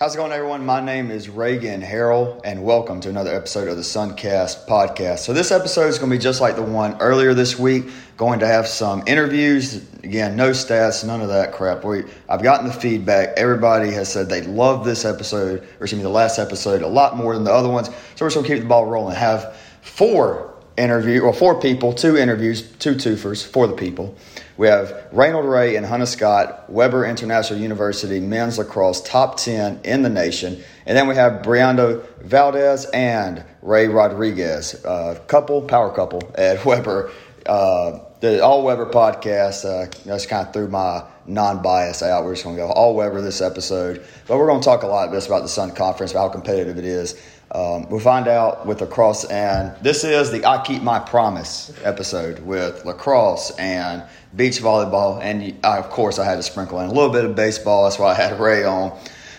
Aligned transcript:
How's 0.00 0.14
it 0.14 0.18
going, 0.18 0.32
everyone? 0.32 0.66
My 0.66 0.80
name 0.80 1.12
is 1.12 1.28
Reagan 1.28 1.80
Harrell, 1.80 2.40
and 2.44 2.64
welcome 2.64 3.00
to 3.02 3.08
another 3.08 3.32
episode 3.32 3.68
of 3.68 3.76
the 3.76 3.82
Suncast 3.82 4.66
podcast. 4.66 5.20
So, 5.20 5.32
this 5.32 5.52
episode 5.52 5.86
is 5.86 5.98
going 5.98 6.10
to 6.10 6.16
be 6.16 6.20
just 6.20 6.40
like 6.40 6.56
the 6.56 6.62
one 6.62 6.96
earlier 7.00 7.34
this 7.34 7.56
week. 7.56 7.84
Going 8.16 8.40
to 8.40 8.46
have 8.48 8.66
some 8.66 9.04
interviews. 9.06 9.76
Again, 10.02 10.34
no 10.34 10.50
stats, 10.50 11.06
none 11.06 11.20
of 11.20 11.28
that 11.28 11.52
crap. 11.52 11.84
We, 11.84 12.02
I've 12.28 12.42
gotten 12.42 12.66
the 12.66 12.72
feedback. 12.72 13.34
Everybody 13.36 13.92
has 13.92 14.12
said 14.12 14.28
they 14.28 14.42
love 14.42 14.84
this 14.84 15.04
episode, 15.04 15.60
or 15.60 15.84
excuse 15.84 15.94
me, 15.94 16.02
the 16.02 16.08
last 16.08 16.40
episode, 16.40 16.82
a 16.82 16.88
lot 16.88 17.16
more 17.16 17.34
than 17.34 17.44
the 17.44 17.52
other 17.52 17.68
ones. 17.68 17.86
So, 17.86 18.24
we're 18.24 18.26
just 18.26 18.34
going 18.34 18.46
to 18.46 18.52
keep 18.54 18.62
the 18.62 18.68
ball 18.68 18.86
rolling. 18.86 19.14
Have 19.14 19.56
four 19.82 20.51
interview, 20.82 21.22
well, 21.22 21.32
four 21.32 21.60
people, 21.60 21.92
two 21.92 22.16
interviews, 22.16 22.62
two 22.62 22.94
twofers 22.94 23.46
for 23.46 23.66
the 23.66 23.74
people. 23.74 24.16
We 24.56 24.66
have 24.66 25.08
Reynold 25.12 25.46
Rey 25.46 25.76
and 25.76 25.86
Hunter 25.86 26.06
Scott, 26.06 26.68
Webber 26.68 27.06
International 27.06 27.58
University 27.58 28.20
men's 28.20 28.58
lacrosse 28.58 29.00
top 29.00 29.36
10 29.38 29.80
in 29.84 30.02
the 30.02 30.10
nation. 30.10 30.62
And 30.84 30.96
then 30.96 31.06
we 31.08 31.14
have 31.14 31.42
Brianda 31.42 32.04
Valdez 32.18 32.84
and 32.86 33.44
Rey 33.62 33.88
Rodriguez, 33.88 34.84
uh, 34.84 35.18
couple, 35.26 35.62
power 35.62 35.94
couple 35.94 36.22
at 36.34 36.64
Webber. 36.66 37.10
Uh, 37.46 38.00
the 38.20 38.42
All 38.42 38.62
Webber 38.62 38.86
podcast, 38.86 39.64
uh, 39.64 39.90
just 40.04 40.28
kind 40.28 40.46
of 40.46 40.52
threw 40.52 40.68
my 40.68 41.04
non 41.26 41.60
bias 41.60 42.02
out. 42.02 42.24
We're 42.24 42.34
just 42.34 42.44
going 42.44 42.56
to 42.56 42.62
go 42.62 42.68
all 42.70 42.94
Webber 42.94 43.20
this 43.20 43.40
episode. 43.40 44.06
But 44.28 44.38
we're 44.38 44.46
going 44.46 44.60
to 44.60 44.64
talk 44.64 44.84
a 44.84 44.86
lot 44.86 45.10
just 45.10 45.26
about 45.26 45.42
the 45.42 45.48
Sun 45.48 45.74
Conference, 45.74 46.12
about 46.12 46.28
how 46.28 46.32
competitive 46.34 46.78
it 46.78 46.84
is. 46.84 47.20
Um, 47.54 47.86
we'll 47.90 48.00
find 48.00 48.28
out 48.28 48.64
with 48.66 48.80
lacrosse, 48.80 49.24
and 49.24 49.76
this 49.82 50.04
is 50.04 50.30
the 50.30 50.46
I 50.46 50.64
Keep 50.64 50.82
My 50.82 50.98
Promise 50.98 51.74
episode 51.84 52.38
with 52.38 52.86
lacrosse 52.86 53.50
and 53.58 54.04
beach 54.34 54.58
volleyball, 54.58 55.20
and 55.20 55.58
I, 55.62 55.76
of 55.76 55.90
course 55.90 56.18
I 56.18 56.24
had 56.24 56.36
to 56.36 56.42
sprinkle 56.42 56.80
in 56.80 56.88
a 56.88 56.92
little 56.92 57.12
bit 57.12 57.26
of 57.26 57.36
baseball. 57.36 57.84
That's 57.84 57.98
why 57.98 58.12
I 58.12 58.14
had 58.14 58.40
Rey 58.40 58.64
on. 58.64 58.98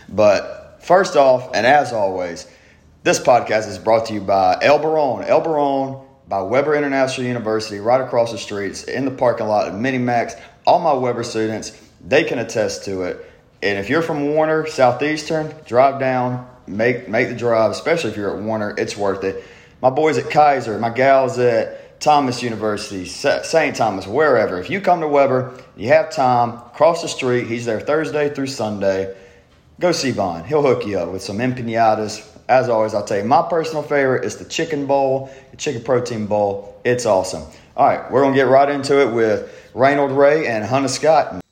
But 0.09 0.77
first 0.83 1.15
off, 1.15 1.55
and 1.55 1.65
as 1.65 1.91
always, 1.91 2.45
this 3.01 3.19
podcast 3.19 3.67
is 3.67 3.79
brought 3.79 4.05
to 4.05 4.13
you 4.13 4.21
by 4.21 4.59
El 4.61 4.77
Baron. 4.77 5.23
El 5.23 5.41
Baron 5.41 6.05
by 6.27 6.43
Webber 6.43 6.75
International 6.75 7.25
University, 7.25 7.79
right 7.79 7.99
across 7.99 8.31
the 8.31 8.37
streets 8.37 8.83
in 8.83 9.05
the 9.05 9.11
parking 9.11 9.47
lot 9.47 9.67
of 9.67 9.73
Minimax. 9.73 10.39
All 10.67 10.79
my 10.79 10.93
Webber 10.93 11.23
students, 11.23 11.81
they 11.99 12.23
can 12.23 12.37
attest 12.37 12.85
to 12.85 13.01
it. 13.01 13.25
And 13.63 13.79
if 13.79 13.89
you're 13.89 14.03
from 14.03 14.29
Warner, 14.29 14.67
Southeastern, 14.67 15.51
drive 15.65 15.99
down, 15.99 16.47
make 16.67 17.07
make 17.09 17.29
the 17.29 17.35
drive, 17.35 17.71
especially 17.71 18.11
if 18.11 18.17
you're 18.17 18.35
at 18.35 18.43
Warner. 18.43 18.75
It's 18.77 18.97
worth 18.97 19.23
it. 19.23 19.43
My 19.81 19.89
boys 19.89 20.17
at 20.17 20.29
Kaiser, 20.29 20.79
my 20.79 20.89
gals 20.89 21.37
at 21.39 21.99
Thomas 21.99 22.43
University, 22.43 23.05
St. 23.05 23.75
Thomas, 23.75 24.05
wherever. 24.05 24.59
If 24.59 24.69
you 24.69 24.81
come 24.81 25.01
to 25.01 25.07
Webber, 25.07 25.57
you 25.77 25.87
have 25.89 26.09
time, 26.11 26.59
cross 26.73 27.01
the 27.01 27.07
street. 27.07 27.47
He's 27.47 27.65
there 27.65 27.79
Thursday 27.79 28.33
through 28.33 28.47
Sunday. 28.47 29.15
Go 29.79 29.91
see 29.91 30.11
Vaughn. 30.11 30.43
He'll 30.43 30.61
hook 30.61 30.85
you 30.85 30.99
up 30.99 31.11
with 31.11 31.21
some 31.21 31.37
empanadas. 31.37 32.29
As 32.49 32.67
always, 32.67 32.93
I'll 32.93 33.05
tell 33.05 33.17
you, 33.19 33.23
my 33.23 33.47
personal 33.49 33.83
favorite 33.83 34.25
is 34.25 34.35
the 34.37 34.45
chicken 34.45 34.85
bowl, 34.85 35.33
the 35.51 35.57
chicken 35.57 35.81
protein 35.81 36.27
bowl. 36.27 36.79
It's 36.83 37.05
awesome. 37.05 37.43
All 37.75 37.87
right, 37.87 38.11
we're 38.11 38.21
going 38.21 38.33
to 38.33 38.37
get 38.37 38.47
right 38.47 38.69
into 38.69 39.01
it 39.01 39.13
with 39.13 39.71
Reynold 39.73 40.11
Rey 40.11 40.45
and 40.45 40.63
Hunter 40.65 40.89
Scott. 40.89 41.42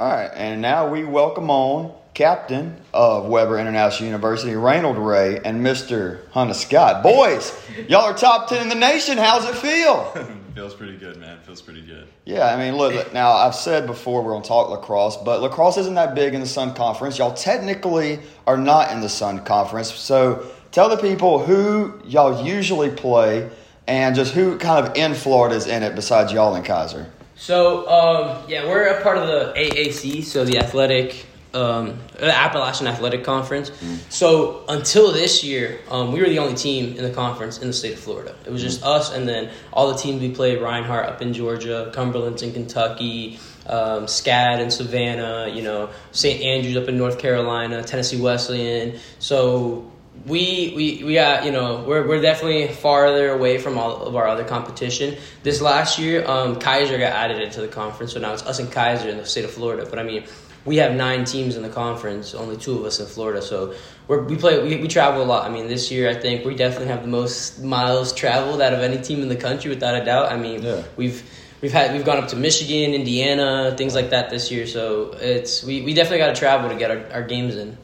All 0.00 0.08
right, 0.08 0.30
and 0.34 0.62
now 0.62 0.88
we 0.88 1.04
welcome 1.04 1.50
on 1.50 1.92
captain 2.14 2.80
of 2.94 3.26
Webber 3.26 3.58
International 3.58 4.06
University, 4.06 4.56
Reynold 4.56 4.96
Rey, 4.96 5.38
and 5.44 5.62
Mr. 5.62 6.26
Hunter 6.30 6.54
Scott. 6.54 7.02
Boys, 7.02 7.52
y'all 7.86 8.04
are 8.04 8.14
top 8.14 8.48
10 8.48 8.62
in 8.62 8.68
the 8.70 8.76
nation. 8.76 9.18
How's 9.18 9.44
it 9.44 9.54
feel? 9.56 10.04
Feels 10.54 10.72
pretty 10.72 10.96
good, 10.96 11.18
man. 11.18 11.38
Feels 11.42 11.60
pretty 11.60 11.82
good. 11.82 12.08
Yeah, 12.24 12.46
I 12.46 12.56
mean, 12.56 12.78
look, 12.78 13.12
now 13.12 13.32
I've 13.32 13.54
said 13.54 13.86
before 13.86 14.22
we're 14.22 14.30
going 14.30 14.42
to 14.42 14.48
talk 14.48 14.70
lacrosse, 14.70 15.18
but 15.18 15.42
lacrosse 15.42 15.76
isn't 15.76 15.96
that 15.96 16.14
big 16.14 16.32
in 16.32 16.40
the 16.40 16.46
Sun 16.46 16.76
Conference. 16.76 17.18
Y'all 17.18 17.34
technically 17.34 18.20
are 18.46 18.56
not 18.56 18.92
in 18.92 19.02
the 19.02 19.08
Sun 19.10 19.44
Conference. 19.44 19.92
So 19.92 20.46
tell 20.72 20.88
the 20.88 20.96
people 20.96 21.44
who 21.44 22.00
y'all 22.06 22.42
usually 22.42 22.88
play 22.88 23.50
and 23.86 24.16
just 24.16 24.32
who 24.32 24.56
kind 24.56 24.86
of 24.86 24.96
in 24.96 25.12
Florida 25.12 25.56
is 25.56 25.66
in 25.66 25.82
it 25.82 25.94
besides 25.94 26.32
y'all 26.32 26.54
and 26.54 26.64
Kaiser. 26.64 27.06
So 27.40 27.88
um, 27.88 28.44
yeah, 28.48 28.66
we're 28.66 28.84
a 28.88 29.02
part 29.02 29.16
of 29.16 29.26
the 29.26 29.54
AAC, 29.56 30.24
so 30.24 30.44
the 30.44 30.58
athletic 30.58 31.24
um, 31.54 31.98
Appalachian 32.20 32.86
Athletic 32.86 33.24
Conference. 33.24 33.70
Mm. 33.70 33.98
So 34.12 34.62
until 34.68 35.10
this 35.10 35.42
year, 35.42 35.80
um, 35.90 36.12
we 36.12 36.20
were 36.20 36.28
the 36.28 36.38
only 36.38 36.54
team 36.54 36.98
in 36.98 37.02
the 37.02 37.10
conference 37.10 37.58
in 37.58 37.66
the 37.66 37.72
state 37.72 37.94
of 37.94 37.98
Florida. 37.98 38.36
It 38.44 38.52
was 38.52 38.60
just 38.60 38.82
mm. 38.82 38.86
us, 38.86 39.14
and 39.14 39.26
then 39.26 39.50
all 39.72 39.90
the 39.90 39.96
teams 39.96 40.20
we 40.20 40.30
played: 40.30 40.60
Reinhardt 40.60 41.06
up 41.06 41.22
in 41.22 41.32
Georgia, 41.32 41.90
Cumberland's 41.94 42.42
in 42.42 42.52
Kentucky, 42.52 43.40
um, 43.66 44.04
SCAD 44.04 44.60
in 44.60 44.70
Savannah, 44.70 45.48
you 45.50 45.62
know, 45.62 45.88
St. 46.12 46.42
Andrews 46.42 46.76
up 46.76 46.88
in 46.90 46.98
North 46.98 47.18
Carolina, 47.18 47.82
Tennessee 47.82 48.20
Wesleyan. 48.20 49.00
So 49.18 49.90
we, 50.26 50.72
we 50.76 51.04
we 51.04 51.14
got 51.14 51.44
you 51.44 51.52
know 51.52 51.84
we're 51.86 52.06
we're 52.06 52.20
definitely 52.20 52.68
farther 52.68 53.30
away 53.30 53.58
from 53.58 53.78
all 53.78 54.02
of 54.02 54.16
our 54.16 54.26
other 54.26 54.44
competition. 54.44 55.16
This 55.42 55.60
last 55.60 55.98
year, 55.98 56.26
um, 56.28 56.58
Kaiser 56.58 56.98
got 56.98 57.12
added 57.12 57.40
into 57.40 57.60
the 57.60 57.68
conference, 57.68 58.12
so 58.12 58.20
now 58.20 58.32
it's 58.32 58.42
us 58.42 58.58
and 58.58 58.70
Kaiser 58.70 59.08
in 59.08 59.16
the 59.16 59.24
state 59.24 59.44
of 59.44 59.50
Florida. 59.50 59.86
But 59.88 59.98
I 59.98 60.02
mean, 60.02 60.24
we 60.64 60.76
have 60.76 60.94
nine 60.94 61.24
teams 61.24 61.56
in 61.56 61.62
the 61.62 61.68
conference, 61.68 62.34
only 62.34 62.56
two 62.56 62.78
of 62.78 62.84
us 62.84 63.00
in 63.00 63.06
Florida, 63.06 63.40
so 63.40 63.74
we're, 64.08 64.22
we 64.24 64.36
play 64.36 64.62
we, 64.62 64.76
we 64.82 64.88
travel 64.88 65.22
a 65.22 65.24
lot. 65.24 65.48
I 65.48 65.52
mean, 65.52 65.68
this 65.68 65.90
year 65.90 66.10
I 66.10 66.14
think 66.14 66.44
we 66.44 66.54
definitely 66.54 66.88
have 66.88 67.02
the 67.02 67.08
most 67.08 67.62
miles 67.62 68.12
traveled 68.12 68.60
out 68.60 68.74
of 68.74 68.80
any 68.80 69.00
team 69.00 69.22
in 69.22 69.28
the 69.28 69.36
country, 69.36 69.70
without 69.70 70.00
a 70.00 70.04
doubt. 70.04 70.30
I 70.30 70.36
mean, 70.36 70.62
yeah. 70.62 70.82
we've 70.96 71.22
we've 71.62 71.72
had 71.72 71.94
we've 71.94 72.04
gone 72.04 72.18
up 72.18 72.28
to 72.28 72.36
Michigan, 72.36 72.92
Indiana, 72.94 73.74
things 73.76 73.94
like 73.94 74.10
that 74.10 74.28
this 74.28 74.50
year. 74.50 74.66
So 74.66 75.16
it's 75.20 75.62
we, 75.62 75.82
we 75.82 75.94
definitely 75.94 76.18
got 76.18 76.34
to 76.34 76.38
travel 76.38 76.68
to 76.68 76.76
get 76.76 76.90
our, 76.90 77.12
our 77.12 77.22
games 77.22 77.56
in. 77.56 77.78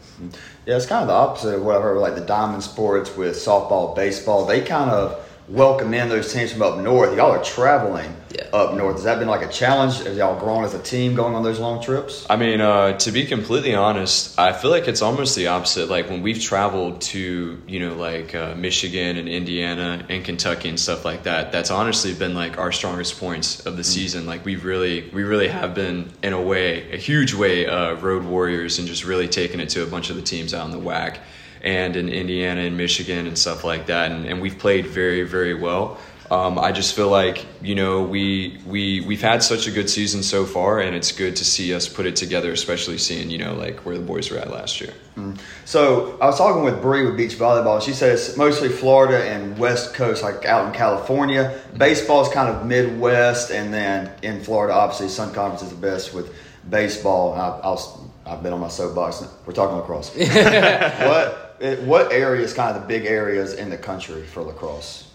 Yeah, 0.65 0.77
it's 0.77 0.87
kind 0.87 1.03
of 1.03 1.09
the 1.09 1.15
opposite 1.15 1.57
of 1.57 1.63
what 1.63 1.77
I've 1.77 1.83
heard, 1.83 1.99
like 1.99 2.15
the 2.15 2.21
diamond 2.23 2.63
sports 2.63 3.15
with 3.17 3.37
softball, 3.37 3.95
baseball. 3.95 4.47
They 4.47 4.63
kind 4.63 4.91
of 4.91 5.26
welcome 5.49 5.95
in 5.95 6.09
those 6.09 6.33
teams 6.33 6.53
from 6.53 6.63
up 6.63 6.79
north. 6.79 7.17
Y'all 7.17 7.31
are 7.31 7.43
traveling 7.43 8.15
yeah. 8.35 8.47
up 8.53 8.75
north. 8.75 8.97
Has 8.97 9.05
that 9.05 9.19
been 9.19 9.29
like 9.29 9.43
a 9.43 9.53
challenge? 9.53 10.03
Have 10.03 10.17
y'all 10.17 10.39
grown 10.39 10.65
as 10.65 10.75
a 10.75 10.83
team 10.83 11.15
going 11.15 11.35
on 11.35 11.43
those 11.43 11.61
long 11.61 11.83
trips? 11.83 12.27
I 12.29 12.37
mean, 12.37 12.61
uh, 12.61 12.99
to 12.99 13.13
be 13.13 13.27
completely 13.27 13.75
honest, 13.75 14.39
I 14.39 14.53
feel 14.53 14.71
like 14.71 14.89
it's 14.89 15.03
almost 15.03 15.37
the 15.37 15.49
opposite. 15.49 15.89
Like 15.89 16.11
when 16.11 16.23
we've 16.23 16.41
traveled 16.41 17.01
to, 17.03 17.63
you 17.67 17.81
know, 17.81 17.95
like 17.95 18.35
uh, 18.35 18.55
Michigan 18.57 19.17
and 19.17 19.29
Indiana 19.29 20.05
and 20.09 20.25
Kentucky 20.25 20.69
and 20.69 20.81
stuff 20.81 21.05
like 21.05 21.25
that, 21.25 21.53
that's 21.53 21.71
honestly 21.71 22.13
been 22.15 22.35
like 22.35 22.59
our 22.59 22.73
strongest 22.73 23.19
points 23.19 23.61
of 23.61 23.77
the 23.77 23.83
mm-hmm. 23.83 23.93
season. 23.93 24.27
Like 24.27 24.45
we've 24.45 24.65
really, 24.65 25.09
we 25.11 25.23
really 25.23 25.49
have 25.49 25.75
been 25.75 26.11
in 26.23 26.33
a 26.33 26.43
way, 26.43 26.91
a 26.93 26.97
huge 26.97 27.35
way, 27.35 27.67
uh, 27.67 27.95
road 27.95 28.25
warriors 28.25 28.79
and 28.79 28.89
just 28.89 29.05
really 29.05 29.29
taking 29.29 29.61
it 29.61 29.69
to 29.71 29.83
a 29.83 29.87
bunch 29.87 30.11
of 30.11 30.17
the 30.17 30.23
teams 30.23 30.53
out 30.53 30.67
in 30.67 30.73
the 30.73 30.85
WHAC 30.85 31.19
and 31.63 31.97
in 31.97 32.09
Indiana 32.09 32.63
and 32.63 32.77
Michigan 32.77 33.27
and 33.27 33.39
stuff 33.39 33.65
like 33.65 33.87
that. 33.87 34.13
And, 34.13 34.27
and 34.27 34.41
we've 34.41 34.59
played 34.59 34.87
very, 34.87 35.23
very 35.23 35.55
well. 35.55 35.99
Um, 36.31 36.59
I 36.59 36.73
just 36.73 36.97
feel 36.97 37.09
like 37.09 37.47
you 37.63 37.75
know 37.75 38.03
we 38.03 38.59
we 38.67 39.01
we've 39.03 39.23
had 39.23 39.43
such 39.43 39.69
a 39.69 39.71
good 39.71 39.89
season 39.89 40.23
so 40.23 40.45
far, 40.45 40.81
and 40.81 40.97
it's 40.97 41.13
good 41.13 41.37
to 41.37 41.45
see 41.45 41.73
us 41.73 41.87
put 41.89 42.05
it 42.05 42.17
together, 42.17 42.51
especially 42.51 42.99
seeing 42.99 43.31
you 43.31 43.39
know 43.39 43.55
like 43.55 43.81
where 43.81 43.97
the 43.97 44.05
boys 44.05 44.31
were 44.31 44.39
at 44.39 44.51
last 44.51 44.81
year. 44.81 44.93
Mm. 45.17 45.39
So 45.65 46.19
I 46.21 46.27
was 46.27 46.37
talking 46.37 46.65
with 46.65 46.83
Bri 46.83 47.07
with 47.07 47.17
beach 47.17 47.35
volleyball. 47.35 47.81
She 47.81 47.93
says 47.93 48.37
mostly 48.37 48.69
Florida 48.69 49.25
and 49.25 49.57
West 49.57 49.95
Coast, 49.95 50.25
like 50.25 50.45
out 50.45 50.67
in 50.67 50.73
California. 50.73 51.61
Baseball 51.77 52.23
is 52.23 52.29
kind 52.33 52.49
of 52.49 52.67
Midwest, 52.67 53.53
and 53.53 53.73
then 53.73 54.11
in 54.23 54.41
Florida, 54.41 54.75
obviously 54.75 55.09
Sun 55.09 55.33
Conference 55.33 55.63
is 55.63 55.71
the 55.71 55.77
best 55.77 56.13
with 56.13 56.35
baseball. 56.69 57.35
I, 57.35 57.61
I'll, 57.63 58.13
I've 58.27 58.43
been 58.43 58.53
on 58.53 58.61
my 58.61 58.69
soapbox. 58.69 59.25
We're 59.47 59.53
talking 59.53 59.77
lacrosse. 59.77 60.11
what 60.17 61.46
what 61.85 62.13
areas 62.13 62.53
kind 62.53 62.77
of 62.77 62.83
the 62.83 62.89
big 62.89 63.07
areas 63.07 63.55
in 63.55 63.71
the 63.71 63.79
country 63.79 64.23
for 64.23 64.43
lacrosse? 64.43 65.07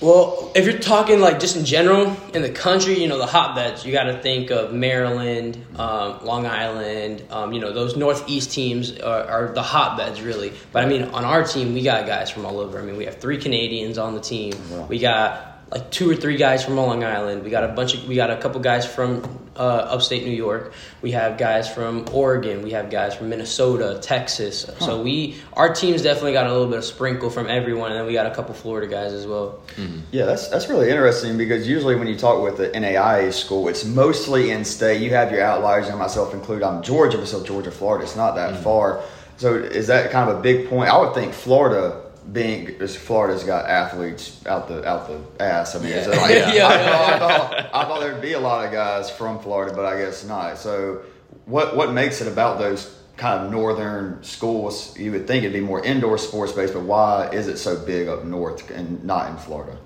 Well, 0.00 0.52
if 0.54 0.66
you're 0.66 0.78
talking 0.78 1.20
like 1.20 1.40
just 1.40 1.56
in 1.56 1.64
general 1.64 2.16
in 2.34 2.42
the 2.42 2.50
country, 2.50 3.00
you 3.00 3.08
know 3.08 3.16
the 3.16 3.26
hotbeds. 3.26 3.86
You 3.86 3.92
got 3.92 4.04
to 4.04 4.20
think 4.20 4.50
of 4.50 4.72
Maryland, 4.72 5.64
um, 5.76 6.24
Long 6.24 6.46
Island. 6.46 7.24
Um, 7.30 7.52
you 7.52 7.60
know 7.60 7.72
those 7.72 7.96
Northeast 7.96 8.50
teams 8.50 8.98
are, 8.98 9.24
are, 9.24 9.54
the 9.54 9.62
hotbeds 9.62 10.20
really. 10.20 10.52
But 10.72 10.84
I 10.84 10.88
mean, 10.88 11.02
on 11.04 11.24
our 11.24 11.44
team, 11.44 11.74
we 11.74 11.82
got 11.82 12.06
guys 12.06 12.28
from 12.30 12.44
all 12.44 12.58
over. 12.58 12.78
I 12.78 12.82
mean, 12.82 12.96
we 12.96 13.04
have 13.04 13.18
three 13.18 13.38
Canadians 13.38 13.96
on 13.96 14.14
the 14.14 14.20
team. 14.20 14.54
Wow. 14.70 14.86
We 14.86 14.98
got 14.98 15.62
like 15.70 15.90
two 15.90 16.10
or 16.10 16.16
three 16.16 16.36
guys 16.36 16.64
from 16.64 16.76
Long 16.76 17.04
Island. 17.04 17.44
We 17.44 17.50
got 17.50 17.64
a 17.64 17.68
bunch 17.68 17.94
of 17.94 18.06
we 18.06 18.16
got 18.16 18.30
a 18.30 18.36
couple 18.36 18.60
guys 18.60 18.84
from 18.84 19.43
uh, 19.56 19.60
upstate 19.60 20.24
New 20.24 20.32
York. 20.32 20.72
We 21.02 21.12
have 21.12 21.38
guys 21.38 21.72
from 21.72 22.06
Oregon. 22.12 22.62
We 22.62 22.70
have 22.72 22.90
guys 22.90 23.14
from 23.14 23.28
Minnesota, 23.28 23.98
Texas. 24.02 24.64
Huh. 24.64 24.84
So 24.84 25.02
we 25.02 25.36
our 25.52 25.72
team's 25.72 26.02
definitely 26.02 26.32
got 26.32 26.46
a 26.46 26.52
little 26.52 26.68
bit 26.68 26.78
of 26.78 26.84
sprinkle 26.84 27.30
from 27.30 27.48
everyone, 27.48 27.90
and 27.90 28.00
then 28.00 28.06
we 28.06 28.12
got 28.12 28.26
a 28.26 28.34
couple 28.34 28.54
Florida 28.54 28.86
guys 28.86 29.12
as 29.12 29.26
well. 29.26 29.60
Mm-hmm. 29.76 30.00
Yeah, 30.12 30.24
that's 30.26 30.48
that's 30.48 30.68
really 30.68 30.90
interesting 30.90 31.38
because 31.38 31.68
usually 31.68 31.96
when 31.96 32.08
you 32.08 32.16
talk 32.16 32.42
with 32.42 32.56
the 32.56 32.68
NAIA 32.70 33.32
school, 33.32 33.68
it's 33.68 33.84
mostly 33.84 34.50
in 34.50 34.64
state. 34.64 35.00
You 35.02 35.10
have 35.10 35.30
your 35.30 35.42
outliers, 35.42 35.88
and 35.88 35.98
myself 35.98 36.34
included. 36.34 36.66
I'm 36.66 36.82
Georgia, 36.82 37.18
but 37.18 37.26
still 37.26 37.44
Georgia, 37.44 37.70
Florida. 37.70 38.04
It's 38.04 38.16
not 38.16 38.34
that 38.36 38.54
mm-hmm. 38.54 38.62
far. 38.62 39.02
So 39.36 39.54
is 39.54 39.88
that 39.88 40.10
kind 40.10 40.30
of 40.30 40.38
a 40.38 40.40
big 40.40 40.68
point? 40.68 40.90
I 40.90 40.98
would 40.98 41.14
think 41.14 41.32
Florida 41.32 42.03
being 42.32 42.78
Florida's 42.86 43.44
got 43.44 43.66
athletes 43.66 44.44
out 44.46 44.68
the 44.68 44.86
out 44.88 45.08
the 45.08 45.44
ass. 45.44 45.74
I 45.76 45.78
mean, 45.80 45.90
yeah. 45.90 46.06
Like, 46.06 46.30
yeah. 46.30 46.52
yeah. 46.54 46.68
I, 46.68 46.78
thought, 46.78 47.12
I, 47.12 47.18
thought, 47.18 47.74
I, 47.74 47.84
thought, 47.84 48.00
there'd 48.00 48.22
be 48.22 48.32
a 48.32 48.40
lot 48.40 48.64
of 48.64 48.72
guys 48.72 49.10
from 49.10 49.38
Florida, 49.38 49.74
but 49.74 49.84
I 49.84 49.98
guess 49.98 50.24
not. 50.24 50.58
So, 50.58 51.02
what 51.46 51.76
what 51.76 51.92
makes 51.92 52.20
it 52.20 52.28
about 52.28 52.58
those 52.58 52.98
kind 53.16 53.44
of 53.44 53.52
northern 53.52 54.22
schools? 54.22 54.98
You 54.98 55.12
would 55.12 55.26
think 55.26 55.44
it'd 55.44 55.52
be 55.52 55.60
more 55.60 55.84
indoor 55.84 56.18
sports 56.18 56.52
based, 56.52 56.72
but 56.72 56.82
why 56.82 57.28
is 57.30 57.48
it 57.48 57.58
so 57.58 57.78
big 57.78 58.08
up 58.08 58.24
north 58.24 58.70
and 58.70 59.04
not 59.04 59.30
in 59.30 59.36
Florida? 59.36 59.78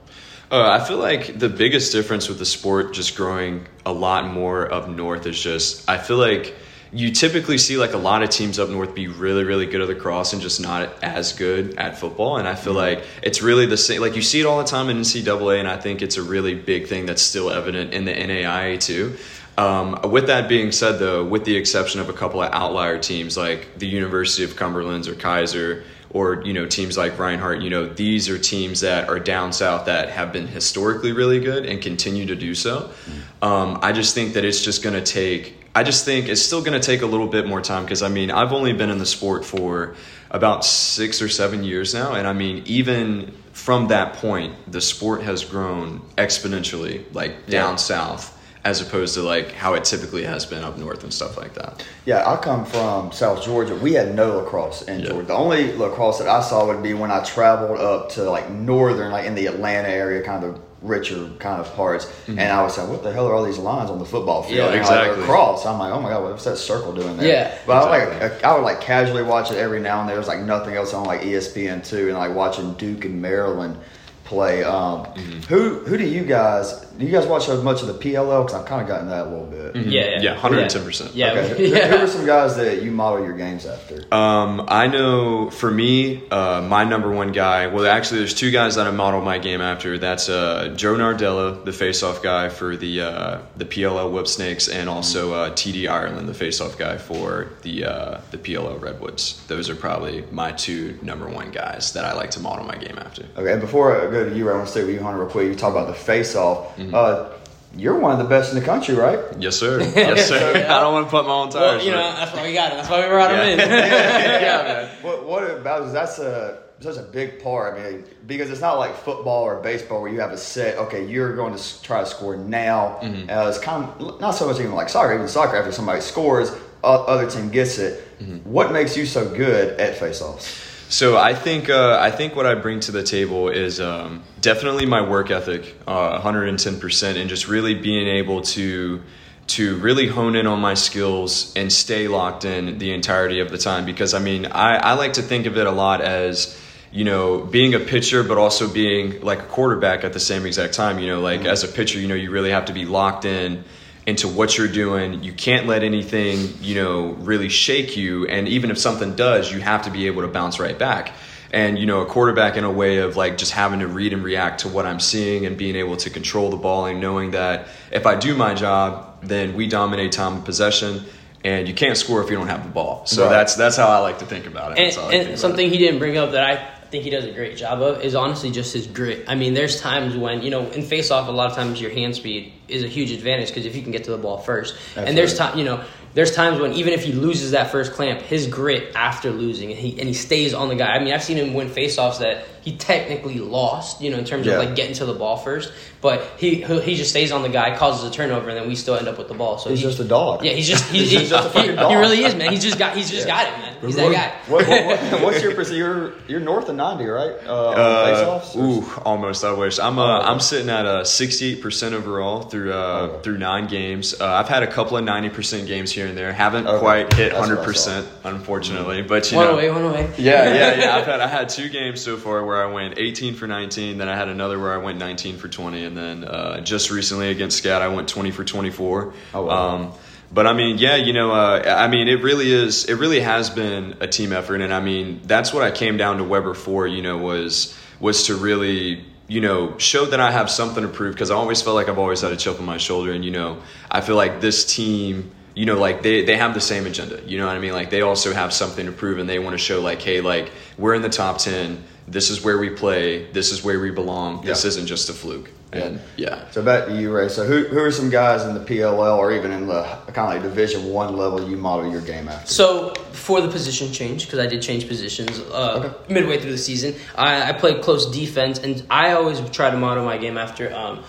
Uh, 0.50 0.70
I 0.70 0.82
feel 0.82 0.96
like 0.96 1.38
the 1.38 1.50
biggest 1.50 1.92
difference 1.92 2.28
with 2.28 2.38
the 2.38 2.46
sport 2.46 2.94
just 2.94 3.16
growing 3.16 3.66
a 3.84 3.92
lot 3.92 4.32
more 4.32 4.72
up 4.72 4.88
north 4.88 5.26
is 5.26 5.40
just 5.40 5.88
I 5.90 5.98
feel 5.98 6.16
like 6.16 6.54
you 6.92 7.10
typically 7.10 7.58
see 7.58 7.76
like 7.76 7.92
a 7.92 7.98
lot 7.98 8.22
of 8.22 8.30
teams 8.30 8.58
up 8.58 8.68
north 8.68 8.94
be 8.94 9.08
really 9.08 9.44
really 9.44 9.66
good 9.66 9.80
at 9.80 9.88
lacrosse 9.88 10.32
and 10.32 10.40
just 10.40 10.60
not 10.60 10.90
as 11.02 11.32
good 11.32 11.74
at 11.76 11.98
football 11.98 12.38
and 12.38 12.48
i 12.48 12.54
feel 12.54 12.72
mm-hmm. 12.72 12.98
like 12.98 13.04
it's 13.22 13.42
really 13.42 13.66
the 13.66 13.76
same 13.76 14.00
like 14.00 14.16
you 14.16 14.22
see 14.22 14.40
it 14.40 14.46
all 14.46 14.58
the 14.58 14.64
time 14.64 14.88
in 14.88 14.98
ncaa 14.98 15.58
and 15.58 15.68
i 15.68 15.76
think 15.76 16.02
it's 16.02 16.16
a 16.16 16.22
really 16.22 16.54
big 16.54 16.86
thing 16.86 17.06
that's 17.06 17.22
still 17.22 17.50
evident 17.50 17.92
in 17.92 18.04
the 18.04 18.12
naia 18.12 18.80
too 18.80 19.16
um, 19.56 19.98
with 20.12 20.28
that 20.28 20.48
being 20.48 20.70
said 20.70 20.98
though 20.98 21.24
with 21.24 21.44
the 21.44 21.56
exception 21.56 22.00
of 22.00 22.08
a 22.08 22.12
couple 22.12 22.42
of 22.42 22.52
outlier 22.52 22.98
teams 22.98 23.36
like 23.36 23.78
the 23.78 23.86
university 23.86 24.44
of 24.44 24.56
cumberland's 24.56 25.08
or 25.08 25.14
kaiser 25.14 25.84
or 26.10 26.42
you 26.44 26.52
know 26.52 26.66
teams 26.66 26.96
like 26.96 27.18
Reinhardt, 27.18 27.60
you 27.60 27.70
know 27.70 27.86
these 27.86 28.28
are 28.28 28.38
teams 28.38 28.80
that 28.80 29.08
are 29.08 29.18
down 29.18 29.52
south 29.52 29.86
that 29.86 30.08
have 30.08 30.32
been 30.32 30.46
historically 30.46 31.12
really 31.12 31.40
good 31.40 31.66
and 31.66 31.82
continue 31.82 32.26
to 32.26 32.34
do 32.34 32.54
so. 32.54 32.80
Mm-hmm. 32.80 33.44
Um, 33.44 33.78
I 33.82 33.92
just 33.92 34.14
think 34.14 34.34
that 34.34 34.44
it's 34.44 34.62
just 34.62 34.82
going 34.82 34.94
to 34.94 35.02
take 35.02 35.57
I 35.74 35.82
just 35.82 36.04
think 36.04 36.28
it's 36.28 36.42
still 36.42 36.62
going 36.62 36.78
to 36.80 36.84
take 36.84 37.02
a 37.02 37.06
little 37.06 37.28
bit 37.28 37.46
more 37.46 37.60
time 37.60 37.84
because 37.84 38.02
I 38.02 38.08
mean 38.08 38.30
I've 38.30 38.52
only 38.52 38.72
been 38.72 38.90
in 38.90 38.98
the 38.98 39.06
sport 39.06 39.44
for 39.44 39.94
about 40.30 40.64
six 40.64 41.22
or 41.22 41.28
seven 41.28 41.64
years 41.64 41.94
now, 41.94 42.14
and 42.14 42.26
I 42.26 42.32
mean 42.32 42.62
even 42.66 43.32
from 43.52 43.88
that 43.88 44.14
point, 44.14 44.54
the 44.70 44.80
sport 44.80 45.22
has 45.22 45.44
grown 45.44 46.00
exponentially, 46.16 47.04
like 47.12 47.46
down 47.46 47.72
yeah. 47.72 47.76
south, 47.76 48.37
as 48.64 48.80
opposed 48.80 49.14
to 49.14 49.22
like 49.22 49.52
how 49.52 49.74
it 49.74 49.84
typically 49.84 50.24
has 50.24 50.44
been 50.44 50.64
up 50.64 50.76
north 50.78 51.02
and 51.02 51.12
stuff 51.12 51.36
like 51.36 51.54
that. 51.54 51.84
Yeah, 52.04 52.28
I 52.28 52.36
come 52.36 52.64
from 52.64 53.12
South 53.12 53.44
Georgia. 53.44 53.74
We 53.74 53.92
had 53.92 54.14
no 54.14 54.38
lacrosse 54.38 54.82
in 54.82 55.00
yeah. 55.00 55.08
Georgia. 55.08 55.28
The 55.28 55.34
only 55.34 55.72
lacrosse 55.76 56.18
that 56.18 56.28
I 56.28 56.42
saw 56.42 56.66
would 56.66 56.82
be 56.82 56.94
when 56.94 57.10
I 57.10 57.22
traveled 57.24 57.78
up 57.78 58.10
to 58.12 58.24
like 58.24 58.50
northern, 58.50 59.12
like 59.12 59.26
in 59.26 59.34
the 59.34 59.46
Atlanta 59.46 59.88
area, 59.88 60.22
kind 60.22 60.44
of 60.44 60.60
richer 60.82 61.28
kind 61.38 61.60
of 61.60 61.72
parts. 61.74 62.06
Mm-hmm. 62.06 62.38
And 62.38 62.52
I 62.52 62.62
was 62.62 62.78
like, 62.78 62.88
what 62.88 63.02
the 63.02 63.12
hell 63.12 63.26
are 63.26 63.34
all 63.34 63.44
these 63.44 63.58
lines 63.58 63.90
on 63.90 63.98
the 63.98 64.04
football 64.04 64.42
field? 64.42 64.58
Yeah, 64.58 64.66
and 64.66 64.76
exactly. 64.76 65.16
Like, 65.16 65.26
cross. 65.26 65.66
I'm 65.66 65.78
like, 65.78 65.92
oh 65.92 66.00
my 66.00 66.10
god, 66.10 66.24
what's 66.24 66.44
that 66.44 66.56
circle 66.56 66.92
doing 66.92 67.16
there? 67.16 67.28
Yeah, 67.28 67.58
but 67.66 67.86
exactly. 67.86 68.16
I 68.16 68.28
like 68.28 68.44
I 68.44 68.54
would 68.54 68.64
like 68.64 68.80
casually 68.80 69.22
watch 69.22 69.50
it 69.50 69.56
every 69.56 69.80
now 69.80 70.00
and 70.00 70.08
then. 70.08 70.16
There's 70.16 70.28
like 70.28 70.40
nothing 70.40 70.74
else 70.74 70.94
on 70.94 71.04
like 71.04 71.22
ESPN 71.22 71.86
two, 71.86 72.08
and 72.08 72.18
like 72.18 72.34
watching 72.34 72.74
Duke 72.74 73.04
and 73.04 73.20
Maryland 73.20 73.78
play. 74.24 74.62
Um, 74.62 75.04
mm-hmm. 75.04 75.40
Who 75.42 75.80
who 75.80 75.96
do 75.96 76.06
you 76.06 76.24
guys 76.24 76.87
do 76.98 77.06
you 77.06 77.12
guys 77.12 77.26
watch 77.26 77.48
as 77.48 77.62
much 77.62 77.80
of 77.82 77.86
the 77.86 77.94
PLL? 77.94 78.44
Because 78.44 78.60
I've 78.60 78.66
kind 78.66 78.82
of 78.82 78.88
gotten 78.88 79.08
that 79.08 79.26
a 79.26 79.30
little 79.30 79.46
bit. 79.46 79.74
Mm-hmm. 79.74 79.90
Yeah, 79.90 80.04
yeah, 80.04 80.20
yeah, 80.20 80.34
hundred 80.34 80.60
and 80.60 80.70
ten 80.70 80.84
percent. 80.84 81.14
Yeah, 81.14 81.32
okay. 81.32 81.68
yeah. 81.68 81.86
Who, 81.86 81.96
who, 81.96 82.04
are 82.04 82.06
some 82.08 82.26
guys 82.26 82.56
that 82.56 82.82
you 82.82 82.90
model 82.90 83.24
your 83.24 83.36
games 83.36 83.66
after? 83.66 84.02
Um, 84.12 84.64
I 84.66 84.88
know 84.88 85.48
for 85.50 85.70
me, 85.70 86.28
uh, 86.30 86.60
my 86.62 86.82
number 86.82 87.10
one 87.10 87.30
guy. 87.30 87.68
Well, 87.68 87.86
actually, 87.86 88.18
there's 88.18 88.34
two 88.34 88.50
guys 88.50 88.74
that 88.74 88.88
I 88.88 88.90
model 88.90 89.20
my 89.20 89.38
game 89.38 89.60
after. 89.60 89.96
That's 89.96 90.28
uh, 90.28 90.74
Joe 90.76 90.94
Nardella, 90.94 91.64
the 91.64 91.72
face-off 91.72 92.20
guy 92.20 92.48
for 92.48 92.76
the 92.76 93.02
uh, 93.02 93.40
the 93.56 93.64
PLL 93.64 94.10
Whipsnakes, 94.12 94.68
and 94.68 94.88
also 94.88 95.34
uh, 95.34 95.50
TD 95.50 95.82
Ierlan, 95.82 96.26
the 96.26 96.34
face-off 96.34 96.78
guy 96.78 96.98
for 96.98 97.50
the 97.62 97.84
uh, 97.84 98.20
the 98.32 98.38
PLL 98.38 98.80
Redwoods. 98.80 99.44
Those 99.46 99.70
are 99.70 99.76
probably 99.76 100.24
my 100.32 100.50
two 100.50 100.98
number 101.02 101.28
one 101.28 101.52
guys 101.52 101.92
that 101.92 102.04
I 102.04 102.14
like 102.14 102.32
to 102.32 102.40
model 102.40 102.64
my 102.64 102.76
game 102.76 102.98
after. 102.98 103.24
Okay, 103.36 103.52
and 103.52 103.60
before 103.60 103.96
I 103.96 104.10
go 104.10 104.28
to 104.28 104.36
you, 104.36 104.50
I 104.50 104.54
want 104.54 104.66
to 104.66 104.70
stay 104.72 104.84
with 104.84 104.94
you, 104.94 105.00
Hunter, 105.00 105.20
real 105.20 105.30
quick. 105.30 105.46
You 105.46 105.54
talk 105.54 105.70
about 105.70 105.86
the 105.86 105.94
face-off. 105.94 106.76
Mm-hmm. 106.76 106.87
Uh, 106.94 107.32
you're 107.76 107.98
one 107.98 108.12
of 108.12 108.18
the 108.18 108.24
best 108.24 108.52
in 108.52 108.58
the 108.58 108.64
country, 108.64 108.94
right? 108.94 109.18
Yes, 109.38 109.56
sir. 109.56 109.80
Yes, 109.96 110.28
sir. 110.28 110.66
I 110.68 110.80
don't 110.80 110.92
want 110.92 111.06
to 111.06 111.10
put 111.10 111.26
my 111.26 111.32
own 111.32 111.50
tires. 111.50 111.76
Well, 111.76 111.84
you 111.84 111.92
know, 111.92 111.98
that's 111.98 112.34
why 112.34 112.46
we 112.46 112.54
got 112.54 112.72
him. 112.72 112.78
That's 112.78 112.90
why 112.90 113.02
we 113.02 113.08
brought 113.08 113.30
yeah. 113.30 113.44
him 113.44 113.60
in. 113.60 113.68
yeah, 113.68 114.40
yeah, 114.40 114.62
man. 114.62 115.02
What, 115.02 115.26
what 115.26 115.50
about 115.50 115.92
that's 115.92 116.18
a 116.18 116.62
such 116.80 116.96
a 116.96 117.02
big 117.02 117.42
part. 117.42 117.78
I 117.78 117.90
mean, 117.90 118.04
because 118.26 118.50
it's 118.50 118.60
not 118.60 118.78
like 118.78 118.94
football 118.94 119.42
or 119.42 119.60
baseball 119.60 120.00
where 120.00 120.12
you 120.12 120.20
have 120.20 120.32
a 120.32 120.36
set. 120.36 120.78
Okay, 120.78 121.06
you're 121.06 121.34
going 121.34 121.56
to 121.56 121.82
try 121.82 122.00
to 122.00 122.06
score 122.06 122.36
now. 122.36 123.00
Mm-hmm. 123.02 123.30
Uh, 123.30 123.48
it's 123.48 123.58
kind 123.58 123.84
of 123.84 124.20
not 124.20 124.32
so 124.32 124.46
much 124.46 124.60
even 124.60 124.72
like 124.72 124.88
soccer. 124.88 125.14
Even 125.14 125.28
soccer, 125.28 125.56
after 125.56 125.72
somebody 125.72 126.00
scores, 126.00 126.52
other 126.84 127.28
team 127.28 127.50
gets 127.50 127.78
it. 127.78 128.04
Mm-hmm. 128.20 128.50
What 128.50 128.72
makes 128.72 128.96
you 128.96 129.06
so 129.06 129.28
good 129.28 129.78
at 129.80 129.96
faceoffs? 129.96 130.67
So 130.90 131.18
I 131.18 131.34
think 131.34 131.68
uh, 131.68 131.98
I 132.00 132.10
think 132.10 132.34
what 132.34 132.46
I 132.46 132.54
bring 132.54 132.80
to 132.80 132.92
the 132.92 133.02
table 133.02 133.50
is 133.50 133.78
um, 133.78 134.22
definitely 134.40 134.86
my 134.86 135.06
work 135.06 135.30
ethic, 135.30 135.76
uh, 135.86 136.12
110 136.12 136.80
percent, 136.80 137.18
and 137.18 137.28
just 137.28 137.46
really 137.46 137.74
being 137.74 138.08
able 138.08 138.40
to 138.42 139.02
to 139.48 139.76
really 139.78 140.06
hone 140.06 140.34
in 140.34 140.46
on 140.46 140.60
my 140.60 140.74
skills 140.74 141.52
and 141.56 141.70
stay 141.70 142.08
locked 142.08 142.46
in 142.46 142.78
the 142.78 142.92
entirety 142.92 143.40
of 143.40 143.50
the 143.50 143.58
time. 143.58 143.84
Because 143.84 144.14
I 144.14 144.18
mean, 144.18 144.46
I, 144.46 144.76
I 144.76 144.92
like 144.94 145.14
to 145.14 145.22
think 145.22 145.44
of 145.44 145.58
it 145.58 145.66
a 145.66 145.70
lot 145.70 146.00
as 146.00 146.58
you 146.90 147.04
know 147.04 147.40
being 147.40 147.74
a 147.74 147.80
pitcher, 147.80 148.22
but 148.22 148.38
also 148.38 148.66
being 148.66 149.20
like 149.20 149.40
a 149.40 149.46
quarterback 149.46 150.04
at 150.04 150.14
the 150.14 150.20
same 150.20 150.46
exact 150.46 150.72
time. 150.72 150.98
You 150.98 151.08
know, 151.08 151.20
like 151.20 151.40
mm-hmm. 151.40 151.50
as 151.50 151.64
a 151.64 151.68
pitcher, 151.68 152.00
you 152.00 152.08
know, 152.08 152.14
you 152.14 152.30
really 152.30 152.50
have 152.50 152.64
to 152.64 152.72
be 152.72 152.86
locked 152.86 153.26
in 153.26 153.62
into 154.08 154.26
what 154.26 154.56
you're 154.56 154.66
doing. 154.66 155.22
You 155.22 155.34
can't 155.34 155.66
let 155.66 155.82
anything, 155.82 156.54
you 156.62 156.76
know, 156.76 157.10
really 157.10 157.50
shake 157.50 157.94
you. 157.94 158.26
And 158.26 158.48
even 158.48 158.70
if 158.70 158.78
something 158.78 159.14
does, 159.16 159.52
you 159.52 159.60
have 159.60 159.82
to 159.82 159.90
be 159.90 160.06
able 160.06 160.22
to 160.22 160.28
bounce 160.28 160.58
right 160.58 160.78
back. 160.78 161.12
And, 161.52 161.78
you 161.78 161.84
know, 161.84 162.00
a 162.00 162.06
quarterback 162.06 162.56
in 162.56 162.64
a 162.64 162.72
way 162.72 162.98
of 162.98 163.16
like 163.16 163.36
just 163.36 163.52
having 163.52 163.80
to 163.80 163.86
read 163.86 164.14
and 164.14 164.24
react 164.24 164.60
to 164.60 164.68
what 164.68 164.86
I'm 164.86 164.98
seeing 164.98 165.44
and 165.44 165.58
being 165.58 165.76
able 165.76 165.98
to 165.98 166.08
control 166.08 166.48
the 166.48 166.56
ball 166.56 166.86
and 166.86 167.02
knowing 167.02 167.32
that 167.32 167.68
if 167.92 168.06
I 168.06 168.16
do 168.16 168.34
my 168.34 168.54
job, 168.54 169.20
then 169.22 169.54
we 169.54 169.66
dominate 169.66 170.12
time 170.12 170.38
of 170.38 170.44
possession 170.46 171.04
and 171.44 171.68
you 171.68 171.74
can't 171.74 171.96
score 171.96 172.22
if 172.22 172.30
you 172.30 172.36
don't 172.36 172.48
have 172.48 172.64
the 172.64 172.70
ball. 172.70 173.04
So 173.04 173.24
right. 173.24 173.30
that's 173.30 173.56
that's 173.56 173.76
how 173.76 173.88
I 173.88 173.98
like 173.98 174.20
to 174.20 174.26
think 174.26 174.46
about 174.46 174.78
it. 174.78 174.96
And, 174.96 175.14
and 175.28 175.38
something 175.38 175.68
he 175.68 175.76
didn't 175.76 175.98
bring 175.98 176.16
up 176.16 176.32
that 176.32 176.44
I 176.44 176.77
think 176.90 177.04
he 177.04 177.10
does 177.10 177.24
a 177.24 177.32
great 177.32 177.56
job 177.56 177.80
of 177.80 178.02
is 178.02 178.14
honestly 178.14 178.50
just 178.50 178.72
his 178.72 178.86
grit. 178.86 179.24
I 179.28 179.34
mean, 179.34 179.54
there's 179.54 179.80
times 179.80 180.16
when 180.16 180.42
you 180.42 180.50
know 180.50 180.68
in 180.70 180.82
face 180.82 181.10
off, 181.10 181.28
a 181.28 181.30
lot 181.30 181.50
of 181.50 181.56
times 181.56 181.80
your 181.80 181.90
hand 181.90 182.16
speed 182.16 182.52
is 182.68 182.82
a 182.82 182.88
huge 182.88 183.12
advantage 183.12 183.48
because 183.48 183.66
if 183.66 183.76
you 183.76 183.82
can 183.82 183.92
get 183.92 184.04
to 184.04 184.10
the 184.10 184.18
ball 184.18 184.38
first, 184.38 184.76
That's 184.94 185.08
and 185.08 185.16
there's 185.16 185.36
time 185.36 185.58
you 185.58 185.64
know 185.64 185.84
there's 186.14 186.34
times 186.34 186.60
when 186.60 186.72
even 186.72 186.92
if 186.92 187.04
he 187.04 187.12
loses 187.12 187.52
that 187.52 187.70
first 187.70 187.92
clamp, 187.92 188.22
his 188.22 188.46
grit 188.46 188.94
after 188.94 189.30
losing 189.30 189.70
and 189.70 189.78
he 189.78 189.98
and 189.98 190.08
he 190.08 190.14
stays 190.14 190.54
on 190.54 190.68
the 190.68 190.74
guy. 190.74 190.94
I 190.94 190.98
mean, 190.98 191.12
I've 191.12 191.22
seen 191.22 191.36
him 191.36 191.54
win 191.54 191.68
faceoffs 191.68 192.18
that 192.20 192.44
he 192.62 192.76
technically 192.76 193.38
lost, 193.38 194.00
you 194.00 194.10
know, 194.10 194.18
in 194.18 194.24
terms 194.24 194.46
yeah. 194.46 194.54
of 194.54 194.64
like 194.64 194.76
getting 194.76 194.94
to 194.96 195.04
the 195.04 195.14
ball 195.14 195.36
first, 195.36 195.72
but 196.00 196.22
he 196.38 196.62
he 196.62 196.94
just 196.94 197.10
stays 197.10 197.32
on 197.32 197.42
the 197.42 197.48
guy, 197.48 197.76
causes 197.76 198.08
a 198.08 198.12
turnover, 198.12 198.48
and 198.48 198.58
then 198.58 198.68
we 198.68 198.76
still 198.76 198.94
end 198.94 199.08
up 199.08 199.18
with 199.18 199.28
the 199.28 199.34
ball. 199.34 199.58
So 199.58 199.70
he's 199.70 199.80
he, 199.80 199.84
just 199.84 199.98
a 199.98 200.04
dog. 200.04 200.44
Yeah, 200.44 200.52
he's 200.52 200.68
just 200.68 200.84
he's, 200.92 201.10
he's 201.10 201.28
just 201.28 201.46
a 201.46 201.50
fucking 201.50 201.76
dog. 201.76 201.90
He 201.90 201.96
really 201.96 202.24
is, 202.24 202.34
man. 202.34 202.50
He's 202.52 202.62
just 202.62 202.78
got 202.78 202.96
he's 202.96 203.10
just 203.10 203.26
yeah. 203.26 203.44
got 203.44 203.52
it, 203.52 203.58
man. 203.58 203.68
He's 203.80 203.96
what, 203.96 204.12
that 204.12 204.44
guy. 204.46 204.52
What, 204.52 204.68
what, 204.68 205.22
what's 205.22 205.42
your 205.42 205.54
percent? 205.54 205.78
You're 205.78 206.14
you're 206.28 206.40
north 206.40 206.68
of 206.68 206.76
ninety, 206.76 207.06
right? 207.06 207.34
Uh, 207.46 207.70
uh, 207.70 208.52
ooh, 208.56 208.84
almost. 209.04 209.44
I 209.44 209.52
wish 209.52 209.78
I'm 209.78 209.98
uh, 209.98 210.20
oh, 210.20 210.22
I'm 210.22 210.40
sitting 210.40 210.70
at 210.70 210.86
a 210.86 211.04
sixty 211.04 211.52
eight 211.52 211.62
percent 211.62 211.94
overall 211.94 212.42
through 212.42 212.72
uh, 212.72 212.76
oh. 212.76 213.20
through 213.22 213.38
nine 213.38 213.66
games. 213.66 214.20
Uh, 214.20 214.26
I've 214.26 214.48
had 214.48 214.62
a 214.62 214.66
couple 214.66 214.96
of 214.96 215.04
ninety 215.04 215.30
percent 215.30 215.66
games 215.66 215.90
here 215.90 216.06
and 216.06 216.16
there. 216.16 216.32
Haven't 216.32 216.66
okay. 216.66 216.78
quite 216.78 217.12
hit 217.12 217.32
hundred 217.32 217.64
percent, 217.64 218.06
unfortunately. 218.24 218.98
Mm-hmm. 218.98 219.08
But 219.08 219.30
you 219.30 219.36
one 219.36 219.46
know, 219.46 219.54
away, 219.54 219.70
one 219.70 219.84
away. 219.84 220.12
Yeah, 220.18 220.54
yeah, 220.54 220.80
yeah. 220.80 220.96
I've 220.96 221.06
had 221.06 221.20
I 221.20 221.26
had 221.26 221.48
two 221.48 221.68
games 221.68 222.00
so 222.00 222.16
far 222.16 222.38
where 222.48 222.62
I 222.62 222.72
went 222.72 222.98
eighteen 222.98 223.34
for 223.34 223.46
nineteen. 223.46 223.98
Then 223.98 224.08
I 224.08 224.16
had 224.16 224.28
another 224.28 224.58
where 224.58 224.72
I 224.72 224.78
went 224.78 224.98
nineteen 224.98 225.36
for 225.36 225.46
twenty, 225.48 225.84
and 225.84 225.96
then 225.96 226.24
uh, 226.24 226.60
just 226.60 226.90
recently 226.90 227.30
against 227.30 227.62
SCAD 227.62 227.80
I 227.80 227.88
went 227.88 228.08
twenty 228.08 228.32
for 228.32 228.44
twenty 228.44 228.70
four. 228.70 229.12
Oh 229.32 229.44
wow. 229.44 229.74
Um, 229.76 229.92
but 230.32 230.46
I 230.46 230.52
mean, 230.52 230.76
yeah, 230.76 230.96
you 230.96 231.12
know, 231.12 231.30
uh, 231.32 231.62
I 231.66 231.88
mean, 231.88 232.08
it 232.08 232.22
really 232.22 232.50
is. 232.50 232.84
It 232.84 232.94
really 232.94 233.20
has 233.20 233.48
been 233.48 233.96
a 234.00 234.06
team 234.06 234.32
effort, 234.32 234.60
and 234.60 234.74
I 234.74 234.80
mean, 234.80 235.20
that's 235.24 235.54
what 235.54 235.62
I 235.62 235.70
came 235.70 235.96
down 235.96 236.18
to 236.18 236.24
Webber 236.24 236.54
for. 236.54 236.86
You 236.86 237.02
know, 237.02 237.18
was 237.18 237.78
was 238.00 238.26
to 238.26 238.34
really 238.34 239.04
you 239.28 239.42
know, 239.42 239.76
show 239.76 240.06
that 240.06 240.20
I 240.20 240.30
have 240.30 240.50
something 240.50 240.82
to 240.82 240.88
prove 240.88 241.14
because 241.14 241.30
I 241.30 241.34
always 241.34 241.60
felt 241.60 241.76
like 241.76 241.88
I've 241.88 241.98
always 241.98 242.22
had 242.22 242.32
a 242.32 242.36
chip 242.36 242.58
on 242.58 242.64
my 242.64 242.78
shoulder. 242.78 243.12
And, 243.12 243.22
you 243.24 243.30
know, 243.30 243.62
I 243.90 244.00
feel 244.00 244.16
like 244.16 244.40
this 244.40 244.64
team, 244.64 245.30
you 245.54 245.66
know, 245.66 245.78
like 245.78 246.02
they, 246.02 246.24
they 246.24 246.36
have 246.38 246.54
the 246.54 246.62
same 246.62 246.86
agenda. 246.86 247.22
You 247.26 247.38
know 247.38 247.46
what 247.46 247.54
I 247.54 247.58
mean? 247.58 247.74
Like 247.74 247.90
they 247.90 248.00
also 248.00 248.32
have 248.32 248.54
something 248.54 248.86
to 248.86 248.92
prove 248.92 249.18
and 249.18 249.28
they 249.28 249.38
want 249.38 249.52
to 249.52 249.58
show, 249.58 249.82
like, 249.82 250.00
hey, 250.00 250.22
like 250.22 250.50
we're 250.78 250.94
in 250.94 251.02
the 251.02 251.10
top 251.10 251.38
10. 251.38 251.84
This 252.10 252.30
is 252.30 252.42
where 252.42 252.58
we 252.58 252.70
play. 252.70 253.30
This 253.32 253.52
is 253.52 253.62
where 253.62 253.78
we 253.80 253.90
belong. 253.90 254.44
This 254.44 254.64
yeah. 254.64 254.68
isn't 254.68 254.86
just 254.86 255.10
a 255.10 255.12
fluke. 255.12 255.50
And 255.70 256.00
yeah. 256.16 256.50
So 256.50 256.62
back 256.62 256.86
to 256.86 256.98
you, 256.98 257.14
Rey. 257.14 257.28
So 257.28 257.44
who, 257.44 257.64
who 257.64 257.78
are 257.80 257.90
some 257.90 258.08
guys 258.08 258.44
in 258.44 258.54
the 258.54 258.60
PLL 258.60 259.18
or 259.18 259.32
even 259.32 259.50
in 259.52 259.66
the 259.66 259.82
kind 260.06 260.18
of 260.18 260.28
like 260.28 260.42
Division 260.42 260.88
One 260.90 261.16
level 261.16 261.48
you 261.48 261.58
model 261.58 261.90
your 261.90 262.00
game 262.00 262.28
after? 262.28 262.50
So 262.50 262.94
for 263.12 263.42
the 263.42 263.48
position 263.48 263.92
change, 263.92 264.24
because 264.24 264.38
I 264.38 264.46
did 264.46 264.62
change 264.62 264.88
positions 264.88 265.38
uh, 265.38 265.82
okay. 265.84 266.14
midway 266.14 266.40
through 266.40 266.52
the 266.52 266.58
season, 266.58 266.94
I, 267.14 267.50
I, 267.50 267.52
played 267.52 267.82
close 267.82 268.10
defense, 268.10 268.58
and 268.58 268.82
I 268.88 269.12
always 269.12 269.40
try 269.50 269.70
to 269.70 269.76
model 269.76 270.06
my 270.06 270.16
game 270.16 270.38
after 270.38 270.74
um, 270.74 271.04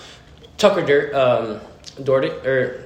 Tucker 0.57 0.85
Dirt, 0.85 1.13
um, 1.13 1.61
Doherty, 2.03 2.29
or 2.45 2.83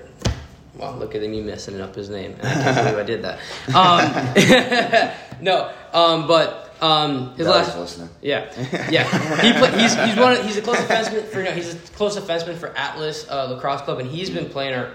well, 0.75 0.95
look 0.97 1.15
at 1.15 1.21
me 1.21 1.41
messing 1.41 1.79
up 1.81 1.95
his 1.95 2.09
name. 2.09 2.35
I 2.43 2.53
can't 2.53 2.75
believe 2.75 2.97
I 2.97 3.03
did 3.03 3.23
that. 3.23 3.39
Um, 3.75 5.41
no, 5.41 5.71
um, 5.91 6.27
but 6.27 6.62
um, 6.83 7.33
his 7.35 7.47
last 7.47 7.77
listening. 7.77 8.09
Yeah, 8.21 8.51
yeah. 8.91 9.03
He 9.41 9.53
play, 9.53 9.71
he's 9.79 9.95
he's 9.95 10.17
one. 10.17 10.33
Of, 10.33 10.45
he's 10.45 10.57
a 10.57 10.61
close 10.61 10.77
defenseman 10.77 11.25
for 11.27 11.41
no, 11.41 11.51
he's 11.51 11.73
a 11.73 11.77
close 11.93 12.17
defenseman 12.17 12.57
for 12.57 12.75
Atlas 12.77 13.25
uh, 13.29 13.45
Lacrosse 13.45 13.81
Club, 13.81 13.99
and 13.99 14.09
he's 14.09 14.29
been 14.29 14.49
playing 14.49 14.73
our 14.73 14.91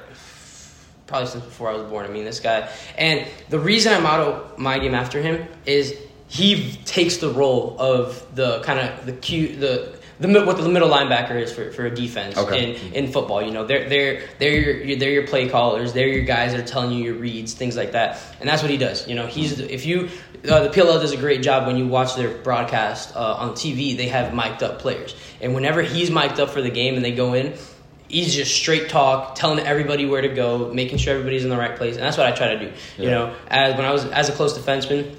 probably 1.07 1.29
since 1.29 1.43
before 1.43 1.71
I 1.71 1.73
was 1.73 1.85
born. 1.85 2.05
I 2.05 2.11
mean, 2.11 2.25
this 2.25 2.41
guy, 2.41 2.71
and 2.99 3.27
the 3.49 3.59
reason 3.59 3.95
I 3.95 4.01
model 4.01 4.51
my 4.59 4.79
game 4.79 4.95
after 4.95 5.23
him 5.23 5.49
is 5.65 5.97
he 6.29 6.73
takes 6.85 7.17
the 7.17 7.31
role 7.31 7.75
of 7.79 8.23
the 8.35 8.61
kind 8.61 8.81
of 8.81 9.07
the 9.07 9.13
cute 9.13 9.59
the 9.59 9.98
the 10.21 10.45
what 10.45 10.57
the 10.57 10.69
middle 10.69 10.89
linebacker 10.89 11.41
is 11.41 11.53
for, 11.53 11.71
for 11.71 11.87
a 11.87 11.95
defense 11.95 12.37
Okay. 12.37 12.75
in, 12.75 12.93
in 12.93 13.13
football. 13.13 13.41
You 13.43 13.53
know, 13.53 13.65
they're 13.67 13.89
they're 13.89 14.23
they're 14.39 14.53
your 14.85 14.97
they're 14.99 15.11
your 15.13 15.27
play 15.27 15.49
callers. 15.49 15.93
They're 15.93 16.09
your 16.09 16.25
guys 16.25 16.53
that 16.53 16.61
are 16.61 16.67
telling 16.67 16.93
you 16.93 17.05
your 17.05 17.15
reads, 17.15 17.55
things 17.55 17.77
like 17.77 17.93
that. 17.93 18.21
And 18.41 18.49
that's 18.49 18.63
what 18.63 18.71
he 18.71 18.77
does. 18.77 19.07
You 19.07 19.15
know, 19.15 19.27
he's 19.27 19.59
if 19.61 19.87
you 19.87 20.09
uh, 20.49 20.65
the 20.65 20.71
PLL 20.71 21.01
does 21.01 21.13
a 21.13 21.17
great 21.17 21.43
job 21.43 21.67
when 21.67 21.77
you 21.77 21.87
watch 21.87 22.15
their 22.17 22.31
broadcast 22.39 23.15
uh, 23.15 23.35
on 23.35 23.53
TV. 23.53 23.97
They 23.97 24.09
have 24.09 24.35
mic'd 24.35 24.63
up 24.63 24.79
players, 24.81 25.15
and 25.41 25.55
whenever 25.55 25.83
he's 25.83 26.11
mic'd 26.11 26.41
up 26.41 26.51
for 26.51 26.63
the 26.63 26.71
game 26.71 26.97
and 26.97 27.05
they 27.05 27.13
go 27.13 27.35
in. 27.35 27.55
He's 28.11 28.35
just 28.35 28.55
straight 28.57 28.89
talk, 28.89 29.35
telling 29.35 29.59
everybody 29.59 30.07
where 30.07 30.23
to 30.23 30.29
go, 30.29 30.73
making 30.73 30.97
sure 30.97 31.13
everybody's 31.13 31.45
in 31.45 31.51
the 31.51 31.59
right 31.59 31.77
place, 31.77 31.97
and 31.97 32.03
that's 32.03 32.17
what 32.17 32.25
I 32.27 32.33
try 32.33 32.55
to 32.55 32.59
do. 32.59 32.73
You 32.97 33.11
know, 33.11 33.35
as 33.49 33.77
when 33.77 33.85
I 33.85 33.93
was 33.93 34.07
as 34.07 34.31
a 34.31 34.33
close 34.33 34.57
defenseman, 34.59 35.15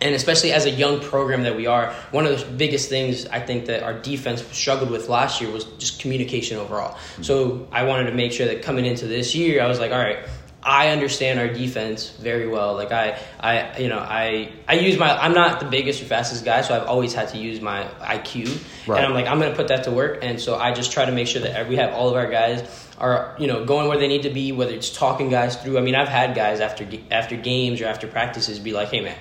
and 0.00 0.14
especially 0.14 0.52
as 0.52 0.64
a 0.64 0.70
young 0.70 1.00
program 1.00 1.42
that 1.42 1.56
we 1.56 1.66
are, 1.66 1.92
one 2.12 2.26
of 2.26 2.38
the 2.38 2.46
biggest 2.52 2.88
things 2.88 3.26
I 3.26 3.40
think 3.40 3.66
that 3.66 3.82
our 3.82 3.94
defense 3.94 4.42
struggled 4.52 4.90
with 4.90 5.08
last 5.08 5.40
year 5.40 5.50
was 5.50 5.64
just 5.78 6.00
communication 6.00 6.56
overall. 6.58 6.94
Mm-hmm. 6.94 7.22
So 7.24 7.68
I 7.72 7.84
wanted 7.84 8.04
to 8.10 8.12
make 8.16 8.32
sure 8.32 8.46
that 8.46 8.62
coming 8.62 8.86
into 8.86 9.06
this 9.06 9.34
year, 9.34 9.62
I 9.62 9.66
was 9.66 9.80
like, 9.80 9.90
all 9.90 9.98
right, 9.98 10.18
I 10.62 10.88
understand 10.90 11.38
our 11.38 11.48
defense 11.48 12.10
very 12.10 12.48
well. 12.48 12.74
Like 12.74 12.92
I, 12.92 13.18
I, 13.40 13.78
you 13.78 13.88
know, 13.88 13.98
I, 13.98 14.52
I 14.66 14.74
use 14.74 14.98
my. 14.98 15.16
I'm 15.16 15.32
not 15.32 15.60
the 15.60 15.66
biggest 15.66 16.02
or 16.02 16.06
fastest 16.06 16.44
guy, 16.44 16.62
so 16.62 16.74
I've 16.74 16.86
always 16.86 17.14
had 17.14 17.28
to 17.28 17.38
use 17.38 17.60
my 17.60 17.84
IQ, 18.00 18.60
Right. 18.86 18.98
and 18.98 19.06
I'm 19.06 19.14
like, 19.14 19.26
I'm 19.26 19.38
gonna 19.38 19.54
put 19.54 19.68
that 19.68 19.84
to 19.84 19.92
work. 19.92 20.18
And 20.22 20.40
so 20.40 20.56
I 20.56 20.72
just 20.72 20.92
try 20.92 21.04
to 21.04 21.12
make 21.12 21.28
sure 21.28 21.42
that 21.42 21.68
we 21.68 21.76
have 21.76 21.94
all 21.94 22.08
of 22.08 22.16
our 22.16 22.28
guys 22.28 22.86
are, 22.98 23.36
you 23.38 23.46
know, 23.46 23.64
going 23.64 23.88
where 23.88 23.98
they 23.98 24.08
need 24.08 24.24
to 24.24 24.30
be. 24.30 24.50
Whether 24.50 24.74
it's 24.74 24.90
talking 24.90 25.30
guys 25.30 25.56
through. 25.56 25.78
I 25.78 25.80
mean, 25.80 25.94
I've 25.94 26.08
had 26.08 26.34
guys 26.34 26.58
after 26.60 26.86
after 27.10 27.36
games 27.36 27.80
or 27.80 27.86
after 27.86 28.06
practices 28.08 28.58
be 28.58 28.72
like, 28.72 28.88
hey 28.88 29.00
man. 29.00 29.16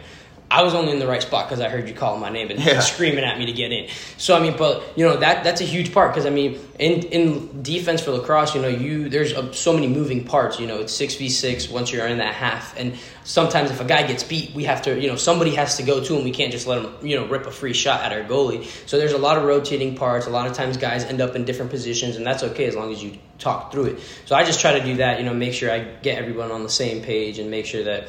I 0.49 0.63
was 0.63 0.73
only 0.73 0.93
in 0.93 0.99
the 0.99 1.07
right 1.07 1.21
spot 1.21 1.47
because 1.49 1.59
I 1.61 1.67
heard 1.67 1.89
you 1.89 1.93
calling 1.93 2.21
my 2.21 2.29
name 2.29 2.49
and 2.49 2.59
Yeah. 2.59 2.79
screaming 2.93 3.25
at 3.25 3.37
me 3.37 3.45
to 3.47 3.51
get 3.51 3.71
in. 3.71 3.89
So 4.17 4.35
I 4.35 4.39
mean, 4.39 4.55
but 4.57 4.81
you 4.95 5.05
know 5.05 5.17
that 5.17 5.43
that's 5.43 5.59
a 5.59 5.65
huge 5.65 5.93
part 5.93 6.13
because 6.13 6.25
I 6.25 6.29
mean, 6.29 6.59
in 6.79 7.03
in 7.07 7.63
defense 7.63 8.01
for 8.01 8.11
lacrosse, 8.11 8.55
you 8.55 8.61
know, 8.61 8.69
you 8.69 9.09
there's 9.09 9.33
uh 9.33 9.51
so 9.51 9.73
many 9.73 9.87
moving 9.87 10.23
parts. 10.23 10.59
You 10.59 10.67
know, 10.67 10.79
it's 10.79 10.93
six 10.93 11.15
v 11.15 11.27
six 11.29 11.69
once 11.69 11.91
you're 11.91 12.07
in 12.07 12.19
that 12.19 12.33
half, 12.33 12.77
and 12.79 12.97
sometimes 13.25 13.71
if 13.71 13.81
a 13.81 13.85
guy 13.85 14.07
gets 14.07 14.23
beat, 14.23 14.55
we 14.55 14.63
have 14.63 14.81
to, 14.83 14.97
you 14.97 15.09
know, 15.09 15.17
somebody 15.17 15.53
has 15.55 15.75
to 15.77 15.83
go 15.83 16.01
to 16.01 16.15
him. 16.15 16.23
We 16.23 16.31
can't 16.31 16.51
just 16.51 16.65
let 16.65 16.81
him, 16.81 16.93
you 17.05 17.17
know, 17.19 17.27
rip 17.27 17.45
a 17.45 17.51
free 17.51 17.73
shot 17.73 18.01
at 18.03 18.13
our 18.13 18.23
goalie. 18.23 18.65
So 18.87 18.97
there's 18.97 19.11
a 19.11 19.17
lot 19.17 19.37
of 19.37 19.43
rotating 19.43 19.95
parts. 19.95 20.27
A 20.27 20.29
lot 20.29 20.47
of 20.47 20.53
times 20.53 20.77
guys 20.77 21.03
end 21.03 21.19
up 21.19 21.35
in 21.35 21.43
different 21.43 21.71
positions, 21.71 22.15
and 22.15 22.25
that's 22.25 22.43
okay 22.43 22.65
as 22.65 22.75
long 22.75 22.93
as 22.93 23.03
you 23.03 23.17
talk 23.37 23.73
through 23.73 23.85
it. 23.85 23.99
So 24.25 24.35
I 24.35 24.45
just 24.45 24.61
try 24.61 24.79
to 24.79 24.85
do 24.85 24.95
that. 24.97 25.19
You 25.19 25.25
know, 25.25 25.33
make 25.33 25.53
sure 25.53 25.69
I 25.69 25.79
get 25.79 26.17
everyone 26.17 26.51
on 26.51 26.63
the 26.63 26.69
same 26.69 27.03
page 27.03 27.37
and 27.37 27.51
make 27.51 27.65
sure 27.65 27.83
that 27.83 28.07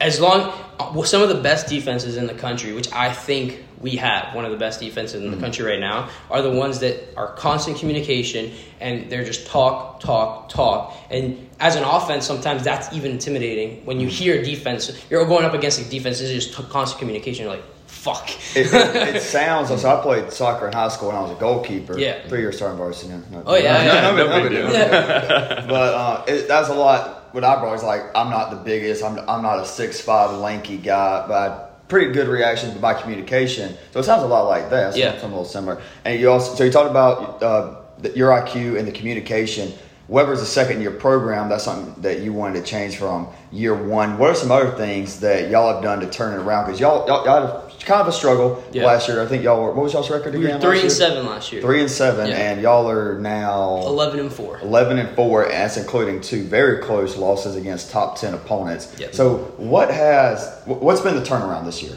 as 0.00 0.20
long 0.20 0.52
well, 0.78 1.04
some 1.04 1.22
of 1.22 1.28
the 1.28 1.40
best 1.40 1.68
defenses 1.68 2.16
in 2.16 2.26
the 2.26 2.34
country, 2.34 2.72
which 2.72 2.90
I 2.92 3.12
think 3.12 3.62
we 3.80 3.96
have 3.96 4.34
one 4.34 4.44
of 4.44 4.50
the 4.50 4.56
best 4.56 4.80
defenses 4.80 5.22
in 5.22 5.30
the 5.30 5.36
country 5.36 5.64
right 5.64 5.78
now, 5.78 6.08
are 6.30 6.40
the 6.40 6.50
ones 6.50 6.80
that 6.80 7.14
are 7.16 7.34
constant 7.34 7.78
communication 7.78 8.52
and 8.80 9.10
they're 9.10 9.24
just 9.24 9.46
talk, 9.46 10.00
talk, 10.00 10.48
talk. 10.48 10.96
And 11.10 11.50
as 11.60 11.76
an 11.76 11.84
offense, 11.84 12.26
sometimes 12.26 12.64
that's 12.64 12.92
even 12.94 13.12
intimidating 13.12 13.84
when 13.84 14.00
you 14.00 14.08
hear 14.08 14.42
defense. 14.42 14.90
You're 15.10 15.26
going 15.26 15.44
up 15.44 15.52
against 15.52 15.80
a 15.80 15.84
defense. 15.84 16.20
It's 16.20 16.32
just 16.32 16.56
t- 16.56 16.64
constant 16.70 16.98
communication. 16.98 17.44
You're 17.44 17.54
like, 17.54 17.64
fuck. 17.86 18.30
It, 18.56 18.72
it, 18.72 19.16
it 19.16 19.22
sounds. 19.22 19.68
So 19.68 19.88
I 19.88 20.00
played 20.00 20.32
soccer 20.32 20.66
in 20.66 20.72
high 20.72 20.88
school 20.88 21.08
when 21.08 21.16
I 21.16 21.20
was 21.20 21.32
a 21.32 21.34
goalkeeper. 21.34 21.98
Yeah. 21.98 22.26
Three 22.26 22.40
years 22.40 22.56
starting 22.56 22.78
varsity. 22.78 23.12
No, 23.12 23.18
no, 23.30 23.42
Oh, 23.46 23.56
yeah, 23.56 23.84
no, 24.16 24.72
yeah. 24.72 25.66
But 25.66 25.94
uh, 25.94 26.24
it, 26.26 26.48
that's 26.48 26.70
a 26.70 26.74
lot. 26.74 27.23
What 27.34 27.42
I 27.42 27.58
brought 27.58 27.74
is 27.74 27.82
like 27.82 28.02
I'm 28.14 28.30
not 28.30 28.50
the 28.50 28.56
biggest. 28.56 29.02
I'm 29.02 29.18
I'm 29.28 29.42
not 29.42 29.58
a 29.58 29.66
six 29.66 30.00
five 30.00 30.38
lanky 30.38 30.76
guy, 30.76 31.26
but 31.26 31.34
I 31.34 31.66
pretty 31.88 32.12
good 32.12 32.28
reaction 32.28 32.72
to 32.72 32.78
my 32.78 32.94
communication. 32.94 33.76
So 33.90 33.98
it 33.98 34.04
sounds 34.04 34.22
a 34.22 34.26
lot 34.26 34.42
like 34.42 34.70
that. 34.70 34.92
So 34.92 35.00
Yeah. 35.00 35.10
something 35.10 35.32
a 35.32 35.32
little 35.32 35.44
similar. 35.44 35.82
And 36.04 36.20
you 36.20 36.30
also 36.30 36.54
so 36.54 36.62
you 36.62 36.70
talked 36.70 36.92
about 36.92 37.42
uh, 37.42 37.74
the, 37.98 38.16
your 38.16 38.30
IQ 38.30 38.78
and 38.78 38.86
the 38.86 38.92
communication. 38.92 39.72
Webber's 40.06 40.42
a 40.42 40.46
second 40.46 40.80
year 40.80 40.92
program. 40.92 41.48
That's 41.48 41.64
something 41.64 42.00
that 42.02 42.20
you 42.20 42.32
wanted 42.32 42.64
to 42.64 42.70
change 42.70 42.98
from 42.98 43.26
year 43.50 43.74
one. 43.74 44.16
What 44.16 44.30
are 44.30 44.34
some 44.36 44.52
other 44.52 44.70
things 44.70 45.18
that 45.20 45.50
y'all 45.50 45.72
have 45.74 45.82
done 45.82 45.98
to 46.00 46.06
turn 46.08 46.34
it 46.38 46.42
around? 46.44 46.66
Because 46.66 46.78
y'all, 46.78 47.04
y'all, 47.08 47.24
y'all 47.24 47.63
kind 47.84 48.00
of 48.00 48.08
a 48.08 48.12
struggle 48.12 48.62
Yeah. 48.72 48.86
last 48.86 49.08
year. 49.08 49.22
I 49.22 49.26
think 49.26 49.42
y'all 49.44 49.62
were. 49.62 49.72
What 49.72 49.82
was 49.84 49.92
y'all's 49.92 50.10
record 50.10 50.34
We 50.34 50.44
again? 50.46 50.60
three 50.60 50.76
last 50.76 50.82
and 50.82 50.92
seven 50.92 51.26
last 51.26 51.52
year. 51.52 51.62
Three 51.62 51.80
and 51.80 51.90
seven, 51.90 52.28
Yeah. 52.28 52.36
and 52.36 52.60
y'all 52.62 52.88
are 52.88 53.18
now 53.18 53.82
11 53.86 54.20
and 54.20 54.32
four. 54.32 54.58
11 54.62 54.98
and 54.98 55.14
4 55.16 55.42
and 55.44 55.52
that's 55.52 55.76
including 55.76 56.20
two 56.20 56.44
very 56.44 56.78
close 56.78 57.16
losses 57.16 57.56
against 57.56 57.90
top 57.90 58.18
10 58.18 58.34
opponents 58.34 58.88
Yep. 58.98 59.14
so 59.14 59.36
what 59.58 59.90
has 59.90 60.50
what's 60.64 61.00
been 61.00 61.14
the 61.16 61.22
turnaround 61.22 61.64
this 61.66 61.82
year 61.82 61.92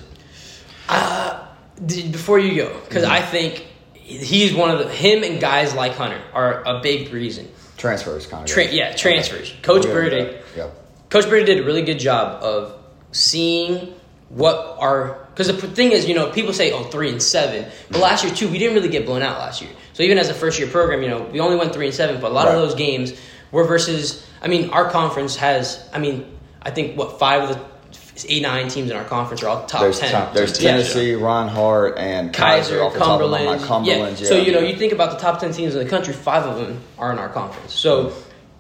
D- 1.86 2.08
Before 2.10 2.40
you 2.40 2.56
go, 2.56 2.76
because 2.88 3.04
Mm-hmm. 3.04 3.12
I 3.12 3.22
think 3.22 3.66
he's 3.94 4.54
one 4.54 4.72
of 4.72 4.80
the 4.80 4.90
him 4.90 5.24
and 5.24 5.40
guys 5.40 5.74
like 5.76 5.94
Hunter 5.94 6.20
are 6.34 6.64
a 6.66 6.80
big 6.82 7.14
reason. 7.14 7.48
transfers 7.78 8.26
kind 8.26 8.44
of 8.44 8.50
Tra- 8.50 8.66
yeah, 8.72 8.94
transfers. 8.96 9.54
Coach 9.62 9.84
into 9.86 9.90
Burdick. 9.94 10.32
that. 10.56 10.58
yeah 10.58 10.68
Coach 11.10 11.30
Burdick 11.30 11.46
did 11.46 11.60
a 11.60 11.64
really 11.64 11.84
good 11.84 12.00
job 12.00 12.42
of 12.44 12.74
seeing 13.12 13.94
what 14.30 14.76
are 14.80 15.26
because 15.34 15.48
the 15.48 15.54
thing 15.68 15.92
is, 15.92 16.08
you 16.08 16.16
know, 16.16 16.30
people 16.32 16.52
say 16.54 16.72
oh 16.72 16.84
three 16.84 17.10
and 17.10 17.22
seven, 17.22 17.70
but 17.92 18.00
last 18.02 18.24
year 18.24 18.34
too, 18.34 18.48
we 18.50 18.58
didn't 18.58 18.76
really 18.76 18.90
get 18.90 19.06
blown 19.06 19.22
out 19.22 19.38
last 19.40 19.62
year. 19.62 19.72
So 19.94 20.04
even 20.04 20.18
as 20.18 20.30
a 20.30 20.34
first 20.34 20.60
year 20.60 20.68
program, 20.68 21.02
you 21.02 21.10
know, 21.10 21.22
we 21.32 21.40
only 21.40 21.56
went 21.58 21.74
three 21.74 21.86
and 21.86 21.96
seven, 21.96 22.20
but 22.20 22.32
a 22.32 22.34
lot 22.34 22.48
Right. 22.48 22.56
of 22.56 22.62
those 22.62 22.76
games 22.76 23.14
were 23.52 23.64
versus. 23.64 24.26
I 24.42 24.48
mean, 24.48 24.70
our 24.72 24.90
conference 24.90 25.36
has. 25.38 25.84
I 25.94 26.00
mean, 26.00 26.26
I 26.62 26.70
think 26.72 26.98
what 26.98 27.20
five 27.20 27.50
of 27.50 27.50
the 27.58 28.26
eight 28.28 28.42
nine 28.42 28.68
teams 28.68 28.90
in 28.92 28.98
our 28.98 29.04
conference 29.04 29.44
are 29.44 29.48
all 29.48 29.66
top 29.66 29.82
there's, 29.82 30.00
ten. 30.00 30.12
top, 30.12 30.34
there's 30.34 30.62
Yeah. 30.62 30.72
Tennessee, 30.72 31.14
Hart, 31.20 31.98
and 31.98 32.34
Kaiser, 32.34 32.80
Kaiser, 32.80 32.84
off 32.84 32.94
the 32.94 33.00
top 33.00 33.22
of 33.22 33.30
my. 33.30 33.38
Cumberland. 33.38 33.64
Cumberland, 33.64 34.20
yeah. 34.20 34.28
So 34.28 34.38
you 34.38 34.52
know, 34.52 34.60
you 34.60 34.76
think 34.76 34.92
about 34.92 35.12
the 35.12 35.18
top 35.18 35.40
ten 35.40 35.54
teams 35.54 35.76
in 35.76 35.84
the 35.84 35.90
country, 35.90 36.14
five 36.14 36.44
of 36.44 36.58
them 36.58 36.82
are 36.98 37.12
in 37.12 37.20
our 37.20 37.30
conference. 37.30 37.74
So 37.74 38.12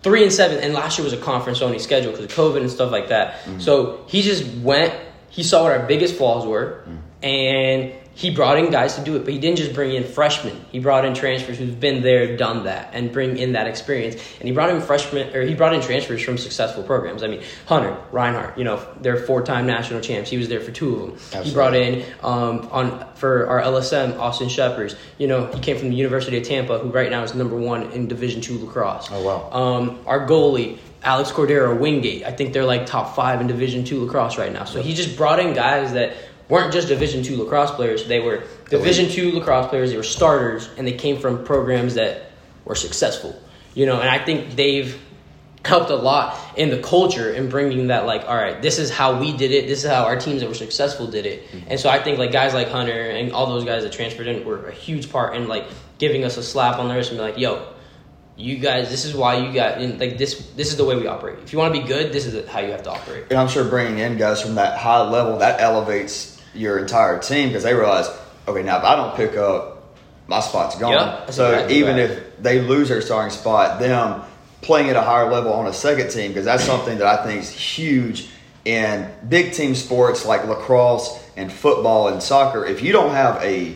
three 0.03 0.23
and 0.23 0.31
seven, 0.31 0.59
and 0.59 0.73
last 0.73 0.97
year 0.97 1.03
was 1.03 1.13
a 1.13 1.17
conference 1.17 1.61
only 1.61 1.79
schedule 1.79 2.11
because 2.11 2.25
of 2.25 2.31
COVID 2.31 2.61
and 2.61 2.69
stuff 2.71 2.91
like 2.91 3.09
that. 3.09 3.41
Mm-hmm. 3.41 3.59
So 3.59 4.03
he 4.07 4.21
just 4.21 4.45
went. 4.57 4.93
He 5.29 5.43
saw 5.43 5.63
what 5.63 5.71
our 5.71 5.85
biggest 5.85 6.15
flaws 6.15 6.45
were, 6.45 6.83
Mm. 6.87 6.97
and 7.27 7.91
he 8.13 8.31
brought 8.31 8.57
in 8.57 8.71
guys 8.71 8.95
to 8.95 9.01
do 9.01 9.15
it. 9.15 9.23
But 9.25 9.33
he 9.33 9.37
didn't 9.39 9.57
just 9.59 9.73
bring 9.75 9.93
in 9.93 10.03
freshmen. 10.03 10.65
He 10.71 10.79
brought 10.79 11.05
in 11.05 11.13
transfers 11.13 11.59
who've 11.59 11.79
been 11.79 12.01
there, 12.01 12.35
done 12.35 12.63
that, 12.63 12.89
and 12.93 13.11
bring 13.11 13.37
in 13.37 13.51
that 13.51 13.67
experience. 13.67 14.15
And 14.39 14.47
he 14.47 14.53
brought 14.55 14.71
in 14.71 14.81
freshmen, 14.81 15.35
or 15.35 15.43
he 15.43 15.53
brought 15.53 15.73
in 15.75 15.81
transfers 15.81 16.23
from 16.23 16.39
successful 16.39 16.81
programs. 16.81 17.21
I 17.21 17.27
mean, 17.27 17.43
Hunter, 17.67 17.95
Reinhardt, 18.11 18.57
you 18.57 18.63
know, 18.63 18.79
they're 19.01 19.17
four-time 19.17 19.67
national 19.67 20.01
champs. 20.01 20.31
He 20.31 20.37
was 20.39 20.47
there 20.49 20.61
for 20.61 20.71
two 20.71 20.95
of 20.95 21.31
them. 21.31 21.43
He 21.43 21.53
brought 21.53 21.75
in 21.75 22.03
um, 22.23 22.67
on 22.71 23.05
for 23.13 23.47
our 23.47 23.61
LSM, 23.61 24.17
Austin 24.17 24.49
Shepherds. 24.49 24.95
You 25.19 25.27
know, 25.27 25.45
he 25.53 25.59
came 25.59 25.77
from 25.77 25.89
the 25.89 25.95
University 25.95 26.37
of 26.37 26.43
Tampa, 26.43 26.79
who 26.79 26.89
right 26.89 27.11
now 27.11 27.21
is 27.21 27.35
number 27.35 27.55
one 27.55 27.91
in 27.91 28.07
Division 28.07 28.41
two 28.41 28.57
lacrosse. 28.57 29.09
Oh, 29.11 29.21
wow. 29.23 29.51
Um, 29.51 29.99
our 30.07 30.25
goalie, 30.27 30.79
Alex 31.03 31.31
Cordero, 31.31 31.77
Wingate. 31.77 32.23
I 32.23 32.31
think 32.31 32.53
they're 32.53 32.65
like 32.65 32.85
top 32.85 33.15
five 33.15 33.41
in 33.41 33.47
Division 33.47 33.83
two 33.83 34.03
lacrosse 34.03 34.37
right 34.37 34.51
now. 34.51 34.65
So 34.65 34.81
he 34.81 34.93
just 34.93 35.17
brought 35.17 35.39
in 35.39 35.53
guys 35.53 35.93
that 35.93 36.15
weren't 36.49 36.73
just 36.73 36.87
Division 36.87 37.23
two 37.23 37.37
lacrosse 37.37 37.71
players. 37.71 38.07
They 38.07 38.19
were 38.19 38.43
Division 38.69 39.09
two 39.09 39.31
lacrosse 39.31 39.67
players. 39.67 39.91
They 39.91 39.97
were 39.97 40.03
starters, 40.03 40.69
and 40.77 40.87
they 40.87 40.93
came 40.93 41.19
from 41.19 41.43
programs 41.43 41.95
that 41.95 42.31
were 42.65 42.75
successful. 42.75 43.39
You 43.73 43.85
know, 43.85 43.99
and 43.99 44.09
I 44.09 44.23
think 44.23 44.55
they've 44.55 44.99
helped 45.67 45.89
a 45.89 45.95
lot 45.95 46.37
in 46.55 46.69
the 46.69 46.79
culture 46.79 47.31
in 47.31 47.49
bringing 47.49 47.87
that 47.87 48.05
like 48.05 48.23
all 48.23 48.35
right 48.35 48.61
this 48.61 48.79
is 48.79 48.89
how 48.89 49.19
we 49.19 49.35
did 49.35 49.51
it 49.51 49.67
this 49.67 49.83
is 49.83 49.89
how 49.89 50.05
our 50.05 50.17
teams 50.17 50.39
that 50.39 50.47
were 50.47 50.55
successful 50.55 51.07
did 51.07 51.25
it 51.25 51.45
mm-hmm. 51.47 51.67
and 51.67 51.79
so 51.79 51.89
i 51.89 51.99
think 51.99 52.17
like 52.17 52.31
guys 52.31 52.53
like 52.53 52.69
hunter 52.69 53.09
and 53.09 53.33
all 53.33 53.47
those 53.47 53.65
guys 53.65 53.83
that 53.83 53.91
transferred 53.91 54.27
in 54.27 54.45
were 54.45 54.67
a 54.67 54.71
huge 54.71 55.11
part 55.11 55.35
in 55.35 55.47
like 55.47 55.65
giving 55.97 56.23
us 56.23 56.37
a 56.37 56.43
slap 56.43 56.79
on 56.79 56.87
the 56.87 56.93
wrist 56.93 57.11
and 57.11 57.17
be 57.17 57.21
like 57.21 57.37
yo 57.37 57.67
you 58.37 58.57
guys 58.57 58.89
this 58.89 59.03
is 59.03 59.15
why 59.15 59.35
you 59.37 59.51
got 59.51 59.81
in 59.81 59.97
like 59.99 60.17
this 60.17 60.47
this 60.55 60.69
is 60.69 60.77
the 60.77 60.85
way 60.85 60.95
we 60.95 61.07
operate 61.07 61.39
if 61.39 61.51
you 61.51 61.59
want 61.59 61.73
to 61.73 61.81
be 61.81 61.87
good 61.87 62.11
this 62.13 62.25
is 62.25 62.47
how 62.47 62.59
you 62.59 62.71
have 62.71 62.83
to 62.83 62.91
operate 62.91 63.25
and 63.31 63.39
i'm 63.39 63.47
sure 63.47 63.63
bringing 63.67 63.97
in 63.99 64.15
guys 64.17 64.41
from 64.41 64.55
that 64.55 64.77
high 64.77 65.01
level 65.01 65.39
that 65.39 65.59
elevates 65.59 66.39
your 66.53 66.77
entire 66.77 67.17
team 67.19 67.49
because 67.49 67.63
they 67.63 67.73
realize 67.73 68.07
okay 68.47 68.61
now 68.63 68.77
if 68.77 68.83
i 68.83 68.95
don't 68.95 69.15
pick 69.15 69.35
up 69.35 69.95
my 70.27 70.39
spot's 70.39 70.77
gone 70.77 70.91
Yep, 70.93 71.31
so 71.31 71.51
exactly 71.51 71.77
even 71.77 71.95
right. 71.95 72.09
if 72.11 72.41
they 72.43 72.61
lose 72.61 72.89
their 72.89 73.01
starting 73.01 73.31
spot 73.31 73.79
them 73.79 74.21
playing 74.61 74.89
at 74.89 74.95
a 74.95 75.01
higher 75.01 75.31
level 75.31 75.53
on 75.53 75.67
a 75.67 75.73
second 75.73 76.09
team 76.09 76.29
because 76.31 76.45
that's 76.45 76.63
something 76.63 76.97
that 76.97 77.07
I 77.07 77.23
think 77.23 77.41
is 77.41 77.49
huge 77.51 78.27
in 78.65 79.09
big 79.29 79.53
team 79.53 79.75
sports 79.75 80.25
like 80.25 80.45
lacrosse 80.45 81.23
and 81.37 81.51
football 81.51 82.09
and 82.09 82.21
soccer. 82.21 82.65
If 82.65 82.81
you 82.81 82.91
don't 82.91 83.11
have 83.11 83.41
a 83.41 83.75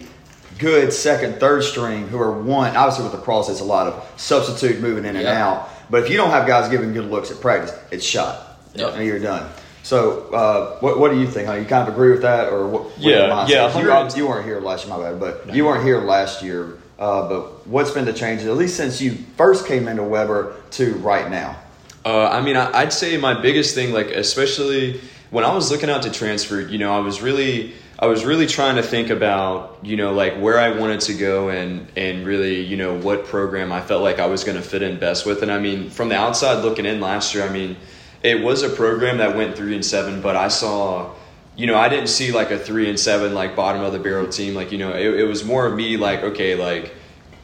good 0.61 0.93
second, 0.93 1.39
third 1.39 1.63
string 1.63 2.07
who 2.07 2.19
are 2.19 2.31
one, 2.31 2.75
obviously 2.77 3.03
with 3.03 3.13
lacrosse, 3.13 3.49
it's 3.49 3.59
a 3.59 3.65
lot 3.65 3.87
of 3.87 4.07
substitute 4.15 4.79
moving 4.79 5.03
in 5.05 5.15
and 5.15 5.25
Yeah. 5.25 5.45
out. 5.47 5.69
But 5.89 6.03
if 6.03 6.09
you 6.09 6.15
don't 6.15 6.29
have 6.29 6.47
guys 6.47 6.69
giving 6.69 6.93
good 6.93 7.09
looks 7.09 7.31
at 7.31 7.41
practice, 7.41 7.73
it's 7.89 8.05
shot. 8.05 8.59
Yep. 8.75 8.93
And 8.95 9.05
you're 9.05 9.19
done. 9.19 9.49
So, 9.83 10.27
uh, 10.31 10.77
what, 10.79 10.99
what 10.99 11.11
do 11.11 11.19
you 11.19 11.27
think? 11.27 11.47
Huh? 11.47 11.55
You 11.55 11.65
kind 11.65 11.87
of 11.87 11.93
agree 11.93 12.11
with 12.11 12.21
that, 12.21 12.53
or 12.53 12.67
what? 12.67 12.83
what 12.83 12.99
Yeah, 12.99 13.47
yeah. 13.47 13.77
You, 13.79 13.89
100 13.89 14.15
you 14.15 14.27
weren't 14.27 14.45
here 14.45 14.61
last 14.61 14.85
year, 14.85 14.95
my 14.95 15.03
bad, 15.11 15.19
but 15.19 15.53
you 15.53 15.65
weren't 15.65 15.83
here 15.83 15.99
last 15.99 16.43
year. 16.43 16.77
Uh, 16.99 17.27
but 17.27 17.67
what's 17.67 17.89
been 17.89 18.05
the 18.05 18.13
changes, 18.13 18.45
at 18.47 18.55
least 18.55 18.77
since 18.77 19.01
you 19.01 19.17
first 19.35 19.65
came 19.65 19.87
into 19.87 20.03
Webber 20.03 20.53
to 20.71 20.93
right 20.97 21.29
now? 21.31 21.57
Uh, 22.05 22.27
I 22.27 22.41
mean, 22.41 22.55
I, 22.55 22.71
I'd 22.77 22.93
say 22.93 23.17
my 23.17 23.41
biggest 23.41 23.73
thing, 23.73 23.91
like 23.91 24.11
especially 24.11 25.01
when 25.31 25.43
I 25.43 25.53
was 25.53 25.71
looking 25.71 25.89
out 25.89 26.03
to 26.03 26.11
transfer, 26.11 26.61
you 26.61 26.77
know, 26.77 26.93
I 26.95 26.99
was 26.99 27.21
really, 27.21 27.73
I 28.01 28.07
was 28.07 28.25
really 28.25 28.47
trying 28.47 28.77
to 28.77 28.83
think 28.83 29.11
about, 29.11 29.77
you 29.83 29.95
know, 29.95 30.11
like 30.11 30.33
where 30.33 30.57
I 30.57 30.71
wanted 30.71 31.01
to 31.01 31.13
go 31.13 31.49
and 31.49 31.87
and 31.95 32.25
really, 32.25 32.61
you 32.61 32.75
know, 32.75 32.97
what 32.97 33.25
program 33.25 33.71
I 33.71 33.81
felt 33.81 34.01
like 34.01 34.17
I 34.17 34.25
was 34.25 34.43
going 34.43 34.57
to 34.57 34.63
fit 34.63 34.81
in 34.81 34.97
best 34.97 35.23
with. 35.23 35.43
And 35.43 35.51
I 35.51 35.59
mean, 35.59 35.91
from 35.91 36.09
the 36.09 36.15
outside 36.15 36.63
looking 36.63 36.85
in 36.85 36.99
last 36.99 37.35
year, 37.35 37.43
I 37.47 37.53
mean, 37.53 37.77
it 38.23 38.41
was 38.41 38.63
a 38.63 38.69
program 38.69 39.19
that 39.19 39.35
went 39.35 39.55
three 39.55 39.75
and 39.75 39.85
seven, 39.85 40.21
but 40.21 40.35
I 40.35 40.47
saw. 40.47 41.13
You 41.53 41.67
know, 41.67 41.77
I 41.77 41.89
didn't 41.89 42.07
see 42.07 42.31
like 42.31 42.49
a 42.49 42.57
three 42.57 42.89
and 42.89 42.99
seven 42.99 43.35
like 43.35 43.55
bottom 43.55 43.83
of 43.83 43.91
the 43.91 43.99
barrel 43.99 44.27
team. 44.27 44.55
Like, 44.55 44.71
you 44.71 44.77
know, 44.77 44.93
it, 44.93 45.19
it 45.19 45.25
was 45.25 45.43
more 45.43 45.67
of 45.67 45.75
me 45.75 45.97
like, 45.97 46.23
okay, 46.23 46.55
like, 46.55 46.95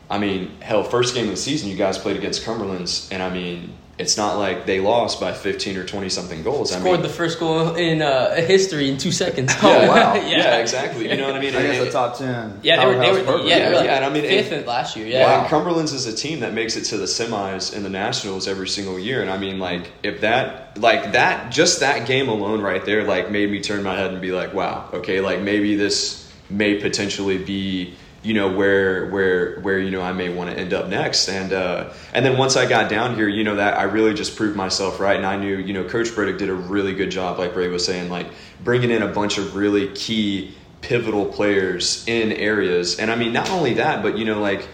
I 0.09 0.17
mean, 0.17 0.59
hell, 0.61 0.83
first 0.83 1.13
game 1.13 1.25
of 1.25 1.31
the 1.31 1.37
season, 1.37 1.69
you 1.69 1.75
guys 1.75 1.97
played 1.97 2.15
against 2.15 2.45
Cumberland's, 2.45 3.09
and 3.11 3.21
I 3.21 3.29
mean, 3.29 3.73
it's 3.99 4.15
not 4.15 4.37
like 4.37 4.65
they 4.67 4.79
lost 4.79 5.19
by 5.19 5.33
15 5.33 5.75
or 5.77 5.83
20 5.83 6.09
something 6.09 6.43
goals. 6.43 6.69
Scored 6.71 6.85
I 6.87 6.91
mean, 6.91 7.01
the 7.01 7.09
first 7.09 7.39
goal 7.39 7.73
in 7.75 8.03
uh, 8.03 8.35
history 8.35 8.89
in 8.89 8.97
two 8.97 9.11
seconds. 9.11 9.51
Oh, 9.63 9.87
wow. 9.87 10.13
yeah. 10.13 10.57
exactly. 10.57 11.09
You 11.09 11.17
know 11.17 11.25
what 11.27 11.35
I 11.35 11.39
mean? 11.39 11.55
I 11.55 11.61
guess 11.63 11.81
it- 11.81 11.85
the 11.85 11.91
top 11.91 12.17
ten. 12.17 12.59
Yeah, 12.61 12.77
they 12.77 12.85
were, 12.85 12.99
they 13.01 13.11
were, 13.11 13.23
program. 13.23 13.47
yeah, 13.47 13.57
they 13.59 13.69
were 13.69 13.75
like 13.77 13.85
Yeah, 13.85 13.95
and 13.95 14.05
I 14.05 14.09
mean, 14.09 14.23
fifth 14.23 14.51
it- 14.51 14.67
last 14.67 14.95
year. 14.95 15.07
Yeah, 15.07 15.19
Yeah, 15.21 15.39
and 15.41 15.49
Cumberland's 15.49 15.93
is 15.93 16.05
a 16.05 16.15
team 16.15 16.41
that 16.41 16.53
makes 16.53 16.75
it 16.77 16.83
to 16.85 16.97
the 16.97 17.05
semis 17.05 17.75
in 17.75 17.81
the 17.83 17.89
Nationals 17.89 18.47
every 18.47 18.67
single 18.67 18.99
year, 18.99 19.21
and 19.21 19.31
I 19.31 19.37
mean, 19.37 19.57
like, 19.59 19.91
if 20.03 20.21
that, 20.21 20.77
like 20.79 21.13
that, 21.13 21.51
just 21.51 21.79
that 21.79 22.07
game 22.07 22.29
alone 22.29 22.61
right 22.61 22.85
there, 22.85 23.03
like, 23.03 23.31
made 23.31 23.49
me 23.49 23.61
turn 23.61 23.81
my 23.83 23.95
head 23.95 24.11
and 24.11 24.21
be 24.21 24.31
like, 24.31 24.53
wow, 24.53 24.89
okay, 24.93 25.21
like 25.21 25.41
maybe 25.41 25.75
this 25.75 26.31
may 26.51 26.79
potentially 26.79 27.39
be, 27.39 27.95
you 28.27 28.33
know, 28.33 28.51
where 28.51 29.05
where 29.05 29.57
where 29.61 29.79
you 29.79 29.89
know 29.89 30.01
I 30.01 30.11
may 30.11 30.27
want 30.27 30.49
to 30.51 30.59
end 30.59 30.73
up 30.73 30.89
next, 30.89 31.29
and 31.29 31.53
uh, 31.53 31.93
and 32.11 32.25
then 32.25 32.37
once 32.37 32.57
I 32.57 32.67
got 32.67 32.89
down 32.89 33.15
here, 33.15 33.29
you 33.29 33.45
know, 33.45 33.55
that 33.55 33.79
I 33.79 33.83
really 33.83 34.13
just 34.13 34.35
proved 34.35 34.57
myself 34.57 34.99
right, 34.99 35.15
and 35.15 35.25
I 35.25 35.37
knew, 35.37 35.55
you 35.55 35.71
know, 35.71 35.85
Coach 35.85 36.13
Burdick 36.13 36.37
did 36.37 36.49
a 36.49 36.53
really 36.53 36.93
good 36.93 37.09
job, 37.09 37.39
like 37.39 37.55
Rey 37.55 37.69
was 37.69 37.85
saying, 37.85 38.09
like 38.09 38.27
bringing 38.61 38.91
in 38.91 39.01
a 39.01 39.07
bunch 39.07 39.37
of 39.37 39.55
really 39.55 39.87
key 39.95 40.53
pivotal 40.81 41.25
players 41.25 42.05
in 42.05 42.33
areas, 42.33 42.99
and 42.99 43.09
I 43.09 43.15
mean, 43.15 43.31
not 43.31 43.49
only 43.49 43.75
that, 43.75 44.03
but 44.03 44.17
you 44.17 44.25
know, 44.25 44.41
like 44.41 44.67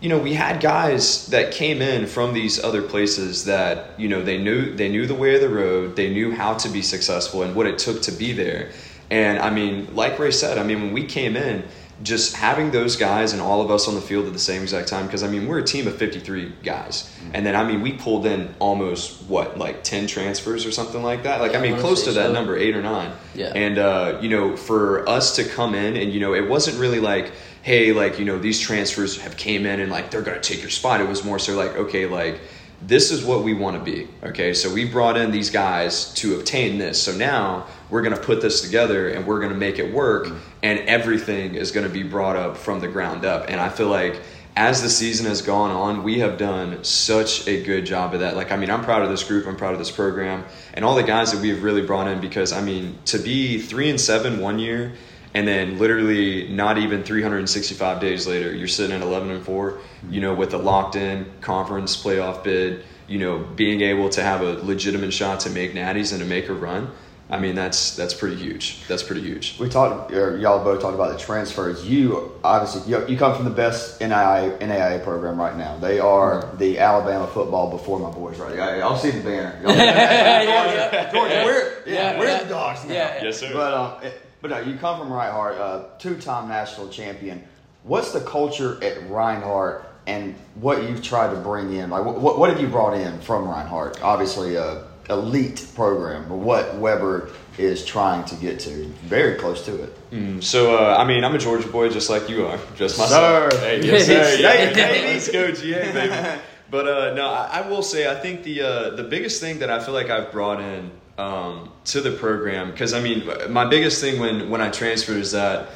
you 0.00 0.08
know, 0.08 0.18
we 0.18 0.32
had 0.32 0.62
guys 0.62 1.26
that 1.26 1.52
came 1.52 1.82
in 1.82 2.06
from 2.06 2.32
these 2.32 2.64
other 2.64 2.80
places 2.80 3.44
that 3.44 4.00
you 4.00 4.08
know 4.08 4.22
they 4.22 4.38
knew 4.38 4.74
they 4.74 4.88
knew 4.88 5.06
the 5.06 5.14
way 5.14 5.34
of 5.34 5.42
the 5.42 5.50
road, 5.50 5.94
they 5.94 6.08
knew 6.08 6.32
how 6.32 6.54
to 6.54 6.70
be 6.70 6.80
successful 6.80 7.42
and 7.42 7.54
what 7.54 7.66
it 7.66 7.78
took 7.78 8.00
to 8.00 8.12
be 8.12 8.32
there. 8.32 8.70
And 9.10 9.38
I 9.38 9.50
mean, 9.50 9.94
like 9.94 10.18
Rey 10.18 10.30
said, 10.30 10.56
I 10.56 10.62
mean, 10.62 10.80
when 10.80 10.92
we 10.94 11.04
came 11.04 11.36
in, 11.36 11.64
just 12.04 12.36
having 12.36 12.70
those 12.70 12.94
guys 12.96 13.32
and 13.32 13.40
all 13.42 13.60
of 13.62 13.70
us 13.70 13.88
on 13.88 13.94
the 13.94 14.00
field 14.00 14.26
at 14.26 14.32
the 14.34 14.38
same 14.38 14.62
exact 14.62 14.86
time, 14.88 15.06
because 15.06 15.22
I 15.22 15.28
mean, 15.28 15.48
we're 15.48 15.58
a 15.58 15.64
team 15.64 15.88
of 15.88 15.96
53 15.96 16.52
guys, 16.62 17.10
and 17.32 17.44
then 17.44 17.56
I 17.56 17.64
mean, 17.66 17.80
we 17.80 17.94
pulled 17.94 18.26
in 18.26 18.54
almost 18.60 19.22
what 19.24 19.58
like 19.58 19.82
10 19.82 20.06
transfers 20.06 20.66
or 20.66 20.70
something 20.70 21.02
like 21.02 21.22
that. 21.24 21.40
Like 21.40 21.52
I 21.52 21.54
Yeah, 21.54 21.60
mean, 21.62 21.70
I 21.70 21.76
wanna 21.76 21.82
close 21.82 22.04
to 22.04 22.12
that 22.12 22.26
so. 22.26 22.32
number, 22.32 22.56
eight 22.56 22.76
or 22.76 22.82
nine. 22.82 23.10
Yeah. 23.34 23.46
And 23.54 23.78
uh, 23.78 24.18
you 24.20 24.28
know, 24.28 24.54
for 24.56 25.08
us 25.08 25.34
to 25.36 25.44
come 25.44 25.74
in 25.74 25.96
and 25.96 26.12
you 26.12 26.20
know, 26.20 26.34
it 26.34 26.46
wasn't 26.48 26.78
really 26.78 27.00
like, 27.00 27.32
hey, 27.62 27.92
like 27.92 28.18
you 28.18 28.26
know, 28.26 28.38
these 28.38 28.60
transfers 28.60 29.18
have 29.22 29.36
came 29.38 29.64
in 29.64 29.80
and 29.80 29.90
like 29.90 30.10
they're 30.10 30.22
gonna 30.22 30.40
take 30.40 30.60
your 30.60 30.70
spot. 30.70 31.00
It 31.00 31.08
was 31.08 31.24
more 31.24 31.38
so 31.38 31.56
like, 31.56 31.74
okay, 31.76 32.06
like 32.06 32.38
this 32.86 33.10
is 33.10 33.24
what 33.24 33.42
we 33.42 33.54
want 33.54 33.76
to 33.76 33.82
be. 33.82 34.08
Okay, 34.22 34.52
so 34.54 34.72
we 34.72 34.84
brought 34.84 35.16
in 35.16 35.30
these 35.30 35.50
guys 35.50 36.12
to 36.14 36.38
obtain 36.38 36.78
this. 36.78 37.02
So 37.02 37.12
now 37.12 37.66
we're 37.90 38.02
gonna 38.02 38.16
put 38.16 38.40
this 38.40 38.60
together 38.60 39.08
and 39.08 39.26
we're 39.26 39.40
gonna 39.40 39.54
make 39.54 39.78
it 39.78 39.92
work, 39.92 40.26
mm-hmm. 40.26 40.38
and 40.62 40.80
everything 40.80 41.54
is 41.54 41.70
gonna 41.70 41.88
be 41.88 42.02
brought 42.02 42.36
up 42.36 42.56
from 42.56 42.80
the 42.80 42.88
ground 42.88 43.24
up. 43.24 43.46
And 43.48 43.60
I 43.60 43.68
feel 43.68 43.88
like 43.88 44.20
as 44.56 44.82
the 44.82 44.90
season 44.90 45.26
has 45.26 45.42
gone 45.42 45.70
on, 45.70 46.04
we 46.04 46.20
have 46.20 46.38
done 46.38 46.84
such 46.84 47.48
a 47.48 47.62
good 47.64 47.84
job 47.86 48.14
of 48.14 48.20
that. 48.20 48.36
Like, 48.36 48.52
I 48.52 48.56
mean, 48.56 48.70
I'm 48.70 48.84
proud 48.84 49.02
of 49.02 49.08
this 49.08 49.24
group, 49.24 49.46
I'm 49.46 49.56
proud 49.56 49.72
of 49.72 49.80
this 49.80 49.90
program, 49.90 50.44
and 50.74 50.84
all 50.84 50.94
the 50.94 51.02
guys 51.02 51.32
that 51.32 51.40
we've 51.40 51.62
really 51.62 51.82
brought 51.82 52.06
in 52.06 52.20
because, 52.20 52.52
I 52.52 52.60
mean, 52.60 52.98
to 53.06 53.18
be 53.18 53.58
three 53.60 53.90
and 53.90 54.00
seven 54.00 54.40
one 54.40 54.60
year, 54.60 54.92
and 55.34 55.46
then 55.48 55.78
literally 55.78 56.48
not 56.48 56.78
even 56.78 57.02
365 57.02 58.00
days 58.00 58.26
later, 58.26 58.54
you're 58.54 58.68
sitting 58.68 58.94
at 58.94 59.02
11 59.02 59.30
and 59.30 59.44
four, 59.44 59.80
you 60.08 60.20
know, 60.20 60.34
with 60.34 60.54
a 60.54 60.58
locked 60.58 60.96
in 60.96 61.26
conference 61.40 62.00
playoff 62.02 62.44
bid, 62.44 62.84
you 63.08 63.18
know, 63.18 63.38
being 63.38 63.80
able 63.80 64.08
to 64.10 64.22
have 64.22 64.40
a 64.42 64.54
legitimate 64.64 65.12
shot 65.12 65.40
to 65.40 65.50
make 65.50 65.74
natties 65.74 66.12
and 66.12 66.20
to 66.22 66.26
make 66.26 66.48
a 66.48 66.54
run. 66.54 66.90
I 67.30 67.38
mean, 67.38 67.54
that's 67.54 67.96
that's 67.96 68.12
pretty 68.12 68.36
huge. 68.36 68.86
That's 68.86 69.02
pretty 69.02 69.22
huge. 69.22 69.58
We 69.58 69.70
talked, 69.70 70.12
or 70.12 70.36
y'all 70.36 70.62
both 70.62 70.82
talked 70.82 70.94
about 70.94 71.10
the 71.18 71.18
transfers. 71.18 71.84
You 71.84 72.30
obviously 72.44 72.92
you, 72.92 73.04
you 73.08 73.16
come 73.16 73.34
from 73.34 73.46
the 73.46 73.50
best 73.50 73.98
NAIA, 74.00 74.58
NAIA 74.58 75.02
program 75.02 75.40
right 75.40 75.56
now. 75.56 75.78
They 75.78 75.98
are 75.98 76.54
the 76.58 76.78
Alabama 76.78 77.26
football 77.26 77.70
before 77.70 77.98
my 77.98 78.10
boys. 78.10 78.38
Right, 78.38 78.58
I, 78.58 78.80
I'll 78.80 78.98
see 78.98 79.10
the 79.10 79.22
banner. 79.24 79.58
Y'all- 79.62 79.74
yeah, 79.74 81.10
Georgia, 81.12 81.42
we're 81.46 81.72
yeah, 81.86 82.12
Yeah, 82.12 82.18
we're 82.18 82.26
yeah. 82.26 82.42
the 82.42 82.48
dogs 82.50 82.84
now. 82.84 82.92
Yeah, 82.92 83.16
yeah. 83.16 83.24
Yes, 83.24 83.38
sir. 83.40 83.50
But 83.54 83.72
um, 83.74 84.02
it- 84.02 84.20
but 84.44 84.50
no, 84.50 84.60
you 84.60 84.76
come 84.76 84.98
from 84.98 85.10
Reinhardt, 85.10 85.56
uh, 85.56 85.84
two-time 85.98 86.48
national 86.48 86.90
champion. 86.90 87.42
What's 87.82 88.12
the 88.12 88.20
culture 88.20 88.78
at 88.84 89.08
Reinhardt, 89.08 89.86
and 90.06 90.34
what 90.56 90.82
you've 90.82 91.02
tried 91.02 91.34
to 91.34 91.40
bring 91.40 91.72
in? 91.72 91.88
Like, 91.88 92.04
what 92.04 92.38
what 92.38 92.50
have 92.50 92.60
you 92.60 92.66
brought 92.66 92.92
in 92.92 93.18
from 93.20 93.48
Reinhardt? 93.48 94.02
Obviously, 94.02 94.56
a 94.56 94.84
elite 95.08 95.66
program, 95.74 96.28
but 96.28 96.36
what 96.36 96.74
Webber 96.74 97.30
is 97.56 97.86
trying 97.86 98.22
to 98.26 98.34
get 98.34 98.60
to, 98.60 98.84
very 99.06 99.36
close 99.36 99.64
to 99.64 99.82
it. 99.82 100.10
Mm, 100.10 100.44
so, 100.44 100.76
uh, 100.76 100.94
I 100.98 101.06
mean, 101.06 101.24
I'm 101.24 101.34
a 101.34 101.38
Georgia 101.38 101.68
boy 101.68 101.88
just 101.88 102.10
like 102.10 102.28
you 102.28 102.46
are. 102.46 102.58
Just 102.76 102.98
myself. 102.98 103.50
Sir. 103.50 103.60
Hey, 103.60 103.82
yes, 103.82 104.04
sir. 104.04 104.36
Yeah, 104.42 104.72
GA, 104.72 104.74
baby. 104.74 105.06
Let's 105.06 105.30
go, 105.30 105.52
GA, 105.52 105.92
baby. 105.92 106.40
But 106.70 106.88
uh, 106.88 107.14
no, 107.14 107.28
I, 107.28 107.60
I 107.62 107.68
will 107.68 107.82
say, 107.82 108.10
I 108.10 108.20
think 108.20 108.42
the 108.42 108.60
uh, 108.60 108.90
the 108.90 109.04
biggest 109.04 109.40
thing 109.40 109.60
that 109.60 109.70
I 109.70 109.82
feel 109.82 109.94
like 109.94 110.10
I've 110.10 110.32
brought 110.32 110.60
in 110.60 110.90
um, 111.18 111.70
to 111.86 112.00
the 112.00 112.12
program, 112.12 112.70
because 112.70 112.92
I 112.92 113.00
mean, 113.00 113.28
my 113.50 113.64
biggest 113.64 114.00
thing 114.00 114.20
when 114.20 114.50
when 114.50 114.60
I 114.60 114.70
transferred 114.70 115.18
is 115.18 115.32
that, 115.32 115.70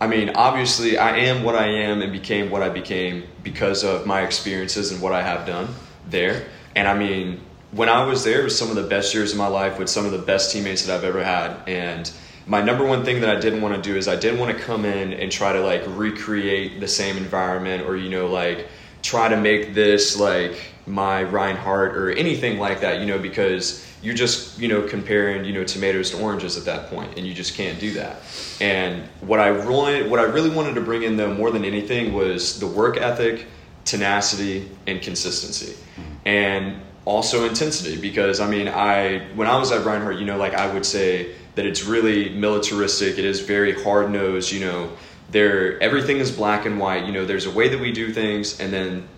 I 0.00 0.06
mean, 0.06 0.30
obviously, 0.30 0.98
I 0.98 1.16
am 1.18 1.44
what 1.44 1.54
I 1.54 1.66
am 1.66 2.02
and 2.02 2.12
became 2.12 2.50
what 2.50 2.62
I 2.62 2.68
became 2.68 3.24
because 3.42 3.84
of 3.84 4.06
my 4.06 4.22
experiences 4.22 4.92
and 4.92 5.00
what 5.00 5.12
I 5.12 5.22
have 5.22 5.46
done 5.46 5.68
there. 6.08 6.46
And 6.74 6.88
I 6.88 6.98
mean, 6.98 7.40
when 7.72 7.88
I 7.88 8.04
was 8.04 8.24
there, 8.24 8.40
it 8.40 8.44
was 8.44 8.58
some 8.58 8.70
of 8.70 8.76
the 8.76 8.82
best 8.82 9.14
years 9.14 9.32
of 9.32 9.38
my 9.38 9.46
life 9.46 9.78
with 9.78 9.88
some 9.88 10.04
of 10.04 10.12
the 10.12 10.18
best 10.18 10.52
teammates 10.52 10.84
that 10.86 10.96
I've 10.96 11.04
ever 11.04 11.22
had. 11.22 11.56
And 11.68 12.10
my 12.46 12.60
number 12.60 12.84
one 12.84 13.04
thing 13.04 13.20
that 13.20 13.30
I 13.30 13.38
didn't 13.38 13.62
want 13.62 13.76
to 13.76 13.82
do 13.82 13.96
is 13.96 14.08
I 14.08 14.16
didn't 14.16 14.40
want 14.40 14.56
to 14.56 14.62
come 14.62 14.84
in 14.84 15.12
and 15.12 15.30
try 15.30 15.52
to 15.52 15.60
like 15.60 15.82
recreate 15.86 16.80
the 16.80 16.88
same 16.88 17.16
environment 17.16 17.86
or, 17.86 17.96
you 17.96 18.08
know, 18.08 18.26
like 18.26 18.66
try 19.02 19.28
to 19.28 19.36
make 19.36 19.72
this 19.72 20.18
like 20.18 20.56
my 20.86 21.22
Reinhardt 21.22 21.96
or 21.96 22.10
anything 22.10 22.58
like 22.58 22.80
that, 22.80 23.00
you 23.00 23.06
know, 23.06 23.18
because 23.18 23.86
you're 24.02 24.14
just, 24.14 24.58
you 24.58 24.68
know, 24.68 24.82
comparing, 24.86 25.44
you 25.44 25.52
know, 25.52 25.64
tomatoes 25.64 26.10
to 26.10 26.20
oranges 26.20 26.56
at 26.56 26.64
that 26.64 26.88
point 26.88 27.18
and 27.18 27.26
you 27.26 27.34
just 27.34 27.54
can't 27.54 27.78
do 27.78 27.92
that. 27.94 28.16
And 28.60 29.02
what 29.20 29.40
I 29.40 29.48
really, 29.48 30.08
what 30.08 30.20
I 30.20 30.24
really 30.24 30.50
wanted 30.50 30.74
to 30.74 30.80
bring 30.80 31.02
in 31.02 31.16
though 31.16 31.34
more 31.34 31.50
than 31.50 31.64
anything 31.64 32.14
was 32.14 32.58
the 32.58 32.66
work 32.66 32.96
ethic, 32.96 33.46
tenacity, 33.84 34.70
and 34.86 35.02
consistency. 35.02 35.76
And 36.24 36.80
also 37.04 37.48
intensity 37.48 38.00
because 38.00 38.40
I 38.40 38.48
mean 38.48 38.68
I 38.68 39.20
when 39.34 39.48
I 39.48 39.58
was 39.58 39.72
at 39.72 39.84
Reinhardt, 39.84 40.18
you 40.18 40.24
know, 40.24 40.36
like 40.36 40.54
I 40.54 40.72
would 40.72 40.86
say 40.86 41.34
that 41.54 41.66
it's 41.66 41.84
really 41.84 42.30
militaristic. 42.30 43.18
It 43.18 43.24
is 43.24 43.40
very 43.40 43.82
hard 43.82 44.10
nosed. 44.10 44.52
You 44.52 44.60
know, 44.60 44.96
there 45.30 45.80
everything 45.82 46.18
is 46.18 46.30
black 46.30 46.66
and 46.66 46.78
white. 46.78 47.04
You 47.04 47.12
know, 47.12 47.24
there's 47.24 47.46
a 47.46 47.50
way 47.50 47.68
that 47.68 47.80
we 47.80 47.92
do 47.92 48.12
things, 48.12 48.60
and 48.60 48.72
then 48.72 49.08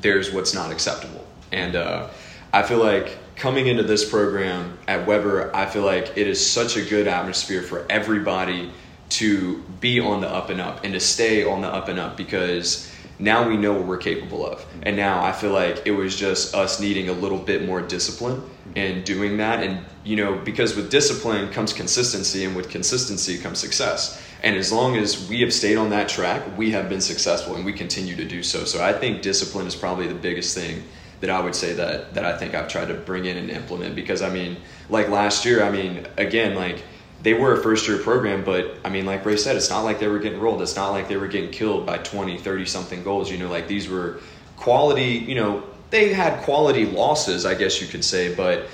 there's 0.00 0.30
what's 0.32 0.54
not 0.54 0.70
acceptable. 0.70 1.26
And 1.52 1.76
uh, 1.76 2.08
I 2.52 2.62
feel 2.62 2.78
like 2.78 3.18
coming 3.40 3.68
into 3.68 3.82
this 3.82 4.08
program 4.08 4.78
at 4.86 5.06
Webber, 5.06 5.50
I 5.56 5.64
feel 5.64 5.82
like 5.82 6.12
it 6.14 6.26
is 6.26 6.48
such 6.48 6.76
a 6.76 6.82
good 6.82 7.08
atmosphere 7.08 7.62
for 7.62 7.86
everybody 7.88 8.70
to 9.08 9.62
be 9.80 9.98
on 9.98 10.20
the 10.20 10.28
up 10.28 10.50
and 10.50 10.60
up 10.60 10.84
and 10.84 10.92
to 10.92 11.00
stay 11.00 11.42
on 11.42 11.62
the 11.62 11.68
up 11.68 11.88
and 11.88 11.98
up 11.98 12.18
because 12.18 12.92
now 13.18 13.48
we 13.48 13.56
know 13.56 13.72
what 13.72 13.86
we're 13.86 13.96
capable 13.96 14.46
of. 14.46 14.64
And 14.82 14.94
now 14.94 15.24
I 15.24 15.32
feel 15.32 15.52
like 15.52 15.82
it 15.86 15.92
was 15.92 16.16
just 16.16 16.54
us 16.54 16.80
needing 16.80 17.08
a 17.08 17.14
little 17.14 17.38
bit 17.38 17.64
more 17.64 17.80
discipline 17.80 18.42
in 18.74 19.04
doing 19.04 19.38
that. 19.38 19.62
And, 19.62 19.86
you 20.04 20.16
know, 20.16 20.36
because 20.36 20.76
with 20.76 20.90
discipline 20.90 21.50
comes 21.50 21.72
consistency, 21.72 22.44
and 22.44 22.54
with 22.54 22.68
consistency 22.68 23.38
comes 23.38 23.58
success. 23.58 24.22
And 24.42 24.54
as 24.54 24.70
long 24.70 24.96
as 24.96 25.28
we 25.30 25.40
have 25.40 25.52
stayed 25.52 25.76
on 25.76 25.88
that 25.90 26.10
track, 26.10 26.42
we 26.58 26.72
have 26.72 26.90
been 26.90 27.00
successful 27.00 27.56
and 27.56 27.64
we 27.64 27.72
continue 27.72 28.16
to 28.16 28.24
do 28.26 28.42
so. 28.42 28.64
So 28.64 28.84
I 28.84 28.92
think 28.92 29.22
discipline 29.22 29.66
is 29.66 29.74
probably 29.74 30.08
the 30.08 30.14
biggest 30.14 30.54
thing 30.54 30.82
that 31.20 31.30
I 31.30 31.40
would 31.40 31.54
say 31.54 31.74
that, 31.74 32.14
that 32.14 32.24
I 32.24 32.36
think 32.36 32.54
I've 32.54 32.68
tried 32.68 32.88
to 32.88 32.94
bring 32.94 33.26
in 33.26 33.36
and 33.36 33.50
implement. 33.50 33.94
Because, 33.94 34.22
I 34.22 34.30
mean, 34.30 34.56
like 34.88 35.08
last 35.08 35.44
year, 35.44 35.62
I 35.62 35.70
mean, 35.70 36.06
again, 36.16 36.54
like, 36.54 36.82
they 37.22 37.34
were 37.34 37.52
a 37.52 37.62
first 37.62 37.86
year 37.86 37.98
program, 37.98 38.44
but 38.44 38.76
I 38.84 38.88
mean, 38.88 39.04
like 39.04 39.24
Rey 39.26 39.36
said, 39.36 39.56
it's 39.56 39.70
not 39.70 39.82
like 39.82 40.00
they 40.00 40.08
were 40.08 40.18
getting 40.18 40.40
rolled. 40.40 40.62
It's 40.62 40.76
not 40.76 40.90
like 40.90 41.08
they 41.08 41.16
were 41.16 41.28
getting 41.28 41.50
killed 41.50 41.84
by 41.84 41.98
20, 41.98 42.38
30 42.38 42.66
something 42.66 43.02
goals. 43.04 43.30
You 43.30 43.38
know, 43.38 43.50
like 43.50 43.68
these 43.68 43.88
were 43.88 44.20
quality, 44.56 45.24
you 45.28 45.34
know, 45.34 45.62
they 45.90 46.12
had 46.12 46.42
quality 46.44 46.86
losses, 46.86 47.44
I 47.44 47.54
guess 47.54 47.80
you 47.80 47.88
could 47.88 48.04
say, 48.04 48.34
but 48.34 48.68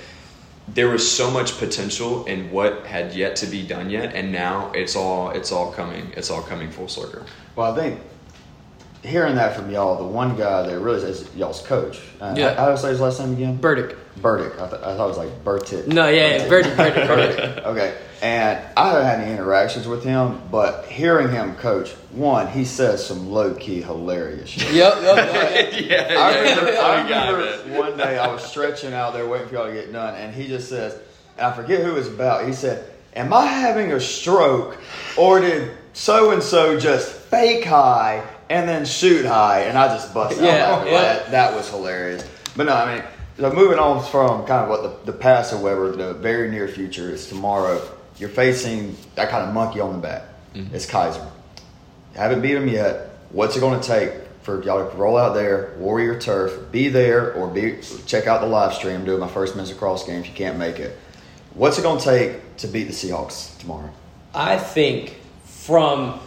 there 0.67 0.89
was 0.89 1.09
so 1.09 1.31
much 1.31 1.57
potential 1.57 2.25
in 2.25 2.51
what 2.51 2.85
had 2.85 3.13
yet 3.13 3.37
to 3.37 3.47
be 3.47 3.65
done 3.65 3.89
yet. 3.89 4.13
And 4.15 4.31
now 4.31 4.71
it's 4.73 4.95
all, 4.95 5.31
it's 5.31 5.51
all 5.51 5.71
coming, 5.71 6.11
it's 6.15 6.29
all 6.29 6.41
coming 6.41 6.69
full 6.69 6.87
circle. 6.87 7.25
Well, 7.55 7.73
I 7.73 7.75
think 7.75 7.99
hearing 9.03 9.35
that 9.35 9.55
from 9.55 9.69
y'all, 9.71 9.97
the 9.97 10.03
one 10.03 10.35
guy 10.37 10.63
that 10.67 10.79
really 10.79 11.01
is 11.09 11.27
y'all's 11.35 11.61
coach. 11.61 11.99
Uh, 12.19 12.33
Yeah. 12.37 12.49
How, 12.55 12.61
how 12.61 12.65
do 12.67 12.71
I 12.73 12.75
say 12.75 12.89
his 12.89 12.99
last 12.99 13.19
name 13.19 13.33
again? 13.33 13.55
Burdick. 13.57 13.95
Burdick. 14.21 14.53
I, 14.59 14.67
th- 14.69 14.81
I 14.81 14.95
thought 14.97 15.05
it 15.05 15.09
was 15.09 15.17
like 15.17 15.43
Burtick. 15.43 15.87
No, 15.87 16.07
yeah, 16.07 16.37
yeah, 16.37 16.49
Burdick, 16.49 16.75
Burdick, 16.75 17.07
Burdick. 17.07 17.65
Okay. 17.65 17.97
And 18.19 18.59
I 18.75 18.89
haven't 18.89 19.05
had 19.05 19.19
any 19.21 19.31
interactions 19.31 19.87
with 19.87 20.03
him, 20.03 20.41
but 20.49 20.85
hearing 20.87 21.29
him 21.29 21.53
coach, 21.57 21.91
one, 22.11 22.47
he 22.47 22.65
says 22.65 23.05
some 23.05 23.29
low 23.29 23.53
key 23.53 23.79
hilarious 23.83 24.49
shit. 24.49 24.73
Yep, 24.73 24.93
yep, 25.03 25.15
yep, 25.17 25.71
yep. 25.73 26.09
yeah, 26.09 26.19
I 26.19 26.39
remember, 26.39 26.71
I 26.71 26.75
funny 26.75 27.09
guy, 27.09 27.29
remember 27.29 27.67
man. 27.69 27.77
one 27.77 27.97
day 27.97 28.17
I 28.17 28.27
was 28.33 28.41
stretching 28.43 28.93
out 28.93 29.13
there 29.13 29.27
waiting 29.27 29.47
for 29.49 29.53
y'all 29.55 29.67
to 29.67 29.73
get 29.73 29.93
done, 29.93 30.15
and 30.15 30.33
he 30.33 30.47
just 30.47 30.67
says, 30.67 30.97
and 31.37 31.45
I 31.45 31.53
forget 31.55 31.83
who 31.83 31.91
it 31.91 31.93
was 31.93 32.07
about. 32.07 32.47
He 32.47 32.53
said, 32.53 32.89
Am 33.15 33.31
I 33.33 33.45
having 33.45 33.91
a 33.93 33.99
stroke, 33.99 34.77
or 35.15 35.39
did 35.39 35.71
so 35.93 36.31
and 36.31 36.41
so 36.41 36.79
just 36.79 37.11
fake 37.11 37.65
high 37.65 38.23
and 38.49 38.67
then 38.67 38.85
shoot 38.85 39.25
high? 39.25 39.61
And 39.61 39.77
I 39.77 39.87
just 39.87 40.13
busted 40.13 40.39
out 40.39 40.45
Yeah, 40.45 40.69
laughing. 40.71 40.93
yeah. 40.93 41.01
That, 41.01 41.31
that 41.31 41.53
was 41.55 41.69
hilarious. 41.69 42.27
But 42.55 42.65
no, 42.67 42.73
I 42.73 42.95
mean, 42.95 43.03
so 43.37 43.51
moving 43.53 43.79
on 43.79 44.03
from 44.05 44.45
kind 44.45 44.63
of 44.63 44.69
what 44.69 45.05
the, 45.05 45.11
the 45.11 45.17
past, 45.17 45.51
however, 45.53 45.91
the 45.91 46.13
very 46.15 46.49
near 46.49 46.67
future 46.67 47.09
is 47.11 47.27
tomorrow. 47.27 47.81
You're 48.17 48.29
facing 48.29 48.95
that 49.15 49.29
kind 49.29 49.47
of 49.47 49.53
monkey 49.53 49.79
on 49.79 49.93
the 49.93 49.99
back. 49.99 50.23
Mm-hmm. 50.55 50.73
It's 50.75 50.85
Kaiser. 50.87 51.25
Haven't 52.15 52.41
beat 52.41 52.55
him 52.55 52.67
yet. 52.67 53.09
What's 53.29 53.55
it 53.55 53.59
going 53.59 53.79
to 53.79 53.85
take 53.87 54.11
for 54.41 54.63
y'all 54.63 54.89
to 54.89 54.97
roll 54.97 55.17
out 55.17 55.33
there, 55.33 55.75
Warrior 55.77 56.19
Turf, 56.21 56.71
be 56.71 56.87
there, 56.87 57.33
or 57.33 57.47
be 57.49 57.79
check 58.05 58.27
out 58.27 58.39
the 58.39 58.47
live 58.47 58.73
stream, 58.73 59.03
do 59.03 59.17
my 59.17 59.27
first 59.27 59.57
men's 59.57 59.69
across 59.69 60.05
game 60.07 60.21
if 60.21 60.27
you 60.27 60.33
can't 60.33 60.57
make 60.57 60.79
it. 60.79 60.97
What's 61.53 61.77
it 61.77 61.81
going 61.81 61.99
to 61.99 62.05
take 62.05 62.55
to 62.57 62.67
beat 62.67 62.85
the 62.85 62.93
Seahawks 62.93 63.57
tomorrow? 63.59 63.89
I 64.33 64.57
think 64.57 65.17
from 65.43 66.19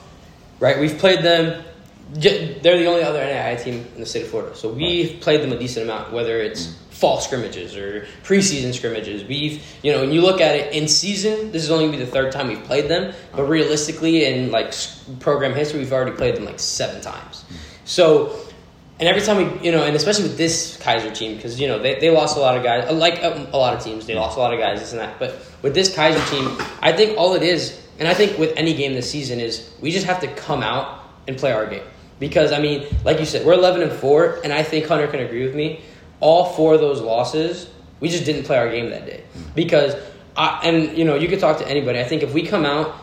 right, 0.61 0.78
we've 0.78 0.98
played 0.98 1.24
them. 1.24 1.64
They're 2.12 2.78
the 2.78 2.86
only 2.86 3.02
other 3.02 3.24
NAI 3.24 3.54
team 3.56 3.86
in 3.94 4.00
the 4.00 4.06
state 4.06 4.24
of 4.24 4.30
Florida, 4.30 4.56
so 4.56 4.72
we've 4.72 5.20
played 5.20 5.42
them 5.42 5.52
a 5.52 5.58
decent 5.58 5.84
amount. 5.84 6.12
Whether 6.12 6.40
it's 6.40 6.66
mm. 6.66 6.74
fall 6.90 7.20
scrimmages 7.20 7.76
or 7.76 8.06
preseason 8.24 8.74
scrimmages, 8.74 9.24
we've 9.24 9.64
you 9.82 9.92
know 9.92 10.00
when 10.00 10.10
you 10.10 10.20
look 10.20 10.40
at 10.40 10.56
it 10.56 10.72
in 10.74 10.88
season, 10.88 11.52
this 11.52 11.62
is 11.62 11.70
only 11.70 11.86
gonna 11.86 11.98
be 11.98 12.04
the 12.04 12.10
third 12.10 12.32
time 12.32 12.48
we've 12.48 12.64
played 12.64 12.88
them. 12.88 13.14
But 13.30 13.42
uh-huh. 13.42 13.50
realistically, 13.50 14.24
in 14.24 14.50
like 14.50 14.74
program 15.20 15.54
history, 15.54 15.78
we've 15.78 15.92
already 15.92 16.16
played 16.16 16.36
them 16.36 16.44
like 16.44 16.58
seven 16.58 17.00
times. 17.00 17.44
Mm. 17.48 17.56
So 17.84 18.50
and 19.00 19.08
every 19.08 19.22
time 19.22 19.38
we, 19.38 19.66
you 19.66 19.72
know, 19.72 19.82
and 19.82 19.96
especially 19.96 20.24
with 20.24 20.36
this 20.36 20.76
Kaiser 20.76 21.10
team, 21.10 21.34
because 21.34 21.58
you 21.58 21.66
know 21.66 21.78
they, 21.78 21.98
they 21.98 22.10
lost 22.10 22.36
a 22.36 22.40
lot 22.40 22.58
of 22.58 22.62
guys, 22.62 22.92
like 22.92 23.24
um, 23.24 23.46
a 23.52 23.56
lot 23.56 23.74
of 23.74 23.82
teams, 23.82 24.04
they 24.04 24.12
mm. 24.12 24.20
lost 24.20 24.36
a 24.36 24.40
lot 24.40 24.52
of 24.52 24.60
guys, 24.60 24.78
this 24.78 24.92
and 24.92 25.00
that. 25.00 25.18
But 25.18 25.40
with 25.62 25.72
this 25.72 25.94
Kaiser 25.94 26.22
team, 26.30 26.54
I 26.82 26.92
think 26.92 27.16
all 27.16 27.34
it 27.34 27.42
is, 27.42 27.80
and 27.98 28.06
I 28.06 28.12
think 28.12 28.36
with 28.36 28.52
any 28.58 28.74
game 28.74 28.92
this 28.92 29.10
season 29.10 29.40
is 29.40 29.72
we 29.80 29.90
just 29.90 30.04
have 30.04 30.20
to 30.20 30.28
come 30.34 30.62
out 30.62 31.02
and 31.26 31.38
play 31.38 31.50
our 31.50 31.66
game. 31.66 31.82
Because 32.20 32.52
I 32.52 32.61
mean, 32.61 32.87
like 33.04 33.18
you 33.18 33.26
said, 33.26 33.44
we're 33.44 33.54
eleven 33.54 33.83
and 33.83 33.90
four, 33.90 34.38
and 34.44 34.52
I 34.52 34.62
think 34.62 34.87
Hunter 34.87 35.09
can 35.09 35.20
agree 35.20 35.44
with 35.44 35.56
me. 35.56 35.80
All 36.20 36.44
four 36.52 36.74
of 36.74 36.80
those 36.80 37.00
losses, 37.00 37.68
we 37.98 38.09
just 38.09 38.24
didn't 38.24 38.44
play 38.44 38.59
our 38.59 38.70
game 38.70 38.90
that 38.90 39.06
day. 39.06 39.24
Mm-hmm. 39.35 39.54
Because, 39.54 39.94
I, 40.37 40.61
and 40.64 40.96
you 40.96 41.04
know, 41.04 41.16
you 41.16 41.26
could 41.26 41.40
talk 41.40 41.59
to 41.59 41.68
anybody. 41.68 41.98
I 41.98 42.04
think 42.04 42.22
if 42.22 42.33
we 42.33 42.46
come 42.46 42.64
out 42.64 42.94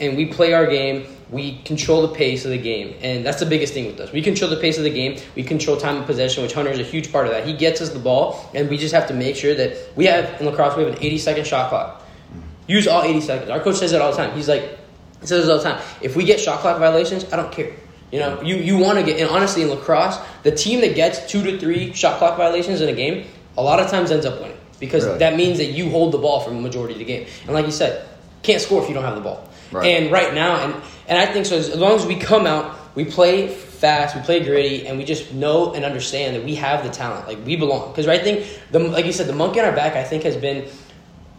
and 0.00 0.16
we 0.16 0.26
play 0.26 0.52
our 0.52 0.66
game. 0.66 1.06
We 1.28 1.58
control 1.62 2.06
the 2.06 2.14
pace 2.14 2.44
of 2.44 2.52
the 2.52 2.58
game, 2.58 2.94
and 3.02 3.26
that's 3.26 3.40
the 3.40 3.46
biggest 3.46 3.74
thing 3.74 3.86
with 3.86 3.98
us. 3.98 4.12
We 4.12 4.22
control 4.22 4.48
the 4.48 4.58
pace 4.58 4.78
of 4.78 4.84
the 4.84 4.90
game. 4.90 5.18
We 5.34 5.42
control 5.42 5.76
time 5.76 5.96
of 5.96 6.06
possession, 6.06 6.44
which 6.44 6.52
Hunter 6.52 6.70
is 6.70 6.78
a 6.78 6.84
huge 6.84 7.10
part 7.10 7.26
of 7.26 7.32
that. 7.32 7.44
He 7.44 7.52
gets 7.52 7.80
us 7.80 7.90
the 7.90 7.98
ball, 7.98 8.48
and 8.54 8.70
we 8.70 8.76
just 8.76 8.94
have 8.94 9.08
to 9.08 9.14
make 9.14 9.34
sure 9.34 9.52
that 9.54 9.76
we 9.96 10.06
have 10.06 10.40
in 10.40 10.46
lacrosse 10.46 10.76
we 10.76 10.84
have 10.84 10.92
an 10.92 11.02
80 11.02 11.18
second 11.18 11.46
shot 11.46 11.68
clock. 11.68 12.00
Mm-hmm. 12.00 12.40
Use 12.68 12.86
all 12.86 13.02
80 13.02 13.20
seconds. 13.22 13.50
Our 13.50 13.58
coach 13.58 13.76
says 13.76 13.92
it 13.92 14.00
all 14.00 14.12
the 14.12 14.16
time. 14.16 14.36
He's 14.36 14.48
like, 14.48 14.78
he 15.20 15.26
says 15.26 15.48
it 15.48 15.50
all 15.50 15.58
the 15.58 15.64
time. 15.64 15.82
If 16.00 16.14
we 16.14 16.24
get 16.24 16.38
shot 16.38 16.60
clock 16.60 16.78
violations, 16.78 17.24
I 17.32 17.36
don't 17.36 17.50
care. 17.50 17.72
You 18.16 18.22
know, 18.22 18.40
you, 18.40 18.56
you 18.56 18.78
want 18.78 18.98
to 18.98 19.04
get, 19.04 19.20
and 19.20 19.28
honestly, 19.28 19.60
in 19.60 19.68
lacrosse, 19.68 20.18
the 20.42 20.50
team 20.50 20.80
that 20.80 20.94
gets 20.94 21.30
two 21.30 21.42
to 21.42 21.58
three 21.58 21.92
shot 21.92 22.16
clock 22.16 22.38
violations 22.38 22.80
in 22.80 22.88
a 22.88 22.94
game, 22.94 23.26
a 23.58 23.62
lot 23.62 23.78
of 23.78 23.90
times 23.90 24.10
ends 24.10 24.24
up 24.24 24.40
winning 24.40 24.56
because 24.80 25.04
Really? 25.04 25.18
that 25.18 25.36
means 25.36 25.58
that 25.58 25.66
you 25.66 25.90
hold 25.90 26.12
the 26.12 26.18
ball 26.18 26.40
for 26.40 26.48
the 26.48 26.56
majority 26.58 26.94
of 26.94 26.98
the 26.98 27.04
game. 27.04 27.26
And 27.44 27.52
like 27.52 27.66
you 27.66 27.72
said, 27.72 28.08
can't 28.42 28.62
score 28.62 28.82
if 28.82 28.88
you 28.88 28.94
don't 28.94 29.04
have 29.04 29.16
the 29.16 29.20
ball. 29.20 29.46
Right. 29.70 29.86
And 29.86 30.10
right 30.10 30.32
now, 30.32 30.64
and 30.64 30.74
and 31.08 31.18
I 31.18 31.26
think 31.26 31.44
so. 31.44 31.58
As 31.58 31.74
long 31.76 31.92
as 31.92 32.06
we 32.06 32.16
come 32.16 32.46
out, 32.46 32.74
we 32.94 33.04
play 33.04 33.48
fast, 33.48 34.16
we 34.16 34.22
play 34.22 34.42
gritty, 34.42 34.86
and 34.86 34.96
we 34.96 35.04
just 35.04 35.34
know 35.34 35.74
and 35.74 35.84
understand 35.84 36.36
that 36.36 36.44
we 36.44 36.54
have 36.54 36.84
the 36.84 36.90
talent. 36.90 37.26
Like 37.28 37.44
we 37.44 37.56
belong. 37.56 37.90
Because 37.90 38.08
I 38.08 38.16
think 38.16 38.46
the 38.70 38.78
like 38.78 39.04
you 39.04 39.12
said, 39.12 39.26
the 39.26 39.34
monkey 39.34 39.60
on 39.60 39.66
our 39.66 39.76
back, 39.76 39.94
I 39.94 40.04
think 40.04 40.22
has 40.22 40.36
been 40.36 40.68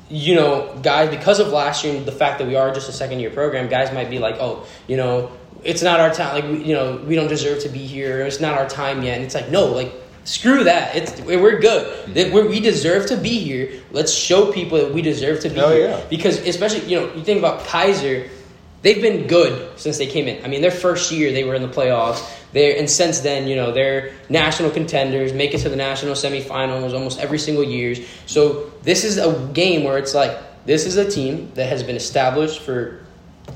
you 0.09 0.35
know, 0.35 0.79
guys, 0.81 1.09
because 1.09 1.39
of 1.39 1.49
last 1.49 1.83
year 1.83 1.95
and 1.95 2.05
the 2.05 2.11
fact 2.13 2.39
that 2.39 2.47
we 2.47 2.55
are 2.55 2.73
just 2.73 2.87
a 2.87 2.93
second 2.93 3.19
year 3.19 3.29
program, 3.29 3.67
guys 3.67 3.91
might 3.91 4.09
be 4.09 4.19
like, 4.19 4.35
oh, 4.39 4.65
you 4.87 4.95
know, 4.95 5.31
it's 5.67 5.83
not 5.83 5.99
our 5.99 6.11
time. 6.13 6.33
Like, 6.33 6.45
we- 6.51 6.63
you 6.63 6.73
know, 6.73 6.99
we 7.05 7.13
don't 7.15 7.27
deserve 7.27 7.61
to 7.63 7.69
be 7.69 7.85
here. 7.85 8.21
It's 8.21 8.39
not 8.39 8.57
our 8.57 8.67
time 8.67 9.03
yet. 9.03 9.15
And 9.17 9.23
it's 9.25 9.35
like, 9.35 9.51
no, 9.51 9.65
like, 9.65 9.91
screw 10.23 10.63
that. 10.63 10.95
It's 10.95 11.21
we're 11.21 11.59
good. 11.59 11.83
That 12.15 12.31
we're, 12.33 12.47
we 12.47 12.59
deserve 12.59 13.05
to 13.07 13.17
be 13.17 13.37
here. 13.39 13.71
Let's 13.91 14.11
show 14.13 14.51
people 14.51 14.77
that 14.79 14.93
we 14.93 15.01
deserve 15.01 15.41
to 15.41 15.49
be 15.49 15.59
Oh, 15.59 15.69
here. 15.71 15.89
yeah. 15.89 16.01
Because 16.09 16.39
especially, 16.39 16.89
you 16.89 16.99
know, 16.99 17.13
you 17.13 17.23
think 17.23 17.39
about 17.39 17.65
Kaiser. 17.65 18.29
They've 18.83 19.01
been 19.01 19.27
good 19.27 19.77
since 19.79 19.97
they 19.97 20.07
came 20.07 20.27
in. 20.27 20.43
I 20.45 20.47
mean, 20.47 20.61
their 20.61 20.71
first 20.71 21.11
year 21.11 21.31
they 21.33 21.43
were 21.43 21.55
in 21.55 21.61
the 21.61 21.67
playoffs. 21.67 22.21
They're, 22.53 22.77
and 22.77 22.89
since 22.89 23.19
then, 23.19 23.47
you 23.47 23.55
know, 23.55 23.71
they're 23.73 24.13
national 24.29 24.69
contenders, 24.69 25.33
make 25.33 25.53
it 25.53 25.59
to 25.59 25.69
the 25.69 25.75
national 25.75 26.13
semifinals 26.13 26.93
almost 26.93 27.19
every 27.19 27.39
single 27.39 27.63
year. 27.63 27.95
So 28.27 28.71
this 28.83 29.03
is 29.03 29.17
a 29.17 29.33
game 29.53 29.83
where 29.83 29.97
it's 29.97 30.13
like 30.13 30.37
this 30.65 30.85
is 30.85 30.95
a 30.95 31.09
team 31.09 31.51
that 31.55 31.67
has 31.67 31.83
been 31.83 31.95
established 31.97 32.61
for 32.61 32.99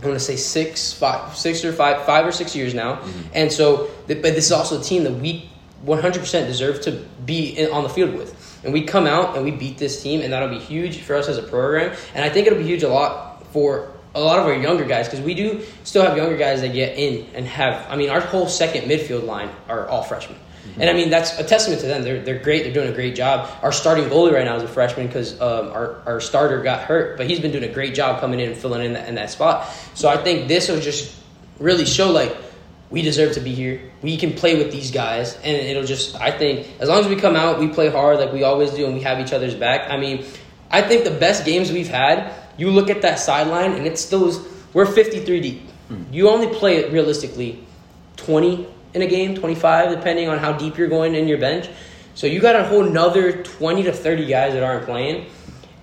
I 0.01 0.07
want 0.07 0.19
to 0.19 0.25
say 0.25 0.35
six, 0.35 0.93
five, 0.93 1.35
six 1.35 1.63
or 1.63 1.73
five, 1.73 2.05
five 2.05 2.25
or 2.25 2.31
six 2.31 2.55
years 2.55 2.73
now, 2.73 2.95
mm-hmm. 2.95 3.21
and 3.33 3.51
so 3.51 3.91
but 4.07 4.23
this 4.23 4.45
is 4.45 4.51
also 4.51 4.79
a 4.79 4.83
team 4.83 5.03
that 5.03 5.13
we 5.13 5.49
100% 5.85 6.47
deserve 6.47 6.81
to 6.81 6.91
be 7.25 7.49
in, 7.49 7.71
on 7.71 7.83
the 7.83 7.89
field 7.89 8.13
with. 8.15 8.37
And 8.63 8.73
we 8.73 8.83
come 8.83 9.07
out 9.07 9.35
and 9.35 9.43
we 9.43 9.51
beat 9.51 9.77
this 9.77 10.01
team, 10.01 10.21
and 10.21 10.33
that'll 10.33 10.49
be 10.49 10.59
huge 10.59 11.01
for 11.01 11.15
us 11.15 11.27
as 11.27 11.37
a 11.37 11.43
program. 11.43 11.95
And 12.13 12.23
I 12.23 12.29
think 12.29 12.47
it'll 12.47 12.59
be 12.59 12.65
huge 12.65 12.83
a 12.83 12.89
lot 12.89 13.45
for 13.47 13.91
a 14.13 14.19
lot 14.19 14.39
of 14.39 14.45
our 14.45 14.53
younger 14.53 14.85
guys 14.85 15.07
because 15.07 15.23
we 15.23 15.33
do 15.33 15.61
still 15.83 16.03
have 16.03 16.17
younger 16.17 16.37
guys 16.37 16.61
that 16.61 16.73
get 16.73 16.97
in 16.97 17.25
and 17.33 17.47
have. 17.47 17.89
I 17.89 17.95
mean, 17.95 18.09
our 18.09 18.19
whole 18.19 18.47
second 18.47 18.89
midfield 18.89 19.25
line 19.25 19.49
are 19.67 19.87
all 19.87 20.03
freshmen. 20.03 20.37
And 20.79 20.89
I 20.89 20.93
mean 20.93 21.09
that's 21.09 21.37
a 21.37 21.43
testament 21.43 21.81
to 21.81 21.87
them. 21.87 22.03
They're, 22.03 22.21
they're 22.21 22.39
great. 22.39 22.63
They're 22.63 22.73
doing 22.73 22.89
a 22.89 22.93
great 22.93 23.15
job. 23.15 23.49
Our 23.61 23.71
starting 23.71 24.05
goalie 24.05 24.31
right 24.31 24.45
now 24.45 24.55
is 24.55 24.63
a 24.63 24.67
freshman 24.67 25.07
because 25.07 25.39
um, 25.41 25.67
our, 25.69 26.01
our 26.05 26.21
starter 26.21 26.61
got 26.61 26.81
hurt, 26.81 27.17
but 27.17 27.27
he's 27.27 27.39
been 27.39 27.51
doing 27.51 27.63
a 27.63 27.73
great 27.73 27.93
job 27.93 28.19
coming 28.19 28.39
in 28.39 28.49
and 28.51 28.57
filling 28.57 28.85
in 28.85 28.93
that, 28.93 29.09
in 29.09 29.15
that 29.15 29.29
spot. 29.29 29.69
So 29.95 30.07
I 30.07 30.17
think 30.17 30.47
this 30.47 30.69
will 30.69 30.79
just 30.79 31.15
really 31.59 31.85
show 31.85 32.11
like 32.11 32.35
we 32.89 33.01
deserve 33.01 33.33
to 33.33 33.39
be 33.39 33.53
here. 33.53 33.81
We 34.01 34.17
can 34.17 34.33
play 34.33 34.57
with 34.57 34.71
these 34.71 34.91
guys, 34.91 35.35
and 35.35 35.55
it'll 35.55 35.85
just. 35.85 36.19
I 36.19 36.31
think 36.31 36.67
as 36.79 36.89
long 36.89 36.99
as 36.99 37.07
we 37.07 37.15
come 37.15 37.35
out, 37.35 37.59
we 37.59 37.69
play 37.69 37.89
hard 37.89 38.19
like 38.19 38.33
we 38.33 38.43
always 38.43 38.71
do, 38.71 38.85
and 38.85 38.93
we 38.93 39.01
have 39.01 39.19
each 39.19 39.31
other's 39.33 39.55
back. 39.55 39.89
I 39.89 39.97
mean, 39.97 40.25
I 40.69 40.81
think 40.81 41.05
the 41.05 41.11
best 41.11 41.45
games 41.45 41.71
we've 41.71 41.87
had. 41.87 42.33
You 42.57 42.69
look 42.69 42.89
at 42.89 43.01
that 43.03 43.17
sideline, 43.17 43.73
and 43.73 43.87
it's 43.87 44.01
still 44.01 44.45
we're 44.73 44.85
fifty 44.85 45.21
three 45.21 45.39
deep. 45.39 45.61
You 46.11 46.29
only 46.29 46.47
play 46.47 46.77
it 46.77 46.91
realistically 46.91 47.63
twenty 48.17 48.67
in 48.93 49.01
a 49.01 49.07
game, 49.07 49.35
twenty 49.35 49.55
five, 49.55 49.89
depending 49.95 50.29
on 50.29 50.37
how 50.37 50.53
deep 50.53 50.77
you're 50.77 50.89
going 50.89 51.15
in 51.15 51.27
your 51.27 51.37
bench. 51.37 51.69
So 52.15 52.27
you 52.27 52.39
got 52.41 52.55
a 52.55 52.63
whole 52.63 52.83
nother 52.83 53.43
twenty 53.43 53.83
to 53.83 53.91
thirty 53.93 54.25
guys 54.25 54.53
that 54.53 54.63
aren't 54.63 54.85
playing. 54.85 55.27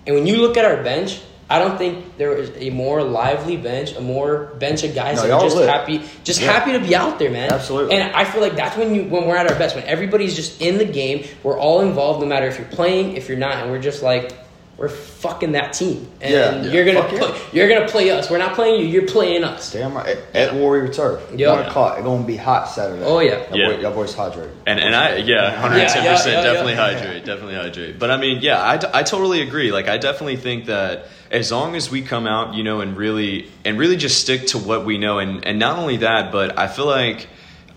And 0.07 0.15
when 0.17 0.27
you 0.27 0.37
look 0.39 0.57
at 0.57 0.65
our 0.65 0.83
bench, 0.83 1.21
I 1.51 1.59
don't 1.59 1.79
think 1.79 2.19
there 2.19 2.35
is 2.37 2.51
a 2.57 2.69
more 2.71 3.03
lively 3.03 3.57
bench, 3.57 3.95
a 3.97 4.01
more 4.03 4.53
bench 4.59 4.85
of 4.85 4.95
guys 4.95 5.17
No, 5.17 5.23
that 5.23 5.33
are 5.33 5.41
just 5.41 5.57
lit. 5.57 5.69
happy, 5.69 6.03
just 6.23 6.41
Yeah. 6.43 6.53
happy 6.53 6.73
to 6.73 6.79
be 6.79 6.95
out 6.95 7.19
there, 7.19 7.31
man. 7.31 7.51
Absolutely. 7.53 7.97
And 7.97 8.15
I 8.15 8.25
feel 8.25 8.43
like 8.43 8.55
that's 8.55 8.77
when 8.77 8.95
you 8.95 9.05
when 9.05 9.27
we're 9.27 9.37
at 9.37 9.51
our 9.51 9.59
best, 9.59 9.75
when 9.75 9.85
everybody's 9.85 10.37
just 10.37 10.61
in 10.61 10.77
the 10.77 10.85
game, 10.85 11.25
we're 11.43 11.59
all 11.59 11.81
involved, 11.81 12.21
no 12.21 12.27
matter 12.27 12.47
if 12.47 12.59
you're 12.59 12.69
playing, 12.69 13.17
if 13.17 13.29
you're 13.29 13.39
not, 13.39 13.57
and 13.63 13.71
we're 13.71 13.81
just 13.81 14.03
like 14.03 14.33
we're 14.79 14.89
fucking 14.89 15.53
that 15.53 15.73
team. 15.73 16.07
And 16.21 16.33
Yeah, 16.33 16.63
yeah. 16.63 16.71
you're 16.73 16.85
gonna 16.85 17.03
Fuck 17.03 17.13
yeah. 17.13 17.19
play, 17.19 17.41
you're 17.53 17.69
gonna 17.69 17.89
play 17.89 18.11
us. 18.11 18.31
We're 18.31 18.39
not 18.39 18.55
playing 18.55 18.81
you. 18.81 18.87
You're 18.87 19.07
playing 19.09 19.43
us. 19.43 19.73
Damn 19.73 19.93
right. 19.95 20.17
At, 20.33 20.37
at 20.37 20.55
Warrior 20.55 20.87
Turf. 20.93 21.21
Yeah. 21.35 21.51
One 21.53 21.67
o'clock. 21.67 21.97
It's 21.99 22.05
going 22.05 22.23
to 22.23 22.27
be 22.27 22.37
hot 22.37 22.69
Saturday. 22.69 23.03
Oh, 23.05 23.19
yeah. 23.19 23.49
Y'all, 23.49 23.59
Yeah. 23.59 23.77
boy, 23.77 23.81
y'all 23.83 23.93
boys 23.93 24.15
hydrated. 24.15 24.51
And 24.67 24.79
and 24.79 24.95
I 24.95 25.17
yeah, 25.17 25.51
hundred 25.61 25.89
ten 25.89 26.07
percent 26.07 26.33
yeah, 26.33 26.39
yeah, 26.39 26.43
definitely 26.45 26.73
yeah. 26.75 26.93
hydrate, 26.99 27.25
definitely 27.25 27.55
hydrate. 27.57 27.99
But 27.99 28.11
I 28.13 28.17
mean, 28.19 28.39
yeah, 28.41 28.61
I, 28.63 29.01
I 29.01 29.03
totally 29.03 29.43
agree. 29.43 29.73
Like 29.73 29.89
I 29.89 29.99
definitely 29.99 30.37
think 30.37 30.67
that 30.67 31.07
as 31.33 31.51
long 31.51 31.75
as 31.75 31.91
we 31.91 32.01
come 32.03 32.27
out, 32.29 32.55
you 32.55 32.63
know, 32.63 32.81
and 32.81 32.97
really 32.97 33.51
and 33.65 33.79
really 33.79 33.97
just 33.97 34.21
stick 34.21 34.47
to 34.49 34.59
what 34.59 34.85
we 34.87 34.97
know, 34.97 35.19
and 35.19 35.45
and 35.45 35.59
not 35.59 35.79
only 35.79 35.99
that, 35.99 36.31
but 36.31 36.57
I 36.59 36.69
feel 36.69 36.87
like. 36.87 37.27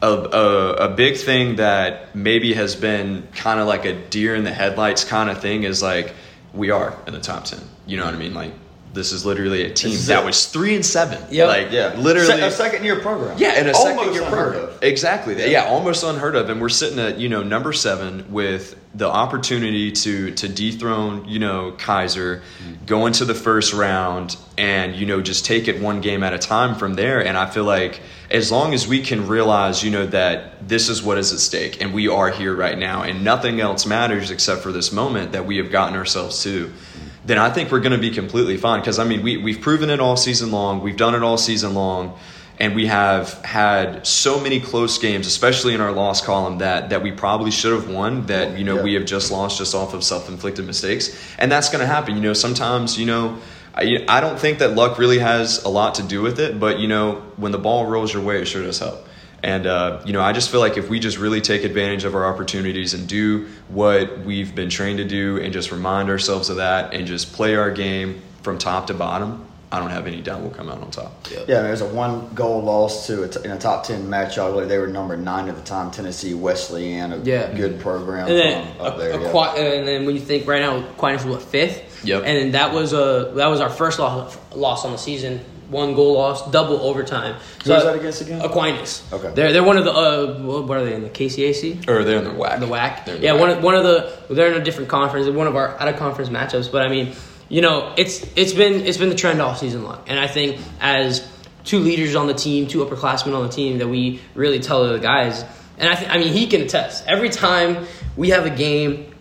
A, 0.03 0.07
a, 0.07 0.73
a 0.73 0.89
big 0.95 1.15
thing 1.17 1.57
that 1.57 2.15
maybe 2.15 2.55
has 2.55 2.75
been 2.75 3.27
kind 3.35 3.59
of 3.59 3.67
like 3.67 3.85
a 3.85 3.93
deer 3.93 4.33
in 4.33 4.43
the 4.43 4.51
headlights 4.51 5.03
kind 5.03 5.29
of 5.29 5.39
thing 5.43 5.61
is 5.61 5.83
like 5.83 6.15
we 6.53 6.69
are 6.69 6.97
in 7.07 7.13
the 7.13 7.19
top 7.19 7.45
10 7.45 7.59
you 7.85 7.97
know 7.97 8.05
what 8.05 8.13
i 8.13 8.17
mean? 8.17 8.33
Like 8.33 8.53
this 8.93 9.11
is 9.11 9.25
literally 9.25 9.63
a 9.63 9.73
team 9.73 9.97
that 10.07 10.23
it. 10.23 10.25
was 10.25 10.47
three 10.47 10.75
and 10.75 10.85
seven. 10.85 11.23
Yep. 11.31 11.47
Like 11.47 11.71
Yeah, 11.71 11.95
literally 11.97 12.27
Se- 12.27 12.47
a 12.47 12.51
second 12.51 12.83
year 12.83 12.99
program. 12.99 13.37
yeah, 13.37 13.53
and 13.55 13.69
a 13.69 13.73
Almost 13.73 13.97
second 13.97 14.13
year 14.13 14.29
program. 14.29 14.63
of. 14.63 14.83
Exactly. 14.83 15.51
Yeah. 15.51 15.65
almost 15.65 16.03
unheard 16.03 16.35
of. 16.35 16.49
And 16.49 16.59
we're 16.59 16.69
sitting 16.69 16.99
at, 16.99 17.19
you 17.19 17.29
know, 17.29 17.43
number 17.43 17.73
seven 17.73 18.31
with 18.31 18.75
the 18.93 19.07
opportunity 19.07 19.91
to 19.91 20.31
to 20.31 20.49
dethrone, 20.49 21.25
you 21.27 21.39
know, 21.39 21.71
Kaiser, 21.77 22.41
mm-hmm. 22.63 22.85
go 22.85 23.05
into 23.05 23.23
the 23.23 23.35
first 23.35 23.73
round 23.73 24.35
and, 24.57 24.95
you 24.95 25.05
know, 25.05 25.21
just 25.21 25.45
take 25.45 25.67
it 25.67 25.81
one 25.81 26.01
game 26.01 26.23
at 26.23 26.33
a 26.33 26.39
time 26.39 26.75
from 26.75 26.95
there. 26.95 27.25
And 27.25 27.37
I 27.37 27.49
feel 27.49 27.63
like 27.63 28.01
as 28.29 28.51
long 28.51 28.73
as 28.73 28.87
we 28.87 29.01
can 29.01 29.27
realize, 29.27 29.83
you 29.83 29.91
know, 29.91 30.05
that 30.07 30.67
this 30.67 30.89
is 30.89 31.01
what 31.01 31.17
is 31.17 31.31
at 31.31 31.39
stake 31.39 31.81
and 31.81 31.93
we 31.93 32.07
are 32.07 32.29
here 32.29 32.53
right 32.55 32.77
now 32.77 33.03
and 33.03 33.23
nothing 33.23 33.61
else 33.61 33.85
matters 33.85 34.31
except 34.31 34.61
for 34.61 34.71
this 34.71 34.91
moment 34.91 35.31
that 35.31 35.45
we 35.45 35.57
have 35.57 35.71
gotten 35.71 35.95
ourselves 35.95 36.43
to 36.43 36.67
mm-hmm. 36.67 37.07
Then 37.25 37.37
I 37.37 37.49
think 37.51 37.71
we're 37.71 37.79
going 37.81 37.91
to 37.91 37.97
be 37.97 38.11
completely 38.11 38.57
fine. 38.57 38.79
Because 38.81 38.99
I 38.99 39.03
mean, 39.03 39.21
we 39.21 39.37
we've 39.37 39.61
proven 39.61 39.89
it 39.89 39.99
all 39.99 40.17
season 40.17 40.51
long. 40.51 40.81
We've 40.81 40.97
done 40.97 41.15
it 41.15 41.23
all 41.23 41.37
season 41.37 41.73
long, 41.73 42.17
and 42.59 42.75
we 42.75 42.87
have 42.87 43.33
had 43.45 44.05
so 44.07 44.39
many 44.39 44.59
close 44.59 44.97
games, 44.97 45.27
especially 45.27 45.73
in 45.73 45.81
our 45.81 45.91
loss 45.91 46.21
column, 46.21 46.59
that 46.59 46.89
that 46.89 47.03
we 47.03 47.11
probably 47.11 47.51
should 47.51 47.73
have 47.73 47.89
won. 47.89 48.25
That 48.25 48.57
you 48.57 48.63
know 48.63 48.77
Yeah. 48.77 48.83
we 48.83 48.93
have 48.95 49.05
just 49.05 49.31
lost 49.31 49.57
just 49.59 49.75
off 49.75 49.93
of 49.93 50.03
self 50.03 50.29
inflicted 50.29 50.65
mistakes, 50.65 51.15
and 51.37 51.51
that's 51.51 51.69
going 51.69 51.81
to 51.81 51.87
happen. 51.87 52.15
You 52.15 52.21
know, 52.21 52.33
sometimes 52.33 52.97
you 52.97 53.05
know. 53.05 53.37
I, 53.73 54.03
I 54.09 54.19
don't 54.19 54.37
think 54.37 54.59
that 54.59 54.75
luck 54.75 54.99
really 54.99 55.19
has 55.19 55.63
a 55.63 55.69
lot 55.69 55.95
to 55.95 56.03
do 56.03 56.21
with 56.21 56.41
it, 56.41 56.59
but 56.59 56.79
you 56.79 56.89
know, 56.89 57.21
when 57.37 57.53
the 57.53 57.57
ball 57.57 57.85
rolls 57.85 58.13
your 58.13 58.21
way, 58.21 58.41
it 58.41 58.45
sure 58.45 58.61
does 58.61 58.79
help. 58.79 59.07
And 59.43 59.65
uh, 59.65 60.01
you 60.05 60.13
know, 60.13 60.21
I 60.21 60.33
just 60.33 60.51
feel 60.51 60.59
like 60.59 60.77
if 60.77 60.89
we 60.89 60.99
just 60.99 61.17
really 61.17 61.41
take 61.41 61.63
advantage 61.63 62.03
of 62.03 62.13
our 62.15 62.25
opportunities 62.25 62.93
and 62.93 63.07
do 63.07 63.47
what 63.69 64.19
we've 64.19 64.53
been 64.53 64.69
trained 64.69 64.99
to 64.99 65.05
do, 65.05 65.37
and 65.41 65.51
just 65.51 65.71
remind 65.71 66.09
ourselves 66.09 66.49
of 66.49 66.57
that, 66.57 66.93
and 66.93 67.07
just 67.07 67.33
play 67.33 67.55
our 67.55 67.71
game 67.71 68.21
from 68.43 68.57
top 68.59 68.87
to 68.87 68.93
bottom, 68.93 69.43
I 69.71 69.79
don't 69.79 69.89
have 69.89 70.05
any 70.05 70.21
doubt 70.21 70.41
we'll 70.41 70.51
come 70.51 70.69
out 70.69 70.81
on 70.81 70.91
top. 70.91 71.27
Yeah, 71.31 71.37
I 71.37 71.39
mean, 71.39 71.47
there's 71.47 71.81
a 71.81 71.87
one 71.87 72.29
goal 72.35 72.61
loss 72.61 73.07
to 73.07 73.23
a 73.23 73.27
t- 73.29 73.39
in 73.43 73.49
a 73.51 73.57
top 73.57 73.83
ten 73.83 74.07
matchup. 74.07 74.49
I 74.49 74.51
believe 74.51 74.69
They 74.69 74.77
were 74.77 74.85
number 74.87 75.17
nine 75.17 75.49
at 75.49 75.55
the 75.55 75.63
time. 75.63 75.89
Tennessee 75.89 76.35
Wesleyan, 76.35 77.13
a 77.13 77.17
Yeah. 77.17 77.51
good 77.53 77.79
program 77.79 78.27
And 78.27 78.37
then, 78.37 78.75
from 78.77 78.85
up 78.85 78.95
a- 78.95 78.99
there. 78.99 79.19
yeah. 79.21 79.27
Aqua- 79.27 79.53
and 79.55 79.87
then 79.87 80.05
when 80.05 80.13
you 80.15 80.21
think 80.21 80.45
right 80.47 80.61
now, 80.61 80.77
Aquinas 80.77 81.25
was 81.25 81.37
what 81.37 81.43
fifth. 81.43 82.05
Yep. 82.05 82.23
And 82.25 82.37
then 82.37 82.51
that 82.51 82.73
was 82.73 82.93
a 82.93 83.31
that 83.35 83.47
was 83.47 83.59
our 83.59 83.69
first 83.69 83.97
loss 83.97 84.37
loss 84.53 84.85
on 84.85 84.91
the 84.91 84.97
season. 84.97 85.39
One 85.71 85.95
goal 85.95 86.13
loss, 86.15 86.51
double 86.51 86.81
overtime. 86.81 87.35
Who 87.63 87.71
was 87.71 87.83
that 87.85 87.95
against 87.95 88.21
again? 88.21 88.41
Aquinas. 88.41 89.03
Okay. 89.13 89.31
They're 89.33 89.53
they're 89.53 89.63
one 89.63 89.77
of 89.77 89.85
the 89.85 89.93
uh 89.93 90.37
what 90.41 90.77
are 90.77 90.83
they 90.83 90.93
in 90.93 91.01
the 91.01 91.09
KCAC? 91.09 91.87
Or 91.87 92.03
they're 92.03 92.17
in 92.17 92.25
the 92.25 92.31
WHAC. 92.31 92.59
The 92.59 92.65
WHAC. 92.67 93.07
In 93.07 93.15
the 93.15 93.21
Yeah, 93.21 93.31
WHAC. 93.33 93.39
one 93.39 93.49
of, 93.49 93.63
one 93.63 93.75
of 93.75 93.83
the 93.83 94.33
they're 94.33 94.51
in 94.53 94.61
a 94.61 94.63
different 94.63 94.89
conference. 94.89 95.27
One 95.29 95.47
of 95.47 95.55
our 95.55 95.79
out 95.79 95.87
of 95.87 95.95
conference 95.97 96.29
matchups. 96.29 96.69
But 96.71 96.81
I 96.81 96.89
mean, 96.89 97.13
you 97.47 97.61
know, 97.61 97.93
it's 97.97 98.21
it's 98.35 98.51
been 98.53 98.85
it's 98.85 98.97
been 98.97 99.09
the 99.09 99.15
trend 99.15 99.41
all 99.41 99.55
season 99.55 99.83
long, 99.85 100.03
and 100.07 100.19
I 100.19 100.27
think 100.27 100.59
as 100.81 101.25
two 101.63 101.79
leaders 101.79 102.15
on 102.15 102.27
the 102.27 102.33
team, 102.33 102.67
two 102.67 102.83
upperclassmen 102.83 103.33
on 103.33 103.43
the 103.43 103.53
team, 103.53 103.77
that 103.77 103.87
we 103.87 104.19
really 104.35 104.59
tell 104.59 104.87
the 104.89 104.99
guys. 104.99 105.45
And 105.77 105.89
I, 105.89 105.95
th- 105.95 106.09
I 106.11 106.17
mean, 106.17 106.33
he 106.33 106.47
can 106.47 106.61
attest. 106.61 107.05
Every 107.07 107.29
time 107.29 107.87
we 108.17 108.29
have 108.29 108.45
a 108.45 108.49
game, 108.49 109.13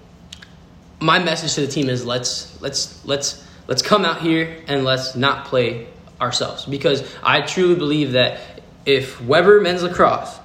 my 1.01 1.19
message 1.19 1.55
to 1.55 1.61
the 1.63 1.69
team 1.69 1.89
is 1.89 2.05
let's 2.05 2.61
let's 2.61 3.05
let's 3.07 3.43
let's 3.67 3.83
come 3.83 4.05
out 4.05 4.21
here 4.21 4.57
and 4.67 4.85
let's 4.85 5.15
not 5.17 5.47
play 5.47 5.87
ourselves. 6.21 6.65
Because 6.65 7.03
I 7.23 7.43
truly 7.43 7.75
believe 7.75 8.13
that 8.13 8.41
if 8.87 9.21
Webber 9.23 9.61
men's 9.61 9.83
lacrosse 9.83 10.39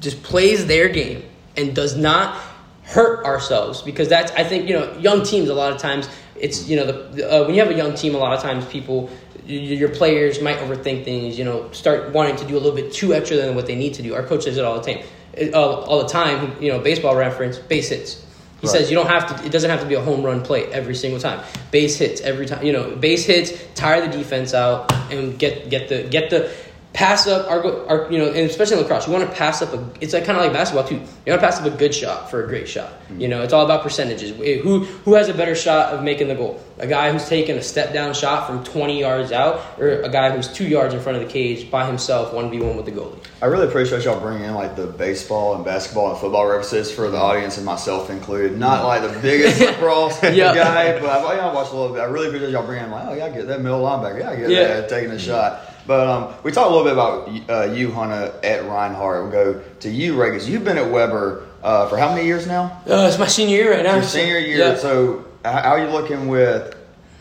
just 0.00 0.22
plays 0.22 0.66
their 0.66 0.88
game 0.88 1.22
and 1.56 1.74
does 1.74 1.96
not 1.96 2.36
hurt 2.84 3.24
ourselves 3.24 3.82
because 3.82 4.08
that's 4.08 4.32
I 4.32 4.42
think 4.42 4.68
you 4.68 4.74
know 4.74 4.92
young 4.98 5.22
teams 5.22 5.48
a 5.48 5.54
lot 5.54 5.72
of 5.72 5.78
times 5.78 6.08
it's 6.34 6.68
you 6.68 6.76
know 6.76 6.86
the, 6.86 7.30
uh, 7.30 7.44
when 7.44 7.54
you 7.54 7.60
have 7.60 7.70
a 7.70 7.76
young 7.76 7.94
team 7.94 8.14
a 8.14 8.18
lot 8.18 8.32
of 8.32 8.42
times 8.42 8.64
people 8.66 9.10
your 9.46 9.88
players 9.88 10.40
might 10.40 10.58
overthink 10.58 11.04
things 11.04 11.38
you 11.38 11.44
know 11.44 11.70
start 11.70 12.12
wanting 12.12 12.36
to 12.36 12.44
do 12.46 12.54
a 12.54 12.60
little 12.60 12.74
bit 12.74 12.92
too 12.92 13.14
extra 13.14 13.36
than 13.36 13.54
what 13.54 13.66
they 13.66 13.76
need 13.76 13.94
to 13.94 14.02
do. 14.02 14.14
Our 14.14 14.24
coach 14.24 14.44
says 14.44 14.56
it 14.56 14.64
all 14.64 14.80
the 14.80 14.92
time 14.92 15.04
uh, 15.38 15.60
all 15.60 16.02
the 16.02 16.08
time 16.08 16.60
you 16.60 16.72
know 16.72 16.80
baseball 16.80 17.14
reference 17.14 17.58
base 17.58 17.90
hits 17.90 18.26
he 18.60 18.66
Right. 18.66 18.76
says 18.76 18.90
you 18.90 18.96
don't 18.96 19.06
have 19.08 19.26
to 19.40 19.46
it 19.46 19.52
doesn't 19.52 19.70
have 19.70 19.80
to 19.80 19.86
be 19.86 19.94
a 19.94 20.00
home 20.00 20.22
run 20.22 20.42
play 20.42 20.66
every 20.66 20.94
single 20.94 21.18
time 21.20 21.40
base 21.70 21.96
hits 21.96 22.20
every 22.20 22.46
time 22.46 22.64
you 22.64 22.72
know 22.72 22.94
base 22.96 23.24
hits 23.24 23.52
tire 23.74 24.06
the 24.06 24.16
defense 24.16 24.52
out 24.54 24.92
and 25.10 25.38
get 25.38 25.70
get 25.70 25.88
the 25.88 26.02
get 26.04 26.30
the 26.30 26.50
pass 26.92 27.26
up 27.28 27.48
our, 27.48 27.86
our 27.88 28.10
you 28.10 28.18
know 28.18 28.26
and 28.26 28.50
especially 28.50 28.76
in 28.76 28.82
lacrosse 28.82 29.06
you 29.06 29.12
want 29.12 29.28
to 29.28 29.36
pass 29.36 29.62
up 29.62 29.72
a 29.72 29.90
it's 30.00 30.12
like 30.12 30.24
kind 30.24 30.36
of 30.36 30.44
like 30.44 30.52
basketball 30.52 30.86
too 30.86 30.96
you 30.96 31.00
want 31.32 31.40
to 31.40 31.46
pass 31.46 31.60
up 31.60 31.66
a 31.66 31.70
good 31.70 31.94
shot 31.94 32.28
for 32.30 32.44
a 32.44 32.48
great 32.48 32.68
shot 32.68 32.92
mm. 33.08 33.20
you 33.20 33.28
know 33.28 33.42
it's 33.42 33.52
all 33.52 33.64
about 33.64 33.82
percentages 33.82 34.36
who 34.62 34.80
who 34.84 35.14
has 35.14 35.28
a 35.28 35.34
better 35.34 35.54
shot 35.54 35.92
of 35.92 36.02
making 36.02 36.26
the 36.26 36.34
goal 36.34 36.60
a 36.78 36.86
guy 36.88 37.12
who's 37.12 37.28
taking 37.28 37.56
a 37.56 37.62
step 37.62 37.92
down 37.92 38.12
shot 38.12 38.46
from 38.46 38.64
20 38.64 38.98
yards 38.98 39.30
out 39.30 39.78
or 39.78 40.02
a 40.02 40.08
guy 40.08 40.30
who's 40.34 40.48
two 40.48 40.66
yards 40.66 40.92
in 40.92 41.00
front 41.00 41.16
of 41.16 41.24
the 41.24 41.30
cage 41.32 41.70
by 41.70 41.86
himself 41.86 42.32
1v1 42.32 42.76
with 42.76 42.86
the 42.86 42.92
goalie 42.92 43.18
I 43.42 43.46
really 43.46 43.66
appreciate 43.68 44.04
y'all 44.04 44.20
bringing 44.20 44.44
in 44.44 44.54
like 44.54 44.76
the 44.76 44.86
baseball 44.86 45.54
and 45.54 45.64
basketball 45.64 46.10
and 46.10 46.18
football 46.18 46.46
references 46.46 46.92
for 46.92 47.08
the 47.08 47.16
audience 47.16 47.56
and 47.56 47.64
myself 47.64 48.10
included. 48.10 48.58
Not 48.58 48.82
mm. 48.82 48.84
like 48.84 49.14
the 49.14 49.18
biggest 49.20 49.58
lacrosse 49.62 50.22
Yep. 50.22 50.54
guy, 50.54 51.00
but 51.00 51.08
I, 51.08 51.36
you 51.36 51.40
know, 51.40 51.54
watched 51.54 51.72
a 51.72 51.76
little 51.76 51.94
bit. 51.94 52.02
I 52.02 52.04
really 52.04 52.26
appreciate 52.26 52.50
y'all 52.50 52.66
bringing 52.66 52.84
in 52.84 52.90
like, 52.90 53.06
oh 53.08 53.14
yeah, 53.14 53.24
I 53.24 53.30
get 53.30 53.46
that 53.46 53.62
middle 53.62 53.80
linebacker. 53.80 54.20
Yeah, 54.20 54.30
I 54.30 54.36
get 54.36 54.50
Yeah. 54.50 54.66
that 54.66 54.90
taking 54.90 55.10
a 55.10 55.18
shot. 55.18 55.69
But 55.86 56.06
um, 56.06 56.34
we 56.42 56.52
talked 56.52 56.70
a 56.70 56.74
little 56.74 56.84
bit 56.84 56.92
about 56.92 57.50
uh, 57.50 57.72
you, 57.72 57.90
Hunter, 57.90 58.32
at 58.42 58.64
Reinhardt. 58.64 59.22
We'll 59.22 59.32
go 59.32 59.60
to 59.80 59.90
you, 59.90 60.14
Regas. 60.14 60.48
You've 60.48 60.64
been 60.64 60.78
at 60.78 60.90
Webber 60.90 61.46
uh, 61.62 61.88
for 61.88 61.96
how 61.96 62.14
many 62.14 62.26
years 62.26 62.46
now? 62.46 62.82
uh, 62.86 63.06
it's 63.08 63.18
my 63.18 63.26
senior 63.26 63.56
year 63.56 63.74
right 63.74 63.84
now 63.84 63.94
Your 63.94 64.04
senior 64.04 64.38
year. 64.38 64.58
Yeah. 64.58 64.76
So 64.76 65.24
how 65.44 65.72
are 65.72 65.80
you 65.84 65.90
looking 65.90 66.28
with? 66.28 66.76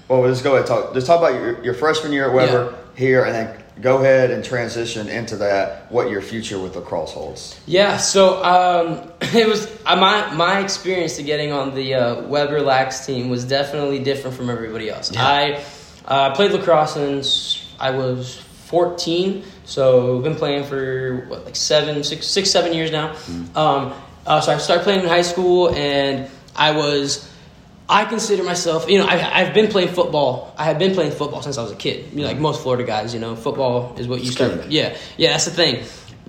Well, 0.08 0.22
let's 0.22 0.42
go 0.42 0.56
ahead 0.56 0.62
and 0.62 0.68
talk. 0.68 0.94
Just 0.94 1.08
talk 1.08 1.20
about 1.20 1.34
your, 1.34 1.64
your 1.64 1.74
freshman 1.74 2.12
year 2.12 2.30
at 2.30 2.34
Webber 2.34 2.76
here, 2.96 3.26
and 3.26 3.34
then 3.34 3.64
go 3.82 3.98
ahead 3.98 4.32
and 4.32 4.44
transition 4.44 5.08
into 5.08 5.38
that. 5.38 5.92
What 5.92 6.10
your 6.10 6.22
future 6.22 6.60
with 6.60 6.76
lacrosse 6.76 7.14
holds. 7.14 7.60
Yeah, 7.68 7.98
so 7.98 8.44
um, 8.44 9.12
it 9.22 9.48
was 9.48 9.68
uh, 9.86 9.96
my 9.96 10.34
my 10.34 10.60
experience 10.60 11.16
to 11.18 11.24
getting 11.24 11.52
on 11.52 11.76
the 11.76 11.94
uh, 11.94 12.22
Webber 12.24 12.62
Lax 12.62 13.06
team 13.06 13.30
was 13.30 13.46
definitely 13.46 14.00
different 14.00 14.36
from 14.36 14.50
everybody 14.50 14.90
else. 14.90 15.16
I 15.16 15.64
uh, 16.06 16.34
played 16.34 16.52
lacrosse 16.52 16.96
since 16.96 17.68
I 17.80 17.92
was 17.92 18.44
14, 18.70 19.44
so 19.66 20.14
we've 20.16 20.24
been 20.24 20.36
playing 20.36 20.64
for 20.64 21.26
what 21.28 21.46
like 21.46 21.56
seven, 21.56 22.04
six, 22.04 22.28
six, 22.28 22.50
seven 22.52 22.72
years 22.72 22.92
now. 22.92 23.16
Um, 23.56 23.94
uh, 24.26 24.42
so 24.42 24.54
I 24.54 24.58
started 24.60 24.84
playing 24.84 25.02
in 25.02 25.08
high 25.08 25.24
school, 25.24 25.74
and 25.76 26.30
I 26.56 26.72
was. 26.72 27.28
I 27.92 28.06
consider 28.06 28.44
myself, 28.44 28.88
you 28.88 29.00
know, 29.00 29.08
I, 29.08 29.40
I've 29.40 29.56
been 29.56 29.68
playing 29.68 29.88
football. 29.88 30.54
I 30.60 30.66
have 30.66 30.78
been 30.78 30.94
playing 30.94 31.12
football 31.12 31.42
since 31.42 31.58
I 31.58 31.64
was 31.64 31.72
a 31.72 31.76
kid. 31.76 32.14
You 32.14 32.22
know, 32.22 32.28
like 32.28 32.38
most 32.38 32.62
Florida 32.62 32.84
guys, 32.84 33.16
you 33.16 33.20
know, 33.20 33.36
football 33.36 33.96
is 33.98 34.08
what 34.08 34.24
you 34.24 34.32
start. 34.32 34.68
Yeah, 34.68 34.96
yeah, 35.18 35.32
that's 35.32 35.46
the 35.46 35.52
thing. 35.52 35.84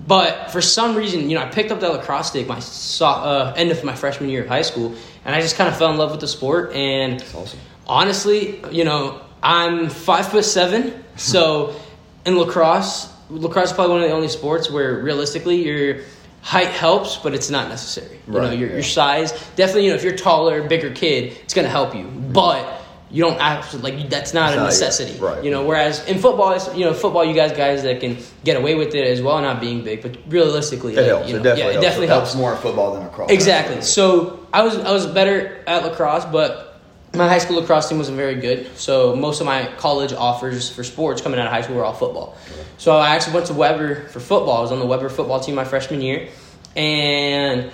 But 0.07 0.49
for 0.49 0.59
some 0.59 0.95
reason, 0.95 1.29
you 1.29 1.37
know, 1.37 1.43
I 1.43 1.49
picked 1.49 1.71
up 1.71 1.79
that 1.81 1.91
lacrosse 1.91 2.29
stick 2.29 2.47
my 2.47 2.57
so, 2.59 3.05
uh, 3.05 3.53
end 3.55 3.69
of 3.69 3.83
my 3.83 3.95
freshman 3.95 4.31
year 4.31 4.41
of 4.41 4.47
high 4.47 4.63
school, 4.63 4.95
and 5.23 5.35
I 5.35 5.41
just 5.41 5.55
kind 5.55 5.69
of 5.69 5.77
fell 5.77 5.91
in 5.91 5.97
love 5.97 6.09
with 6.09 6.19
the 6.19 6.27
sport. 6.27 6.73
And 6.73 7.23
awesome. 7.35 7.59
honestly, 7.85 8.59
you 8.71 8.83
know, 8.83 9.21
I'm 9.43 9.89
five 9.89 10.29
foot 10.29 10.45
seven, 10.45 11.03
so 11.15 11.75
in 12.25 12.37
lacrosse, 12.37 13.11
lacrosse 13.29 13.67
is 13.69 13.73
probably 13.73 13.93
one 13.95 14.03
of 14.03 14.09
the 14.09 14.15
only 14.15 14.27
sports 14.27 14.69
where 14.69 14.95
realistically 15.01 15.63
your 15.65 16.01
height 16.41 16.67
helps, 16.69 17.17
but 17.17 17.33
it's 17.33 17.49
not 17.49 17.69
necessary. 17.69 18.19
You 18.27 18.33
know, 18.33 18.39
Right, 18.39 18.57
your, 18.57 18.69
yeah. 18.69 18.75
your 18.75 18.83
size 18.83 19.31
definitely. 19.55 19.85
You 19.85 19.89
know, 19.91 19.95
if 19.95 20.03
you're 20.03 20.15
taller, 20.15 20.63
bigger 20.67 20.89
kid, 20.91 21.37
it's 21.43 21.53
gonna 21.53 21.69
help 21.69 21.95
you, 21.95 22.05
but. 22.05 22.77
You 23.13 23.25
don't 23.25 23.37
to 23.71 23.77
like 23.79 24.09
that's 24.09 24.33
not 24.33 24.53
a 24.53 24.61
necessity, 24.63 25.19
right. 25.19 25.43
You 25.43 25.51
know, 25.51 25.65
whereas 25.65 26.07
in 26.07 26.17
football, 26.17 26.53
it's, 26.53 26.73
you 26.73 26.85
know, 26.85 26.93
football, 26.93 27.25
you 27.25 27.33
guys 27.33 27.51
guys 27.51 27.83
that 27.83 27.99
can 27.99 28.15
get 28.45 28.55
away 28.55 28.75
with 28.75 28.95
it 28.95 29.05
as 29.05 29.21
well, 29.21 29.41
not 29.41 29.59
being 29.59 29.83
big, 29.83 30.01
but 30.01 30.15
realistically, 30.29 30.93
It 30.93 30.95
like, 30.95 31.05
helps. 31.07 31.27
you 31.27 31.33
know, 31.33 31.39
it 31.41 31.43
definitely 31.43 31.61
yeah, 31.61 31.69
it 31.71 31.73
helps. 31.73 31.85
definitely 31.87 32.05
it 32.07 32.09
helps. 32.09 32.35
more 32.35 32.51
in 32.53 32.57
football 32.59 32.93
than 32.93 33.03
lacrosse. 33.03 33.29
Exactly. 33.29 33.81
So 33.81 34.39
I 34.53 34.61
was 34.61 34.77
I 34.77 34.93
was 34.93 35.07
better 35.07 35.61
at 35.67 35.83
lacrosse, 35.83 36.23
but 36.23 36.70
my 37.13 37.27
high 37.27 37.39
school 37.39 37.57
lacrosse 37.59 37.89
team 37.89 37.97
wasn't 37.97 38.15
very 38.17 38.35
good. 38.35 38.75
So 38.77 39.15
most 39.15 39.41
of 39.41 39.45
my 39.45 39.69
college 39.77 40.13
offers 40.13 40.69
for 40.69 40.83
sports 40.83 41.21
coming 41.21 41.39
out 41.39 41.45
of 41.47 41.51
high 41.51 41.61
school 41.61 41.75
were 41.75 41.83
all 41.85 41.93
football. 41.93 42.37
So 42.77 42.95
I 42.95 43.15
actually 43.15 43.33
went 43.33 43.47
to 43.47 43.53
Webber 43.53 44.07
for 44.07 44.19
football. 44.19 44.57
I 44.57 44.61
was 44.61 44.71
on 44.71 44.79
the 44.79 44.85
Webber 44.85 45.09
football 45.09 45.39
team 45.39 45.55
my 45.55 45.65
freshman 45.65 46.01
year, 46.01 46.29
and 46.75 47.69